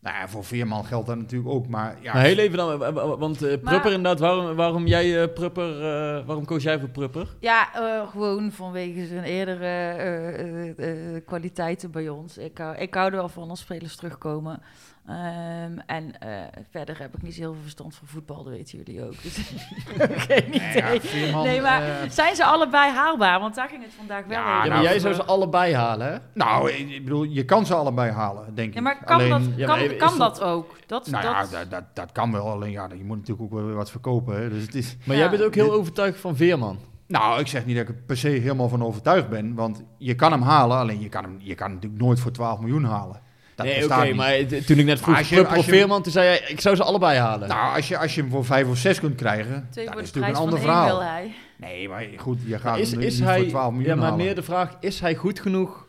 Nou 0.03 0.17
ja, 0.17 0.29
voor 0.29 0.45
Veerman 0.45 0.85
geldt 0.85 1.07
dat 1.07 1.17
natuurlijk 1.17 1.51
ook. 1.51 1.69
Maar 1.69 1.97
ja, 2.01 2.13
Maar 2.13 2.23
heel 2.23 2.39
even 2.39 2.57
dan, 2.57 2.79
want 3.19 3.43
eh, 3.43 3.49
Maar- 3.51 3.59
Prupper 3.59 3.93
inderdaad, 3.93 4.21
waarom, 4.21 4.55
waarom 4.57 4.87
jij 4.87 5.23
eh, 5.23 5.33
Prupper, 5.35 5.75
eh, 5.83 6.27
waarom 6.27 6.45
koos 6.45 6.63
jij 6.63 6.79
voor 6.81 6.89
Prupper? 6.89 7.29
Ja, 7.41 7.75
eh, 7.75 8.09
gewoon 8.11 8.53
vanwege 8.53 9.07
zijn 9.07 9.25
eerdere 9.25 9.65
eh, 9.65 10.69
eh, 10.79 11.15
eh, 11.17 11.23
kwaliteiten 11.27 11.91
bij 11.91 12.09
ons. 12.09 12.39
Ik, 12.39 12.59
hou- 12.59 12.77
ik 12.77 12.95
hou 12.95 13.07
er 13.11 13.17
wel 13.17 13.29
van 13.29 13.51
als 13.51 13.61
spelers 13.61 13.97
terugkomen. 13.97 14.63
Ehm, 15.07 15.79
en 15.87 16.19
eh, 16.21 16.29
verder 16.71 16.99
heb 16.99 17.17
ik 17.17 17.23
niet 17.23 17.35
zo 17.35 17.41
heel 17.41 17.53
veel 17.53 17.63
verstand 17.63 17.95
van 17.95 18.09
voetbal, 18.09 18.45
dat 18.45 18.53
weten 18.53 18.79
jullie 18.79 19.05
ook. 19.05 19.23
Dus 19.23 19.37
geen 20.29 20.55
idee. 20.55 20.77
ja, 20.77 21.01
Veerman, 21.01 21.45
nee, 21.45 21.61
maar 21.61 21.83
eh, 21.83 22.11
zijn 22.11 22.37
ze 22.37 22.45
allebei 22.45 22.93
haalbaar? 22.93 23.41
Want 23.41 23.55
daar 23.55 23.69
ging 23.69 23.83
het 23.83 23.93
vandaag 23.97 24.25
wel 24.27 24.39
Ja, 24.39 24.57
even 24.59 24.69
Ja, 24.69 24.75
maar 24.75 24.83
jij 24.83 24.89
over. 24.91 25.01
zou 25.01 25.15
ze 25.15 25.25
allebei 25.25 25.75
halen, 25.75 26.13
hè? 26.13 26.19
nou, 26.35 26.71
ik 26.71 26.89
ik 26.91 27.05
bedoel, 27.05 27.23
je 27.23 27.45
kan 27.45 27.67
ze 27.67 27.75
allebei 27.75 28.11
halen, 28.11 28.55
denk 28.55 28.69
ik. 28.69 28.75
Ja, 28.75 28.81
maar 28.81 29.05
kan, 29.05 29.15
Alleen, 29.17 29.31
dat, 29.31 29.41
Ja, 29.57 29.67
kan, 29.67 29.77
maar 29.79 29.85
is 29.85 29.97
kan 29.97 30.19
dat- 30.19 30.37
dat 30.37 30.43
ook? 30.49 30.77
Dat, 30.87 31.07
Nou 31.11 31.23
dat, 31.23 31.51
ja, 31.51 31.59
dat, 31.59 31.71
dat, 31.71 31.85
dat 31.95 32.13
kan 32.13 32.33
wel. 32.33 32.51
Alleen 32.51 32.71
ja, 32.71 32.89
je 32.97 33.05
moet 33.05 33.17
natuurlijk 33.17 33.43
ook 33.53 33.59
wel 33.59 33.67
weer 33.67 33.77
wat 33.77 33.91
verkopen. 33.91 34.37
Hè. 34.43 34.49
Dus 34.51 34.63
het 34.63 34.75
is, 34.75 34.97
Maar 35.05 35.17
Ja. 35.17 35.23
jij 35.23 35.31
bent 35.31 35.43
ook 35.43 35.55
heel 35.55 35.73
overtuigd 35.73 36.21
van 36.21 36.37
Veerman. 36.37 36.79
nou, 37.07 37.41
ik 37.41 37.47
zeg 37.47 37.67
niet 37.67 37.77
dat 37.77 37.89
ik 37.89 37.95
er 37.95 38.03
per 38.07 38.17
se 38.17 38.29
helemaal 38.29 38.69
van 38.69 38.85
overtuigd 38.85 39.29
ben. 39.29 39.55
Want 39.55 39.83
je 39.99 40.15
kan 40.15 40.33
hem 40.33 40.43
halen, 40.43 40.77
alleen 40.77 41.01
je 41.01 41.09
kan 41.09 41.23
hem, 41.25 41.37
je 41.39 41.55
kan 41.55 41.67
hem 41.67 41.75
natuurlijk 41.75 42.03
nooit 42.03 42.21
voor 42.21 42.31
12 42.33 42.59
miljoen 42.61 42.85
halen. 42.85 43.21
Dat 43.65 43.75
nee, 43.75 43.85
oké, 43.85 44.15
maar 44.15 44.47
toen 44.67 44.79
ik 44.79 44.85
net 44.85 45.01
vroeg 45.01 45.17
als 45.19 45.29
je- 45.29 45.47
als 45.47 45.67
toen 46.03 46.13
zei 46.13 46.27
jij, 46.27 46.43
ik 46.49 46.61
zou 46.61 46.77
ze 46.77 46.83
allebei 46.83 47.19
halen. 47.19 47.49
Nou, 47.49 47.77
als 47.77 47.89
je, 47.89 47.99
als 47.99 48.15
je 48.15 48.21
hem 48.21 48.31
voor 48.31 48.45
5 48.45 48.69
of 48.69 48.77
6 48.77 49.01
kunt 49.01 49.15
krijgen, 49.15 49.67
Twee 49.71 49.85
dat 49.87 49.95
is 49.95 50.01
natuurlijk 50.01 50.35
een 50.35 50.41
ander 50.41 50.59
verhaal. 50.61 50.87
wil 50.87 51.03
hij. 51.03 51.33
Nee, 51.57 51.89
maar 51.89 52.07
goed, 52.17 52.39
je 52.47 52.59
gaat 52.59 52.79
is, 52.79 52.91
hem 52.91 53.01
is 53.01 53.15
niet 53.19 53.25
hij, 53.29 53.39
voor 53.39 53.49
12 53.49 53.71
miljoen 53.73 53.89
ja, 53.89 53.95
maar 53.95 54.09
halen. 54.09 54.25
meer 54.25 54.35
de 54.35 54.43
vraag, 54.43 54.77
is 54.81 55.01
hij 55.01 55.15
goed 55.15 55.41
genoeg? 55.41 55.87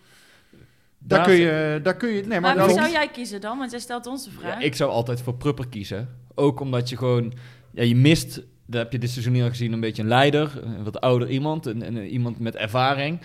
Daar 1.06 1.18
Daar 1.20 1.28
kun 1.28 1.36
je, 1.36 1.80
daar 1.84 1.96
kun 1.96 2.10
je, 2.10 2.22
nee, 2.22 2.28
maar, 2.28 2.42
Maar 2.42 2.50
wie 2.52 2.60
daarom- 2.76 2.78
zou 2.78 2.92
jij 2.92 3.08
kiezen 3.08 3.42
dan? 3.42 3.58
Want 3.58 3.72
jij 3.72 3.80
stelt 3.80 4.06
ons 4.08 4.24
de 4.24 4.32
vraag. 4.40 4.60
Ja, 4.60 4.66
ik 4.66 4.76
zou 4.76 4.92
altijd 4.92 5.22
voor 5.22 5.34
Prupper 5.36 5.68
kiezen. 5.68 6.10
Ook 6.36 6.60
omdat 6.60 6.90
je 6.90 6.98
gewoon, 6.98 7.34
ja, 7.72 7.84
je 7.84 7.96
mist, 7.96 8.42
daar 8.66 8.82
heb 8.82 8.92
je 8.92 8.98
dit 8.98 9.10
seizoen 9.10 9.42
al 9.42 9.48
gezien, 9.50 9.72
een 9.74 9.80
beetje 9.80 10.02
een 10.02 10.08
leider, 10.08 10.52
een 10.64 10.84
wat 10.84 11.02
ouder 11.02 11.30
iemand, 11.30 11.66
een, 11.66 11.88
een- 11.88 12.08
iemand 12.08 12.40
met 12.40 12.56
ervaring. 12.56 13.20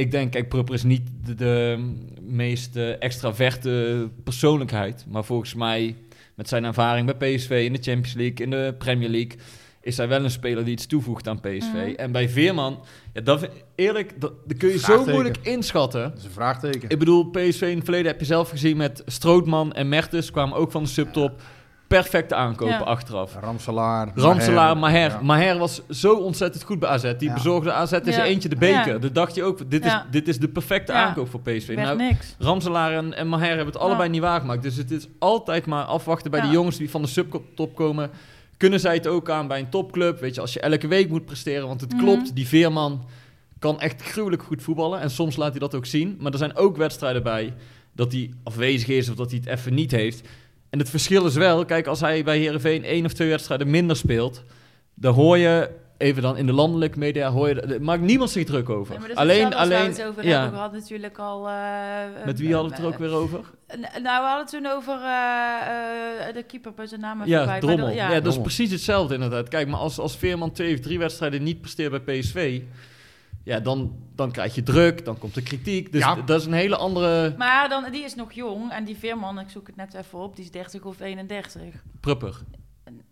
Ik 0.00 0.10
denk, 0.10 0.32
kijk, 0.32 0.48
Prupper 0.48 0.74
is 0.74 0.82
niet 0.82 1.02
de, 1.24 1.34
de 1.34 1.78
meest 2.20 2.76
eh, 2.76 3.02
extraverte 3.02 4.08
persoonlijkheid, 4.24 5.04
maar 5.08 5.24
volgens 5.24 5.54
mij 5.54 5.96
met 6.34 6.48
zijn 6.48 6.64
ervaring 6.64 7.16
bij 7.16 7.34
PSV 7.34 7.62
in 7.66 7.72
de 7.72 7.82
Champions 7.82 8.14
League, 8.14 8.36
in 8.36 8.50
de 8.50 8.74
Premier 8.78 9.08
League, 9.08 9.38
is 9.82 9.96
hij 9.96 10.08
wel 10.08 10.24
een 10.24 10.30
speler 10.30 10.64
die 10.64 10.72
iets 10.72 10.86
toevoegt 10.86 11.28
aan 11.28 11.40
PSV. 11.40 11.72
Mhm. 11.72 11.94
En 11.96 12.12
bij 12.12 12.28
Veerman, 12.28 12.80
ja, 13.12 13.20
dat, 13.20 13.48
eerlijk, 13.74 14.20
dat, 14.20 14.32
dat 14.46 14.56
kun 14.56 14.68
je 14.68 14.78
zo 14.78 15.04
moeilijk 15.04 15.38
inschatten. 15.42 16.02
Dat 16.02 16.18
is 16.18 16.24
een 16.24 16.30
vraagteken. 16.30 16.88
Ik 16.88 16.98
bedoel, 16.98 17.24
PSV 17.24 17.62
in 17.62 17.74
het 17.74 17.84
verleden 17.84 18.10
heb 18.10 18.20
je 18.20 18.26
zelf 18.26 18.50
gezien 18.50 18.76
met 18.76 19.02
Strootman 19.06 19.72
en 19.72 19.88
Mertens, 19.88 20.30
kwamen 20.30 20.56
ook 20.56 20.70
van 20.70 20.82
de 20.82 20.88
subtop. 20.88 21.42
Perfecte 21.98 22.34
aankopen 22.34 22.74
Ja. 22.74 22.80
achteraf. 22.80 23.36
Ramselaar. 23.40 24.10
Ramselaar, 24.14 24.76
Maher. 24.76 25.10
Ja. 25.10 25.18
Maher 25.22 25.58
was 25.58 25.82
zo 25.88 26.14
ontzettend 26.14 26.62
goed 26.64 26.78
bij 26.78 26.88
AZ. 26.88 27.02
Die 27.18 27.28
Ja. 27.28 27.34
bezorgde 27.34 27.72
AZ 27.72 27.92
is 27.92 28.14
Ja. 28.14 28.20
er 28.20 28.24
eentje 28.28 28.48
de 28.48 28.56
beker. 28.56 28.92
Ja. 28.92 28.98
Dan 28.98 29.12
dacht 29.12 29.34
je 29.34 29.42
ook, 29.44 29.70
dit 29.70 29.84
is, 29.84 29.92
dit 30.10 30.28
is 30.28 30.38
de 30.38 30.48
perfecte 30.48 30.92
Ja. 30.92 31.04
aankoop 31.04 31.30
voor 31.30 31.40
PSV. 31.40 31.74
Nou, 31.76 31.96
niks. 31.96 32.34
Ramselaar 32.38 32.92
en, 32.92 33.14
en 33.16 33.28
Maher 33.28 33.46
hebben 33.46 33.66
het 33.66 33.76
allebei 33.78 34.08
niet 34.08 34.20
waargemaakt. 34.20 34.62
Dus 34.62 34.76
het 34.76 34.90
is 34.90 35.06
altijd 35.18 35.66
maar 35.66 35.84
afwachten 35.84 36.30
bij 36.30 36.40
Ja. 36.40 36.46
de 36.46 36.52
jongens 36.52 36.76
die 36.76 36.90
van 36.90 37.02
de 37.02 37.08
subtop 37.08 37.74
komen. 37.74 38.10
Kunnen 38.56 38.80
zij 38.80 38.94
het 38.94 39.06
ook 39.06 39.30
aan 39.30 39.46
bij 39.48 39.58
een 39.60 39.68
topclub? 39.70 40.20
Weet 40.20 40.34
je, 40.34 40.40
als 40.40 40.52
je 40.52 40.60
elke 40.60 40.88
week 40.88 41.08
moet 41.08 41.24
presteren. 41.24 41.66
Want 41.68 41.80
het 41.80 41.92
Mhm. 41.92 42.02
klopt, 42.02 42.34
die 42.34 42.48
Veerman 42.48 43.04
kan 43.58 43.80
echt 43.80 44.02
gruwelijk 44.02 44.42
goed 44.42 44.62
voetballen. 44.62 45.00
En 45.00 45.10
soms 45.10 45.36
laat 45.36 45.50
hij 45.50 45.60
dat 45.60 45.74
ook 45.74 45.86
zien. 45.86 46.16
Maar 46.20 46.32
er 46.32 46.38
zijn 46.38 46.56
ook 46.56 46.76
wedstrijden 46.76 47.22
bij 47.22 47.54
dat 47.92 48.12
hij 48.12 48.30
afwezig 48.44 48.88
is 48.88 49.08
of 49.08 49.14
dat 49.16 49.30
hij 49.30 49.40
het 49.44 49.58
even 49.58 49.74
niet 49.74 49.90
heeft. 49.90 50.28
En 50.70 50.78
het 50.78 50.90
verschil 50.90 51.26
is 51.26 51.34
wel, 51.34 51.64
kijk, 51.64 51.86
als 51.86 52.00
hij 52.00 52.24
bij 52.24 52.38
Herenveen 52.38 52.84
één 52.84 53.04
of 53.04 53.12
twee 53.12 53.28
wedstrijden 53.28 53.70
minder 53.70 53.96
speelt, 53.96 54.42
dan 54.94 55.14
hoor 55.14 55.38
je, 55.38 55.70
even 55.98 56.22
dan 56.22 56.36
in 56.36 56.46
de 56.46 56.52
landelijke 56.52 56.98
media, 56.98 57.30
hoor 57.30 57.48
je, 57.48 57.54
daar 57.54 57.82
maakt 57.82 58.02
niemand 58.02 58.30
zich 58.30 58.44
druk 58.44 58.68
over. 58.68 58.92
Ja, 58.94 58.98
maar 58.98 59.08
dat 59.08 59.16
is 59.16 59.22
alleen, 59.22 59.54
alleen, 59.54 59.92
we 59.92 60.00
het 60.00 60.04
over 60.04 60.24
ja. 60.24 60.30
hebben 60.40 60.58
gehad 60.58 60.72
natuurlijk 60.72 61.18
al. 61.18 61.48
eh, 61.48 61.54
Met 62.24 62.38
wie 62.38 62.48
eh, 62.48 62.54
hadden 62.54 62.70
we 62.70 62.76
het 62.76 62.86
er 62.86 62.92
ook 62.92 62.98
weer 62.98 63.12
over? 63.18 63.40
eh, 63.66 63.76
nou, 63.80 64.22
we 64.22 64.28
hadden 64.28 64.38
het 64.40 64.48
toen 64.50 64.66
over 64.66 64.94
eh, 64.94 66.28
eh, 66.28 66.34
de 66.34 66.42
keeper 66.42 66.72
bij 66.74 66.86
zijn 66.86 67.00
naam 67.00 67.24
Ja, 67.24 67.58
Drommel. 67.58 67.86
dat- 67.86 67.94
Ja, 67.94 68.10
ja. 68.12 68.20
dat 68.20 68.32
is 68.32 68.40
precies 68.40 68.70
hetzelfde 68.70 69.14
inderdaad. 69.14 69.48
Kijk, 69.48 69.68
maar 69.68 69.80
als, 69.80 69.98
als 69.98 70.16
Veerman 70.16 70.52
twee 70.52 70.74
of 70.74 70.80
drie 70.80 70.98
wedstrijden 70.98 71.42
niet 71.42 71.60
presteert 71.60 72.04
bij 72.04 72.18
PSV, 72.18 72.60
ja, 73.42 73.60
dan, 73.60 73.96
dan 74.14 74.30
krijg 74.32 74.54
je 74.54 74.62
druk, 74.62 75.04
dan 75.04 75.18
komt 75.18 75.34
de 75.34 75.42
kritiek. 75.42 75.92
Dus 75.92 76.00
Ja. 76.00 76.14
dat 76.14 76.40
is 76.40 76.46
een 76.46 76.52
hele 76.52 76.76
andere 76.76 77.34
Maar 77.38 77.68
dan, 77.68 77.90
die 77.90 78.04
is 78.04 78.14
nog 78.14 78.32
jong 78.32 78.70
en 78.70 78.84
die 78.84 78.96
Veerman, 78.96 79.38
ik 79.38 79.48
zoek 79.48 79.66
het 79.66 79.76
net 79.76 79.94
even 79.94 80.18
op, 80.18 80.36
die 80.36 80.44
is 80.44 80.50
30 80.50 80.82
of 80.82 81.00
31. 81.00 81.64
prupper. 82.00 82.40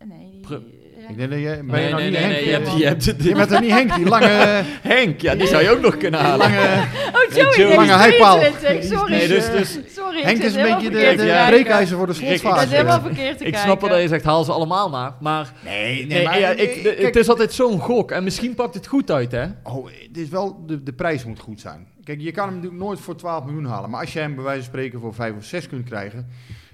Nee, 0.05 0.31
die, 0.31 0.41
Pru-. 0.41 0.63
Ik 1.09 1.17
denk 1.17 1.31
dat 1.31 1.39
je, 1.39 1.45
ben 1.47 1.67
Nee, 1.67 1.85
je 1.85 1.91
nog 1.91 2.01
nee, 2.01 2.11
niet 2.11 2.19
nee, 2.19 2.29
Henk? 2.29 2.33
nee, 2.35 2.45
je 2.45 2.51
hebt, 2.53 2.79
je 2.79 2.85
hebt 2.85 3.05
Je 3.25 3.35
bent 3.35 3.51
er 3.51 3.61
niet 3.61 3.71
Henk, 3.71 3.95
die 3.95 4.05
lange, 4.09 4.27
Henk, 4.95 5.21
ja, 5.21 5.35
die 5.35 5.47
zou 5.47 5.63
je 5.63 5.71
ook 5.71 5.81
nog 5.81 5.97
kunnen 5.97 6.21
die 6.21 6.29
halen. 6.29 6.51
lange 6.51 6.59
Oh, 7.29 7.35
Joey, 7.35 7.57
Joey. 7.57 7.75
Lange 7.77 7.89
is 7.93 7.95
heipaal. 7.95 8.39
22, 8.39 8.85
sorry. 8.99 9.13
Nee, 9.13 9.29
dus, 9.29 9.51
dus 9.51 9.79
Sorry, 9.95 10.19
ik 10.19 10.25
Henk 10.25 10.43
is 10.43 10.55
een 10.55 10.63
beetje 10.63 10.91
de, 10.91 11.15
de 11.17 11.45
breekijzer 11.49 11.97
voor 11.97 12.07
de 12.07 12.13
Ik 12.13 12.39
slotfase. 12.39 12.69
helemaal 12.75 13.01
verkeerd 13.01 13.39
te 13.39 13.45
ik 13.45 13.57
snap 13.57 13.81
wel 13.81 13.91
dat 13.91 14.01
je 14.01 14.09
zegt, 14.09 14.25
haal 14.25 14.45
ze 14.45 14.53
allemaal 14.53 14.89
maar. 14.91 15.13
Maar 15.21 15.53
Nee, 15.65 16.07
nee, 16.07 16.23
ja, 16.23 16.49
ik, 16.49 16.83
de- 16.83 16.97
het 17.07 17.17
is 17.17 17.29
altijd 17.29 17.53
zo'n 17.53 17.81
gok. 17.81 18.11
En 18.11 18.25
misschien 18.25 18.55
pakt 18.55 18.75
het 18.75 18.87
goed 18.87 19.11
uit, 19.11 19.33
hè? 19.33 19.45
Oh, 19.63 19.87
het 20.09 20.17
is 20.19 20.29
wel, 20.29 20.65
de, 20.67 20.83
de 20.83 20.93
prijs 20.93 21.25
moet 21.25 21.41
goed 21.41 21.61
zijn. 21.61 21.87
Kijk, 22.05 22.21
je 22.21 22.31
kan 22.31 22.45
hem 22.47 22.55
natuurlijk 22.55 22.83
nooit 22.83 23.01
voor 23.01 23.17
12 23.17 23.45
miljoen 23.45 23.65
halen. 23.65 23.91
Maar 23.91 24.01
als 24.01 24.13
je 24.13 24.19
hem 24.19 24.35
bij 24.35 24.45
wijze 24.45 24.61
van 24.61 24.69
spreken 24.69 25.01
voor 25.01 25.15
5 25.15 25.33
of 25.37 25.45
6 25.45 25.67
kunt 25.69 25.85
krijgen... 25.85 26.29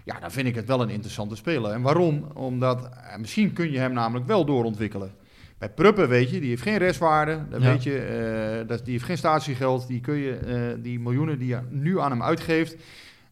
Ja, 0.05 0.21
dan 0.21 0.31
vind 0.31 0.47
ik 0.47 0.55
het 0.55 0.67
wel 0.67 0.83
een 0.83 0.91
interessante 0.91 1.37
speler. 1.37 1.71
En 1.71 1.83
waarom? 1.83 2.25
Omdat 2.35 2.89
eh, 2.89 3.17
misschien 3.17 3.53
kun 3.53 3.71
je 3.71 3.79
hem 3.79 3.93
namelijk 3.93 4.27
wel 4.27 4.45
doorontwikkelen. 4.45 5.15
Bij 5.59 5.71
Pruppen 5.71 6.09
weet 6.09 6.31
je, 6.31 6.41
die 6.41 6.49
heeft 6.49 6.63
geen 6.63 6.77
restwaarde. 6.77 7.49
Dat 7.51 7.63
Ja. 7.63 7.71
weet 7.71 7.83
je, 7.83 7.99
eh, 7.99 8.69
dat, 8.69 8.85
die 8.85 8.93
heeft 8.93 9.05
geen 9.05 9.19
statiegeld. 9.19 9.87
Die, 9.87 10.01
kun 10.01 10.15
je, 10.15 10.37
eh, 10.37 10.83
die 10.83 11.01
miljoenen 11.01 11.39
die 11.39 11.49
je 11.49 11.61
nu 11.71 12.01
aan 12.01 12.11
hem 12.11 12.23
uitgeeft... 12.23 12.77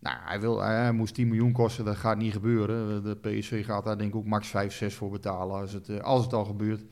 Nou, 0.00 0.16
hij, 0.24 0.40
wil, 0.40 0.62
hij 0.62 0.92
moest 0.92 1.14
10 1.14 1.28
miljoen 1.28 1.52
kosten, 1.52 1.85
dat 1.85 1.96
gaat 1.96 2.16
niet 2.16 2.32
gebeuren. 2.32 3.02
De 3.02 3.16
PSV 3.16 3.64
gaat 3.64 3.85
daar 3.85 3.98
denk 3.98 4.11
ik 4.11 4.16
ook 4.16 4.26
max 4.26 4.48
5, 4.48 4.74
6 4.74 4.94
voor 4.94 5.11
betalen 5.11 5.61
als 5.61 5.72
het, 5.72 6.02
als 6.02 6.24
het 6.24 6.32
al 6.32 6.44
gebeurt. 6.44 6.82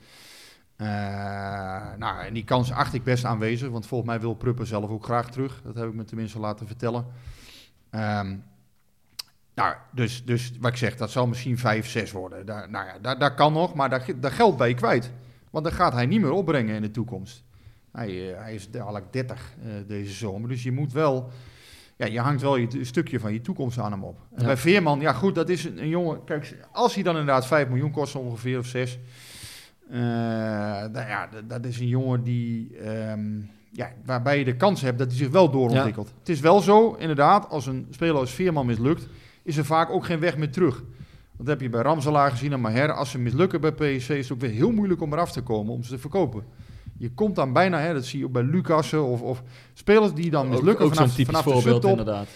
Nou, 1.99 2.25
en 2.25 2.35
die 2.35 2.45
kans 2.45 2.73
acht 2.73 2.95
ik 2.95 3.05
best 3.05 3.25
aanwezig, 3.25 3.69
want 3.69 3.87
volgens 3.87 4.11
mij 4.11 4.21
wil 4.21 4.35
Pruppen 4.35 4.67
zelf 4.67 4.91
ook 4.91 5.05
graag 5.05 5.31
terug. 5.31 5.61
Dat 5.65 5.75
heb 5.75 5.89
ik 5.89 5.95
me 5.95 6.05
tenminste 6.05 6.39
laten 6.39 6.67
vertellen. 6.67 7.07
Ehm, 7.91 8.37
nou, 9.63 9.75
dus, 9.93 10.25
dus 10.25 10.53
wat 10.61 10.71
ik 10.71 10.77
zeg, 10.77 10.97
dat 10.97 11.11
zal 11.11 11.27
misschien 11.27 11.59
5, 11.59 11.89
6 11.89 12.13
worden. 12.13 12.47
Daar, 12.47 12.71
nou 12.71 12.87
ja, 12.87 12.99
daar, 13.01 13.19
daar 13.19 13.35
kan 13.35 13.53
nog, 13.53 13.75
maar 13.75 13.91
daar, 13.91 14.07
daar 14.17 14.31
geld 14.31 14.59
je 14.59 14.75
kwijt. 14.75 15.13
Want 15.51 15.65
dat 15.65 15.75
gaat 15.75 15.93
hij 15.93 16.07
niet 16.07 16.21
meer 16.21 16.31
opbrengen 16.33 16.75
in 16.75 16.83
de 16.83 16.91
toekomst. 16.91 17.45
Hij, 17.93 18.33
eh, 18.33 18.41
hij 18.43 18.55
is 18.55 18.71
dadelijk 18.71 19.13
30 19.13 19.55
eh, 19.63 19.71
deze 19.87 20.13
zomer, 20.13 20.49
dus 20.49 20.63
je 20.63 20.73
moet 20.73 20.93
wel... 20.93 21.31
Ja, 21.97 22.07
je 22.07 22.21
hangt 22.21 22.43
wel 22.43 22.57
je, 22.57 22.69
een 22.79 22.87
stukje 22.87 23.21
van 23.21 23.33
je 23.33 23.41
toekomst 23.41 23.79
aan 23.79 23.93
hem 23.93 24.05
op. 24.05 24.19
En 24.35 24.41
Ja. 24.41 24.47
bij 24.47 24.57
Veerman, 24.57 25.01
ja 25.01 25.13
goed, 25.13 25.35
dat 25.35 25.49
is 25.49 25.65
een, 25.65 25.79
een 25.83 25.89
jongen... 25.89 26.25
Kijk, 26.25 26.57
als 26.73 26.95
hij 26.95 27.03
dan 27.03 27.17
inderdaad 27.17 27.47
5 27.47 27.69
miljoen 27.69 27.91
kost 27.91 28.15
ongeveer, 28.15 28.59
of 28.59 28.67
6... 28.67 28.99
eh, 29.91 29.99
nou 29.99 30.93
ja, 30.93 31.27
dat, 31.27 31.49
dat 31.49 31.65
is 31.65 31.81
een 31.81 31.89
jongen 31.89 32.23
die... 32.23 32.77
ehm, 32.79 33.41
ja, 33.73 33.93
waarbij 34.05 34.39
je 34.39 34.45
de 34.45 34.57
kans 34.57 34.81
hebt 34.81 34.99
dat 34.99 35.09
hij 35.09 35.17
zich 35.17 35.29
wel 35.29 35.51
doorontwikkelt. 35.51 36.13
Het 36.19 36.29
is 36.29 36.41
wel 36.41 36.61
zo, 36.61 36.95
inderdaad, 36.99 37.49
als 37.49 37.67
een 37.67 37.87
speler 37.91 38.15
als 38.17 38.31
Veerman 38.33 38.67
mislukt... 38.67 39.07
is 39.43 39.57
er 39.57 39.65
vaak 39.65 39.91
ook 39.91 40.05
geen 40.05 40.21
weg 40.21 40.37
meer 40.37 40.51
terug. 40.51 40.83
Dat 41.37 41.47
heb 41.47 41.61
je 41.61 41.69
bij 41.69 41.83
Ramselaar 41.83 42.31
gezien 42.31 42.53
en 42.53 42.61
Maher. 42.61 42.93
Als 42.93 43.11
ze 43.11 43.19
mislukken 43.19 43.61
bij 43.61 43.73
PSV 43.73 44.09
is 44.09 44.29
het 44.29 44.33
ook 44.33 44.41
weer 44.41 44.51
heel 44.51 44.71
moeilijk 44.71 45.01
om 45.01 45.13
eraf 45.13 45.33
te 45.33 45.43
komen, 45.43 45.73
om 45.73 45.83
ze 45.83 45.91
te 45.91 45.99
verkopen. 45.99 46.45
Je 46.99 47.11
komt 47.11 47.35
dan 47.37 47.53
bijna, 47.53 47.79
hè, 47.79 47.93
dat 47.93 48.05
zie 48.05 48.19
je 48.19 48.25
ook 48.25 48.33
bij 48.33 48.43
Lucassen 48.43 49.05
of, 49.05 49.21
of 49.23 49.43
spelers 49.75 50.13
die 50.13 50.31
dan 50.31 50.49
mislukken 50.49 50.85
ook, 50.85 50.91
ook 50.91 50.97
zo'n 50.97 51.09
vanaf, 51.09 51.43
vanaf 51.45 51.63
de 51.63 51.71
subtop. 51.71 51.91
inderdaad. 51.91 52.29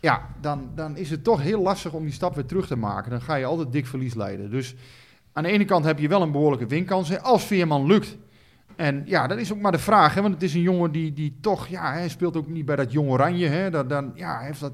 Ja, 0.00 0.26
dan, 0.40 0.70
dan 0.74 0.96
is 0.96 1.10
het 1.10 1.24
toch 1.24 1.42
heel 1.42 1.62
lastig 1.62 1.92
om 1.92 2.02
die 2.02 2.12
stap 2.12 2.34
weer 2.34 2.44
terug 2.46 2.66
te 2.66 2.76
maken. 2.76 3.10
Dan 3.10 3.20
ga 3.22 3.34
je 3.34 3.44
altijd 3.44 3.72
dik 3.72 3.86
verlies 3.86 4.14
leiden. 4.14 4.50
Dus 4.50 4.74
aan 5.32 5.42
de 5.42 5.48
ene 5.48 5.64
kant 5.64 5.84
heb 5.84 5.98
je 5.98 6.08
wel 6.08 6.22
een 6.22 6.32
behoorlijke 6.32 6.66
winkans. 6.66 7.08
hè, 7.08 7.20
Als 7.20 7.44
Veerman 7.44 7.86
lukt. 7.86 8.16
En 8.76 9.02
ja, 9.06 9.26
dat 9.26 9.38
is 9.38 9.52
ook 9.52 9.60
maar 9.60 9.72
de 9.72 9.78
vraag. 9.78 10.14
Hè, 10.14 10.22
want 10.22 10.34
het 10.34 10.42
is 10.42 10.54
een 10.54 10.60
jongen 10.60 10.92
die, 10.92 11.12
die 11.12 11.36
toch... 11.40 11.66
Ja, 11.66 11.92
hij 11.92 12.08
speelt 12.08 12.36
ook 12.36 12.48
niet 12.48 12.64
bij 12.64 12.76
dat 12.76 12.92
jong 12.92 13.10
oranje. 13.10 13.46
Hè, 13.46 13.70
dat, 13.70 13.88
dan, 13.88 14.12
ja, 14.14 14.38
heeft 14.38 14.60
dat... 14.60 14.72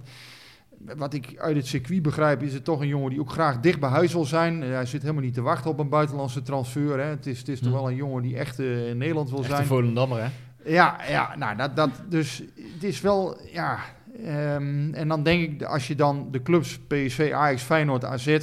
Wat 0.97 1.15
ik 1.15 1.35
uit 1.39 1.57
het 1.57 1.67
circuit 1.67 2.03
begrijp, 2.03 2.43
is 2.43 2.53
het 2.53 2.65
toch 2.65 2.81
een 2.81 2.89
jongen 2.89 3.11
die 3.11 3.21
ook 3.21 3.31
graag 3.31 3.61
dicht 3.61 3.81
bij 3.81 3.89
huis 3.91 4.12
wil 4.12 4.25
zijn. 4.25 4.61
Hij 4.62 4.87
zit 4.87 5.03
helemaal 5.03 5.23
niet 5.23 5.35
te 5.35 5.43
wachten 5.43 5.71
op 5.71 5.79
een 5.79 5.89
buitenlandse 5.89 6.43
transfer. 6.43 6.99
Hè. 6.99 7.05
Het 7.05 7.27
is, 7.27 7.39
het 7.39 7.49
is 7.49 7.59
toch 7.59 7.69
Hm. 7.69 7.75
wel 7.75 7.89
een 7.89 7.97
jongen 7.97 8.23
die 8.23 8.37
echt 8.37 8.59
eh, 8.59 8.89
in 8.89 8.99
Nederland 8.99 9.31
wil 9.31 9.39
Echt 9.39 9.49
zijn. 9.51 9.67
Volendammer, 9.67 10.23
hè? 10.23 10.29
Ja, 10.71 10.97
ja, 11.09 11.37
nou, 11.37 11.57
dat, 11.57 11.77
dat, 11.77 11.91
dus 12.09 12.43
het 12.75 12.85
is 12.85 13.01
wel, 13.01 13.39
ja. 13.53 13.79
ehm, 14.25 14.95
en 14.95 15.09
dan 15.09 15.23
denk 15.23 15.51
ik, 15.51 15.62
als 15.62 15.87
je 15.87 15.95
dan 15.95 16.29
de 16.31 16.43
clubs 16.43 16.79
PSV, 16.79 17.31
Ajax, 17.35 17.62
Feyenoord, 17.62 18.05
AZ, 18.05 18.39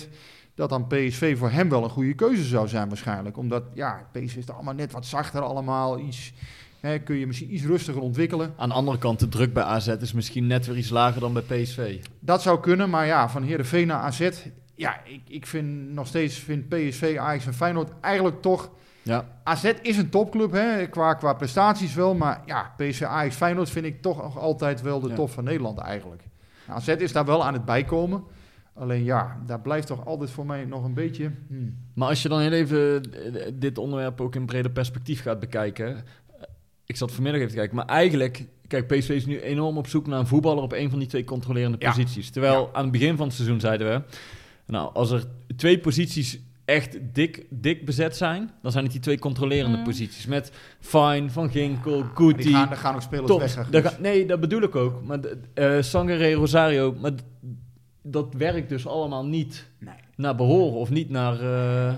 dat 0.55 0.69
dan 0.69 0.87
PSV 0.87 1.37
voor 1.37 1.49
hem 1.49 1.69
wel 1.69 1.83
een 1.83 1.89
goede 1.89 2.13
keuze 2.13 2.43
zou 2.43 2.67
zijn 2.67 2.87
waarschijnlijk. 2.87 3.37
Omdat, 3.37 3.63
ja, 3.73 4.07
PSV 4.11 4.35
is 4.35 4.45
toch 4.45 4.55
allemaal 4.55 4.73
net 4.73 4.91
wat 4.91 5.05
zachter 5.05 5.41
allemaal, 5.41 5.99
iets, 5.99 6.33
hè, 6.87 6.99
kun 6.99 7.15
je 7.15 7.27
misschien 7.27 7.53
iets 7.53 7.65
rustiger 7.65 8.01
ontwikkelen. 8.01 8.53
Aan 8.57 8.69
de 8.69 8.75
andere 8.75 8.97
kant, 8.97 9.19
de 9.19 9.27
druk 9.29 9.53
bij 9.53 9.63
AZ 9.63 9.87
is 9.87 10.13
misschien 10.13 10.47
net 10.47 10.65
weer 10.65 10.77
iets 10.77 10.89
lager 10.89 11.21
dan 11.21 11.33
bij 11.33 11.41
PSV. 11.41 11.99
Dat 12.19 12.41
zou 12.41 12.59
kunnen, 12.59 12.89
maar 12.89 13.05
ja, 13.05 13.29
van 13.29 13.43
Heerenveen 13.43 13.87
naar 13.87 13.99
AZ, 13.99 14.29
ja, 14.75 15.01
ik, 15.05 15.21
ik 15.27 15.45
vind 15.45 15.93
nog 15.93 16.07
steeds, 16.07 16.37
vind 16.37 16.67
PSV, 16.69 17.17
Ajax 17.19 17.45
en 17.45 17.53
Feyenoord 17.53 17.91
eigenlijk 18.01 18.41
toch... 18.41 18.69
Ja. 19.01 19.25
AZ 19.43 19.73
is 19.81 19.97
een 19.97 20.09
topclub, 20.09 20.51
hè, 20.51 20.87
qua, 20.87 21.13
qua 21.13 21.33
prestaties 21.33 21.93
wel. 21.95 22.15
Maar 22.15 22.41
ja, 22.45 22.73
PSV, 22.77 23.01
Ajax, 23.01 23.35
Feyenoord 23.35 23.69
vind 23.69 23.85
ik 23.85 24.01
toch 24.01 24.21
nog 24.21 24.37
altijd 24.39 24.81
wel 24.81 24.99
de 24.99 25.09
Ja. 25.09 25.15
top 25.15 25.29
van 25.29 25.43
Nederland 25.43 25.79
eigenlijk. 25.79 26.23
AZ 26.67 26.87
is 26.87 27.11
daar 27.11 27.25
wel 27.25 27.45
aan 27.45 27.53
het 27.53 27.65
bijkomen. 27.65 28.23
Alleen 28.75 29.03
ja, 29.03 29.37
daar 29.45 29.59
blijft 29.59 29.87
toch 29.87 30.05
altijd 30.05 30.29
voor 30.29 30.45
mij 30.45 30.65
nog 30.65 30.83
een 30.83 30.93
beetje... 30.93 31.31
hmm. 31.47 31.77
Maar 31.93 32.07
als 32.07 32.21
je 32.21 32.29
dan 32.29 32.39
heel 32.39 32.51
even 32.51 33.03
dit 33.53 33.77
onderwerp 33.77 34.21
ook 34.21 34.35
in 34.35 34.45
breder 34.45 34.71
perspectief 34.71 35.21
gaat 35.21 35.39
bekijken. 35.39 36.03
Ik 36.93 36.99
zat 36.99 37.11
vanmiddag 37.11 37.39
even 37.41 37.53
te 37.53 37.57
kijken, 37.59 37.75
maar 37.75 37.85
eigenlijk... 37.85 38.45
Kijk, 38.67 38.87
PSV 38.87 39.09
is 39.09 39.25
nu 39.25 39.39
enorm 39.39 39.77
op 39.77 39.87
zoek 39.87 40.07
naar 40.07 40.19
een 40.19 40.27
voetballer 40.27 40.63
op 40.63 40.73
een 40.73 40.89
van 40.89 40.99
die 40.99 41.07
twee 41.07 41.23
controlerende 41.23 41.77
Ja. 41.79 41.89
posities. 41.89 42.29
Terwijl 42.29 42.69
aan 42.73 42.83
het 42.83 42.91
begin 42.91 43.17
van 43.17 43.25
het 43.27 43.35
seizoen 43.35 43.59
zeiden 43.59 43.87
we... 43.89 44.01
Nou, 44.65 44.93
als 44.93 45.11
er 45.11 45.23
twee 45.55 45.79
posities 45.79 46.39
echt 46.65 46.97
dik, 47.13 47.45
dik 47.49 47.85
bezet 47.85 48.15
zijn... 48.15 48.51
dan 48.61 48.71
zijn 48.71 48.83
het 48.83 48.93
die 48.93 49.01
twee 49.01 49.19
controlerende 49.19 49.77
Mm. 49.77 49.83
posities. 49.83 50.25
Met 50.25 50.51
Fine, 50.79 51.29
Van 51.29 51.49
Ginkel, 51.49 51.95
Die 52.01 52.05
Guti... 52.15 52.51
gaan, 52.51 52.69
er 52.71 52.77
gaan 52.77 52.95
ook 52.95 53.01
spelers 53.01 53.27
Top. 53.27 53.39
weg. 53.39 53.53
ga- 53.53 53.97
nee, 53.99 54.25
dat 54.25 54.39
bedoel 54.39 54.61
ik 54.61 54.75
ook. 54.75 55.03
Maar 55.03 55.21
de- 55.21 55.37
eh 55.53 55.81
Sangare, 55.81 56.33
Rosario, 56.33 56.95
maar 57.01 57.11
dat 58.01 58.33
werkt 58.33 58.69
dus 58.69 58.87
allemaal 58.87 59.25
niet 59.25 59.67
Nee. 59.79 59.93
naar 60.15 60.35
behoren 60.35 60.79
of 60.79 60.89
niet 60.89 61.09
naar. 61.09 61.39
eh 61.41 61.93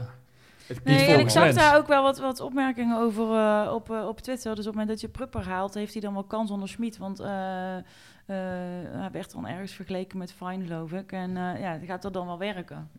het 0.67 0.83
Nee, 0.83 1.05
en 1.05 1.19
ik 1.19 1.29
zag 1.29 1.53
daar 1.53 1.77
ook 1.77 1.87
wel 1.87 2.03
wat, 2.03 2.19
wat 2.19 2.39
opmerkingen 2.39 2.97
over 2.97 3.23
eh, 3.37 3.71
op, 3.73 3.91
eh, 3.91 4.07
op 4.07 4.19
Twitter. 4.21 4.49
Dus 4.55 4.59
op 4.67 4.71
het 4.71 4.73
moment 4.73 4.87
dat 4.89 5.01
je 5.01 5.07
Prupper 5.07 5.47
haalt, 5.47 5.73
heeft 5.73 5.91
hij 5.93 6.01
dan 6.01 6.13
wel 6.13 6.23
kans 6.23 6.51
onder 6.51 6.69
Schmid. 6.69 6.97
Want 6.97 7.19
eh, 7.19 7.75
eh, 7.77 7.81
hij 8.91 9.09
werd 9.11 9.31
dan 9.31 9.47
ergens 9.47 9.71
vergeleken 9.71 10.17
met 10.17 10.33
Fine, 10.33 10.65
geloof 10.65 10.91
ik. 10.91 11.11
En 11.11 11.29
eh, 11.37 11.59
ja, 11.61 11.79
gaat 11.87 12.01
dat 12.01 12.13
dan 12.13 12.25
wel 12.27 12.37
werken? 12.37 12.89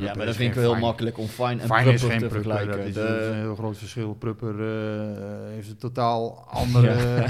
Ja, 0.00 0.14
maar 0.14 0.26
dat 0.26 0.36
vind 0.36 0.48
ik 0.56 0.60
wel 0.62 0.72
heel 0.72 0.80
makkelijk 0.80 1.18
om 1.18 1.26
Fine 1.26 1.48
en 1.60 1.68
Prupper 1.68 1.98
geen 1.98 1.98
te 1.98 2.06
Prupper, 2.08 2.30
vergelijken. 2.30 2.76
dat 2.76 2.86
is, 2.86 2.94
De- 2.94 3.00
dat 3.00 3.20
is 3.20 3.26
een 3.26 3.34
heel 3.34 3.54
groot 3.54 3.78
verschil. 3.78 4.14
Prupper 4.14 4.54
eh, 4.60 5.52
heeft 5.54 5.68
een 5.70 5.76
totaal 5.76 6.46
andere 6.50 6.94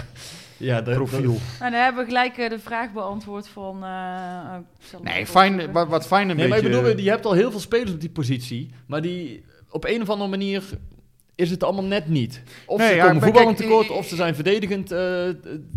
Ja. 0.57 0.76
ja, 0.76 0.82
profiel. 0.82 1.36
Nou, 1.61 1.70
dan 1.70 1.80
hebben 1.80 2.01
we 2.03 2.09
gelijk 2.09 2.34
de 2.51 2.59
vraag 2.59 2.93
beantwoord 2.93 3.49
van... 3.49 3.84
eh, 3.84 4.55
oh, 4.95 5.01
Nee, 5.03 5.26
fijn, 5.26 5.72
wat, 5.72 5.88
wat 5.88 6.07
fijn 6.07 6.28
een 6.28 6.36
Nee, 6.36 6.49
maar 6.49 6.59
ik 6.59 6.64
beetje... 6.64 6.80
bedoel, 6.82 6.99
je 7.05 7.11
hebt 7.11 7.24
al 7.26 7.32
heel 7.32 7.51
veel 7.51 7.61
spelers 7.61 7.93
op 7.93 8.01
die 8.01 8.11
positie, 8.11 8.70
maar 8.86 9.01
die 9.03 9.45
op 9.71 9.85
een 9.85 10.03
of 10.03 10.11
andere 10.11 10.31
manier 10.31 10.62
is 11.35 11.51
het 11.51 11.62
allemaal 11.62 11.85
net 11.85 12.09
niet. 12.09 12.43
Of 12.66 12.79
Nee, 12.79 12.89
ze 12.89 12.95
ja, 12.95 13.07
komen 13.07 13.23
voetballend 13.23 13.57
tekort, 13.57 13.91
of 13.91 14.07
ze 14.07 14.16
zijn 14.16 14.35
verdedigend. 14.35 14.93
eh, 14.93 15.29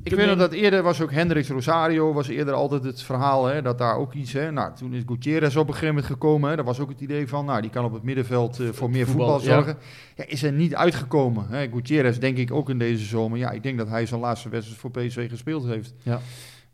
Ik 0.03 0.15
weet 0.15 0.27
nog 0.27 0.37
dat 0.37 0.51
eerder 0.53 0.83
was 0.83 1.01
ook 1.01 1.11
Hendricks 1.11 1.49
Rosario, 1.49 2.13
was 2.13 2.27
eerder 2.27 2.53
altijd 2.53 2.83
het 2.83 3.01
verhaal, 3.01 3.45
hè, 3.45 3.61
dat 3.61 3.77
daar 3.77 3.97
ook 3.97 4.13
iets, 4.13 4.33
hè, 4.33 4.51
nou, 4.51 4.75
toen 4.75 4.93
is 4.93 5.03
Gutierrez 5.05 5.55
op 5.55 5.67
een 5.67 5.73
gegeven 5.73 5.95
moment 5.95 6.11
gekomen, 6.11 6.49
hè, 6.49 6.55
dat 6.55 6.65
was 6.65 6.79
ook 6.79 6.89
het 6.89 7.01
idee 7.01 7.27
van, 7.27 7.45
nou, 7.45 7.61
die 7.61 7.69
kan 7.69 7.85
op 7.85 7.93
het 7.93 8.03
middenveld 8.03 8.59
eh, 8.59 8.67
voor 8.71 8.89
meer 8.89 9.07
Voetbal, 9.07 9.39
zorgen. 9.39 9.77
Ja. 10.15 10.23
is 10.27 10.43
er 10.43 10.51
niet 10.51 10.75
uitgekomen. 10.75 11.45
Hè. 11.49 11.67
Gutierrez 11.67 12.17
denk 12.17 12.37
ik 12.37 12.51
ook 12.51 12.69
in 12.69 12.77
deze 12.79 13.05
zomer, 13.05 13.37
ja, 13.37 13.51
ik 13.51 13.63
denk 13.63 13.77
dat 13.77 13.89
hij 13.89 14.05
zijn 14.05 14.19
laatste 14.19 14.49
wedstrijd 14.49 14.79
voor 14.79 14.91
PSV 14.91 15.29
gespeeld 15.29 15.65
heeft. 15.65 15.93
Ja. 16.03 16.19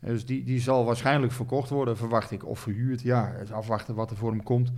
Dus 0.00 0.24
die, 0.26 0.44
die 0.44 0.60
zal 0.60 0.84
waarschijnlijk 0.84 1.32
verkocht 1.32 1.70
worden, 1.70 1.96
verwacht 1.96 2.30
ik, 2.30 2.46
of 2.46 2.58
verhuurd, 2.60 3.02
ja, 3.02 3.32
afwachten 3.52 3.94
wat 3.94 4.10
er 4.10 4.16
voor 4.16 4.30
hem 4.30 4.42
komt. 4.42 4.70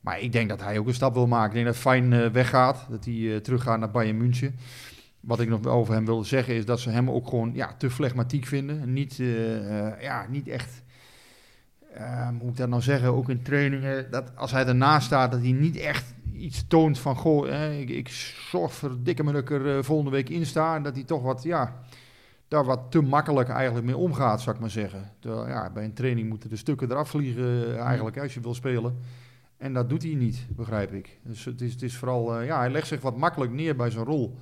Maar 0.00 0.20
ik 0.20 0.32
denk 0.32 0.48
dat 0.48 0.62
hij 0.62 0.78
ook 0.78 0.86
een 0.86 0.94
stap 0.94 1.14
wil 1.14 1.26
maken. 1.26 1.48
Ik 1.48 1.54
denk 1.54 1.66
dat 1.66 1.76
Fijn 1.76 2.12
eh, 2.12 2.26
weggaat, 2.26 2.86
dat 2.90 3.04
hij 3.04 3.34
eh, 3.34 3.36
teruggaat 3.36 3.78
naar 3.78 3.90
Bayern 3.90 4.16
München. 4.16 4.54
Wat 5.20 5.40
ik 5.40 5.48
nog 5.48 5.66
over 5.66 5.94
hem 5.94 6.04
wilde 6.04 6.24
zeggen 6.24 6.54
is 6.54 6.64
dat 6.64 6.80
ze 6.80 6.90
hem 6.90 7.10
ook 7.10 7.28
gewoon 7.28 7.50
ja, 7.54 7.74
te 7.78 7.90
flegmatiek 7.90 8.46
vinden. 8.46 8.92
Niet, 8.92 9.18
eh, 9.20 10.02
ja, 10.02 10.26
niet 10.28 10.48
echt, 10.48 10.82
eh, 11.94 12.28
hoe 12.28 12.32
moet 12.32 12.50
ik 12.50 12.56
dat 12.56 12.68
nou 12.68 12.82
zeggen, 12.82 13.14
ook 13.14 13.28
in 13.28 13.42
trainingen. 13.42 14.10
Dat 14.10 14.36
als 14.36 14.50
hij 14.50 14.66
ernaast 14.66 15.06
staat, 15.06 15.32
dat 15.32 15.40
hij 15.40 15.52
niet 15.52 15.76
echt 15.76 16.14
iets 16.32 16.64
toont 16.68 16.98
van... 16.98 17.16
Goh, 17.16 17.80
ik, 17.88 18.08
zorg 18.50 18.72
voor 18.72 18.96
dikke 19.02 19.24
me 19.24 19.32
dat 19.32 19.40
ik 19.40 19.50
er 19.50 19.84
volgende 19.84 20.10
week 20.10 20.28
in 20.28 20.46
sta. 20.46 20.76
En 20.76 20.82
dat 20.82 20.94
hij 20.94 21.04
toch 21.04 21.22
wat, 21.22 21.42
ja, 21.42 21.82
daar 22.48 22.64
wat 22.64 22.80
te 22.90 23.00
makkelijk 23.00 23.48
eigenlijk 23.48 23.86
mee 23.86 23.96
omgaat, 23.96 24.40
zou 24.40 24.54
ik 24.54 24.60
maar 24.60 24.70
zeggen. 24.70 25.12
Ja, 25.20 25.70
bij 25.70 25.84
een 25.84 25.94
training 25.94 26.28
moeten 26.28 26.48
de 26.48 26.56
stukken 26.56 26.90
eraf 26.90 27.08
vliegen 27.08 27.78
eigenlijk 27.78 28.18
als 28.18 28.34
je 28.34 28.40
wil 28.40 28.54
spelen. 28.54 28.98
En 29.60 29.72
dat 29.72 29.88
doet 29.88 30.02
hij 30.02 30.14
niet, 30.14 30.46
begrijp 30.48 30.92
ik. 30.92 31.18
Dus 31.22 31.44
het 31.44 31.60
is, 31.60 31.72
het 31.72 31.82
is 31.82 31.96
vooral, 31.96 32.34
eh, 32.34 32.46
ja, 32.46 32.58
hij 32.58 32.70
legt 32.70 32.86
zich 32.86 33.00
wat 33.00 33.16
makkelijk 33.16 33.52
neer 33.52 33.76
bij 33.76 33.90
zijn 33.90 34.04
rol. 34.04 34.36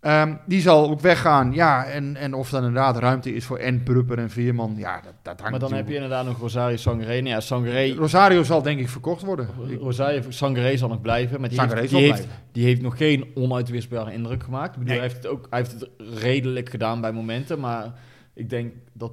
Ehm, 0.00 0.34
die 0.46 0.60
zal 0.60 0.90
ook 0.90 1.00
weggaan, 1.00 1.52
ja. 1.52 1.84
En, 1.84 2.16
en 2.16 2.34
of 2.34 2.50
dan 2.50 2.64
inderdaad 2.64 2.96
ruimte 2.96 3.34
is 3.34 3.44
voor 3.44 3.58
en 3.58 3.82
Prupper 3.82 4.18
en 4.18 4.30
Veerman, 4.30 4.74
ja, 4.76 4.94
dat, 4.94 5.12
dat 5.22 5.40
hangt 5.40 5.50
Maar 5.50 5.60
dan 5.60 5.72
heb 5.72 5.88
je 5.88 5.94
inderdaad 5.94 6.26
nog 6.26 6.38
Rosario 6.38 6.76
Sangaré. 6.76 7.14
Nou 7.14 7.28
ja, 7.28 7.40
Sangaré, 7.40 7.94
Rosario 7.94 8.42
zal 8.42 8.62
denk 8.62 8.80
ik 8.80 8.88
verkocht 8.88 9.22
worden. 9.22 9.48
Rosario 9.80 10.20
Sangaré 10.28 10.76
zal 10.76 10.88
nog 10.88 11.00
blijven. 11.00 11.40
Maar 11.40 11.48
die, 11.48 11.58
Sangaré 11.58 11.80
heeft, 11.80 11.92
die, 11.92 12.02
heeft, 12.02 12.14
blijven. 12.14 12.42
die 12.52 12.64
heeft 12.64 12.82
nog 12.82 12.96
geen 12.96 13.30
onuitwisbare 13.34 14.12
indruk 14.12 14.42
gemaakt. 14.42 14.76
Ik 14.76 14.78
bedoel, 14.78 14.86
Nee. 14.86 14.98
hij, 14.98 15.08
heeft 15.08 15.22
het 15.22 15.32
ook, 15.32 15.46
hij 15.50 15.58
heeft 15.58 15.72
het 15.72 15.88
redelijk 16.20 16.68
gedaan 16.68 17.00
bij 17.00 17.12
momenten. 17.12 17.60
Maar 17.60 17.92
ik 18.34 18.50
denk 18.50 18.72
dat 18.92 19.12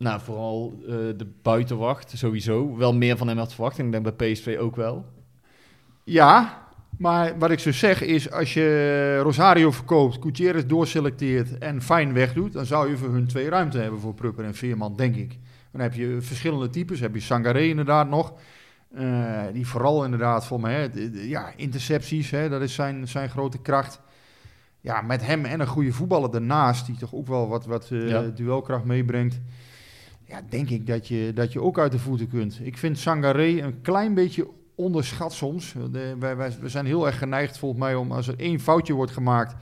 nou, 0.00 0.20
vooral 0.20 0.74
eh, 0.86 0.94
de 1.16 1.26
buitenwacht 1.42 2.12
sowieso 2.16 2.76
wel 2.76 2.94
meer 2.94 3.16
van 3.16 3.28
hem 3.28 3.38
had 3.38 3.52
verwacht. 3.54 3.78
En 3.78 3.86
ik 3.86 3.92
denk 3.92 4.16
bij 4.16 4.32
PSV 4.32 4.56
ook 4.60 4.76
wel. 4.76 5.04
Ja, 6.04 6.62
maar 6.98 7.38
wat 7.38 7.50
ik 7.50 7.58
zo 7.58 7.72
zeg 7.72 8.02
is, 8.02 8.30
als 8.30 8.54
je 8.54 9.18
Rosario 9.22 9.70
verkoopt, 9.70 10.18
Gutierrez 10.22 10.64
doorselecteert 10.64 11.58
en 11.58 11.82
Fijn 11.82 12.12
wegdoet, 12.12 12.52
dan 12.52 12.66
zou 12.66 12.90
je 12.90 12.96
voor 12.96 13.12
hun 13.12 13.26
twee 13.26 13.48
ruimte 13.48 13.78
hebben 13.78 14.00
voor 14.00 14.14
Prupper 14.14 14.44
en 14.44 14.54
Veerman, 14.54 14.96
denk 14.96 15.16
ik. 15.16 15.38
Dan 15.72 15.80
heb 15.80 15.94
je 15.94 16.16
verschillende 16.20 16.70
types. 16.70 17.00
Heb 17.00 17.14
je 17.14 17.20
Sangaré 17.20 17.62
inderdaad 17.62 18.08
nog. 18.08 18.32
eh, 18.94 19.42
die 19.52 19.66
vooral 19.66 20.04
inderdaad 20.04 20.46
voor 20.46 20.60
mij, 20.60 20.74
hè, 20.80 20.88
de- 20.90 21.10
de- 21.10 21.28
ja, 21.28 21.52
intercepties, 21.56 22.30
hè, 22.30 22.48
dat 22.48 22.62
is 22.62 22.74
zijn, 22.74 23.08
zijn 23.08 23.28
grote 23.30 23.58
kracht. 23.58 24.00
Ja, 24.80 25.00
met 25.00 25.26
hem 25.26 25.44
en 25.44 25.60
een 25.60 25.66
goede 25.66 25.92
voetballer 25.92 26.34
ernaast, 26.34 26.86
die 26.86 26.96
toch 26.96 27.14
ook 27.14 27.26
wel 27.26 27.48
wat, 27.48 27.66
wat 27.66 27.88
eh, 27.90 28.08
Ja. 28.08 28.22
duelkracht 28.22 28.84
meebrengt. 28.84 29.40
Ja, 30.30 30.40
denk 30.48 30.70
ik 30.70 30.86
dat 30.86 31.08
je, 31.08 31.32
dat 31.34 31.52
je 31.52 31.60
ook 31.62 31.78
uit 31.78 31.92
de 31.92 31.98
voeten 31.98 32.28
kunt. 32.28 32.58
Ik 32.62 32.76
vind 32.78 32.98
Sangaré 32.98 33.60
een 33.62 33.80
klein 33.80 34.14
beetje 34.14 34.46
onderschat 34.74 35.32
soms. 35.32 35.74
De, 35.90 36.16
wij, 36.18 36.36
wij, 36.36 36.52
we 36.60 36.68
zijn 36.68 36.86
heel 36.86 37.06
erg 37.06 37.18
geneigd 37.18 37.58
volgens 37.58 37.80
mij 37.80 37.94
om 37.94 38.12
als 38.12 38.28
er 38.28 38.34
één 38.38 38.60
foutje 38.60 38.92
wordt 38.92 39.12
gemaakt. 39.12 39.54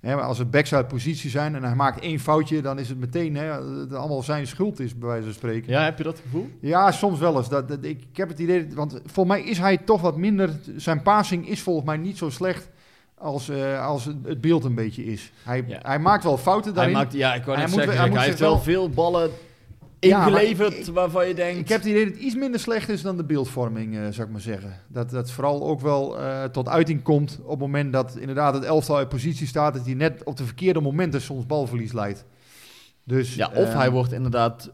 Hè, 0.00 0.14
als 0.14 0.38
er 0.38 0.48
backs 0.48 0.74
uit 0.74 0.88
positie 0.88 1.30
zijn 1.30 1.54
en 1.54 1.62
hij 1.62 1.74
maakt 1.74 2.00
één 2.00 2.18
foutje, 2.20 2.62
dan 2.62 2.78
is 2.78 2.88
het 2.88 2.98
meteen 2.98 3.36
hè, 3.36 3.48
dat 3.48 3.76
het 3.80 3.94
allemaal 3.94 4.22
zijn 4.22 4.46
schuld 4.46 4.80
is, 4.80 4.98
bij 4.98 5.08
wijze 5.08 5.24
van 5.24 5.32
spreken. 5.32 5.72
Ja, 5.72 5.84
heb 5.84 5.98
je 5.98 6.04
dat 6.04 6.20
gevoel? 6.22 6.48
Ja, 6.60 6.90
soms 6.92 7.18
wel 7.18 7.36
eens. 7.36 7.48
Dat, 7.48 7.68
dat, 7.68 7.84
ik, 7.84 8.04
ik 8.10 8.16
heb 8.16 8.28
het 8.28 8.38
idee, 8.38 8.66
want 8.74 9.00
volgens 9.04 9.36
mij 9.36 9.44
is 9.50 9.58
hij 9.58 9.76
toch 9.78 10.00
wat 10.00 10.16
minder. 10.16 10.50
Zijn 10.76 11.02
passing 11.02 11.48
is 11.48 11.60
volgens 11.62 11.86
mij 11.86 11.96
niet 11.96 12.18
zo 12.18 12.30
slecht 12.30 12.68
als, 13.14 13.48
eh, 13.48 13.86
als 13.86 14.04
het 14.04 14.40
beeld 14.40 14.64
een 14.64 14.74
beetje 14.74 15.04
is. 15.04 15.32
Hij, 15.42 15.64
Ja. 15.66 15.78
hij 15.82 15.98
maakt 15.98 16.24
wel 16.24 16.38
fouten 16.38 16.64
Hij 16.64 16.74
daarin. 16.74 16.94
maakt, 16.96 17.12
ja, 17.12 17.34
ik 17.34 17.44
wou 17.44 17.56
Hij 17.56 17.66
net 17.66 17.74
zeggen, 17.74 17.96
hij 17.96 18.08
moet 18.08 18.16
hij 18.18 18.26
heeft 18.26 18.38
wel 18.38 18.58
veel 18.58 18.88
ballen 18.90 19.30
ingeleverd 20.04 20.88
ik- 20.88 20.94
waarvan 20.94 21.28
je 21.28 21.34
denkt... 21.34 21.60
Ik 21.60 21.68
heb 21.68 21.80
het 21.80 21.88
idee 21.90 22.04
dat 22.04 22.14
het 22.14 22.22
iets 22.22 22.34
minder 22.34 22.60
slecht 22.60 22.88
is 22.88 23.02
dan 23.02 23.16
de 23.16 23.24
beeldvorming, 23.24 23.94
eh, 23.96 24.00
zou 24.10 24.26
ik 24.26 24.32
maar 24.32 24.40
zeggen. 24.40 24.80
Dat 24.88 25.10
dat 25.10 25.30
vooral 25.30 25.62
ook 25.66 25.80
wel 25.80 26.18
eh, 26.18 26.44
tot 26.44 26.68
uiting 26.68 27.02
komt 27.02 27.38
op 27.42 27.50
het 27.50 27.58
moment 27.58 27.92
dat 27.92 28.16
inderdaad 28.16 28.54
het 28.54 28.64
elftal 28.64 28.96
uit 28.96 29.08
positie 29.08 29.46
staat, 29.46 29.74
dat 29.74 29.84
hij 29.84 29.94
net 29.94 30.24
op 30.24 30.36
de 30.36 30.44
verkeerde 30.44 30.80
momenten 30.80 31.20
soms 31.20 31.46
balverlies 31.46 31.92
leidt. 31.92 32.24
Dus, 33.04 33.34
Ja, 33.34 33.50
of 33.54 33.68
eh, 33.68 33.76
hij 33.76 33.90
wordt 33.90 34.12
inderdaad 34.12 34.70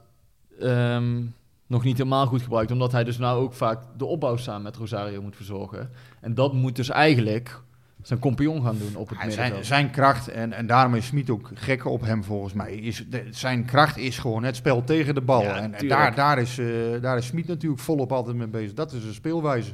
ehm, 0.61 1.23
nog 1.67 1.85
niet 1.85 1.97
helemaal 1.99 2.27
goed 2.27 2.43
gebruikt, 2.43 2.71
omdat 2.71 2.93
hij 2.93 3.05
dus 3.05 3.19
nou 3.19 3.43
ook 3.43 3.53
vaak 3.53 3.83
de 3.97 4.05
opbouw 4.05 4.37
samen 4.37 4.63
met 4.63 4.77
Rosario 4.77 5.23
moet 5.23 5.37
verzorgen. 5.37 5.91
En 6.21 6.35
dat 6.35 6.53
moet 6.53 6.77
dus 6.77 6.89
eigenlijk 6.89 7.61
zijn 8.03 8.19
compagnon 8.19 8.63
gaan 8.65 8.79
doen 8.79 8.97
op 8.97 9.09
het 9.09 9.19
Ja, 9.19 9.25
middenveld. 9.27 9.53
zijn, 9.53 9.65
zijn 9.65 9.91
kracht, 9.91 10.29
en, 10.29 10.53
en 10.53 10.67
daarom 10.67 10.95
is 10.95 11.07
Smit 11.07 11.31
ook 11.31 11.51
gek 11.55 11.85
op 11.85 12.01
hem 12.01 12.25
volgens 12.25 12.53
mij, 12.53 12.73
is 12.75 13.05
de, 13.09 13.27
zijn 13.31 13.65
kracht 13.65 13.97
is 13.97 14.19
gewoon 14.19 14.45
het 14.45 14.57
spel 14.57 14.85
tegen 14.85 15.15
de 15.15 15.21
bal. 15.21 15.43
Ja, 15.43 15.61
en 15.61 15.89
daar, 15.89 16.15
daar 16.15 16.39
is, 16.39 16.59
eh 16.59 16.67
daar 17.01 17.17
is 17.17 17.27
Smit 17.27 17.47
natuurlijk 17.47 17.81
volop 17.81 18.13
altijd 18.13 18.37
mee 18.37 18.47
bezig. 18.47 18.73
Dat 18.75 18.93
is 18.93 19.05
een 19.05 19.15
speelwijze. 19.15 19.73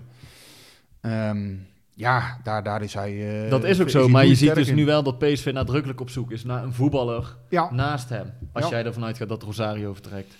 Ehm, 1.00 1.54
ja, 1.94 2.38
daar, 2.42 2.62
daar 2.62 2.82
is 2.82 2.94
hij... 2.94 3.44
eh, 3.44 3.50
dat 3.50 3.64
is 3.64 3.80
ook 3.80 3.90
zo, 3.90 4.08
maar 4.08 4.26
je 4.26 4.34
ziet 4.34 4.54
dus 4.54 4.68
in. 4.68 4.74
nu 4.74 4.84
wel 4.84 5.02
dat 5.02 5.18
PSV 5.18 5.50
nadrukkelijk 5.52 6.00
op 6.00 6.10
zoek 6.10 6.30
is 6.30 6.44
naar 6.44 6.62
een 6.62 6.72
voetballer 6.72 7.36
Ja, 7.48 7.70
naast 7.72 8.08
hem. 8.08 8.32
Als 8.52 8.64
Ja. 8.64 8.70
jij 8.70 8.84
ervan 8.84 9.04
uitgaat 9.04 9.28
dat 9.28 9.42
Rosario 9.42 9.92
vertrekt. 9.92 10.34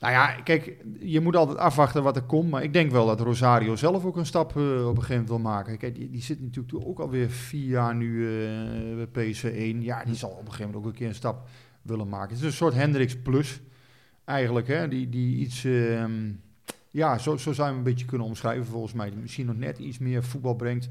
Nou 0.00 0.12
ja, 0.12 0.26
kijk, 0.26 0.76
je 1.00 1.20
moet 1.20 1.36
altijd 1.36 1.58
afwachten 1.58 2.02
wat 2.02 2.16
er 2.16 2.22
komt. 2.22 2.50
Maar 2.50 2.62
ik 2.62 2.72
denk 2.72 2.90
wel 2.90 3.06
dat 3.06 3.20
Rosario 3.20 3.76
zelf 3.76 4.04
ook 4.04 4.16
een 4.16 4.26
stap 4.26 4.56
eh, 4.56 4.62
op 4.62 4.96
een 4.96 5.02
gegeven 5.02 5.10
moment 5.10 5.28
wil 5.28 5.38
maken. 5.38 5.78
Kijk, 5.78 5.94
die, 5.94 6.10
die 6.10 6.22
zit 6.22 6.40
natuurlijk 6.40 6.86
ook 6.86 6.98
alweer 6.98 7.30
vier 7.30 7.68
jaar 7.68 7.94
nu 7.94 8.26
eh, 8.26 9.06
bij 9.12 9.30
PSV 9.30 9.44
1. 9.44 9.82
Ja, 9.82 10.04
die 10.04 10.14
zal 10.14 10.30
op 10.30 10.38
een 10.38 10.44
gegeven 10.44 10.66
moment 10.66 10.84
ook 10.84 10.90
een 10.90 10.98
keer 10.98 11.08
een 11.08 11.14
stap 11.14 11.48
willen 11.82 12.08
maken. 12.08 12.28
Het 12.28 12.38
is 12.38 12.44
een 12.44 12.52
soort 12.52 12.74
Hendricks 12.74 13.16
plus, 13.16 13.60
eigenlijk. 14.24 14.66
Hè? 14.66 14.88
Die, 14.88 15.08
die 15.08 15.36
iets, 15.36 15.64
ehm, 15.64 16.32
ja, 16.90 17.18
zo, 17.18 17.36
zo 17.36 17.52
zou 17.52 17.68
je 17.68 17.74
hem 17.74 17.84
een 17.84 17.90
beetje 17.90 18.06
kunnen 18.06 18.26
omschrijven 18.26 18.66
volgens 18.66 18.92
mij. 18.92 19.10
Die 19.10 19.18
misschien 19.18 19.46
nog 19.46 19.56
net 19.56 19.78
iets 19.78 19.98
meer 19.98 20.24
voetbal 20.24 20.54
brengt 20.54 20.90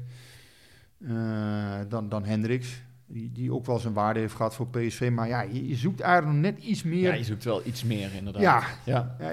eh, 1.06 1.80
dan, 1.88 2.08
dan 2.08 2.24
Hendricks. 2.24 2.82
Die, 3.12 3.32
die 3.32 3.52
ook 3.52 3.66
wel 3.66 3.78
zijn 3.78 3.92
waarde 3.94 4.20
heeft 4.20 4.34
gehad 4.34 4.54
voor 4.54 4.68
PSV. 4.68 5.10
Maar 5.12 5.28
ja, 5.28 5.40
je, 5.42 5.68
je 5.68 5.74
zoekt 5.76 6.00
eigenlijk 6.00 6.32
nog 6.42 6.52
net 6.52 6.62
iets 6.64 6.82
meer... 6.82 7.08
Ja, 7.10 7.14
je 7.14 7.24
zoekt 7.24 7.44
wel 7.44 7.66
iets 7.66 7.84
meer 7.84 8.14
inderdaad. 8.14 8.42
ja, 8.42 8.62
ja. 8.84 9.16
ja, 9.18 9.26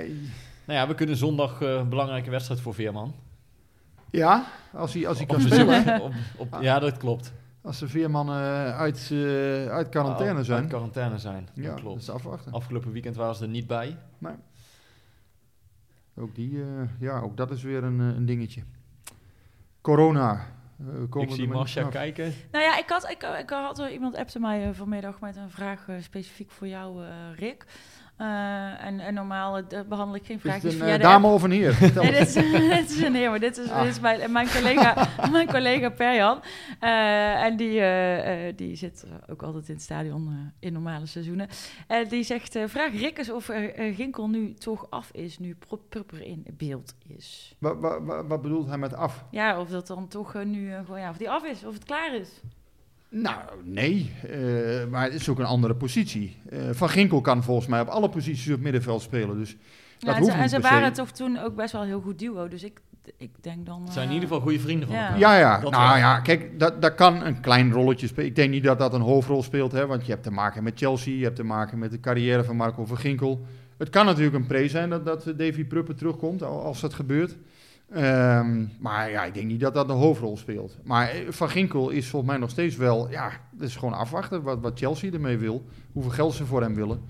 Nou 0.65 0.79
ja, 0.79 0.87
we 0.87 0.95
kunnen 0.95 1.15
zondag 1.17 1.61
eh, 1.61 1.69
een 1.73 1.89
belangrijke 1.89 2.29
wedstrijd 2.29 2.61
voor 2.61 2.73
Veerman. 2.73 3.13
Ja, 4.11 4.45
als 4.73 4.93
hij, 4.93 5.07
als 5.07 5.17
hij 5.17 5.25
kan 5.27 5.41
spelen. 5.41 5.83
bezoek. 5.83 6.01
Op- 6.01 6.13
op- 6.53 6.57
ja, 6.61 6.79
dat 6.79 6.97
klopt. 6.97 7.33
Als 7.61 7.79
de 7.79 7.87
Veerman 7.87 8.27
eh, 8.29 8.77
uit, 8.77 9.09
eh, 9.11 9.17
uit 9.67 9.89
quarantaine 9.89 10.35
Uit 10.37 10.45
zijn. 10.45 10.67
quarantaine 10.67 11.17
zijn, 11.17 11.47
ja, 11.53 11.61
dat 11.63 11.71
dat 11.71 11.79
klopt. 11.81 12.01
is 12.01 12.09
afwachten. 12.09 12.51
Afgelopen 12.51 12.91
weekend 12.91 13.15
waren 13.15 13.35
ze 13.35 13.43
er 13.43 13.49
niet 13.49 13.67
bij. 13.67 13.97
Ook, 16.15 16.35
die, 16.35 16.59
ja, 16.99 17.19
ook 17.19 17.37
dat 17.37 17.51
is 17.51 17.63
weer 17.63 17.83
een, 17.83 17.99
een 17.99 18.25
dingetje. 18.25 18.61
Corona. 19.81 20.45
Eh, 20.79 20.85
komen 21.09 21.21
ik 21.21 21.47
we 21.47 21.67
zie 21.67 21.87
kijken. 21.89 22.33
Nou 22.51 22.63
ja, 22.63 22.77
ik 22.77 22.89
had, 22.89 23.09
ik, 23.09 23.23
ik 23.23 23.49
had 23.49 23.89
iemand 23.91 24.15
appte 24.15 24.39
mij 24.39 24.63
eh, 24.63 24.69
vanmiddag 24.73 25.19
met 25.19 25.35
een 25.35 25.49
vraag 25.49 25.87
eh, 25.87 25.95
specifiek 26.01 26.51
voor 26.51 26.67
jou, 26.67 27.03
eh, 27.03 27.09
Rick. 27.35 27.65
Eh, 28.17 28.85
en, 28.85 28.99
en 28.99 29.13
normaal 29.13 29.57
eh, 29.57 29.79
behandel 29.89 30.15
ik 30.15 30.25
geen 30.25 30.35
Is 30.35 30.41
vraagjes 30.41 30.73
het 30.73 30.81
een 30.81 30.87
eh, 30.87 30.93
de 30.93 30.99
dame 30.99 31.27
of 31.27 31.43
een 31.43 31.51
heer? 31.51 31.77
Nee, 31.95 32.11
dit 32.11 32.27
is, 32.27 32.33
dit 32.77 32.89
is 32.89 33.01
een 33.01 33.15
heer, 33.15 33.29
maar 33.29 33.39
dit 33.39 33.57
is, 33.57 33.69
Ah. 33.69 33.81
dit 33.81 33.91
is 33.91 33.99
mijn, 33.99 34.31
mijn 34.31 34.47
collega, 34.55 35.07
mijn 35.31 35.47
collega 35.47 35.89
Perjan. 35.89 36.41
En 36.79 37.57
die, 37.57 37.81
die 38.55 38.75
zit 38.75 39.05
ook 39.29 39.41
altijd 39.43 39.67
in 39.67 39.73
het 39.73 39.83
stadion 39.83 40.51
in 40.59 40.73
normale 40.73 41.05
seizoenen. 41.05 41.47
En 41.87 42.07
die 42.07 42.23
zegt, 42.23 42.59
vraag 42.65 42.91
Rick 42.91 43.17
eens 43.17 43.31
of 43.31 43.49
Ginkel 43.93 44.27
nu 44.29 44.53
toch 44.53 44.87
af 44.89 45.09
is, 45.11 45.39
nu 45.39 45.55
Pro- 45.67 45.81
Prupper 45.89 46.21
in 46.21 46.45
beeld 46.53 46.93
is. 47.07 47.55
Wa- 47.57 47.75
wa- 47.77 48.01
wa- 48.01 48.25
wat 48.25 48.41
bedoelt 48.41 48.67
hij 48.67 48.77
met 48.77 48.93
af? 48.93 49.23
Ja, 49.31 49.59
of 49.59 49.69
dat 49.69 49.87
dan 49.87 50.07
toch 50.07 50.43
nu 50.43 50.73
gewoon, 50.85 50.99
ja, 50.99 51.09
of 51.09 51.17
die 51.17 51.29
af 51.29 51.43
is, 51.43 51.63
of 51.65 51.73
het 51.73 51.83
klaar 51.83 52.15
is. 52.15 52.29
Nou, 53.09 53.39
nee. 53.63 54.11
eh, 54.29 54.39
maar 54.89 55.03
het 55.03 55.13
is 55.13 55.29
ook 55.29 55.39
een 55.39 55.45
andere 55.45 55.75
positie. 55.75 56.37
Eh, 56.49 56.59
Van 56.71 56.89
Ginkel 56.89 57.21
kan 57.21 57.43
volgens 57.43 57.67
mij 57.67 57.81
op 57.81 57.87
alle 57.87 58.09
posities 58.09 58.53
op 58.53 58.59
middenveld 58.59 59.01
spelen. 59.01 59.37
Dus 59.37 59.49
Ja, 59.97 60.07
dat 60.07 60.15
hoeft 60.17 60.25
ze, 60.31 60.35
en 60.35 60.41
niet 60.41 60.49
ze 60.49 60.55
per 60.59 60.65
se. 60.67 60.73
waren 60.73 60.93
toch 60.93 61.11
toen 61.11 61.37
ook 61.39 61.55
best 61.55 61.71
wel 61.71 61.81
een 61.81 61.87
heel 61.87 62.01
goed 62.01 62.19
duo, 62.19 62.47
dus 62.47 62.63
ik, 62.63 62.79
ik 63.17 63.29
denk 63.41 63.65
dan... 63.65 63.81
Het 63.83 63.91
zijn 63.93 64.03
in 64.03 64.09
eh, 64.09 64.13
ieder 64.15 64.29
geval 64.29 64.43
goede 64.43 64.59
vrienden 64.59 64.87
van 64.87 64.97
ja. 64.97 65.03
elkaar. 65.03 65.19
Ja, 65.19 65.37
ja. 65.37 65.59
Dat 65.59 65.71
nou 65.71 65.87
wel. 65.87 65.97
ja, 65.97 66.19
kijk, 66.19 66.59
dat, 66.59 66.81
dat 66.81 66.95
kan 66.95 67.25
een 67.25 67.39
klein 67.41 67.71
rolletje 67.71 68.07
spelen. 68.07 68.29
Ik 68.29 68.35
denk 68.35 68.49
niet 68.49 68.63
dat 68.63 68.79
dat 68.79 68.93
een 68.93 69.01
hoofdrol 69.01 69.43
speelt, 69.43 69.71
hè, 69.71 69.85
want 69.85 70.05
je 70.05 70.11
hebt 70.11 70.23
te 70.23 70.31
maken 70.31 70.63
met 70.63 70.79
Chelsea, 70.79 71.17
je 71.17 71.23
hebt 71.23 71.35
te 71.35 71.43
maken 71.43 71.79
met 71.79 71.91
de 71.91 71.99
carrière 71.99 72.43
van 72.43 72.55
Marco 72.55 72.85
van 72.85 72.97
Ginkel. 72.97 73.45
Het 73.77 73.89
kan 73.89 74.05
natuurlijk 74.05 74.35
een 74.35 74.47
pre 74.47 74.67
zijn 74.67 74.89
dat, 74.89 75.05
dat 75.05 75.23
Davy 75.25 75.63
Pruppen 75.65 75.95
terugkomt, 75.95 76.43
al- 76.43 76.63
als 76.63 76.81
dat 76.81 76.93
gebeurt. 76.93 77.35
Ehm, 77.91 78.65
maar 78.79 79.11
ja, 79.11 79.23
ik 79.23 79.33
denk 79.33 79.47
niet 79.47 79.59
dat 79.59 79.73
dat 79.73 79.87
de 79.87 79.93
hoofdrol 79.93 80.37
speelt. 80.37 80.77
Maar 80.83 81.09
eh, 81.09 81.19
Van 81.29 81.49
Ginkel 81.49 81.89
is 81.89 82.07
volgens 82.07 82.31
mij 82.31 82.39
nog 82.39 82.49
steeds 82.49 82.75
wel... 82.75 83.09
Ja, 83.09 83.31
dat 83.51 83.67
is 83.67 83.75
gewoon 83.75 83.93
afwachten 83.93 84.41
wat, 84.41 84.59
wat 84.61 84.79
Chelsea 84.79 85.11
ermee 85.11 85.37
wil. 85.37 85.65
Hoeveel 85.91 86.11
geld 86.11 86.33
ze 86.33 86.45
voor 86.45 86.61
hem 86.61 86.75
willen. 86.75 87.01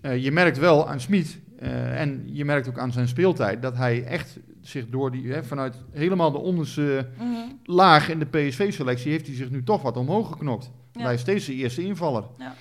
Eh, 0.00 0.22
je 0.24 0.30
merkt 0.32 0.58
wel 0.58 0.88
aan 0.88 1.00
Smit 1.00 1.38
eh, 1.58 2.00
en 2.00 2.22
je 2.24 2.44
merkt 2.44 2.68
ook 2.68 2.78
aan 2.78 2.92
zijn 2.92 3.08
speeltijd... 3.08 3.62
dat 3.62 3.76
hij 3.76 4.04
echt 4.04 4.38
zich 4.60 4.88
door 4.88 5.10
die... 5.10 5.32
Hè, 5.32 5.44
vanuit 5.44 5.74
helemaal 5.90 6.30
de 6.32 6.38
onderste 6.38 7.08
Mhm. 7.18 7.34
laag 7.64 8.08
in 8.08 8.18
de 8.18 8.26
PSV-selectie... 8.26 9.10
heeft 9.10 9.26
hij 9.26 9.36
zich 9.36 9.50
nu 9.50 9.62
toch 9.64 9.82
wat 9.82 9.96
omhoog 9.96 10.28
geknokt. 10.30 10.70
Ja. 10.92 11.02
Hij 11.02 11.14
is 11.14 11.20
steeds 11.20 11.46
de 11.46 11.54
eerste 11.54 11.82
invaller. 11.82 12.24
Ja. 12.38 12.54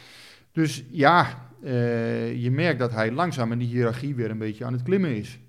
Dus 0.52 0.84
ja, 0.92 1.48
je 2.36 2.50
merkt 2.52 2.80
dat 2.80 2.92
hij 2.92 3.12
langzaam 3.12 3.52
in 3.52 3.58
die 3.58 3.68
hiërarchie 3.68 4.16
weer 4.16 4.30
een 4.30 4.38
beetje 4.38 4.66
aan 4.66 4.74
het 4.74 4.84
klimmen 4.84 5.16
is. 5.16 5.40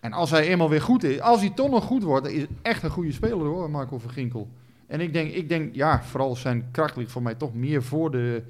En 0.00 0.12
als 0.12 0.30
hij 0.30 0.48
eenmaal 0.48 0.68
weer 0.68 0.82
goed 0.82 1.04
is, 1.04 1.20
als 1.20 1.40
hij 1.40 1.50
toch 1.50 1.70
nog 1.70 1.84
goed 1.84 2.02
wordt, 2.02 2.26
is 2.28 2.40
het 2.40 2.50
echt 2.62 2.82
een 2.82 2.90
goede 2.90 3.12
speler 3.12 3.46
hoor, 3.46 3.70
Marco 3.70 3.98
van 3.98 4.10
Ginkel. 4.10 4.48
En 4.86 5.00
ik 5.00 5.12
denk, 5.12 5.32
ik 5.32 5.48
denk 5.48 5.74
ja, 5.74 6.02
vooral 6.02 6.36
zijn 6.36 6.68
kracht 6.70 6.96
ligt 6.96 7.10
voor 7.10 7.22
mij 7.22 7.34
toch 7.34 7.54
meer 7.54 7.82
voor 7.82 8.10
de, 8.10 8.42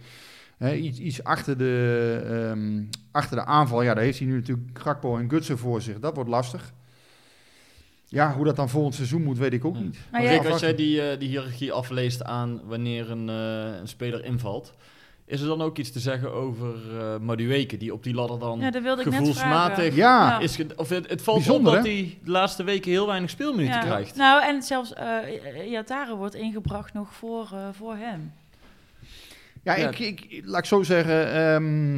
hè, 0.57 0.75
iets, 0.75 0.99
iets 0.99 1.25
achter, 1.25 1.59
de, 1.59 2.21
ehm, 2.51 2.83
achter 3.11 3.37
de 3.37 3.45
aanval. 3.45 3.83
Ja, 3.83 3.95
daar 3.95 4.03
heeft 4.05 4.19
hij 4.19 4.29
nu 4.29 4.35
natuurlijk 4.35 4.69
Gakpo 4.79 5.17
en 5.19 5.31
Gutsen 5.31 5.59
voor 5.59 5.81
zich. 5.83 5.99
Dat 6.01 6.15
wordt 6.15 6.31
lastig. 6.31 6.73
Ja, 8.07 8.35
hoe 8.35 8.45
dat 8.45 8.57
dan 8.57 8.69
volgend 8.69 8.95
seizoen 8.95 9.23
moet, 9.23 9.39
weet 9.39 9.53
ik 9.53 9.65
ook 9.65 9.75
Ja. 9.75 9.81
niet. 9.83 9.99
Maar 10.13 10.21
Rick, 10.27 10.43
jij- 10.43 10.51
als 10.53 10.61
jij 10.61 10.75
die, 10.75 11.03
eh, 11.11 11.19
die 11.19 11.29
hiërarchie 11.29 11.73
afleest 11.73 12.23
aan 12.25 12.61
wanneer 12.65 13.11
een, 13.11 13.29
eh, 13.29 13.79
een 13.81 13.89
speler 13.89 14.25
invalt, 14.25 14.75
is 15.29 15.41
er 15.41 15.47
dan 15.47 15.63
ook 15.63 15.79
iets 15.79 15.91
te 15.93 16.01
zeggen 16.01 16.33
over 16.33 16.75
eh 16.99 17.19
Madueke, 17.21 17.77
die 17.77 17.93
op 17.93 18.03
die 18.03 18.15
ladder 18.15 18.39
dan 18.39 18.59
Ja, 18.61 18.71
dat 18.71 19.01
gevoelsmatig 19.01 19.75
vragen. 19.75 19.95
Ja, 19.95 20.29
Ja. 20.29 20.39
is... 20.39 20.57
ge- 20.57 20.67
Of 20.77 20.89
het, 20.89 21.09
het 21.11 21.23
valt 21.23 21.37
Bijzonder, 21.37 21.71
op 21.73 21.77
dat 21.79 21.87
hij 21.87 22.19
de 22.25 22.31
laatste 22.31 22.63
weken 22.65 22.91
heel 22.91 23.07
weinig 23.07 23.31
speelminuten 23.31 23.75
Ja. 23.81 23.85
krijgt. 23.87 24.17
Nou, 24.17 24.43
en 24.43 24.63
zelfs 24.63 24.93
eh 24.93 25.71
Yatare 25.71 26.15
wordt 26.17 26.35
ingebracht 26.35 26.93
nog 26.95 27.15
voor, 27.15 27.49
eh, 27.53 27.59
voor 27.73 27.95
hem. 27.97 28.33
Ja, 29.63 29.77
Ja. 29.77 29.89
Ik, 29.89 29.99
ik, 29.99 30.43
laat 30.45 30.59
ik 30.59 30.65
zo 30.65 30.83
zeggen. 30.83 31.33
ehm, 31.33 31.97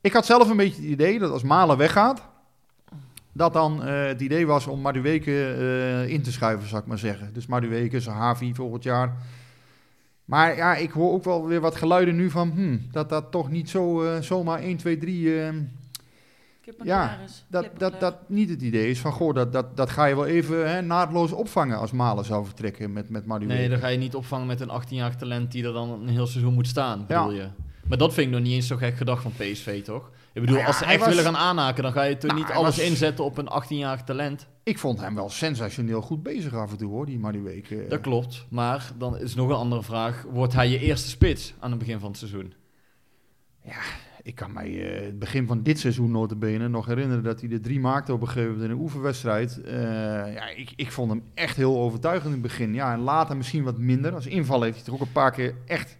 ik 0.00 0.12
had 0.12 0.26
zelf 0.26 0.48
een 0.50 0.56
beetje 0.56 0.82
het 0.82 0.90
idee 0.90 1.18
dat 1.18 1.30
als 1.30 1.42
Malen 1.42 1.76
weggaat, 1.76 2.22
dat 3.32 3.52
dan 3.52 3.84
eh, 3.84 4.04
het 4.06 4.20
idee 4.20 4.46
was 4.46 4.66
om 4.66 4.80
Madueke 4.80 5.46
eh 5.54 6.08
in 6.08 6.22
te 6.22 6.32
schuiven, 6.32 6.68
zou 6.68 6.82
ik 6.82 6.88
maar 6.88 6.98
zeggen. 6.98 7.32
Dus 7.32 7.46
Madueke, 7.46 8.00
Zahavi 8.00 8.54
volgend 8.54 8.82
jaar. 8.82 9.16
Maar 10.30 10.56
ja, 10.56 10.76
ik 10.76 10.90
hoor 10.90 11.12
ook 11.12 11.24
wel 11.24 11.46
weer 11.46 11.60
wat 11.60 11.76
geluiden 11.76 12.16
nu 12.16 12.30
van 12.30 12.50
hmm, 12.50 12.88
dat 12.92 13.08
dat 13.08 13.30
toch 13.30 13.50
niet 13.50 13.70
zo 13.70 14.02
eh, 14.02 14.20
zomaar 14.20 14.58
1, 14.58 14.76
2, 14.76 14.98
3. 14.98 15.40
eh, 15.42 15.48
Kip 16.60 16.80
en 16.80 16.86
Ja, 16.86 17.18
dat, 17.48 17.66
dat, 17.78 18.00
dat 18.00 18.16
niet 18.28 18.48
het 18.50 18.62
idee 18.62 18.90
is 18.90 19.00
van 19.00 19.12
goh, 19.12 19.34
dat, 19.34 19.52
dat, 19.52 19.76
dat 19.76 19.90
ga 19.90 20.04
je 20.04 20.14
wel 20.14 20.26
even 20.26 20.70
hè, 20.70 20.82
naadloos 20.82 21.32
opvangen 21.32 21.78
als 21.78 21.92
Malen 21.92 22.24
zou 22.24 22.44
vertrekken 22.44 22.92
met, 22.92 23.08
met 23.10 23.26
Madueke. 23.26 23.54
Nee, 23.54 23.68
dan 23.68 23.78
ga 23.78 23.86
je 23.88 23.98
niet 23.98 24.14
opvangen 24.14 24.46
met 24.46 24.60
een 24.60 24.70
18-jarig 24.82 25.16
talent 25.16 25.52
die 25.52 25.64
er 25.64 25.72
dan 25.72 25.90
een 25.90 26.08
heel 26.08 26.26
seizoen 26.26 26.54
moet 26.54 26.66
staan, 26.68 27.04
Ja. 27.08 27.22
bedoel 27.24 27.38
je. 27.40 27.48
Maar 27.88 27.98
dat 27.98 28.14
vind 28.14 28.26
ik 28.26 28.32
nog 28.32 28.42
niet 28.42 28.52
eens 28.52 28.66
zo 28.66 28.76
gek 28.76 28.96
gedacht 28.96 29.22
van 29.22 29.32
PSV, 29.36 29.82
toch? 29.84 30.10
Ik 30.32 30.40
bedoel, 30.40 30.46
Nou 30.56 30.58
ja, 30.60 30.66
als 30.66 30.78
ze 30.78 30.84
echt 30.84 30.98
was- 30.98 31.08
willen 31.08 31.24
gaan 31.24 31.36
aanhaken, 31.36 31.82
dan 31.82 31.92
ga 31.92 32.02
je 32.02 32.16
toch 32.16 32.30
Nou, 32.30 32.42
niet 32.42 32.52
alles 32.52 32.76
was- 32.76 32.86
inzetten 32.86 33.24
op 33.24 33.38
een 33.38 33.48
18-jarig 33.48 34.02
talent. 34.02 34.46
Ik 34.62 34.78
vond 34.78 35.00
hem 35.00 35.14
wel 35.14 35.28
sensationeel 35.30 36.00
goed 36.00 36.22
bezig 36.22 36.54
af 36.54 36.70
en 36.70 36.76
toe 36.76 36.90
hoor, 36.90 37.06
die 37.06 37.18
Madueke. 37.18 37.86
Dat 37.88 38.00
klopt, 38.00 38.46
maar 38.50 38.90
dan 38.98 39.18
is 39.18 39.34
nog 39.34 39.48
een 39.48 39.54
andere 39.54 39.82
vraag. 39.82 40.24
Wordt 40.30 40.52
hij 40.52 40.68
je 40.68 40.78
eerste 40.78 41.08
spits 41.08 41.54
aan 41.58 41.70
het 41.70 41.78
begin 41.78 41.98
van 41.98 42.08
het 42.08 42.18
seizoen? 42.18 42.54
Ik 44.22 44.34
kan 44.34 44.52
mij 44.52 44.92
eh, 44.94 45.04
het 45.06 45.18
begin 45.18 45.46
van 45.46 45.62
dit 45.62 45.78
seizoen 45.78 46.10
notabene 46.10 46.68
nog 46.68 46.86
herinneren 46.86 47.22
dat 47.24 47.40
hij 47.40 47.50
er 47.50 47.60
drie 47.60 47.80
maakte 47.80 48.12
op 48.12 48.20
een 48.20 48.26
gegeven 48.26 48.48
moment 48.52 48.64
in 48.70 48.76
een 48.76 48.82
oefenwedstrijd. 48.82 49.62
Eh, 49.62 49.72
ja, 50.34 50.48
ik, 50.48 50.72
ik 50.76 50.92
vond 50.92 51.10
hem 51.10 51.22
echt 51.34 51.56
heel 51.56 51.78
overtuigend 51.78 52.26
in 52.26 52.32
het 52.32 52.42
begin. 52.42 52.74
Ja, 52.74 52.92
en 52.92 52.98
later 53.00 53.36
misschien 53.36 53.62
wat 53.64 53.78
minder. 53.78 54.14
Als 54.14 54.26
inval 54.26 54.62
heeft 54.62 54.74
hij 54.76 54.84
toch 54.84 54.94
ook 54.94 55.00
een 55.00 55.12
paar 55.12 55.30
keer 55.30 55.54
echt 55.66 55.96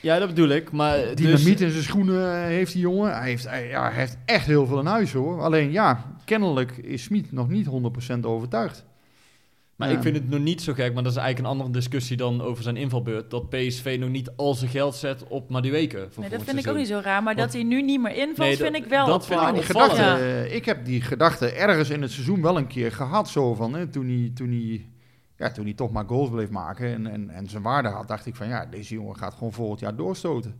Ja, 0.00 0.18
dat 0.18 0.28
bedoel 0.28 0.48
ik, 0.48 0.70
maar... 0.72 0.98
dynamiet 1.14 1.44
dus, 1.58 1.60
in 1.60 1.70
zijn 1.70 1.82
schoenen 1.82 2.32
eh, 2.34 2.40
heeft 2.42 2.72
die 2.72 2.80
jongen. 2.82 3.16
Hij 3.16 3.28
heeft, 3.28 3.48
hij, 3.48 3.68
ja, 3.68 3.82
hij 3.90 3.98
heeft 4.00 4.16
echt 4.24 4.46
heel 4.46 4.66
veel 4.66 4.78
in 4.80 4.86
huis 4.86 5.12
hoor. 5.12 5.40
Alleen 5.42 5.72
ja, 5.72 6.04
kennelijk 6.24 6.76
is 6.76 7.02
Smit 7.02 7.32
nog 7.32 7.48
niet 7.48 7.66
100% 8.16 8.20
overtuigd. 8.20 8.84
maar 9.76 9.88
Ja. 9.90 9.96
ik 9.96 10.02
vind 10.02 10.16
het 10.16 10.28
nog 10.30 10.40
niet 10.40 10.62
zo 10.62 10.72
gek, 10.72 10.94
maar 10.94 11.02
dat 11.02 11.12
is 11.12 11.18
eigenlijk 11.18 11.48
een 11.48 11.52
andere 11.58 11.78
discussie 11.78 12.16
dan 12.16 12.42
over 12.42 12.62
zijn 12.62 12.76
invalbeurt. 12.76 13.30
Dat 13.30 13.48
PSV 13.50 13.96
nog 14.00 14.08
niet 14.10 14.30
al 14.36 14.54
zijn 14.54 14.70
geld 14.70 14.94
zet 14.94 15.24
op 15.28 15.50
Madueke. 15.50 16.08
Nee, 16.16 16.28
dat 16.30 16.42
vind 16.42 16.58
ik 16.58 16.66
ook 16.68 16.76
niet 16.76 16.86
zo 16.88 17.00
raar. 17.02 17.22
Maar 17.22 17.34
Want- 17.34 17.46
dat 17.46 17.52
hij 17.52 17.62
nu 17.62 17.82
niet 17.82 18.00
meer 18.02 18.16
invalt, 18.16 18.38
Nee, 18.38 18.56
vind 18.56 18.76
ik 18.76 18.84
wel 18.84 19.06
dat 19.06 19.26
vind 19.26 19.40
ik 19.40 19.54
die 19.54 19.62
gedachte, 19.62 20.02
Ja. 20.02 20.16
ik 20.54 20.64
heb 20.64 20.84
die 20.84 21.00
gedachte 21.00 21.48
ergens 21.50 21.90
in 21.90 22.02
het 22.02 22.10
seizoen 22.10 22.42
wel 22.42 22.56
een 22.56 22.66
keer 22.66 22.92
gehad. 22.92 23.28
Zo 23.28 23.54
van, 23.54 23.74
hè, 23.74 23.86
toen, 23.86 24.06
hij, 24.08 24.30
toen, 24.34 24.48
hij, 24.48 24.86
ja, 25.36 25.50
toen 25.50 25.64
hij 25.64 25.74
toch 25.74 25.90
maar 25.90 26.04
goals 26.06 26.30
bleef 26.30 26.50
maken 26.50 26.86
en, 26.92 27.06
en, 27.06 27.30
en 27.30 27.48
zijn 27.48 27.62
waarde 27.62 27.88
had, 27.88 28.08
dacht 28.08 28.26
ik 28.26 28.36
van 28.36 28.48
ja, 28.48 28.66
deze 28.66 28.94
jongen 28.94 29.16
gaat 29.16 29.34
gewoon 29.34 29.52
volgend 29.52 29.80
jaar 29.80 29.96
doorstoten. 29.96 30.54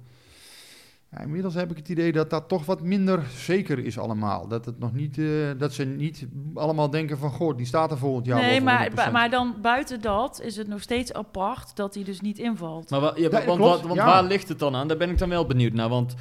Ja, 1.10 1.20
inmiddels 1.20 1.54
heb 1.54 1.70
ik 1.70 1.76
het 1.76 1.88
idee 1.88 2.12
dat 2.12 2.30
dat 2.30 2.48
toch 2.48 2.64
wat 2.66 2.82
minder 2.82 3.22
zeker 3.36 3.78
is 3.78 3.98
allemaal. 3.98 4.48
Dat, 4.48 4.64
het 4.64 4.78
nog 4.78 4.92
niet, 4.92 5.18
eh, 5.18 5.26
dat 5.58 5.72
ze 5.72 5.84
niet 5.84 6.26
allemaal 6.54 6.90
denken 6.90 7.18
van, 7.18 7.30
goh, 7.30 7.56
die 7.56 7.66
staat 7.66 7.90
er 7.90 7.98
volgend 7.98 8.26
jaar 8.26 8.40
nee, 8.40 8.60
maar, 8.60 8.90
voor 8.94 9.08
100%. 9.08 9.12
maar 9.12 9.30
dan 9.30 9.54
buiten 9.62 10.00
dat 10.00 10.40
is 10.40 10.56
het 10.56 10.68
nog 10.68 10.82
steeds 10.82 11.12
apart 11.12 11.76
dat 11.76 11.94
hij 11.94 12.04
dus 12.04 12.20
niet 12.20 12.38
invalt. 12.38 12.90
Maar 12.90 13.00
wa- 13.00 13.12
ja, 13.16 13.28
Ja, 13.30 13.44
want, 13.44 13.58
klopt, 13.60 13.82
want 13.82 13.94
ja. 13.94 14.04
waar 14.06 14.24
ligt 14.24 14.48
het 14.48 14.58
dan 14.58 14.74
aan? 14.74 14.88
Daar 14.88 14.96
ben 14.96 15.10
ik 15.10 15.18
dan 15.18 15.28
wel 15.28 15.46
benieuwd 15.46 15.72
naar. 15.72 15.88
Want 15.88 16.14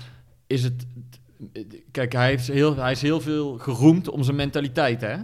is 0.47 0.63
het... 0.63 0.85
Kijk, 1.91 2.13
hij, 2.13 2.27
heeft 2.29 2.47
heel, 2.47 2.75
hij 2.75 2.91
is 2.91 3.01
heel 3.01 3.21
veel 3.21 3.57
geroemd 3.57 4.09
om 4.09 4.23
zijn 4.23 4.35
mentaliteit, 4.35 5.01
hè? 5.01 5.15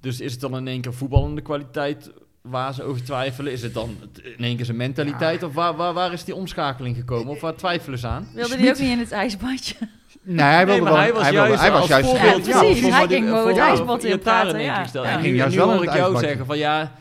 Dus 0.00 0.20
is 0.20 0.32
het 0.32 0.40
dan 0.40 0.56
in 0.56 0.68
één 0.68 0.80
keer 0.80 0.94
voetballende 0.94 1.40
kwaliteit 1.42 2.12
waar 2.42 2.74
ze 2.74 2.82
over 2.82 3.04
twijfelen? 3.04 3.52
Is 3.52 3.62
het 3.62 3.74
dan 3.74 3.96
in 4.38 4.44
één 4.44 4.56
keer 4.56 4.64
zijn 4.64 4.76
mentaliteit? 4.76 5.42
Of 5.42 5.54
waar, 5.54 5.76
waar, 5.76 5.92
waar 5.92 6.12
is 6.12 6.24
die 6.24 6.34
omschakeling 6.34 6.96
gekomen? 6.96 7.28
Of 7.32 7.40
waar 7.40 7.54
twijfelen 7.54 7.98
ze 7.98 8.06
aan? 8.06 8.28
Wilde 8.34 8.48
hij 8.48 8.58
Smit- 8.58 8.70
ook 8.70 8.78
niet 8.78 8.90
in 8.90 8.98
het 8.98 9.12
ijsbadje? 9.12 9.74
Nee, 10.22 10.44
hij 10.46 10.66
wilde 10.66 10.72
Nee, 10.72 10.80
maar 10.82 10.92
wel, 10.92 11.00
hij 11.02 11.12
was 11.12 11.22
wilde- 11.30 11.36
juist 11.48 11.60
hij 11.60 11.70
was 11.70 11.80
als 11.80 11.88
juist 11.88 12.08
voorbeeld 12.08 12.46
Ja, 12.46 12.52
voor- 12.52 12.64
precies. 12.64 12.88
Hij 12.94 13.06
ging 13.06 13.28
voor- 13.28 13.48
het 13.48 13.56
ijsbad 13.58 14.04
in 14.04 14.18
praten, 14.18 14.60
ja. 14.62 14.84
En 14.92 15.02
Hij 15.02 15.16
nu, 15.16 15.22
ging 15.22 15.36
juist 15.36 15.52
nu 15.52 15.58
wel 15.58 15.70
hoor 15.70 15.80
het 15.80 15.90
ik 15.90 15.96
jou 15.96 16.18
zeggen 16.18 16.46
van 16.46 16.58
ja... 16.58 16.92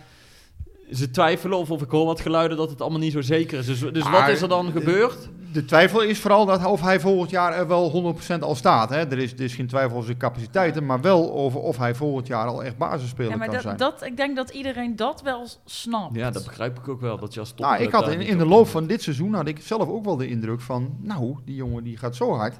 Ze 0.91 1.09
twijfelen 1.11 1.57
of, 1.57 1.71
of 1.71 1.81
ik 1.81 1.89
hoor 1.89 2.05
wat 2.05 2.19
geluiden 2.21 2.57
dat 2.57 2.69
het 2.69 2.81
allemaal 2.81 2.99
niet 2.99 3.11
zo 3.11 3.21
zeker 3.21 3.59
is. 3.59 3.65
Dus, 3.65 3.79
dus 3.79 4.09
wat 4.09 4.27
is 4.27 4.41
er 4.41 4.47
dan 4.47 4.71
gebeurd? 4.71 5.29
De 5.53 5.65
twijfel 5.65 6.01
is 6.01 6.19
vooral 6.19 6.45
dat, 6.45 6.65
of 6.65 6.81
hij 6.81 6.99
volgend 6.99 7.29
jaar 7.29 7.53
er 7.53 7.67
wel 7.67 8.15
100% 8.37 8.39
al 8.39 8.55
staat. 8.55 8.89
Hè? 8.89 8.97
Er, 8.97 9.17
is, 9.17 9.33
er 9.33 9.41
is 9.41 9.55
geen 9.55 9.67
twijfel 9.67 9.91
over 9.91 10.05
zijn 10.05 10.17
capaciteiten, 10.17 10.85
maar 10.85 11.01
wel 11.01 11.33
over 11.33 11.59
of 11.59 11.77
hij 11.77 11.95
volgend 11.95 12.27
jaar 12.27 12.47
al 12.47 12.63
echt 12.63 12.77
basisspeler 12.77 13.31
Ja, 13.31 13.37
maar 13.37 13.45
kan 13.45 13.55
dat, 13.55 13.63
zijn. 13.63 13.77
dat, 13.77 14.03
ik 14.03 14.17
denk 14.17 14.35
dat 14.35 14.49
iedereen 14.49 14.95
dat 14.95 15.21
wel 15.21 15.47
snapt. 15.65 16.15
Ja, 16.15 16.31
dat 16.31 16.43
begrijp 16.45 16.77
ik 16.79 16.87
ook 16.87 17.01
wel. 17.01 17.17
Dat 17.17 17.33
je 17.33 17.39
als 17.39 17.53
nou, 17.55 17.81
ik 17.81 17.91
had 17.91 18.09
in, 18.09 18.21
in 18.21 18.37
de 18.37 18.43
op- 18.43 18.49
loop 18.49 18.67
van 18.67 18.87
dit 18.87 19.01
seizoen 19.01 19.33
had 19.33 19.47
ik 19.47 19.61
zelf 19.61 19.89
ook 19.89 20.05
wel 20.05 20.17
de 20.17 20.27
indruk 20.27 20.61
van, 20.61 20.95
nou, 21.01 21.35
die 21.45 21.55
jongen 21.55 21.83
die 21.83 21.97
gaat 21.97 22.15
zo 22.15 22.33
hard. 22.35 22.59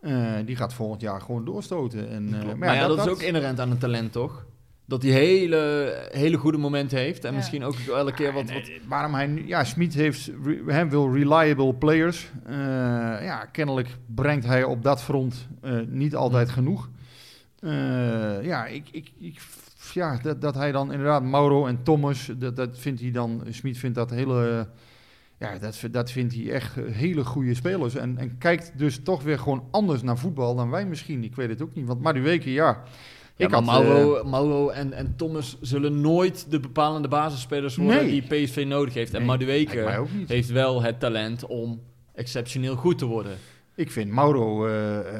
Eh, 0.00 0.14
die 0.44 0.56
gaat 0.56 0.74
volgend 0.74 1.00
jaar 1.00 1.20
gewoon 1.20 1.44
doorstoten. 1.44 2.08
En, 2.10 2.34
eh, 2.40 2.54
maar 2.54 2.74
ja, 2.74 2.86
dat, 2.86 2.98
is 2.98 3.06
ook 3.12 3.22
inherent 3.22 3.60
aan 3.60 3.70
een 3.70 3.78
talent, 3.78 4.12
toch? 4.12 4.44
Dat 4.92 5.02
hij 5.02 5.12
hele, 5.12 5.94
hele 6.10 6.36
goede 6.36 6.58
momenten 6.58 6.98
heeft. 6.98 7.24
En 7.24 7.30
Ja. 7.30 7.36
misschien 7.36 7.64
ook 7.64 7.74
elke 7.74 8.12
keer 8.12 8.32
wat... 8.32 8.52
Waarom 8.88 9.14
hij 9.14 9.26
nu, 9.26 9.46
ja, 9.46 9.64
Smit 9.64 9.94
heeft, 9.94 10.30
hij 10.66 10.88
wil 10.88 11.12
reliable 11.14 11.74
players. 11.74 12.30
Eh, 12.44 12.54
ja, 13.22 13.44
kennelijk 13.52 13.88
brengt 14.14 14.46
hij 14.46 14.64
op 14.64 14.82
dat 14.82 15.02
front 15.02 15.48
eh, 15.60 15.78
niet 15.86 16.14
altijd 16.14 16.50
genoeg. 16.50 16.90
Eh, 17.60 18.44
ja, 18.44 18.66
ik, 18.66 18.88
ik, 18.90 19.12
ik, 19.18 19.40
ja 19.92 20.18
dat, 20.22 20.40
dat 20.40 20.54
hij 20.54 20.72
dan 20.72 20.92
inderdaad 20.92 21.22
Mauro 21.22 21.66
en 21.66 21.82
Thomas, 21.82 22.30
dat, 22.38 22.56
dat 22.56 22.78
vindt 22.78 23.00
hij 23.00 23.10
dan, 23.10 23.42
Smit 23.50 23.78
vindt 23.78 23.96
dat 23.96 24.10
hele, 24.10 24.68
ja, 25.38 25.58
dat, 25.58 25.80
dat 25.90 26.10
vindt 26.10 26.34
hij 26.34 26.50
echt 26.50 26.74
hele 26.74 27.24
goede 27.24 27.54
spelers. 27.54 27.94
En, 27.94 28.18
en 28.18 28.38
kijkt 28.38 28.72
dus 28.76 29.02
toch 29.02 29.22
weer 29.22 29.38
gewoon 29.38 29.64
anders 29.70 30.02
naar 30.02 30.18
voetbal 30.18 30.54
dan 30.54 30.70
wij 30.70 30.86
misschien. 30.86 31.24
Ik 31.24 31.34
weet 31.34 31.48
het 31.48 31.62
ook 31.62 31.74
niet, 31.74 31.86
want 31.86 32.00
Madueke, 32.00 32.52
ja. 32.52 32.82
Ja, 33.36 33.46
ik 33.46 33.52
had, 33.52 33.64
Mauro, 33.64 34.14
eh, 34.16 34.24
Mauro 34.24 34.68
en, 34.68 34.92
en 34.92 35.16
Thomas 35.16 35.56
zullen 35.60 36.00
nooit 36.00 36.50
de 36.50 36.60
bepalende 36.60 37.08
basisspelers 37.08 37.76
worden 37.76 37.96
Nee. 37.96 38.20
die 38.20 38.44
PSV 38.44 38.64
nodig 38.68 38.94
heeft. 38.94 39.14
En 39.14 39.18
nee, 39.26 39.28
mij 39.28 39.36
Madueke 39.38 40.06
heeft 40.26 40.50
wel 40.50 40.82
het 40.82 41.00
talent 41.00 41.46
om 41.46 41.80
exceptioneel 42.14 42.76
goed 42.76 42.98
te 42.98 43.06
worden. 43.06 43.36
Ik 43.74 43.90
vind 43.90 44.10
Mauro, 44.10 44.66
eh, 44.66 44.72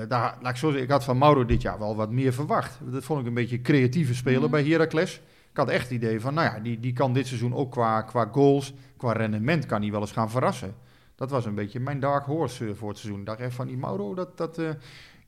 daar, 0.08 0.38
laat 0.40 0.50
ik 0.50 0.56
zo 0.56 0.66
zeggen, 0.66 0.82
ik 0.84 0.90
had 0.90 1.04
van 1.04 1.18
Mauro 1.18 1.44
dit 1.44 1.62
jaar 1.62 1.78
wel 1.78 1.96
wat 1.96 2.10
meer 2.10 2.32
verwacht. 2.32 2.78
Dat 2.90 3.04
vond 3.04 3.20
ik 3.20 3.26
een 3.26 3.34
beetje 3.34 3.60
creatieve 3.60 4.14
speler 4.14 4.40
Mhm. 4.40 4.50
bij 4.50 4.64
Heracles. 4.64 5.14
Ik 5.50 5.56
had 5.58 5.68
echt 5.68 5.82
het 5.82 5.92
idee 5.92 6.20
van, 6.20 6.34
nou 6.34 6.54
ja, 6.54 6.60
die, 6.60 6.80
die 6.80 6.92
kan 6.92 7.12
dit 7.12 7.26
seizoen 7.26 7.54
ook 7.54 7.70
qua, 7.72 8.02
qua 8.02 8.28
goals, 8.32 8.72
qua 8.96 9.12
rendement, 9.12 9.66
kan 9.66 9.82
hij 9.82 9.90
wel 9.90 10.00
eens 10.00 10.12
gaan 10.12 10.30
verrassen. 10.30 10.74
Dat 11.16 11.30
was 11.30 11.44
een 11.46 11.54
beetje 11.54 11.80
mijn 11.80 12.00
dark 12.00 12.24
horse 12.24 12.74
voor 12.74 12.88
het 12.88 12.98
seizoen. 12.98 13.20
Ik 13.20 13.26
dacht 13.26 13.40
echt 13.40 13.54
van 13.54 13.66
die 13.66 13.76
Mauro, 13.76 14.14
dat, 14.14 14.36
dat, 14.36 14.60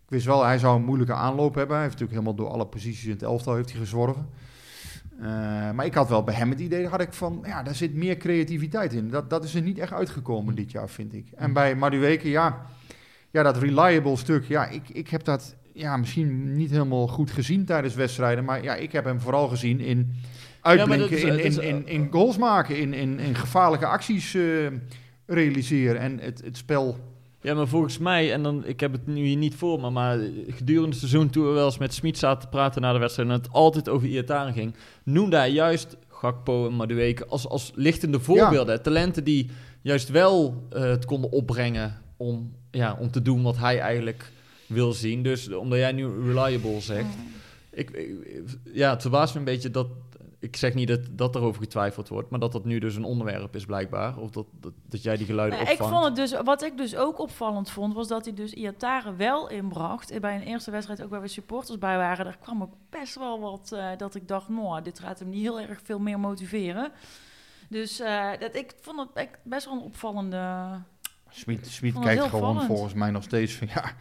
ik 0.05 0.11
wist 0.11 0.27
wel, 0.27 0.45
hij 0.45 0.59
zou 0.59 0.77
een 0.77 0.85
moeilijke 0.85 1.13
aanloop 1.15 1.55
hebben. 1.55 1.77
Hij 1.77 1.85
heeft 1.85 1.99
natuurlijk 2.01 2.21
helemaal 2.27 2.47
door 2.47 2.55
alle 2.55 2.67
posities 2.67 3.05
in 3.05 3.11
het 3.11 3.23
elftal 3.23 3.55
heeft 3.55 3.71
hij 3.71 3.81
gezworven. 3.81 4.29
Eh, 5.21 5.27
maar 5.71 5.85
ik 5.85 5.95
had 5.95 6.09
wel 6.09 6.23
bij 6.25 6.35
hem 6.35 6.51
het 6.51 6.61
idee, 6.61 6.87
had 6.89 7.01
ik 7.01 7.13
van, 7.13 7.43
ja, 7.47 7.63
daar 7.63 7.75
zit 7.75 7.95
meer 7.95 8.17
creativiteit 8.17 8.93
in. 8.93 9.11
Dat, 9.11 9.31
dat 9.31 9.45
is 9.45 9.55
er 9.55 9.63
niet 9.63 9.79
echt 9.79 9.93
uitgekomen 9.93 10.55
dit 10.55 10.71
jaar, 10.71 10.89
vind 10.89 11.13
ik. 11.15 11.27
En 11.37 11.53
bij 11.53 11.75
Madueke, 11.77 12.29
ja, 12.31 12.67
ja, 13.31 13.43
dat 13.43 13.57
reliable 13.57 14.17
stuk, 14.17 14.45
ja, 14.45 14.67
ik, 14.69 14.89
ik 14.89 15.09
heb 15.09 15.25
dat 15.25 15.55
ja, 15.73 15.97
misschien 15.97 16.57
niet 16.57 16.71
helemaal 16.71 17.07
goed 17.09 17.31
gezien 17.31 17.65
tijdens 17.65 17.95
wedstrijden. 17.95 18.45
Maar 18.45 18.63
ja, 18.63 18.75
ik 18.75 18.93
heb 18.93 19.05
hem 19.05 19.21
vooral 19.21 19.49
gezien 19.49 19.81
in 19.81 20.13
uitblinken, 20.61 21.39
is- 21.45 21.57
in, 21.57 21.63
in, 21.63 21.87
in 21.87 22.09
goals 22.11 22.37
maken, 22.39 22.79
in, 22.79 22.93
in, 22.95 23.19
in 23.19 23.35
gevaarlijke 23.35 23.87
acties 23.87 24.35
eh, 24.35 24.43
realiseren. 25.27 26.01
En 26.01 26.19
het, 26.19 26.41
het 26.45 26.57
spel... 26.57 27.13
Ja, 27.45 27.55
maar 27.55 27.69
volgens 27.69 27.99
mij, 27.99 28.33
en 28.33 28.43
dan, 28.43 28.67
ik 28.67 28.81
heb 28.81 28.93
het 28.93 29.07
nu 29.07 29.25
hier 29.25 29.37
niet 29.37 29.55
voor 29.55 29.81
me, 29.81 29.91
maar 29.91 30.19
gedurende 30.49 30.89
het 30.89 30.99
seizoen 30.99 31.31
toen 31.31 31.47
we 31.47 31.53
wel 31.53 31.65
eens 31.67 31.79
met 31.79 31.95
Smit 31.95 32.19
zaten 32.19 32.41
te 32.43 32.49
praten 32.49 32.83
na 32.83 32.93
de 32.93 32.99
wedstrijd 32.99 33.29
en 33.29 33.35
het 33.35 33.53
altijd 33.53 33.89
over 33.89 34.09
Iataren 34.09 34.53
ging, 34.53 34.75
noemde 35.03 35.37
hij 35.37 35.51
juist 35.51 35.97
Gakpo 36.09 36.67
en 36.67 36.75
Madueke 36.75 37.27
als, 37.27 37.49
als 37.49 37.73
lichtende 37.75 38.21
voorbeelden. 38.21 38.83
Talenten 38.83 39.25
die 39.25 39.51
juist 39.83 40.09
wel 40.09 40.63
eh, 40.71 40.81
het 40.83 41.05
konden 41.05 41.31
opbrengen 41.33 42.03
om, 42.17 42.53
ja, 42.71 42.97
om 43.01 43.11
te 43.11 43.23
doen 43.23 43.43
wat 43.43 43.57
hij 43.59 43.79
eigenlijk 43.79 44.33
wil 44.67 44.93
zien. 44.93 45.23
Dus 45.23 45.53
omdat 45.53 45.79
jij 45.79 45.93
nu 45.93 46.07
reliable 46.27 46.81
zegt, 46.81 47.15
ik, 47.71 47.91
ik- 47.91 48.57
ja, 48.73 48.91
het 48.91 49.03
verbaast 49.03 49.33
me 49.33 49.39
een 49.39 49.45
beetje 49.45 49.71
dat. 49.71 49.87
Ik 50.45 50.57
zeg 50.57 50.75
niet 50.75 50.89
dat, 50.89 51.01
dat 51.11 51.35
erover 51.35 51.63
getwijfeld 51.63 52.09
wordt, 52.09 52.31
maar 52.31 52.41
dat 52.41 52.53
dat 52.53 52.65
nu 52.65 52.79
dus 52.79 52.97
een 52.97 53.05
onderwerp 53.05 53.55
is 53.55 53.65
blijkbaar. 53.65 54.19
Of 54.19 54.31
dat, 54.31 54.47
dat, 54.61 54.73
dat 54.89 55.03
jij 55.03 55.17
die 55.17 55.27
geluiden 55.27 55.59
Nou, 55.59 55.71
ik 55.71 55.79
vond 55.79 56.05
het 56.05 56.17
dus, 56.17 56.43
wat 56.43 56.63
ik 56.63 56.77
dus 56.77 56.97
ook 56.97 57.19
opvallend 57.19 57.71
vond, 57.71 57.95
was 57.95 58.09
dat 58.09 58.25
hij 58.25 58.35
dus 58.35 58.53
Iatare 58.53 59.15
wel 59.15 59.49
inbracht. 59.49 60.21
Bij 60.21 60.35
een 60.35 60.43
eerste 60.43 60.71
wedstrijd, 60.71 61.03
ook 61.03 61.11
waar 61.11 61.21
we 61.21 61.29
supporters 61.29 61.79
bij 61.79 61.97
waren, 61.97 62.25
daar 62.25 62.39
kwam 62.41 62.63
ook 62.63 62.75
best 62.91 63.15
wel 63.15 63.41
wat 63.41 63.73
eh, 63.73 63.89
dat 63.97 64.15
ik 64.15 64.29
dacht, 64.29 64.49
nou, 64.49 64.83
dit 64.83 64.99
gaat 64.99 65.19
hem 65.19 65.29
niet 65.29 65.43
heel 65.43 65.61
erg 65.61 65.81
veel 65.85 65.99
meer 65.99 66.21
motiveren. 66.21 66.93
Dus 67.69 68.01
eh, 68.01 68.31
dat, 68.39 68.57
ik 68.57 68.75
vond 68.81 68.99
het 68.99 69.09
echt 69.15 69.39
best 69.43 69.65
wel 69.65 69.75
een 69.75 69.83
opvallende... 69.83 70.69
Smit, 71.31 71.81
kijkt 71.81 72.23
gewoon 72.23 72.25
opvallend. 72.25 72.67
volgens 72.67 72.95
mij 72.95 73.11
nog 73.11 73.23
steeds 73.23 73.53
van 73.53 73.69
ja, 73.75 73.93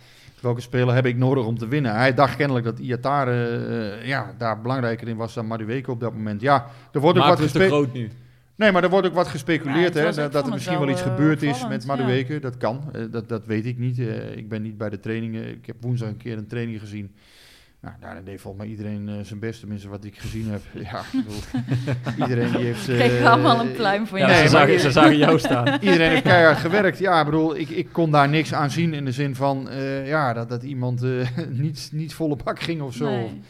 welke 0.43 0.61
speler 0.61 0.93
heb 0.93 1.05
ik 1.05 1.17
nodig 1.17 1.45
om 1.45 1.57
te 1.57 1.67
winnen? 1.67 1.95
Hij 1.95 2.13
dacht 2.13 2.35
kennelijk 2.35 2.65
dat 2.65 2.79
Iatare 2.79 3.57
eh, 3.99 4.07
ja, 4.07 4.33
daar 4.37 4.61
belangrijker 4.61 5.07
in 5.07 5.15
was 5.15 5.33
dan 5.33 5.47
Madueke 5.47 5.91
op 5.91 5.99
dat 5.99 6.13
moment. 6.13 6.41
Ja, 6.41 6.65
er 6.91 6.99
wordt 6.99 7.17
ook 7.19 7.25
wat 7.25 7.39
het 7.39 7.51
te 7.51 7.59
gespe- 7.59 7.75
groot 7.75 7.93
nu. 7.93 8.09
Nee, 8.55 8.71
maar 8.71 8.83
er 8.83 8.89
wordt 8.89 9.07
ook 9.07 9.13
wat 9.13 9.27
gespeculeerd, 9.27 9.93
hè, 9.93 10.29
dat, 10.29 10.45
er 10.45 10.53
misschien 10.53 10.77
wel 10.77 10.85
wel, 10.85 10.95
iets 10.95 11.03
eh, 11.03 11.07
gebeurd 11.07 11.43
is 11.43 11.67
met 11.67 11.85
Madueke. 11.85 12.39
Dat 12.39 12.57
kan, 12.57 12.89
eh, 12.93 13.01
dat, 13.11 13.29
dat 13.29 13.45
weet 13.45 13.65
ik 13.65 13.77
niet. 13.77 13.99
Ik 14.35 14.49
ben 14.49 14.61
niet 14.61 14.77
bij 14.77 14.89
de 14.89 14.99
trainingen. 14.99 15.49
Ik 15.49 15.65
heb 15.65 15.75
woensdag 15.79 16.09
een 16.09 16.17
keer 16.17 16.37
een 16.37 16.47
training 16.47 16.79
gezien. 16.79 17.15
Nou, 17.83 17.95
daar 17.99 18.23
deed 18.23 18.41
volgens 18.41 18.63
mij 18.63 18.71
iedereen 18.71 19.09
eh, 19.09 19.15
zijn 19.21 19.39
best, 19.39 19.59
tenminste 19.59 19.89
wat 19.89 20.03
ik 20.03 20.17
gezien 20.19 20.49
heb. 20.51 20.61
Ja, 20.91 20.99
ik 20.99 21.05
bedoel, 21.11 21.39
iedereen 22.27 22.51
die 22.51 22.65
heeft... 22.65 22.89
eh, 22.89 22.95
Kreeg 22.95 23.25
allemaal 23.25 23.59
een 23.59 23.71
pluim 23.71 24.07
van 24.07 24.19
Ja, 24.19 24.25
jou. 24.27 24.39
Nee, 24.39 24.47
ze, 24.47 24.53
maar- 24.53 24.65
zagen, 24.67 24.79
ze 24.79 24.91
zagen 24.91 25.17
jou 25.27 25.39
staan. 25.39 25.67
Iedereen 25.81 26.09
heeft 26.09 26.21
keihard 26.21 26.57
gewerkt. 26.57 26.97
Ja, 26.99 27.19
ik 27.19 27.25
bedoel, 27.25 27.57
ik, 27.57 27.69
ik 27.69 27.87
kon 27.91 28.11
daar 28.11 28.29
niks 28.29 28.53
aan 28.53 28.71
zien 28.71 28.93
in 28.93 29.05
de 29.05 29.11
zin 29.11 29.35
van 29.35 29.69
eh, 29.69 30.07
ja, 30.07 30.33
dat, 30.33 30.49
dat 30.49 30.63
iemand 30.63 31.03
eh, 31.03 31.27
niet, 31.49 31.89
niet 31.91 32.13
volle 32.13 32.35
bak 32.43 32.59
ging 32.59 32.81
of 32.81 32.93
zo. 32.93 33.05
Nee. 33.09 33.41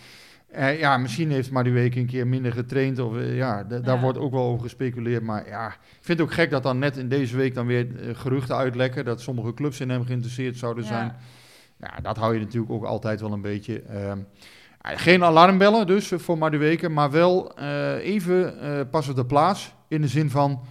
Eh, 0.52 0.80
ja, 0.80 0.98
misschien 0.98 1.32
heeft 1.32 1.52
Madueke 1.52 2.00
een 2.00 2.06
keer 2.06 2.28
minder 2.28 2.52
getraind. 2.52 3.00
Of, 3.00 3.18
eh, 3.18 3.36
ja, 3.38 3.64
da- 3.64 3.80
daar 3.80 3.96
Ja. 3.96 4.02
wordt 4.02 4.18
ook 4.18 4.32
wel 4.32 4.44
over 4.44 4.62
gespeculeerd. 4.64 5.24
Maar 5.24 5.48
ja, 5.48 5.68
ik 5.68 5.74
vind 6.02 6.20
het 6.20 6.28
ook 6.28 6.34
gek 6.34 6.50
dat 6.50 6.64
dan 6.64 6.80
net 6.80 6.98
in 6.98 7.10
deze 7.10 7.38
week 7.38 7.54
dan 7.54 7.66
weer 7.66 7.88
eh, 8.00 8.16
geruchten 8.16 8.56
uitlekken. 8.56 9.06
Dat 9.06 9.22
sommige 9.22 9.54
clubs 9.54 9.80
in 9.80 9.90
hem 9.90 10.06
geïnteresseerd 10.06 10.58
zouden 10.58 10.84
Ja. 10.84 10.90
zijn. 10.90 11.16
Ja, 11.78 12.00
dat 12.02 12.18
hou 12.18 12.34
je 12.34 12.40
natuurlijk 12.40 12.72
ook 12.72 12.84
altijd 12.84 13.22
wel 13.22 13.32
een 13.32 13.42
beetje. 13.42 13.82
ehm, 13.82 14.20
ja, 14.82 14.98
geen 14.98 15.24
alarmbellen 15.24 15.88
dus 15.88 16.12
eh, 16.12 16.20
voor 16.20 16.38
Madueke. 16.38 16.90
Maar 16.90 17.12
wel 17.12 17.56
eh, 17.56 17.96
even 17.96 18.60
eh, 18.62 18.90
pas 18.90 19.08
op 19.10 19.16
de 19.16 19.26
plaats. 19.26 19.74
In 19.88 20.02
de 20.02 20.08
zin 20.08 20.30
van... 20.30 20.62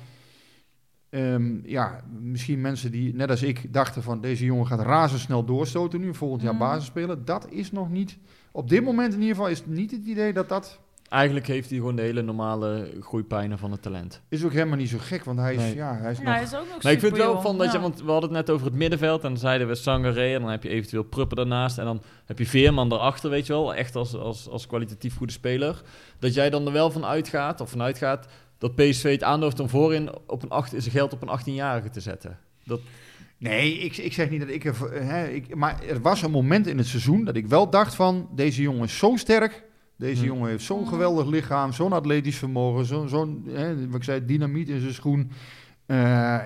ehm, 1.11 1.67
ja, 1.69 2.01
misschien 2.21 2.61
mensen 2.61 2.91
die 2.91 3.15
net 3.15 3.31
als 3.31 3.43
ik 3.43 3.73
dachten 3.73 4.03
van... 4.03 4.21
deze 4.21 4.45
jongen 4.45 4.67
gaat 4.67 4.81
razendsnel 4.81 5.45
doorstoten 5.45 6.01
nu. 6.01 6.15
Volgend 6.15 6.43
jaar 6.43 6.55
Mhm. 6.55 6.63
basis 6.63 6.87
spelen. 6.87 7.25
Dat 7.25 7.47
is 7.51 7.73
nog 7.73 7.91
niet... 7.91 8.19
Op 8.53 8.69
dit 8.69 8.85
moment 8.85 9.13
in 9.15 9.21
ieder 9.21 9.35
geval 9.35 9.51
is 9.51 9.59
het 9.59 9.67
niet 9.67 9.91
het 9.91 10.05
idee 10.05 10.33
dat 10.33 10.49
dat... 10.49 10.81
Eigenlijk 11.13 11.47
heeft 11.47 11.69
hij 11.69 11.79
gewoon 11.79 11.97
de 11.97 12.03
hele 12.03 12.23
normale 12.23 12.91
groeipijnen 13.01 13.59
van 13.59 13.71
het 13.71 13.83
talent. 13.83 14.21
Is 14.29 14.45
ook 14.45 14.53
helemaal 14.53 14.77
niet 14.77 14.89
zo 14.89 14.99
gek, 15.01 15.25
want 15.25 15.39
hij 15.39 15.55
is, 15.55 15.61
Nee. 15.61 15.75
ja, 15.75 15.97
hij 15.97 16.11
is 16.11 16.19
Ja, 16.19 16.25
nog... 16.25 16.35
hij 16.35 16.43
is 16.43 16.55
ook 16.55 16.69
nog 16.69 16.83
Maar 16.83 16.93
ik 16.93 17.01
vind 17.01 17.13
het 17.13 17.23
wel 17.23 17.41
van 17.41 17.59
dat 17.59 17.73
je, 17.73 17.81
want 17.81 18.03
we 18.03 18.11
hadden 18.11 18.35
het 18.35 18.47
net 18.47 18.51
over 18.51 18.67
het 18.67 18.75
middenveld 18.75 19.23
en 19.23 19.29
dan 19.29 19.39
zeiden 19.39 19.69
we 19.69 19.75
Sangaré 19.75 20.35
en 20.35 20.41
dan 20.41 20.51
heb 20.51 20.63
je 20.63 20.69
eventueel 20.69 21.03
Pruppen 21.03 21.37
daarnaast 21.37 21.79
en 21.79 21.85
dan 21.85 22.03
heb 22.25 22.39
je 22.39 22.47
Veerman 22.47 22.89
daarachter, 22.89 23.31
weet 23.31 23.47
je 23.47 23.53
wel, 23.53 23.75
echt 23.75 23.97
als, 23.97 24.15
als, 24.15 24.49
als 24.49 24.67
kwalitatief 24.67 25.17
goede 25.17 25.33
speler. 25.33 25.83
Dat 26.19 26.35
jij 26.35 26.51
dan 26.51 26.67
er 26.67 26.73
wel 26.73 26.91
van 26.91 27.05
uitgaat, 27.05 27.61
of 27.61 27.71
vanuit 27.71 27.99
gaat, 27.99 28.27
dat 28.59 28.75
PSV 28.75 29.11
het 29.11 29.23
aandurft 29.23 29.61
om 29.61 29.69
voorin 29.69 30.11
op 30.27 30.43
een 30.43 30.51
acht, 30.51 30.71
zijn 30.71 30.83
geld 30.83 31.13
op 31.13 31.23
een 31.23 31.41
18-jarige 31.41 31.91
te 31.91 32.01
zetten. 32.01 32.39
Dat, 32.65 32.81
Nee, 33.39 33.79
ik, 33.79 33.97
ik 33.97 34.13
zeg 34.13 34.31
niet 34.31 34.41
dat 34.41 34.49
ik... 34.49 34.65
Er, 34.65 34.75
hè, 34.93 35.29
ik 35.29 35.55
maar 35.55 35.83
er 35.89 36.01
was 36.01 36.23
een 36.23 36.31
moment 36.31 36.67
in 36.67 36.79
het 36.79 36.87
seizoen 36.87 37.25
dat 37.25 37.37
ik 37.37 37.47
wel 37.47 37.71
dacht 37.71 37.95
van... 37.95 38.29
Deze 38.35 38.63
jongen 38.63 38.85
is 38.85 38.99
zo 38.99 39.17
sterk. 39.17 39.63
Deze 40.03 40.21
Hm. 40.21 40.27
jongen 40.27 40.49
heeft 40.49 40.65
zo'n 40.65 40.81
Mhm. 40.81 40.89
geweldig 40.89 41.27
lichaam. 41.27 41.73
Zo'n 41.73 41.93
atletisch 41.93 42.37
vermogen. 42.37 42.85
Zo'n, 42.85 43.09
zo'n 43.09 43.45
hè, 43.49 43.87
wat 43.87 43.97
ik 43.97 44.05
zei, 44.05 44.25
dynamiet 44.27 44.69
in 44.69 44.81
zijn 44.81 44.95
schoen. 44.95 45.31
Eh, 45.87 45.97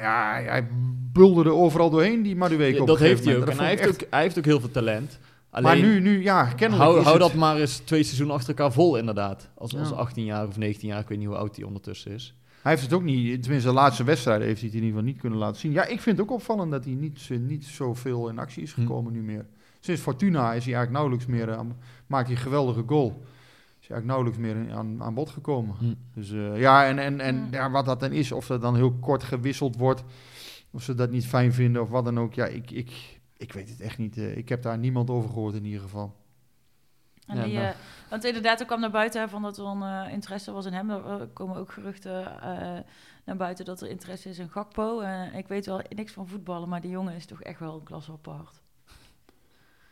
ja, 0.01 0.41
hij 0.45 0.67
bulderde 1.13 1.51
overal 1.53 1.91
doorheen, 1.91 2.23
die 2.23 2.37
Madueke 2.37 2.81
op 2.81 2.87
dat 2.87 2.99
heeft 2.99 3.25
hij 3.25 3.37
ook. 3.37 3.47
En 3.47 3.59
hij 3.59 3.69
heeft 3.69 3.89
ook, 3.89 4.01
hij 4.11 4.23
heeft 4.23 4.39
ook 4.39 4.45
heel 4.45 4.61
veel 4.61 4.71
talent. 4.71 5.19
Alleen, 5.51 5.65
Maar 5.65 5.79
nu, 5.89 6.01
nu, 6.01 6.23
ja, 6.23 6.45
kennelijk 6.45 6.83
hou, 6.89 6.99
is 6.99 7.05
hou 7.05 7.19
het- 7.23 7.27
dat 7.29 7.35
maar 7.41 7.57
eens 7.57 7.77
twee 7.79 8.03
seizoenen 8.03 8.35
achter 8.35 8.49
elkaar 8.49 8.73
vol 8.73 8.97
inderdaad. 8.97 9.49
Als, 9.55 9.77
als 9.77 9.89
Ja. 9.89 9.95
18 9.95 10.25
jaar 10.25 10.47
of 10.47 10.57
19 10.59 10.89
jaar, 10.89 11.01
ik 11.01 11.09
weet 11.09 11.19
niet 11.19 11.27
hoe 11.27 11.37
oud 11.37 11.57
hij 11.57 11.65
ondertussen 11.65 12.13
is. 12.13 12.35
Hij 12.63 12.73
heeft 12.73 12.85
het 12.85 12.93
ook 12.93 13.03
niet, 13.03 13.43
tenminste 13.43 13.69
de 13.69 13.75
laatste 13.75 14.05
wedstrijden 14.05 14.47
heeft 14.47 14.61
hij 14.61 14.69
het 14.69 14.79
in 14.79 14.85
ieder 14.85 14.99
geval 14.99 15.13
niet 15.13 15.21
kunnen 15.21 15.39
laten 15.39 15.61
zien. 15.61 15.73
Ja, 15.73 15.83
ik 15.87 16.01
vind 16.01 16.19
het 16.19 16.27
ook 16.27 16.33
opvallend 16.35 16.71
dat 16.71 16.85
hij 16.85 16.95
niet, 16.95 17.29
niet 17.41 17.65
zoveel 17.65 18.29
in 18.29 18.39
actie 18.39 18.63
is 18.63 18.73
Hm. 18.75 18.81
gekomen 18.81 19.13
nu 19.13 19.23
meer. 19.23 19.47
Sinds 19.81 20.01
Fortuna 20.01 20.41
is 20.41 20.65
hij 20.65 20.75
eigenlijk 20.75 20.91
nauwelijks 20.93 21.27
meer, 21.27 21.57
aan- 21.57 21.77
maakt 22.07 22.27
hij 22.27 22.37
een 22.37 22.43
geweldige 22.43 22.83
goal. 22.87 23.23
Is 23.87 23.93
eigenlijk 23.93 24.27
nauwelijks 24.27 24.39
meer 24.67 24.77
aan, 24.77 25.03
aan 25.03 25.15
bod 25.15 25.31
gekomen. 25.31 25.77
Hm. 25.77 25.95
Dus 26.15 26.31
eh, 26.31 26.61
ja, 26.61 26.87
en, 26.87 26.99
en, 26.99 27.21
en 27.21 27.49
ja, 27.51 27.71
wat 27.71 27.85
dat 27.85 28.01
dan 28.01 28.13
is, 28.13 28.33
of 28.33 28.47
dat 28.47 28.61
dan 28.61 28.75
heel 28.77 28.93
kort 28.93 29.23
gewisseld 29.23 29.77
wordt, 29.77 30.05
of 30.71 30.83
ze 30.83 30.95
dat 30.95 31.11
niet 31.11 31.27
fijn 31.27 31.53
vinden 31.53 31.83
of 31.83 31.89
wat 31.89 32.05
dan 32.05 32.19
ook. 32.19 32.35
Ja, 32.35 32.47
ik, 32.47 32.71
ik, 32.71 33.21
ik 33.37 33.53
weet 33.53 33.69
het 33.69 33.81
echt 33.81 33.99
niet. 33.99 34.17
eh, 34.17 34.37
ik 34.37 34.49
heb 34.49 34.63
daar 34.63 34.79
niemand 34.79 35.11
over 35.11 35.31
gehoord 35.31 35.55
in 35.55 35.65
ieder 35.65 35.81
geval. 35.81 36.15
En 37.27 37.37
Ja, 37.37 37.45
die, 37.45 37.53
nou. 37.55 37.67
eh, 37.67 37.75
want 38.11 38.25
inderdaad, 38.25 38.61
er 38.61 38.67
kwam 38.67 38.81
naar 38.81 38.91
buiten 38.91 39.29
van 39.29 39.43
dat 39.43 39.59
er 39.59 39.65
een 39.65 40.11
interesse 40.11 40.53
was 40.53 40.67
in 40.67 40.73
hem. 40.73 40.91
Er 40.91 41.27
komen 41.33 41.57
ook 41.57 41.73
geruchten 41.73 42.41
eh, 42.41 42.83
naar 43.25 43.37
buiten 43.37 43.65
dat 43.65 43.81
er 43.81 43.89
interesse 43.89 44.29
is 44.29 44.39
in 44.39 44.51
Gakpo. 44.51 45.01
Eh, 45.01 45.35
ik 45.35 45.49
weet 45.49 45.67
wel 45.67 45.81
niks 45.89 46.13
van 46.13 46.29
voetballen, 46.29 46.69
maar 46.69 46.81
die 46.81 46.91
jongen 46.91 47.15
is 47.15 47.27
toch 47.27 47.43
echt 47.43 47.59
wel 47.61 47.75
een 47.75 47.83
klas 47.83 48.11
apart. 48.11 48.63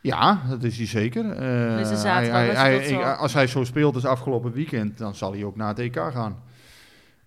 Ja, 0.06 0.40
dat 0.48 0.62
is 0.62 0.76
hij 0.76 0.86
zeker. 0.86 1.30
Eh, 1.30 1.76
Dus 1.88 2.02
hij, 2.02 3.04
als 3.16 3.34
hij 3.34 3.46
zo 3.46 3.64
speelt 3.64 3.94
als 3.94 4.04
afgelopen 4.04 4.52
weekend, 4.52 4.98
dan 4.98 5.14
zal 5.14 5.32
hij 5.32 5.44
ook 5.44 5.56
naar 5.56 5.68
het 5.68 5.78
EK 5.78 5.94
gaan. 6.12 6.36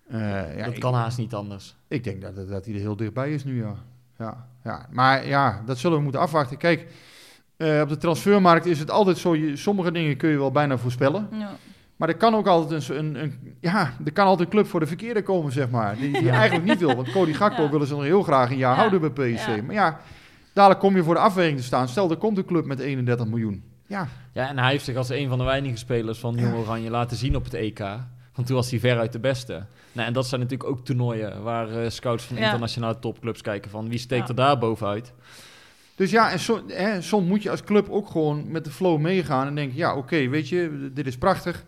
Eh, 0.08 0.56
ja, 0.56 0.64
dat 0.64 0.74
ik, 0.74 0.80
kan 0.80 0.94
haast 0.94 1.18
niet 1.18 1.34
anders. 1.34 1.76
ik 1.88 2.04
denk 2.04 2.22
dat, 2.22 2.36
dat 2.48 2.64
hij 2.64 2.74
er 2.74 2.80
heel 2.80 2.96
dichtbij 2.96 3.32
is 3.32 3.44
nu, 3.44 3.62
ja. 3.62 3.74
ja, 4.18 4.46
ja. 4.64 4.86
Maar 4.90 5.26
ja, 5.26 5.62
dat 5.66 5.78
zullen 5.78 5.96
we 5.96 6.02
moeten 6.02 6.20
afwachten. 6.20 6.56
Kijk, 6.56 6.86
eh, 7.56 7.80
op 7.82 7.88
de 7.88 7.96
transfermarkt 7.96 8.66
is 8.66 8.78
het 8.78 8.90
altijd 8.90 9.18
zo, 9.18 9.36
je, 9.36 9.56
sommige 9.56 9.92
dingen 9.92 10.16
kun 10.16 10.30
je 10.30 10.38
wel 10.38 10.50
bijna 10.52 10.76
voorspellen. 10.78 11.28
Ja. 11.32 11.50
Maar 11.96 12.08
er 12.08 12.16
kan 12.16 12.34
ook 12.34 12.46
altijd 12.46 12.88
een, 12.88 12.98
een, 12.98 13.22
een- 13.22 13.56
ja, 13.60 13.92
er 14.04 14.12
kan 14.12 14.26
altijd 14.26 14.48
een 14.48 14.54
club 14.54 14.66
voor 14.66 14.80
de 14.80 14.86
verkeerde 14.86 15.22
komen, 15.22 15.52
zeg 15.52 15.70
maar. 15.70 15.96
Die, 15.96 16.12
die 16.20 16.30
eigenlijk 16.30 16.64
niet 16.68 16.78
wil. 16.78 16.94
Want 16.96 17.10
Cody 17.10 17.32
Gakpo 17.32 17.62
Ja. 17.62 17.70
willen 17.70 17.86
ze 17.86 17.94
nog 17.94 18.02
heel 18.02 18.22
graag 18.22 18.50
een 18.50 18.56
jaar 18.56 18.74
Ja. 18.74 18.78
houden 18.78 19.00
bij 19.00 19.10
PSV. 19.34 19.46
Ja. 19.56 19.62
Maar 19.62 19.74
ja, 19.74 20.00
dadelijk 20.58 20.80
kom 20.80 20.96
je 20.96 21.02
voor 21.02 21.14
de 21.14 21.20
afweging 21.20 21.58
te 21.58 21.64
staan. 21.64 21.88
Stel, 21.88 22.10
er 22.10 22.16
komt 22.16 22.38
een 22.38 22.44
club 22.44 22.64
met 22.64 22.78
31 22.80 23.26
miljoen. 23.26 23.62
Ja, 23.86 24.08
Ja, 24.32 24.48
en 24.48 24.58
hij 24.58 24.70
heeft 24.70 24.84
zich 24.84 24.96
als 24.96 25.08
een 25.08 25.28
van 25.28 25.38
de 25.38 25.44
weinige 25.44 25.76
spelers 25.76 26.18
van 26.18 26.34
Jong 26.34 26.54
Oranje 26.54 26.90
laten 26.90 27.16
zien 27.16 27.36
op 27.36 27.44
het 27.44 27.54
EK. 27.54 27.78
Want 28.34 28.46
toen 28.46 28.56
was 28.56 28.70
hij 28.70 28.80
veruit 28.80 29.12
de 29.12 29.18
beste. 29.18 29.64
Nou, 29.92 30.06
en 30.06 30.12
dat 30.12 30.26
zijn 30.26 30.40
natuurlijk 30.40 30.70
ook 30.70 30.84
toernooien 30.84 31.42
waar 31.42 31.68
eh, 31.82 31.90
scouts 31.90 32.24
van 32.24 32.36
Ja. 32.36 32.44
internationale 32.44 32.98
topclubs 32.98 33.40
kijken 33.42 33.70
van 33.70 33.88
wie 33.88 33.98
steekt 33.98 34.22
Ja. 34.22 34.28
er 34.28 34.34
daar 34.34 34.58
bovenuit. 34.58 35.12
Dus 35.94 36.10
ja, 36.10 36.30
en 36.68 37.02
soms 37.02 37.28
moet 37.28 37.42
je 37.42 37.50
als 37.50 37.62
club 37.64 37.88
ook 37.90 38.10
gewoon 38.10 38.50
met 38.50 38.64
de 38.64 38.70
flow 38.70 38.98
meegaan 39.00 39.46
en 39.46 39.54
denken, 39.54 39.76
ja, 39.76 39.96
oké, 39.96 40.28
weet 40.28 40.48
je, 40.48 40.90
dit 40.94 41.06
is 41.06 41.18
prachtig. 41.18 41.64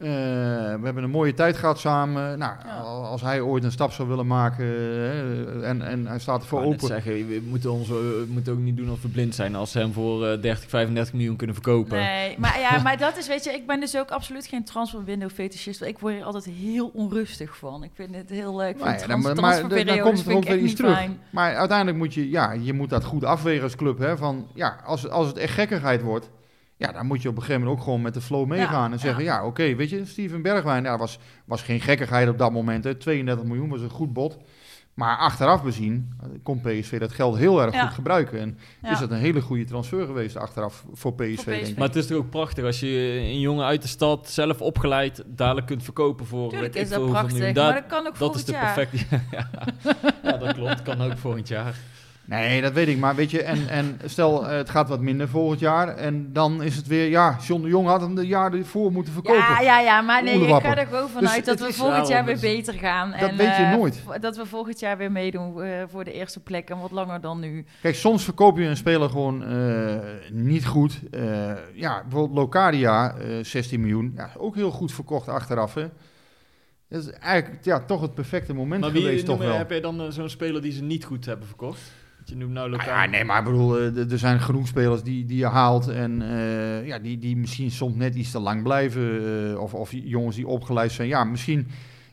Eh, 0.00 0.06
we 0.08 0.80
hebben 0.82 1.02
een 1.02 1.10
mooie 1.10 1.34
tijd 1.34 1.56
gehad 1.56 1.78
samen. 1.78 2.38
Nou, 2.38 2.52
Ja. 2.64 2.76
als 2.80 3.20
hij 3.20 3.40
ooit 3.40 3.64
een 3.64 3.72
stap 3.72 3.92
zou 3.92 4.08
willen 4.08 4.26
maken 4.26 4.64
eh, 4.64 5.68
en, 5.68 5.82
en 5.82 6.06
hij 6.06 6.18
staat 6.18 6.40
ervoor 6.40 6.62
open. 6.62 6.86
zeggen, 6.86 7.12
we 7.12 7.42
moeten, 7.48 7.72
ons, 7.72 7.88
we 7.88 8.26
moeten 8.28 8.52
ook 8.52 8.58
niet 8.58 8.76
doen 8.76 8.90
of 8.90 9.02
we 9.02 9.08
blind 9.08 9.34
zijn 9.34 9.54
als 9.56 9.70
ze 9.70 9.78
hem 9.78 9.92
voor 9.92 10.26
eh, 10.26 10.40
30, 10.42 10.68
35 10.68 11.14
miljoen 11.14 11.36
kunnen 11.36 11.54
verkopen. 11.56 11.98
Nee, 11.98 12.36
maar 12.38 12.60
ja, 12.60 12.78
maar 12.82 12.98
dat 12.98 13.16
is, 13.16 13.28
weet 13.28 13.44
je, 13.44 13.50
ik 13.52 13.66
ben 13.66 13.80
dus 13.80 13.96
ook 13.96 14.10
absoluut 14.10 14.46
geen 14.46 14.64
transfer 14.64 15.04
window 15.04 15.30
fetischist. 15.30 15.82
Ik 15.82 15.98
word 15.98 16.14
hier 16.14 16.24
altijd 16.24 16.44
heel 16.44 16.90
onrustig 16.94 17.56
van. 17.56 17.82
Ik 17.82 17.90
vind 17.94 18.14
het 18.14 18.30
heel 18.30 18.56
leuk. 18.56 18.76
Nou 18.78 18.90
ja, 18.90 18.96
trans- 18.96 19.06
dan, 19.08 19.20
maar 19.20 19.34
dan 19.34 19.44
transferperiodes 19.44 20.02
komt 20.02 20.26
er 20.26 20.32
ook 20.34 20.42
ik 20.42 20.48
weer 20.48 20.52
echt 20.58 20.62
iets 20.62 20.72
niet 20.72 20.76
terug. 20.82 20.96
fijn. 20.96 21.18
Maar 21.30 21.54
uiteindelijk 21.56 21.98
moet 21.98 22.14
je, 22.14 22.30
ja, 22.30 22.52
je 22.52 22.72
moet 22.72 22.90
dat 22.90 23.04
goed 23.04 23.24
afwegen 23.24 23.62
als 23.62 23.76
club. 23.76 23.98
Hè, 23.98 24.16
van, 24.16 24.46
ja, 24.54 24.76
als, 24.84 25.08
als 25.08 25.26
het 25.26 25.36
echt 25.36 25.54
gekkigheid 25.54 26.02
wordt, 26.02 26.30
ja, 26.80 26.92
dan 26.92 27.06
moet 27.06 27.22
je 27.22 27.28
op 27.28 27.34
een 27.36 27.40
gegeven 27.42 27.60
moment 27.62 27.78
ook 27.78 27.84
gewoon 27.84 28.02
met 28.02 28.14
de 28.14 28.20
flow 28.20 28.46
meegaan. 28.46 28.92
en 28.92 28.98
zeggen, 28.98 29.24
ja, 29.24 29.44
oké, 29.46 29.74
weet 29.74 29.90
je, 29.90 30.04
Steven 30.04 30.42
Bergwijn, 30.42 30.84
ja, 30.84 30.98
was, 30.98 31.18
was 31.44 31.62
geen 31.62 31.80
gekkigheid 31.80 32.28
op 32.28 32.38
dat 32.38 32.52
moment. 32.52 32.84
Hè, 32.84 32.94
32 32.94 33.44
miljoen 33.46 33.68
was 33.68 33.80
een 33.80 33.90
goed 33.90 34.12
bod. 34.12 34.38
Maar 34.94 35.16
achteraf 35.16 35.62
bezien 35.62 36.12
eh, 36.22 36.28
kon 36.42 36.60
PSV 36.60 36.98
dat 37.00 37.12
geld 37.12 37.36
heel 37.36 37.62
erg 37.62 37.74
Ja. 37.74 37.84
goed 37.86 37.94
gebruiken. 37.94 38.38
En 38.40 38.58
Ja. 38.82 38.90
is 38.92 38.98
dat 38.98 39.10
een 39.10 39.18
hele 39.18 39.40
goede 39.40 39.64
transfer 39.64 40.06
geweest 40.06 40.36
achteraf 40.36 40.84
voor 40.92 41.14
PSV, 41.14 41.34
PSV. 41.34 41.44
denk 41.44 41.66
ik. 41.66 41.76
Maar 41.78 41.86
het 41.86 41.96
is 41.96 42.06
toch 42.06 42.16
ook 42.18 42.30
prachtig 42.30 42.64
als 42.64 42.80
je 42.80 43.20
een 43.22 43.40
jongen 43.40 43.64
uit 43.64 43.82
de 43.82 43.88
stad 43.88 44.28
zelf 44.30 44.60
opgeleid 44.60 45.22
dadelijk 45.26 45.66
kunt 45.66 45.82
verkopen 45.82 46.26
voor 46.26 46.50
Tuurlijk 46.50 46.74
weet 46.74 46.82
is 46.82 46.90
ik 46.90 46.96
dat 46.96 47.06
prachtig, 47.10 47.32
miljoen. 47.32 47.54
maar 47.54 47.64
Daar- 47.64 47.74
dat 47.74 47.86
kan 47.86 47.98
ook 47.98 48.04
dat 48.04 48.16
volgend 48.16 48.38
is 48.38 48.44
de 48.44 48.52
jaar. 48.52 48.74
perfecte. 48.74 49.18
ja. 49.30 49.48
ja, 50.30 50.36
dat 50.36 50.52
klopt. 50.54 50.82
Kan 50.82 51.00
ook 51.02 51.18
volgend 51.18 51.48
jaar. 51.48 51.74
Nee, 52.30 52.60
dat 52.62 52.72
weet 52.72 52.88
ik. 52.88 52.98
Maar 52.98 53.14
weet 53.14 53.30
je, 53.30 53.42
en, 53.42 53.68
en 53.68 53.98
stel 54.04 54.48
eh, 54.48 54.56
het 54.56 54.70
gaat 54.70 54.88
wat 54.88 55.00
minder 55.00 55.28
volgend 55.28 55.60
jaar. 55.60 55.88
En 55.96 56.32
dan 56.32 56.62
is 56.62 56.76
het 56.76 56.86
weer, 56.86 57.08
ja, 57.08 57.36
John 57.46 57.62
de 57.62 57.68
Jong 57.68 57.86
had 57.86 58.00
hem 58.00 58.14
de 58.14 58.26
jaar 58.26 58.52
ervoor 58.52 58.92
moeten 58.92 59.12
verkopen. 59.12 59.40
Ja, 59.40 59.60
ja, 59.60 59.80
ja, 59.80 60.00
maar 60.00 60.22
nee, 60.22 60.40
ik 60.40 60.62
ga 60.62 60.76
er 60.76 60.86
gewoon 60.86 61.08
vanuit 61.08 61.36
Dus 61.36 61.44
dat 61.44 61.58
het 61.58 61.68
we 61.68 61.74
volgend 61.74 62.08
jaar 62.08 62.24
weer 62.24 62.38
beter 62.40 62.74
gaan. 62.74 63.10
Dat 63.10 63.28
en, 63.28 63.36
weet 63.36 63.56
je 63.56 63.62
eh, 63.62 63.72
nooit. 63.72 64.02
Dat 64.20 64.36
we 64.36 64.46
volgend 64.46 64.80
jaar 64.80 64.96
weer 64.96 65.12
meedoen 65.12 65.62
eh, 65.62 65.70
voor 65.88 66.04
de 66.04 66.12
eerste 66.12 66.40
plek 66.40 66.70
en 66.70 66.78
wat 66.80 66.90
langer 66.90 67.20
dan 67.20 67.40
nu. 67.40 67.64
Kijk, 67.82 67.94
soms 67.94 68.24
verkoop 68.24 68.58
je 68.58 68.64
een 68.64 68.76
speler 68.76 69.10
gewoon 69.10 69.44
eh, 69.44 69.96
niet 70.32 70.66
goed. 70.66 71.00
Eh, 71.10 71.52
ja, 71.74 72.00
bijvoorbeeld 72.02 72.38
Locadia, 72.38 73.14
eh 73.14 73.44
16 73.44 73.80
miljoen. 73.80 74.12
Ja, 74.16 74.30
ook 74.38 74.54
heel 74.54 74.70
goed 74.70 74.92
verkocht 74.92 75.28
achteraf, 75.28 75.74
hè. 75.74 75.86
Dat 76.88 77.02
is 77.02 77.10
eigenlijk 77.10 77.64
ja, 77.64 77.80
toch 77.80 78.00
het 78.00 78.14
perfecte 78.14 78.54
moment 78.54 78.80
Maar 78.80 78.92
wie 78.92 79.02
geweest, 79.02 79.24
toch 79.26 79.38
je- 79.40 79.46
wel. 79.46 79.56
heb 79.56 79.70
jij 79.70 79.80
dan 79.80 80.12
zo'n 80.12 80.28
speler 80.28 80.62
die 80.62 80.72
ze 80.72 80.82
niet 80.82 81.04
goed 81.04 81.24
hebben 81.24 81.46
verkocht? 81.46 81.80
Je 82.30 82.36
noemt 82.36 82.52
nou 82.52 82.70
lokaal. 82.70 82.86
ja, 82.86 83.06
nee, 83.06 83.24
maar 83.24 83.38
ik 83.38 83.44
bedoel, 83.44 83.78
eh, 83.78 84.12
er 84.12 84.18
zijn 84.18 84.40
genoeg 84.40 84.66
spelers 84.66 85.02
die, 85.02 85.24
die 85.24 85.38
je 85.38 85.46
haalt 85.46 85.88
en 85.88 86.22
eh, 86.22 86.86
ja, 86.86 86.98
die, 86.98 87.18
die 87.18 87.36
misschien 87.36 87.70
soms 87.70 87.94
net 87.94 88.14
iets 88.14 88.30
te 88.30 88.38
lang 88.38 88.62
blijven. 88.62 89.20
eh, 89.50 89.60
of, 89.60 89.74
of 89.74 89.90
jongens 89.92 90.36
die 90.36 90.46
opgeleid 90.46 90.92
zijn. 90.92 91.08
Ja, 91.08 91.24
misschien 91.24 91.66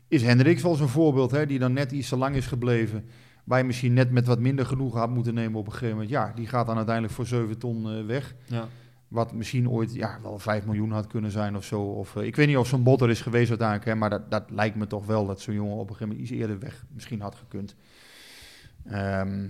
is 0.08 0.24
Hendricks 0.24 0.62
wel 0.62 0.76
zo'n 0.76 0.88
voorbeeld, 0.88 1.32
hè, 1.32 1.46
die 1.46 1.60
dan 1.60 1.74
net 1.74 1.92
iets 1.92 2.10
te 2.10 2.18
lang 2.18 2.36
is 2.36 2.46
gebleven. 2.48 3.06
Waar 3.44 3.60
je 3.60 3.66
misschien 3.66 3.94
net 3.94 4.12
met 4.12 4.28
wat 4.28 4.40
minder 4.40 4.66
genoegen 4.66 5.00
had 5.00 5.10
moeten 5.10 5.34
nemen 5.34 5.60
op 5.60 5.66
een 5.66 5.72
gegeven 5.72 5.94
moment. 5.94 6.10
Ja, 6.10 6.32
die 6.36 6.48
gaat 6.48 6.66
dan 6.66 6.76
uiteindelijk 6.76 7.16
voor 7.16 7.26
7 7.26 7.58
ton 7.58 7.90
eh, 7.92 8.06
weg. 8.06 8.36
Ja. 8.46 8.68
Wat 9.08 9.34
misschien 9.34 9.70
ooit 9.70 9.94
ja, 9.94 10.20
wel 10.22 10.40
5 10.40 10.66
miljoen 10.66 10.92
had 10.92 11.08
kunnen 11.08 11.32
zijn 11.32 11.56
of 11.56 11.64
zo. 11.66 11.82
Of, 11.82 12.16
ik 12.16 12.36
weet 12.36 12.48
niet 12.48 12.58
of 12.58 12.68
zo'n 12.68 12.84
botter 12.84 13.10
is 13.10 13.22
geweest 13.22 13.50
uiteindelijk. 13.50 13.90
Hè, 13.90 13.96
maar 13.96 14.10
dat, 14.10 14.32
dat 14.32 14.44
lijkt 14.50 14.76
me 14.76 14.88
toch 14.88 15.06
wel 15.06 15.26
dat 15.26 15.42
zo'n 15.42 15.54
jongen 15.54 15.74
op 15.76 15.90
een 15.90 15.96
gegeven 15.96 16.08
moment 16.08 16.30
iets 16.30 16.40
eerder 16.40 16.60
weg 16.60 16.86
misschien 16.94 17.22
had 17.22 17.36
gekund. 17.36 17.76
Ehm, 18.86 19.50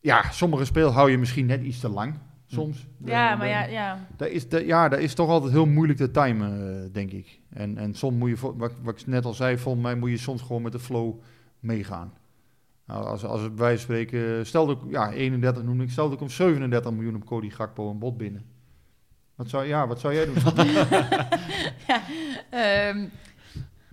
ja, 0.00 0.30
sommige 0.30 0.64
speel 0.64 0.90
hou 0.90 1.10
je 1.10 1.18
misschien 1.18 1.46
net 1.46 1.62
iets 1.62 1.80
te 1.80 1.88
lang. 1.88 2.14
Soms. 2.46 2.86
Ja, 3.04 3.32
Eh, 3.32 3.38
maar 3.38 3.48
ja, 3.48 3.64
ja. 3.64 4.06
Dat 4.16 4.28
is, 4.28 4.48
dat- 4.48 4.64
ja, 4.66 4.88
dat 4.88 4.98
is 4.98 5.14
toch 5.14 5.28
altijd 5.28 5.52
heel 5.52 5.66
moeilijk 5.66 5.98
te 5.98 6.10
timen, 6.10 6.82
eh, 6.84 6.92
denk 6.92 7.10
ik. 7.10 7.40
En, 7.50 7.78
en 7.78 7.94
soms 7.94 8.16
moet 8.16 8.28
je, 8.28 8.36
wat, 8.56 8.72
wat 8.82 9.00
ik 9.00 9.06
net 9.06 9.24
al 9.24 9.34
zei, 9.34 9.58
volgens 9.58 9.84
mij 9.84 9.94
moet 9.94 10.10
je 10.10 10.16
soms 10.18 10.42
gewoon 10.42 10.62
met 10.62 10.72
de 10.72 10.78
flow 10.78 11.14
meegaan. 11.60 12.12
Nou, 12.86 13.04
als, 13.04 13.24
als 13.24 13.40
wij 13.56 13.76
spreken, 13.76 14.46
stel 14.46 14.66
dat 14.66 14.82
ik, 14.82 14.90
ja, 14.90 15.10
31 15.12 15.62
noem 15.62 15.80
ik, 15.80 15.90
stel 15.90 16.04
dat 16.04 16.14
ik 16.14 16.20
om 16.20 16.28
37 16.28 16.90
miljoen 16.92 17.14
op 17.16 17.24
Cody 17.24 17.50
Gakpo 17.50 17.90
een 17.90 17.98
bod 17.98 18.16
binnen. 18.16 18.44
Wat 19.34 19.48
zou, 19.48 19.64
ja, 19.66 19.86
wat 19.86 20.00
zou 20.00 20.14
jij 20.14 20.24
doen? 20.24 20.34
Ehm, 22.50 23.04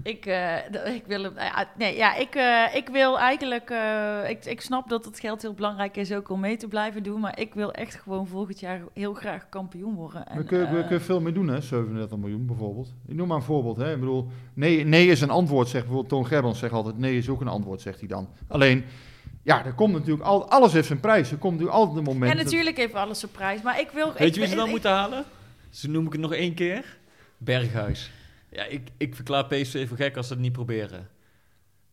ik, 0.04 0.26
eh, 0.26 0.56
ik 0.95 1.04
wil 1.08 1.22
ja, 1.22 1.68
nee, 1.78 1.95
ja, 1.95 2.16
ik, 2.16 2.36
eh, 2.36 2.76
ik 2.76 2.88
wil 2.89 3.20
eigenlijk. 3.20 3.70
eh, 3.70 4.30
ik, 4.30 4.45
ik 4.45 4.62
snap 4.62 4.89
dat 4.89 5.06
het 5.06 5.20
geld 5.20 5.41
heel 5.41 5.54
belangrijk 5.54 5.97
is 5.97 6.12
ook 6.14 6.30
om 6.30 6.39
mee 6.39 6.58
te 6.58 6.68
blijven 6.68 7.04
doen. 7.04 7.20
Maar 7.20 7.39
ik 7.39 7.54
wil 7.54 7.72
echt 7.72 7.95
gewoon 7.95 8.28
volgend 8.28 8.60
jaar 8.60 8.82
heel 8.93 9.14
graag 9.14 9.49
kampioen 9.49 9.95
worden. 9.95 10.28
En, 10.28 10.38
we, 10.38 10.43
kunnen, 10.43 10.76
we 10.76 10.80
kunnen 10.82 11.01
veel 11.01 11.22
meer 11.22 11.34
doen, 11.34 11.47
hè? 11.47 11.62
37 11.62 12.18
miljoen 12.18 12.45
bijvoorbeeld. 12.45 12.93
Ik 13.08 13.16
noem 13.16 13.28
maar 13.28 13.38
een 13.38 13.43
voorbeeld. 13.43 13.78
Hè? 13.78 13.93
Ik 13.93 13.99
bedoel, 13.99 14.28
nee, 14.54 14.86
nee 14.86 15.08
is 15.08 15.22
een 15.22 15.30
antwoord, 15.30 15.68
zegt 15.68 15.84
bijvoorbeeld 15.86 16.10
Toon 16.14 16.28
Gerbrands 16.28 16.60
zegt 16.60 16.74
altijd. 16.74 16.97
Nee 16.97 17.18
is 17.18 17.30
ook 17.30 17.41
een 17.41 17.47
antwoord, 17.47 17.82
zegt 17.82 17.99
hij 17.99 18.08
dan. 18.08 18.30
Alleen, 18.47 18.86
ja, 19.43 19.66
er 19.66 19.74
komt 19.74 19.93
natuurlijk 19.93 20.24
al, 20.24 20.49
alles 20.49 20.74
heeft 20.74 20.88
zijn 20.88 20.99
prijs. 20.99 21.32
Er 21.32 21.38
komt 21.38 21.51
natuurlijk 21.54 21.80
altijd 21.80 21.97
een 21.97 22.04
moment. 22.14 22.32
ja, 22.32 22.36
dat- 22.38 22.45
natuurlijk 22.45 22.78
heeft 22.78 22.93
alles 22.93 23.20
zijn 23.20 23.32
prijs. 23.32 23.62
Maar 23.62 23.80
ik 23.80 23.89
wil. 23.93 24.14
Weet 24.14 24.28
ik, 24.28 24.34
je 24.34 24.39
wie 24.39 24.49
ze 24.49 24.56
dan 24.56 24.66
ik- 24.66 24.72
moeten 24.72 24.91
halen? 24.91 25.24
Ze 25.70 25.89
noem 25.89 26.06
ik 26.06 26.12
het 26.12 26.22
nog 26.22 26.34
één 26.34 26.54
keer. 26.54 26.97
Berghuis. 27.38 28.12
Ja, 28.54 28.64
ik, 28.66 28.89
ik 28.97 29.16
verklaar 29.16 29.45
PSV 29.45 29.88
voor 29.88 29.97
gek 29.97 30.18
als 30.18 30.28
ze 30.28 30.34
het 30.34 30.41
niet 30.41 30.51
proberen. 30.51 31.08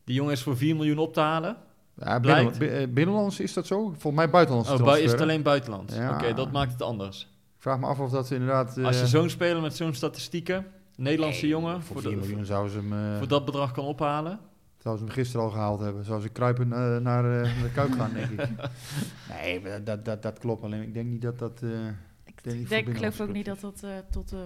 Die 0.05 0.15
jongen 0.15 0.33
is 0.33 0.43
voor 0.43 0.57
4 0.57 0.77
miljoen 0.77 0.99
op 0.99 1.13
te 1.15 1.21
halen. 1.21 1.57
Ja, 1.97 2.21
binnen, 2.21 2.59
bi- 2.59 2.67
eh, 2.67 2.89
binnenlands 2.89 3.41
is 3.41 3.53
dat 3.53 3.67
zo? 3.67 3.83
Volgens 3.89 4.15
mij 4.15 4.31
buitenlands. 4.31 4.71
Oh, 4.71 4.83
bui- 4.83 5.03
is 5.03 5.13
het 5.13 5.21
alleen 5.21 5.43
buitenland? 5.43 5.93
Ja. 5.95 6.15
Oké, 6.15 6.35
dat 6.35 6.53
maakt 6.53 6.73
het 6.73 6.83
anders. 6.83 7.21
Ik 7.57 7.63
vraag 7.63 7.79
me 7.79 7.87
af 7.87 7.99
of 8.01 8.11
dat 8.11 8.31
inderdaad... 8.31 8.77
eh, 8.79 8.85
Als 8.85 9.01
je 9.01 9.07
zo'n 9.07 9.29
speler 9.31 9.63
met 9.63 9.77
zo'n 9.77 9.95
statistieken, 9.95 10.67
Nederlandse 10.97 11.47
jongen, 11.47 11.83
voor 11.83 12.01
voor, 12.03 12.11
4 12.11 12.21
de- 12.21 12.27
miljoen 12.27 12.45
zouden 12.45 12.73
ze, 12.73 12.79
hem, 12.79 12.93
eh, 12.93 13.19
voor 13.19 13.29
dat 13.29 13.45
bedrag 13.45 13.73
kan 13.73 13.85
ophalen. 13.85 14.39
zouden 14.79 15.05
ze 15.07 15.13
hem 15.13 15.23
gisteren 15.23 15.47
al 15.47 15.53
gehaald 15.53 15.81
hebben. 15.81 16.05
Zouden 16.05 16.27
ze 16.27 16.33
kruipen 16.33 16.73
eh, 16.73 16.79
naar, 16.97 17.25
eh, 17.25 17.43
naar 17.43 17.63
de 17.63 17.71
Kuip 17.75 17.93
gaan, 17.93 18.13
denk 18.13 18.31
ik. 18.31 18.49
Nee, 19.43 19.83
dat, 19.83 20.05
dat, 20.05 20.23
dat 20.23 20.39
klopt. 20.39 20.63
Alleen 20.63 20.83
ik 20.83 20.95
denk 20.95 21.09
niet 21.11 21.23
dat 21.23 21.39
dat... 21.39 21.61
eh, 21.63 21.71
Ik 22.25 22.43
denk 22.45 22.85
voor 22.87 22.95
geloof 22.95 23.21
ook 23.21 23.33
niet 23.33 23.45
dat 23.47 23.61
dat 23.61 23.81
eh, 23.83 23.91
tot 24.11 24.29
de 24.29 24.45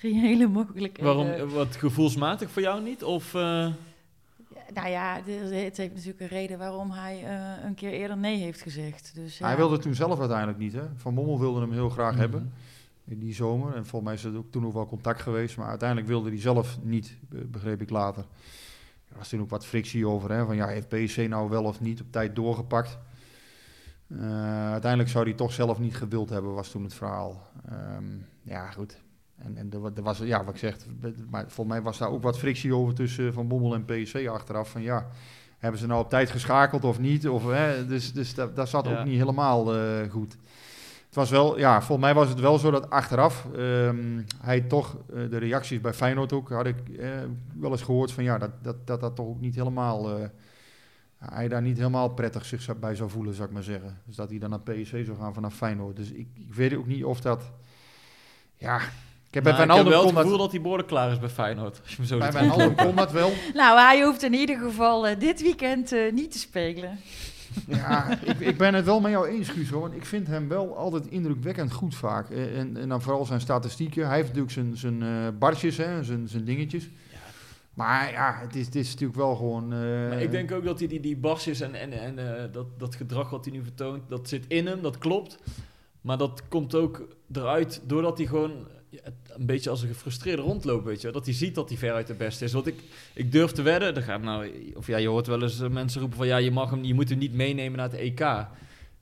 reële 0.00 0.46
mogelijkheden... 0.48 1.04
Waarom? 1.16 1.26
eh, 1.32 1.54
Wat 1.54 1.76
gevoelsmatig 1.76 2.50
voor 2.50 2.62
jou 2.62 2.82
niet? 2.82 3.04
Of 3.04 3.34
eh, 3.34 3.40
Nou 4.74 4.88
ja, 4.88 5.20
het 5.26 5.76
heeft 5.76 5.94
natuurlijk 5.94 6.20
een 6.20 6.26
reden 6.28 6.58
waarom 6.58 6.90
hij 6.90 7.24
eh, 7.24 7.64
een 7.64 7.74
keer 7.74 7.90
eerder 7.92 8.16
nee 8.16 8.36
heeft 8.36 8.60
gezegd. 8.62 9.14
Dus, 9.14 9.38
ja. 9.38 9.46
Hij 9.46 9.56
wilde 9.56 9.72
het 9.72 9.82
toen 9.82 9.94
zelf 9.94 10.18
uiteindelijk 10.18 10.58
niet. 10.58 10.72
Hè? 10.72 10.82
Van 10.96 11.14
Mommel 11.14 11.38
wilde 11.40 11.60
hem 11.60 11.72
heel 11.72 11.88
graag 11.90 12.10
Mhm. 12.12 12.20
hebben. 12.20 12.52
In 13.04 13.18
die 13.18 13.34
zomer. 13.34 13.74
En 13.74 13.86
volgens 13.86 14.02
mij 14.02 14.14
is 14.14 14.24
er 14.24 14.36
ook 14.38 14.50
toen 14.50 14.66
ook 14.66 14.72
wel 14.72 14.86
contact 14.86 15.22
geweest. 15.22 15.56
Maar 15.56 15.68
uiteindelijk 15.68 16.08
wilde 16.08 16.28
hij 16.28 16.40
zelf 16.40 16.78
niet, 16.82 17.16
be- 17.28 17.44
begreep 17.44 17.80
ik 17.80 17.90
later. 17.90 18.24
Er 19.10 19.16
was 19.18 19.28
toen 19.28 19.40
ook 19.40 19.50
wat 19.50 19.66
frictie 19.66 20.06
over. 20.06 20.32
Hè? 20.32 20.44
Van 20.46 20.56
ja, 20.56 20.66
heeft 20.66 20.88
PSC 20.88 21.16
nou 21.16 21.50
wel 21.50 21.64
of 21.64 21.80
niet 21.80 22.00
op 22.00 22.12
tijd 22.12 22.36
doorgepakt? 22.36 22.98
Eh, 24.08 24.70
uiteindelijk 24.70 25.10
zou 25.10 25.24
hij 25.24 25.34
toch 25.34 25.52
zelf 25.52 25.78
niet 25.78 25.96
gewild 25.96 26.30
hebben, 26.30 26.54
was 26.54 26.70
toen 26.70 26.82
het 26.82 26.94
verhaal. 26.94 27.42
Ehm, 27.68 28.04
ja, 28.42 28.70
goed. 28.70 28.96
En, 29.38 29.56
en 29.56 29.72
er, 29.72 29.92
er 29.96 30.02
was, 30.02 30.18
ja, 30.18 30.44
wat 30.44 30.54
ik 30.54 30.60
zeg, 30.60 30.76
maar 31.30 31.44
volgens 31.48 31.76
mij 31.76 31.82
was 31.82 31.98
daar 31.98 32.10
ook 32.10 32.22
wat 32.22 32.38
frictie 32.38 32.74
over 32.74 32.94
tussen 32.94 33.32
Van 33.32 33.48
Bommel 33.48 33.74
en 33.74 33.84
PSC 33.84 34.26
achteraf. 34.26 34.70
Van 34.70 34.82
ja, 34.82 35.06
hebben 35.58 35.80
ze 35.80 35.86
nou 35.86 36.00
op 36.04 36.10
tijd 36.10 36.30
geschakeld 36.30 36.84
of 36.84 36.98
niet? 36.98 37.28
Of, 37.28 37.44
hè, 37.50 37.86
dus 37.86 38.12
dus 38.12 38.34
dat, 38.34 38.56
dat 38.56 38.68
zat 38.68 38.86
Ja. 38.86 38.98
ook 38.98 39.04
niet 39.06 39.18
helemaal 39.18 39.74
eh, 39.76 40.10
goed. 40.10 40.36
Het 41.06 41.16
was 41.16 41.30
wel, 41.30 41.58
ja, 41.58 41.76
volgens 41.82 42.06
mij 42.06 42.14
was 42.14 42.28
het 42.28 42.40
wel 42.40 42.58
zo 42.58 42.70
dat 42.70 42.90
achteraf 42.90 43.46
ehm, 43.56 44.22
hij 44.40 44.60
toch 44.60 44.96
eh, 45.14 45.30
de 45.30 45.36
reacties 45.38 45.80
bij 45.80 45.92
Feyenoord 45.92 46.32
ook, 46.32 46.48
had 46.50 46.66
ik 46.66 46.88
eh, 46.88 47.08
wel 47.54 47.70
eens 47.70 47.82
gehoord 47.82 48.12
van 48.12 48.24
ja, 48.24 48.38
dat 48.38 48.50
dat, 48.62 48.86
dat, 48.86 49.00
dat 49.00 49.16
toch 49.16 49.26
ook 49.26 49.40
niet 49.40 49.54
helemaal, 49.54 50.18
eh, 50.18 50.28
hij 51.18 51.48
daar 51.48 51.62
niet 51.62 51.76
helemaal 51.76 52.08
prettig 52.08 52.44
zich 52.44 52.78
bij 52.78 52.94
zou 52.94 53.10
voelen, 53.10 53.34
zou 53.34 53.48
ik 53.48 53.54
maar 53.54 53.62
zeggen. 53.62 53.98
Dus 54.04 54.16
dat 54.16 54.30
hij 54.30 54.38
dan 54.38 54.50
naar 54.50 54.60
PSV 54.60 55.06
zou 55.06 55.18
gaan 55.18 55.34
vanaf 55.34 55.54
Feyenoord. 55.54 55.96
Dus 55.96 56.10
ik, 56.10 56.28
ik 56.34 56.54
weet 56.54 56.74
ook 56.74 56.86
niet 56.86 57.04
of 57.04 57.20
dat, 57.20 57.50
ja, 58.56 58.80
ik 59.28 59.34
heb 59.34 59.42
bij 59.42 59.52
nou, 59.52 59.62
ik 59.62 59.68
heb 59.68 59.84
Wijnaldum 59.84 59.92
wel 59.92 60.04
het 60.06 60.14
dat, 60.14 60.22
gevoel 60.22 60.38
dat 60.38 60.50
hij 60.50 60.60
behoorlijk 60.60 60.88
klaar 60.88 61.10
is 61.12 61.18
bij 61.18 61.28
Feyenoord. 61.28 61.80
Als 61.82 61.90
je 61.90 61.96
me 62.00 62.06
zo 62.06 62.18
bij 62.18 62.30
ziet. 62.30 62.40
Wijnaldum 62.40 62.74
kon 62.86 62.96
dat 62.96 63.12
wel. 63.12 63.32
Nou, 63.54 63.78
hij 63.80 64.02
hoeft 64.04 64.22
in 64.22 64.34
ieder 64.34 64.58
geval 64.58 65.06
eh, 65.06 65.18
dit 65.20 65.42
weekend 65.42 65.92
eh, 65.92 66.12
niet 66.12 66.30
te 66.32 66.38
spelen. 66.38 66.98
Ja, 67.66 68.18
ik, 68.24 68.38
ik 68.40 68.56
ben 68.58 68.74
het 68.74 68.84
wel 68.84 69.00
met 69.00 69.10
jou 69.10 69.28
eens, 69.28 69.48
Guus. 69.48 69.70
hoor, 69.70 69.80
Want 69.80 69.94
ik 69.94 70.04
vind 70.04 70.26
hem 70.26 70.48
wel 70.48 70.76
altijd 70.76 71.06
indrukwekkend 71.06 71.72
goed 71.72 71.94
vaak. 71.94 72.30
Eh, 72.30 72.58
En, 72.58 72.76
en 72.76 72.88
dan 72.88 73.02
vooral 73.02 73.24
zijn 73.24 73.40
statistieken. 73.40 74.06
Hij 74.06 74.14
heeft 74.16 74.26
natuurlijk 74.28 74.52
zijn, 74.54 74.76
zijn 74.76 75.02
eh 75.02 75.38
bartjes, 75.38 75.76
hè, 75.76 76.04
zijn, 76.04 76.28
zijn 76.28 76.44
dingetjes. 76.44 76.88
Maar 77.74 78.10
ja, 78.12 78.38
het 78.40 78.56
is, 78.56 78.66
het 78.66 78.74
is 78.74 78.90
natuurlijk 78.90 79.18
wel 79.18 79.36
gewoon... 79.36 79.72
eh, 79.72 79.78
Maar 80.08 80.22
ik 80.22 80.30
denk 80.30 80.52
ook 80.52 80.64
dat 80.64 80.78
hij 80.78 80.88
die, 80.88 81.00
die 81.00 81.16
barsjes 81.16 81.60
en, 81.60 81.74
en, 81.74 81.92
en 81.92 82.18
eh, 82.18 82.44
dat, 82.52 82.78
dat 82.78 82.94
gedrag 82.94 83.30
wat 83.30 83.44
hij 83.44 83.54
nu 83.54 83.62
vertoont, 83.62 84.02
dat 84.08 84.28
zit 84.28 84.44
in 84.48 84.66
hem, 84.66 84.82
dat 84.82 84.98
klopt. 84.98 85.38
Maar 86.00 86.18
dat 86.18 86.42
komt 86.48 86.74
ook 86.74 87.02
eruit 87.32 87.80
doordat 87.84 88.18
hij 88.18 88.26
gewoon 88.26 88.52
een 89.36 89.46
beetje 89.46 89.70
als 89.70 89.82
een 89.82 89.88
gefrustreerde 89.88 90.42
rondloopt, 90.42 90.84
weet 90.84 91.00
je. 91.00 91.10
Dat 91.10 91.24
hij 91.24 91.34
ziet 91.34 91.54
dat 91.54 91.68
hij 91.68 91.78
veruit 91.78 92.06
de 92.06 92.14
beste 92.14 92.44
is. 92.44 92.52
Want 92.52 92.66
ik, 92.66 92.74
ik 93.14 93.32
durf 93.32 93.50
te 93.52 93.62
wedden, 93.62 93.96
er 93.96 94.02
gaat 94.02 94.22
nou, 94.22 94.50
of 94.76 94.86
ja, 94.86 94.96
je 94.96 95.08
hoort 95.08 95.26
wel 95.26 95.42
eens 95.42 95.60
eh, 95.60 95.68
mensen 95.68 96.00
roepen 96.00 96.18
van 96.18 96.26
ja, 96.26 96.36
je, 96.36 96.50
mag 96.50 96.70
hem, 96.70 96.84
je 96.84 96.94
moet 96.94 97.08
hem 97.08 97.18
niet 97.18 97.34
meenemen 97.34 97.78
naar 97.78 97.90
het 97.90 97.98
EK. 98.00 98.20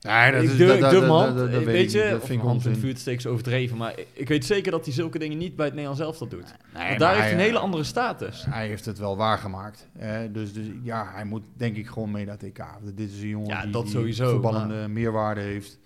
Nee, 0.01 0.31
dat 0.31 0.43
ik 0.43 0.49
is- 0.49 0.57
durf, 0.57 1.07
hand, 1.07 1.37
dat 1.37 1.49
eh, 1.49 1.59
weet 1.59 1.91
je. 1.91 2.07
Dat 2.11 2.25
vind 2.25 2.39
ik 2.41 2.47
hand 2.47 2.65
in 2.65 2.75
vuur 2.75 2.97
steeks 2.97 3.25
overdreven. 3.25 3.77
Maar 3.77 3.93
ik, 4.13 4.27
weet 4.27 4.45
zeker 4.45 4.71
dat 4.71 4.85
hij 4.85 4.93
zulke 4.93 5.19
dingen 5.19 5.37
niet 5.37 5.55
bij 5.55 5.65
het 5.65 5.73
Nederlands 5.73 6.03
elftal 6.05 6.27
doet. 6.27 6.53
Nee, 6.73 6.87
Want 6.87 6.99
daar 6.99 7.09
heeft 7.09 7.21
hij 7.21 7.31
een 7.31 7.37
hij, 7.37 7.45
hele 7.45 7.57
eh, 7.57 7.63
andere 7.63 7.83
status. 7.83 8.45
Hij 8.49 8.67
heeft 8.67 8.85
het 8.85 8.97
wel 8.99 9.17
waargemaakt. 9.17 9.87
dus, 10.31 10.53
dus 10.53 10.65
ja, 10.83 11.11
hij 11.13 11.25
moet 11.25 11.43
denk 11.53 11.75
ik 11.77 11.87
gewoon 11.87 12.11
mee 12.11 12.25
naar 12.25 12.33
het 12.33 12.43
EK. 12.43 12.63
Dit 12.95 13.11
is 13.11 13.21
een 13.21 13.27
jongen 13.27 13.47
Ja, 13.49 13.61
die, 13.61 13.71
dat 13.71 13.83
die 13.83 13.91
sowieso, 13.91 14.39
meerwaarde 14.87 15.41
heeft. 15.41 15.77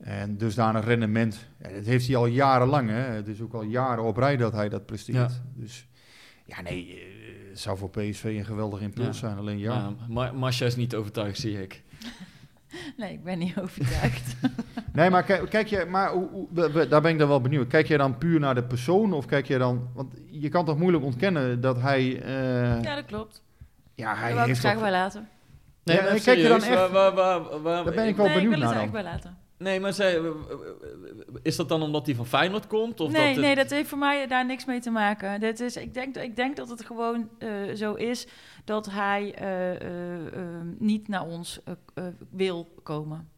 En 0.00 0.36
dusdanig 0.36 0.84
rendement. 0.84 1.46
Ja, 1.62 1.68
dat 1.68 1.84
heeft 1.84 2.06
hij 2.06 2.16
al 2.16 2.26
jarenlang. 2.26 2.88
Hè. 2.88 2.94
Het 3.00 3.28
is 3.28 3.40
ook 3.40 3.52
al 3.54 3.62
jaren 3.62 4.04
op 4.04 4.16
rij 4.16 4.36
dat 4.36 4.52
hij 4.52 4.68
dat 4.68 4.86
presteert. 4.86 5.30
Ja. 5.32 5.40
Dus 5.54 5.88
ja, 6.44 6.60
nee, 6.62 6.94
eh, 6.94 7.48
het 7.48 7.60
zou 7.60 7.78
voor 7.78 7.90
PSV 7.90 8.24
een 8.24 8.44
geweldig 8.44 8.80
impuls 8.80 9.06
Ja. 9.06 9.26
zijn. 9.26 9.38
Alleen 9.38 9.58
ja, 9.58 9.72
Ja, 9.74 9.92
Ma- 10.08 10.32
Masha 10.32 10.66
is 10.66 10.76
niet 10.76 10.94
overtuigd, 10.94 11.38
zie 11.38 11.62
ik. 11.62 11.82
Nee, 12.96 13.12
ik 13.12 13.24
ben 13.24 13.38
niet 13.38 13.58
overtuigd. 13.58 14.36
Nee, 14.92 15.10
maar 15.10 15.22
kijk, 15.22 15.50
kijk 15.50 15.66
je, 15.66 15.84
maar 15.88 16.10
hoe, 16.12 16.28
hoe- 16.30 16.86
daar 16.88 17.00
ben 17.00 17.12
ik 17.12 17.18
dan 17.18 17.28
wel 17.28 17.40
benieuwd. 17.40 17.66
Kijk 17.68 17.86
jij 17.86 17.96
dan 17.96 18.18
puur 18.18 18.40
naar 18.40 18.54
de 18.54 18.64
persoon 18.64 19.12
of 19.12 19.26
kijk 19.26 19.46
je 19.46 19.58
dan, 19.58 19.88
want 19.94 20.14
je 20.30 20.48
kan 20.48 20.64
toch 20.64 20.78
moeilijk 20.78 21.04
ontkennen 21.04 21.60
dat 21.60 21.80
hij, 21.80 22.22
eh, 22.22 22.32
ja, 22.64 22.78
ja, 22.82 22.94
dat 22.94 23.04
klopt. 23.04 23.42
hij 23.96 24.04
Daar 24.04 24.16
wou 24.20 24.30
ik 24.30 24.36
heeft 24.36 24.48
het 24.48 24.58
graag 24.58 24.72
toch, 24.72 24.82
bij 24.82 24.90
laten. 24.90 25.28
Nee, 25.84 25.96
Ja, 25.96 26.02
maar 26.02 26.20
kijk 26.20 26.38
je 26.38 26.48
dan 26.48 26.62
echt- 26.62 26.68
waar- 26.68 26.90
waar- 26.90 27.14
waar- 27.14 27.62
waar- 27.62 27.84
Daar 27.84 27.94
ben 27.94 28.06
ik 28.08 28.16
wel 28.16 28.26
nee, 28.26 28.34
ik 28.36 28.40
benieuwd 28.42 28.58
wil 28.58 28.68
het 28.68 28.74
naar 28.76 28.78
eigenlijk 28.78 28.92
dan. 28.92 29.02
wel 29.02 29.12
laten. 29.12 29.36
Nee, 29.62 29.80
maar 29.80 29.92
zij, 29.92 30.20
is 31.42 31.56
dat 31.56 31.68
dan 31.68 31.82
omdat 31.82 32.06
hij 32.06 32.14
van 32.14 32.26
Feyenoord 32.26 32.66
komt? 32.66 33.00
Of 33.00 33.10
nee, 33.10 33.20
dat 33.26 33.34
het- 33.34 33.44
nee, 33.44 33.54
dat 33.54 33.70
heeft 33.70 33.88
voor 33.88 33.98
mij 33.98 34.26
daar 34.26 34.46
niks 34.46 34.64
mee 34.64 34.80
te 34.80 34.90
maken. 34.90 35.40
Dit 35.40 35.60
is, 35.60 35.76
ik, 35.76 35.94
denk, 35.94 36.16
ik 36.16 36.36
denk 36.36 36.56
dat 36.56 36.68
het 36.68 36.84
gewoon 36.84 37.28
eh, 37.38 37.48
zo 37.74 37.94
is 37.94 38.26
dat 38.64 38.90
hij 38.90 39.34
eh, 39.34 39.70
eh, 39.70 40.26
eh, 40.26 40.42
niet 40.78 41.08
naar 41.08 41.26
ons 41.26 41.60
wil 42.30 42.72
komen. 42.82 43.28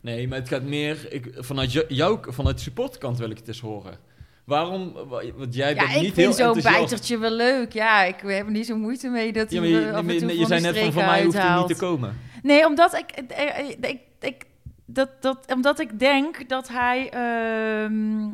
Nee, 0.00 0.28
maar 0.28 0.38
het 0.38 0.48
gaat 0.48 0.62
meer... 0.62 1.12
Ik, 1.12 1.30
vanuit 1.34 1.72
jou, 1.88 2.18
vanuit 2.32 2.56
de 2.56 2.62
supportkant 2.62 3.18
wil 3.18 3.30
ik 3.30 3.38
het 3.38 3.48
eens 3.48 3.60
horen. 3.60 3.98
Waarom? 4.44 4.92
wa- 4.92 5.32
Want 5.36 5.54
jij 5.54 5.74
Ja, 5.74 5.80
bent 5.80 5.94
ik 5.94 6.00
niet 6.02 6.14
heel 6.16 6.24
vind 6.24 6.34
zo'n 6.34 6.46
enthousiast. 6.46 6.76
bijtertje 6.78 7.18
wel 7.18 7.30
leuk. 7.30 7.72
Ja, 7.72 8.02
ik 8.02 8.20
heb 8.20 8.46
er 8.46 8.50
niet 8.50 8.66
zo 8.66 8.76
moeite 8.76 9.08
mee 9.08 9.32
dat 9.32 9.50
Ja, 9.50 9.60
hij 9.60 9.70
maar 9.70 9.80
me 9.80 9.86
je, 9.86 9.92
af 9.92 9.98
en 9.98 10.06
maar 10.06 10.16
toe 10.16 10.38
je, 10.38 10.46
zei 10.46 10.60
net 10.60 10.78
van, 10.78 10.92
van 10.92 11.04
mij 11.04 11.24
hoeft 11.24 11.36
hij 11.38 11.58
niet 11.58 11.66
te 11.66 11.76
komen. 11.76 12.18
Nee, 12.42 12.66
omdat 12.66 12.94
ik, 12.94 13.12
ik, 13.80 14.00
ik, 14.20 14.42
dat, 14.92 15.10
dat, 15.22 15.52
omdat 15.54 15.80
ik 15.80 15.98
denk 15.98 16.48
dat 16.48 16.68
hij... 16.68 17.10
ehm, 17.10 18.28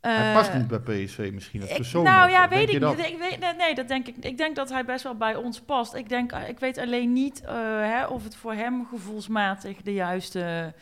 Hij 0.00 0.28
eh, 0.28 0.34
past 0.34 0.54
niet 0.54 0.66
bij 0.68 0.78
PSV 0.78 1.30
misschien, 1.34 1.60
als 1.60 1.70
ik- 1.70 1.76
persoon. 1.76 2.04
nou 2.04 2.30
ja, 2.30 2.48
weet 2.48 2.68
ik 2.68 2.80
niet. 2.80 2.98
Ik 2.98 3.18
weet, 3.18 3.38
nee, 3.40 3.54
nee, 3.54 3.74
dat 3.74 3.88
denk 3.88 4.06
ik. 4.06 4.16
Ik 4.20 4.38
denk 4.38 4.56
dat 4.56 4.70
hij 4.70 4.84
best 4.84 5.02
wel 5.04 5.14
bij 5.16 5.34
ons 5.36 5.60
past. 5.60 5.94
Ik, 5.94 6.08
denk, 6.08 6.32
ik 6.32 6.58
weet 6.58 6.78
alleen 6.78 7.12
niet 7.12 7.40
eh, 7.40 7.54
hè, 7.64 8.06
of 8.06 8.24
het 8.24 8.36
voor 8.36 8.52
hem 8.52 8.86
gevoelsmatig 8.86 9.82
de 9.82 9.92
juiste 9.94 10.74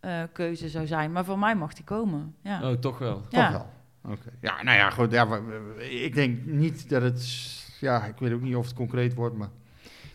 eh, 0.00 0.22
keuze 0.32 0.68
zou 0.68 0.86
zijn. 0.86 1.12
Maar 1.12 1.24
voor 1.24 1.38
mij 1.38 1.54
mag 1.54 1.72
hij 1.74 1.82
komen. 1.84 2.34
Ja. 2.42 2.70
Oh, 2.70 2.78
toch 2.78 2.98
wel. 2.98 3.20
Toch 3.20 3.40
Ja. 3.40 3.50
wel. 3.50 3.70
Oké. 4.12 4.30
Ja, 4.40 4.62
nou 4.62 4.76
ja, 4.76 4.90
goed. 4.90 5.12
Ja, 5.12 5.26
ik 5.78 6.14
denk 6.14 6.44
niet 6.44 6.88
dat 6.88 7.02
het... 7.02 7.46
Ja, 7.80 8.04
ik 8.04 8.18
weet 8.18 8.32
ook 8.32 8.40
niet 8.40 8.56
of 8.56 8.64
het 8.66 8.74
concreet 8.74 9.14
wordt, 9.14 9.36
maar... 9.36 9.48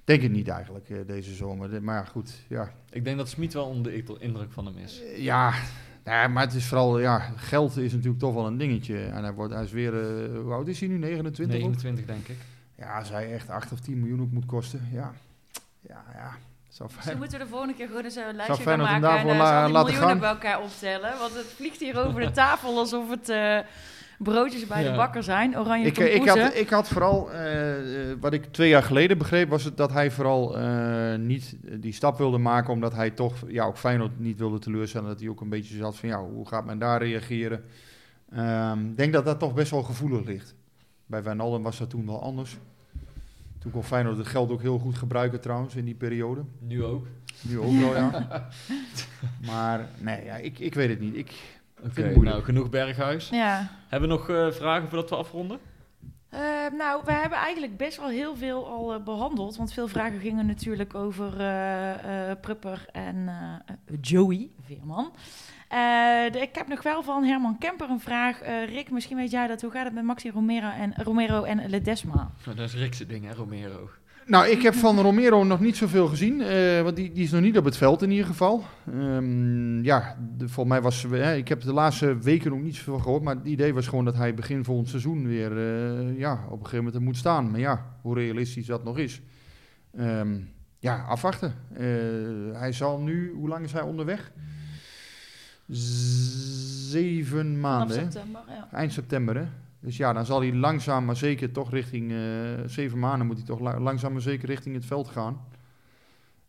Ik 0.05 0.09
denk 0.09 0.21
het 0.21 0.31
niet 0.31 0.47
eigenlijk, 0.47 0.89
eh, 0.89 0.97
deze 1.07 1.33
zomer. 1.33 1.83
Maar 1.83 2.07
goed, 2.07 2.31
ja. 2.47 2.71
Ik 2.89 3.03
denk 3.03 3.17
dat 3.17 3.29
Smit 3.29 3.53
wel 3.53 3.65
onder 3.65 3.91
de 3.91 4.15
indruk 4.19 4.51
van 4.51 4.65
hem 4.65 4.77
is. 4.77 5.01
Eh, 5.03 5.17
Ja, 5.23 5.49
nou 6.03 6.17
ja, 6.17 6.27
maar 6.27 6.43
het 6.43 6.53
is 6.53 6.65
vooral... 6.65 6.99
Ja, 6.99 7.19
geld 7.35 7.77
is 7.77 7.91
natuurlijk 7.91 8.19
toch 8.19 8.33
wel 8.33 8.45
een 8.47 8.57
dingetje. 8.57 9.03
En 9.03 9.23
hij, 9.23 9.33
wordt, 9.33 9.53
hij 9.53 9.63
is 9.63 9.71
weer... 9.71 9.93
eh, 9.93 10.39
hoe 10.39 10.53
oud 10.53 10.67
is 10.67 10.79
hij 10.79 10.89
nu? 10.89 10.97
29? 10.97 11.55
ook? 11.55 11.61
29, 11.61 12.05
denk 12.05 12.27
ik. 12.27 12.37
Ja, 12.77 12.97
als 12.99 13.09
hij 13.09 13.33
echt 13.33 13.49
8 13.49 13.71
of 13.71 13.79
10 13.79 13.99
miljoen 13.99 14.21
ook 14.21 14.31
moet 14.31 14.45
kosten, 14.45 14.89
ja. 14.91 15.13
Ja, 15.81 16.03
ja. 16.13 16.31
Zou 16.69 16.87
Dus 16.89 16.95
dan 16.97 17.03
fijn. 17.05 17.17
moeten 17.17 17.37
we 17.37 17.43
de 17.43 17.49
volgende 17.49 17.73
keer 17.73 17.87
gewoon 17.87 18.03
eens 18.03 18.15
een 18.15 18.35
lijstje 18.35 18.63
gaan 18.63 18.77
maken 18.79 18.95
en 18.95 19.01
daarvoor 19.01 19.31
eh, 19.31 19.37
la- 19.37 19.59
al 19.59 19.65
die 19.65 19.73
laten 19.73 19.91
miljoenen 19.93 20.09
gaan? 20.09 20.19
bij 20.19 20.29
elkaar 20.29 20.61
optellen. 20.61 21.17
Want 21.19 21.33
het 21.33 21.45
vliegt 21.55 21.79
hier 21.79 22.05
over 22.05 22.21
de 22.21 22.31
tafel 22.31 22.77
alsof 22.77 23.09
het 23.09 23.29
eh, 23.29 23.59
broodjes 24.23 24.67
bij 24.67 24.83
Ja. 24.83 24.91
de 24.91 24.97
bakker 24.97 25.23
zijn. 25.23 25.57
Oranje 25.57 25.85
Ik, 25.85 25.97
ik, 25.97 26.09
tompoezen. 26.09 26.41
had, 26.43 26.55
ik 26.55 26.69
had 26.69 26.87
vooral, 26.87 27.31
eh, 27.31 28.11
eh, 28.11 28.17
wat 28.19 28.33
ik 28.33 28.45
twee 28.51 28.69
jaar 28.69 28.83
geleden 28.83 29.17
begreep, 29.17 29.49
was 29.49 29.63
het 29.63 29.77
dat 29.77 29.91
hij 29.91 30.11
vooral 30.11 30.57
eh, 30.57 31.15
niet 31.15 31.55
die 31.79 31.93
stap 31.93 32.17
wilde 32.17 32.37
maken, 32.37 32.73
omdat 32.73 32.93
hij 32.93 33.09
toch 33.11 33.35
ja, 33.47 33.65
ook 33.65 33.77
Feyenoord 33.77 34.19
niet 34.19 34.37
wilde 34.37 34.59
teleurstellen. 34.59 35.07
Dat 35.07 35.19
hij 35.19 35.29
ook 35.29 35.41
een 35.41 35.49
beetje 35.49 35.77
zat 35.77 35.97
van, 35.97 36.09
ja, 36.09 36.21
hoe 36.23 36.47
gaat 36.47 36.65
men 36.65 36.79
daar 36.79 37.03
reageren? 37.03 37.63
Ehm, 38.31 38.85
Ik 38.85 38.97
denk 38.97 39.13
dat 39.13 39.25
dat 39.25 39.39
toch 39.39 39.53
best 39.53 39.71
wel 39.71 39.83
gevoelig 39.83 40.25
ligt. 40.25 40.55
Bij 41.05 41.23
Wijnaldum 41.23 41.63
was 41.63 41.77
dat 41.77 41.89
toen 41.89 42.05
wel 42.05 42.21
anders. 42.21 42.57
Toen 43.59 43.71
kon 43.71 43.83
Feyenoord 43.83 44.17
het 44.17 44.27
geld 44.27 44.51
ook 44.51 44.61
heel 44.61 44.79
goed 44.79 44.97
gebruiken 44.97 45.41
trouwens 45.41 45.75
in 45.75 45.85
die 45.85 45.95
periode. 45.95 46.41
Nu 46.59 46.83
ook. 46.83 47.05
Nu 47.41 47.59
ook 47.59 47.79
wel, 47.79 47.95
ja. 47.95 48.47
Maar 49.51 49.87
nee, 49.99 50.23
ja, 50.25 50.35
ik, 50.35 50.59
ik 50.59 50.73
weet 50.73 50.89
het 50.89 50.99
niet. 50.99 51.15
Ik, 51.15 51.31
Nou, 52.21 52.43
genoeg 52.43 52.69
Berghuis. 52.69 53.29
Ja. 53.29 53.67
Hebben 53.87 54.09
we 54.09 54.15
nog 54.15 54.29
eh, 54.29 54.51
vragen 54.51 54.89
voordat 54.89 55.09
we 55.09 55.15
afronden? 55.15 55.59
Eh, 56.29 56.39
nou, 56.77 57.01
we 57.05 57.11
hebben 57.11 57.37
eigenlijk 57.37 57.77
best 57.77 57.97
wel 57.97 58.07
heel 58.07 58.35
veel 58.35 58.67
al 58.67 58.93
eh, 58.93 59.03
behandeld. 59.03 59.55
Want 59.55 59.73
veel 59.73 59.87
vragen 59.87 60.19
gingen 60.19 60.45
natuurlijk 60.45 60.95
over 60.95 61.39
eh, 61.39 62.29
eh, 62.29 62.37
Prupper 62.41 62.85
en 62.91 63.27
eh, 63.27 63.75
Joey 64.01 64.49
Veerman. 64.65 65.11
Eh, 65.69 65.77
de- 66.31 66.39
ik 66.41 66.55
heb 66.55 66.67
nog 66.67 66.83
wel 66.83 67.03
van 67.03 67.23
Herman 67.23 67.57
Kemper 67.57 67.89
een 67.89 67.99
vraag. 67.99 68.41
Eh, 68.41 68.65
Rick, 68.65 68.91
misschien 68.91 69.17
weet 69.17 69.31
jij 69.31 69.47
dat. 69.47 69.61
Hoe 69.61 69.71
gaat 69.71 69.85
het 69.85 69.93
met 69.93 70.03
Maxi 70.03 70.31
Romero 70.31 70.69
en, 70.69 70.93
Romero 70.95 71.43
en 71.43 71.69
Ledesma? 71.69 72.31
Nou, 72.45 72.57
dat 72.57 72.67
is 72.67 72.75
Rickse 72.75 73.05
ding, 73.05 73.25
hè, 73.25 73.33
Romero. 73.33 73.89
Nou, 74.27 74.47
ik 74.47 74.61
heb 74.61 74.73
van 74.73 74.99
Romero 74.99 75.43
nog 75.43 75.59
niet 75.59 75.77
zoveel 75.77 76.07
gezien, 76.07 76.41
eh, 76.41 76.81
want 76.81 76.95
die, 76.95 77.11
die 77.11 77.23
is 77.23 77.31
nog 77.31 77.41
niet 77.41 77.57
op 77.57 77.65
het 77.65 77.77
veld 77.77 78.01
in 78.01 78.11
ieder 78.11 78.25
geval. 78.25 78.63
Ehm, 78.91 79.83
ja, 79.83 80.17
de, 80.37 80.49
volgens 80.49 80.75
mij 80.75 80.81
was, 80.81 81.05
hè, 81.09 81.35
ik 81.35 81.47
heb 81.47 81.61
de 81.61 81.73
laatste 81.73 82.17
weken 82.17 82.51
nog 82.51 82.61
niet 82.61 82.75
zoveel 82.75 82.99
gehoord, 82.99 83.23
maar 83.23 83.35
het 83.35 83.45
idee 83.45 83.73
was 83.73 83.87
gewoon 83.87 84.05
dat 84.05 84.15
hij 84.15 84.33
begin 84.33 84.63
volgend 84.63 84.89
seizoen 84.89 85.27
weer 85.27 85.57
eh, 85.57 86.17
ja, 86.17 86.33
op 86.33 86.51
een 86.51 86.57
gegeven 86.57 86.77
moment 86.77 86.95
er 86.95 87.01
moet 87.01 87.17
staan. 87.17 87.51
Maar 87.51 87.59
ja, 87.59 87.85
hoe 88.01 88.15
realistisch 88.15 88.65
dat 88.65 88.83
nog 88.83 88.97
is, 88.97 89.21
Ehm, 89.97 90.39
ja, 90.79 91.01
afwachten. 91.01 91.53
Eh, 91.73 92.59
hij 92.59 92.71
zal 92.71 92.99
nu, 92.99 93.33
hoe 93.33 93.47
lang 93.47 93.65
is 93.65 93.71
hij 93.71 93.81
onderweg? 93.81 94.31
Zeven 96.89 97.59
maanden, 97.59 97.95
september, 97.95 98.41
ja. 98.47 98.67
eind 98.71 98.91
september, 98.93 99.35
hè? 99.37 99.45
Dus 99.83 99.97
ja, 99.97 100.13
dan 100.13 100.25
zal 100.25 100.39
hij 100.41 100.53
langzaam 100.53 101.05
maar 101.05 101.15
zeker 101.15 101.51
toch 101.51 101.71
richting... 101.71 102.11
eh, 102.11 102.17
zeven 102.65 102.99
maanden 102.99 103.27
moet 103.27 103.37
hij 103.37 103.45
toch 103.45 103.59
la- 103.59 103.79
langzaam 103.79 104.11
maar 104.11 104.21
zeker 104.21 104.47
richting 104.47 104.75
het 104.75 104.85
veld 104.85 105.07
gaan. 105.07 105.41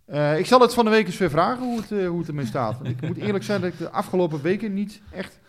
Eh, 0.04 0.38
ik 0.38 0.46
zal 0.46 0.60
het 0.60 0.74
van 0.74 0.84
de 0.84 0.90
week 0.90 1.06
eens 1.06 1.18
weer 1.18 1.30
vragen 1.30 1.62
hoe 1.64 1.80
het, 1.80 1.92
eh, 1.92 2.08
hoe 2.08 2.18
het 2.18 2.28
ermee 2.28 2.46
staat. 2.46 2.76
Want 2.78 2.88
ik 2.88 3.00
moet 3.00 3.16
eerlijk 3.16 3.44
zijn 3.44 3.60
dat 3.60 3.72
ik 3.72 3.78
de 3.78 3.90
afgelopen 3.90 4.42
weken 4.42 4.74
niet 4.74 5.00
echt 5.10 5.40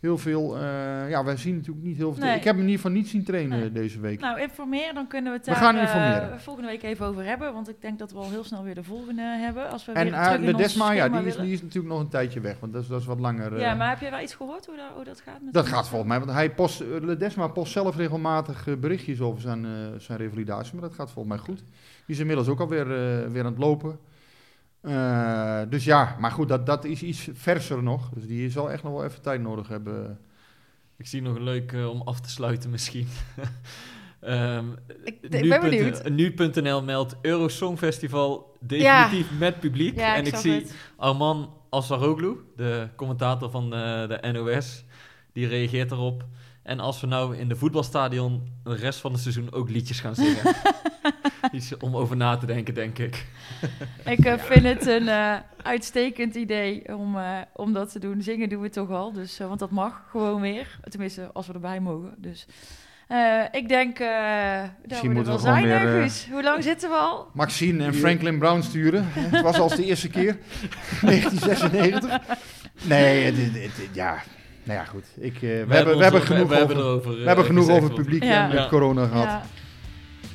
heel 0.00 0.18
veel... 0.18 0.56
eh, 0.56 1.10
ja, 1.10 1.24
wij 1.24 1.36
zien 1.36 1.54
natuurlijk 1.56 1.86
niet 1.86 1.96
heel 1.96 2.14
veel... 2.14 2.24
Nee. 2.24 2.36
Ik 2.36 2.44
heb 2.44 2.54
hem 2.54 2.62
in 2.64 2.68
ieder 2.70 2.82
geval 2.82 2.96
niet 2.96 3.08
zien 3.08 3.24
trainen 3.24 3.58
Nee. 3.58 3.72
deze 3.72 4.00
week. 4.00 4.20
Nou, 4.20 4.40
informeer, 4.40 4.94
dan 4.94 5.06
kunnen 5.06 5.32
we 5.32 5.38
het 5.38 5.46
We 5.46 5.52
daar 5.52 5.62
gaan 5.62 5.74
eh, 5.76 5.80
informeren. 5.82 6.40
volgende 6.40 6.68
week 6.68 6.82
even 6.82 7.06
over 7.06 7.24
hebben. 7.24 7.52
Want 7.52 7.68
ik 7.68 7.80
denk 7.80 7.98
dat 7.98 8.12
we 8.12 8.18
al 8.18 8.30
heel 8.30 8.44
snel 8.44 8.62
weer 8.62 8.74
de 8.74 8.82
volgende 8.84 9.22
hebben. 9.22 9.70
Als 9.70 9.84
we 9.84 9.92
en 9.92 10.04
weer 10.04 10.12
uh, 10.12 10.24
terug 10.24 10.40
in 10.40 10.46
de 10.46 10.54
Desma, 10.54 10.90
ja, 10.92 11.08
die 11.08 11.26
is, 11.26 11.36
die 11.36 11.52
is 11.52 11.62
natuurlijk 11.62 11.94
nog 11.94 12.00
een 12.02 12.08
tijdje 12.08 12.40
weg. 12.40 12.60
Want 12.60 12.72
dat 12.72 12.82
is, 12.82 12.88
dat 12.88 13.00
is 13.00 13.06
wat 13.06 13.20
langer... 13.20 13.60
Ja, 13.60 13.74
maar 13.74 13.88
heb 13.88 14.00
je 14.00 14.10
wel 14.10 14.20
iets 14.20 14.34
gehoord 14.34 14.66
hoe 14.66 14.76
dat, 14.76 14.90
hoe 14.94 15.04
dat 15.04 15.20
gaat? 15.20 15.42
Met 15.42 15.52
Dat 15.54 15.66
gaat 15.66 15.88
volgens 15.88 16.08
mij, 16.10 16.18
want 16.18 16.30
hij 16.30 16.50
post, 16.50 16.80
Ledesma 17.00 17.46
post 17.48 17.72
zelf 17.72 17.96
regelmatig 17.96 18.66
berichtjes 18.80 19.20
over 19.20 19.40
zijn, 19.40 19.66
zijn 19.96 20.18
revalidatie, 20.18 20.72
maar 20.74 20.82
dat 20.88 20.94
gaat 20.94 21.10
volgens 21.10 21.34
mij 21.34 21.44
goed. 21.44 21.58
Die 22.06 22.14
is 22.14 22.18
inmiddels 22.18 22.48
ook 22.48 22.60
alweer 22.60 22.86
weer 23.32 23.44
aan 23.44 23.50
het 23.50 23.58
lopen. 23.58 23.98
Eh, 24.88 25.60
dus 25.68 25.84
ja, 25.84 26.16
maar 26.20 26.30
goed, 26.30 26.48
dat, 26.48 26.66
dat 26.66 26.84
is 26.84 27.02
iets 27.02 27.28
verser 27.32 27.82
nog. 27.82 28.08
Dus 28.14 28.26
die 28.26 28.50
zal 28.50 28.70
echt 28.70 28.82
nog 28.82 28.92
wel 28.92 29.04
even 29.04 29.22
tijd 29.22 29.40
nodig 29.40 29.68
hebben. 29.68 30.18
Ik 30.96 31.06
zie 31.06 31.22
nog 31.22 31.36
een 31.36 31.42
leuk 31.42 31.72
eh, 31.72 31.88
om 31.90 32.02
af 32.02 32.20
te 32.20 32.30
sluiten 32.30 32.70
misschien. 32.70 33.08
Ehm, 34.20 34.64
Ik- 35.04 35.18
ik 35.22 35.48
ben 35.48 35.60
benieuwd. 35.60 36.08
Nu.nl 36.08 36.82
meldt 36.82 37.16
Eurosongfestival 37.22 38.56
definitief 38.60 39.38
met 39.38 39.60
publiek. 39.60 39.96
Ja, 39.98 40.16
en 40.16 40.26
ik 40.26 40.36
zie 40.36 40.52
het. 40.52 40.74
Arman 40.96 41.52
Asaroglu, 41.70 42.36
de 42.56 42.88
commentator 42.96 43.50
van 43.50 43.64
eh, 43.74 44.08
de 44.08 44.28
NOS, 44.32 44.84
die 45.32 45.46
reageert 45.46 45.90
erop. 45.90 46.24
En 46.62 46.80
als 46.80 47.00
we 47.00 47.06
nou 47.06 47.36
in 47.36 47.48
de 47.48 47.56
voetbalstadion 47.56 48.42
de 48.64 48.74
rest 48.74 49.00
van 49.00 49.12
het 49.12 49.20
seizoen 49.20 49.52
ook 49.52 49.70
liedjes 49.70 50.00
gaan 50.00 50.14
zingen. 50.14 50.42
Iets 51.52 51.76
om 51.76 51.96
over 51.96 52.16
na 52.16 52.36
te 52.36 52.46
denken, 52.46 52.74
denk 52.74 52.98
ik. 52.98 53.26
Ik 54.04 54.24
eh, 54.24 54.38
vind 54.38 54.64
het 54.64 54.86
een 54.86 55.08
eh, 55.08 55.34
uitstekend 55.62 56.34
idee 56.34 56.96
om, 56.96 57.16
eh, 57.18 57.24
om 57.54 57.72
dat 57.72 57.92
te 57.92 57.98
doen. 57.98 58.22
Zingen 58.22 58.48
doen 58.48 58.60
we 58.60 58.68
toch 58.70 58.90
al, 58.90 59.12
dus, 59.12 59.38
eh, 59.40 59.46
want 59.46 59.58
dat 59.58 59.70
mag 59.70 60.02
gewoon 60.10 60.40
weer. 60.40 60.78
Tenminste, 60.88 61.30
als 61.32 61.46
we 61.46 61.52
erbij 61.52 61.80
mogen. 61.80 62.14
Dus 62.16 62.46
eh, 63.08 63.42
ik 63.52 63.68
denk 63.68 63.98
eh 63.98 64.62
dat 64.86 65.00
we 65.00 65.06
er 65.06 65.12
moeten 65.14 65.32
wel 65.32 65.38
zijn, 65.38 65.62
weer, 65.64 65.78
Guus? 65.78 66.28
Hoe 66.30 66.42
lang 66.42 66.62
zitten 66.62 66.88
we 66.90 66.94
al? 66.96 67.28
Maxine 67.34 67.84
en 67.84 67.94
Franklin 67.94 68.38
Brown 68.38 68.60
sturen. 68.60 69.04
Het 69.12 69.40
was 69.40 69.58
als 69.58 69.76
de 69.76 69.84
eerste 69.84 70.08
keer, 70.08 70.36
1996. 71.00 72.18
Nee, 72.82 73.24
het, 73.24 73.36
het- 73.36 73.52
het- 73.76 73.88
ja. 73.92 74.16
Nou 74.62 74.78
ja, 74.78 74.84
goed. 74.84 75.04
Ik, 75.18 75.34
eh, 75.34 75.40
we, 75.40 75.74
hebben, 75.74 75.96
we 75.96 76.02
hebben 76.02 76.22
genoeg 76.22 76.48
we 76.48 76.54
hebben 76.54 76.76
over, 76.76 77.10
we 77.18 77.26
hebben 77.26 77.70
over 77.70 77.92
publiek 77.92 78.22
Ja. 78.22 78.44
en 78.48 78.54
Ja. 78.54 78.60
met 78.60 78.68
corona 78.68 79.06
gehad. 79.06 79.24
Ja, 79.24 79.42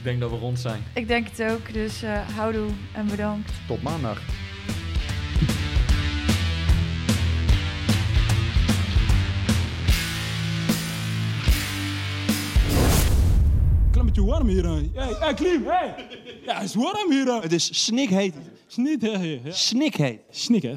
Ik 0.04 0.10
denk 0.10 0.22
dat 0.22 0.30
we 0.30 0.38
rond 0.38 0.60
zijn. 0.60 0.84
ik 0.94 1.08
denk 1.08 1.28
het 1.30 1.52
ook. 1.52 1.74
Dus 1.74 2.04
eh 2.04 2.30
houdoe 2.36 2.70
en 2.94 3.08
bedankt. 3.08 3.52
Tot 3.68 3.82
maandag. 3.82 4.22
Beetje 14.06 14.26
warm 14.26 14.48
hier. 14.48 14.66
Hey, 14.66 15.16
hey, 15.20 15.34
Klim, 15.34 15.66
hey. 15.66 15.96
Ja, 16.46 16.54
het 16.54 16.64
is 16.64 16.76
warm 16.76 17.12
hier. 17.12 17.42
Het 17.42 17.52
is 17.52 17.84
snikheet. 17.84 18.34
Snikheet. 18.68 20.20
Snik, 20.30 20.62
hè. 20.62 20.76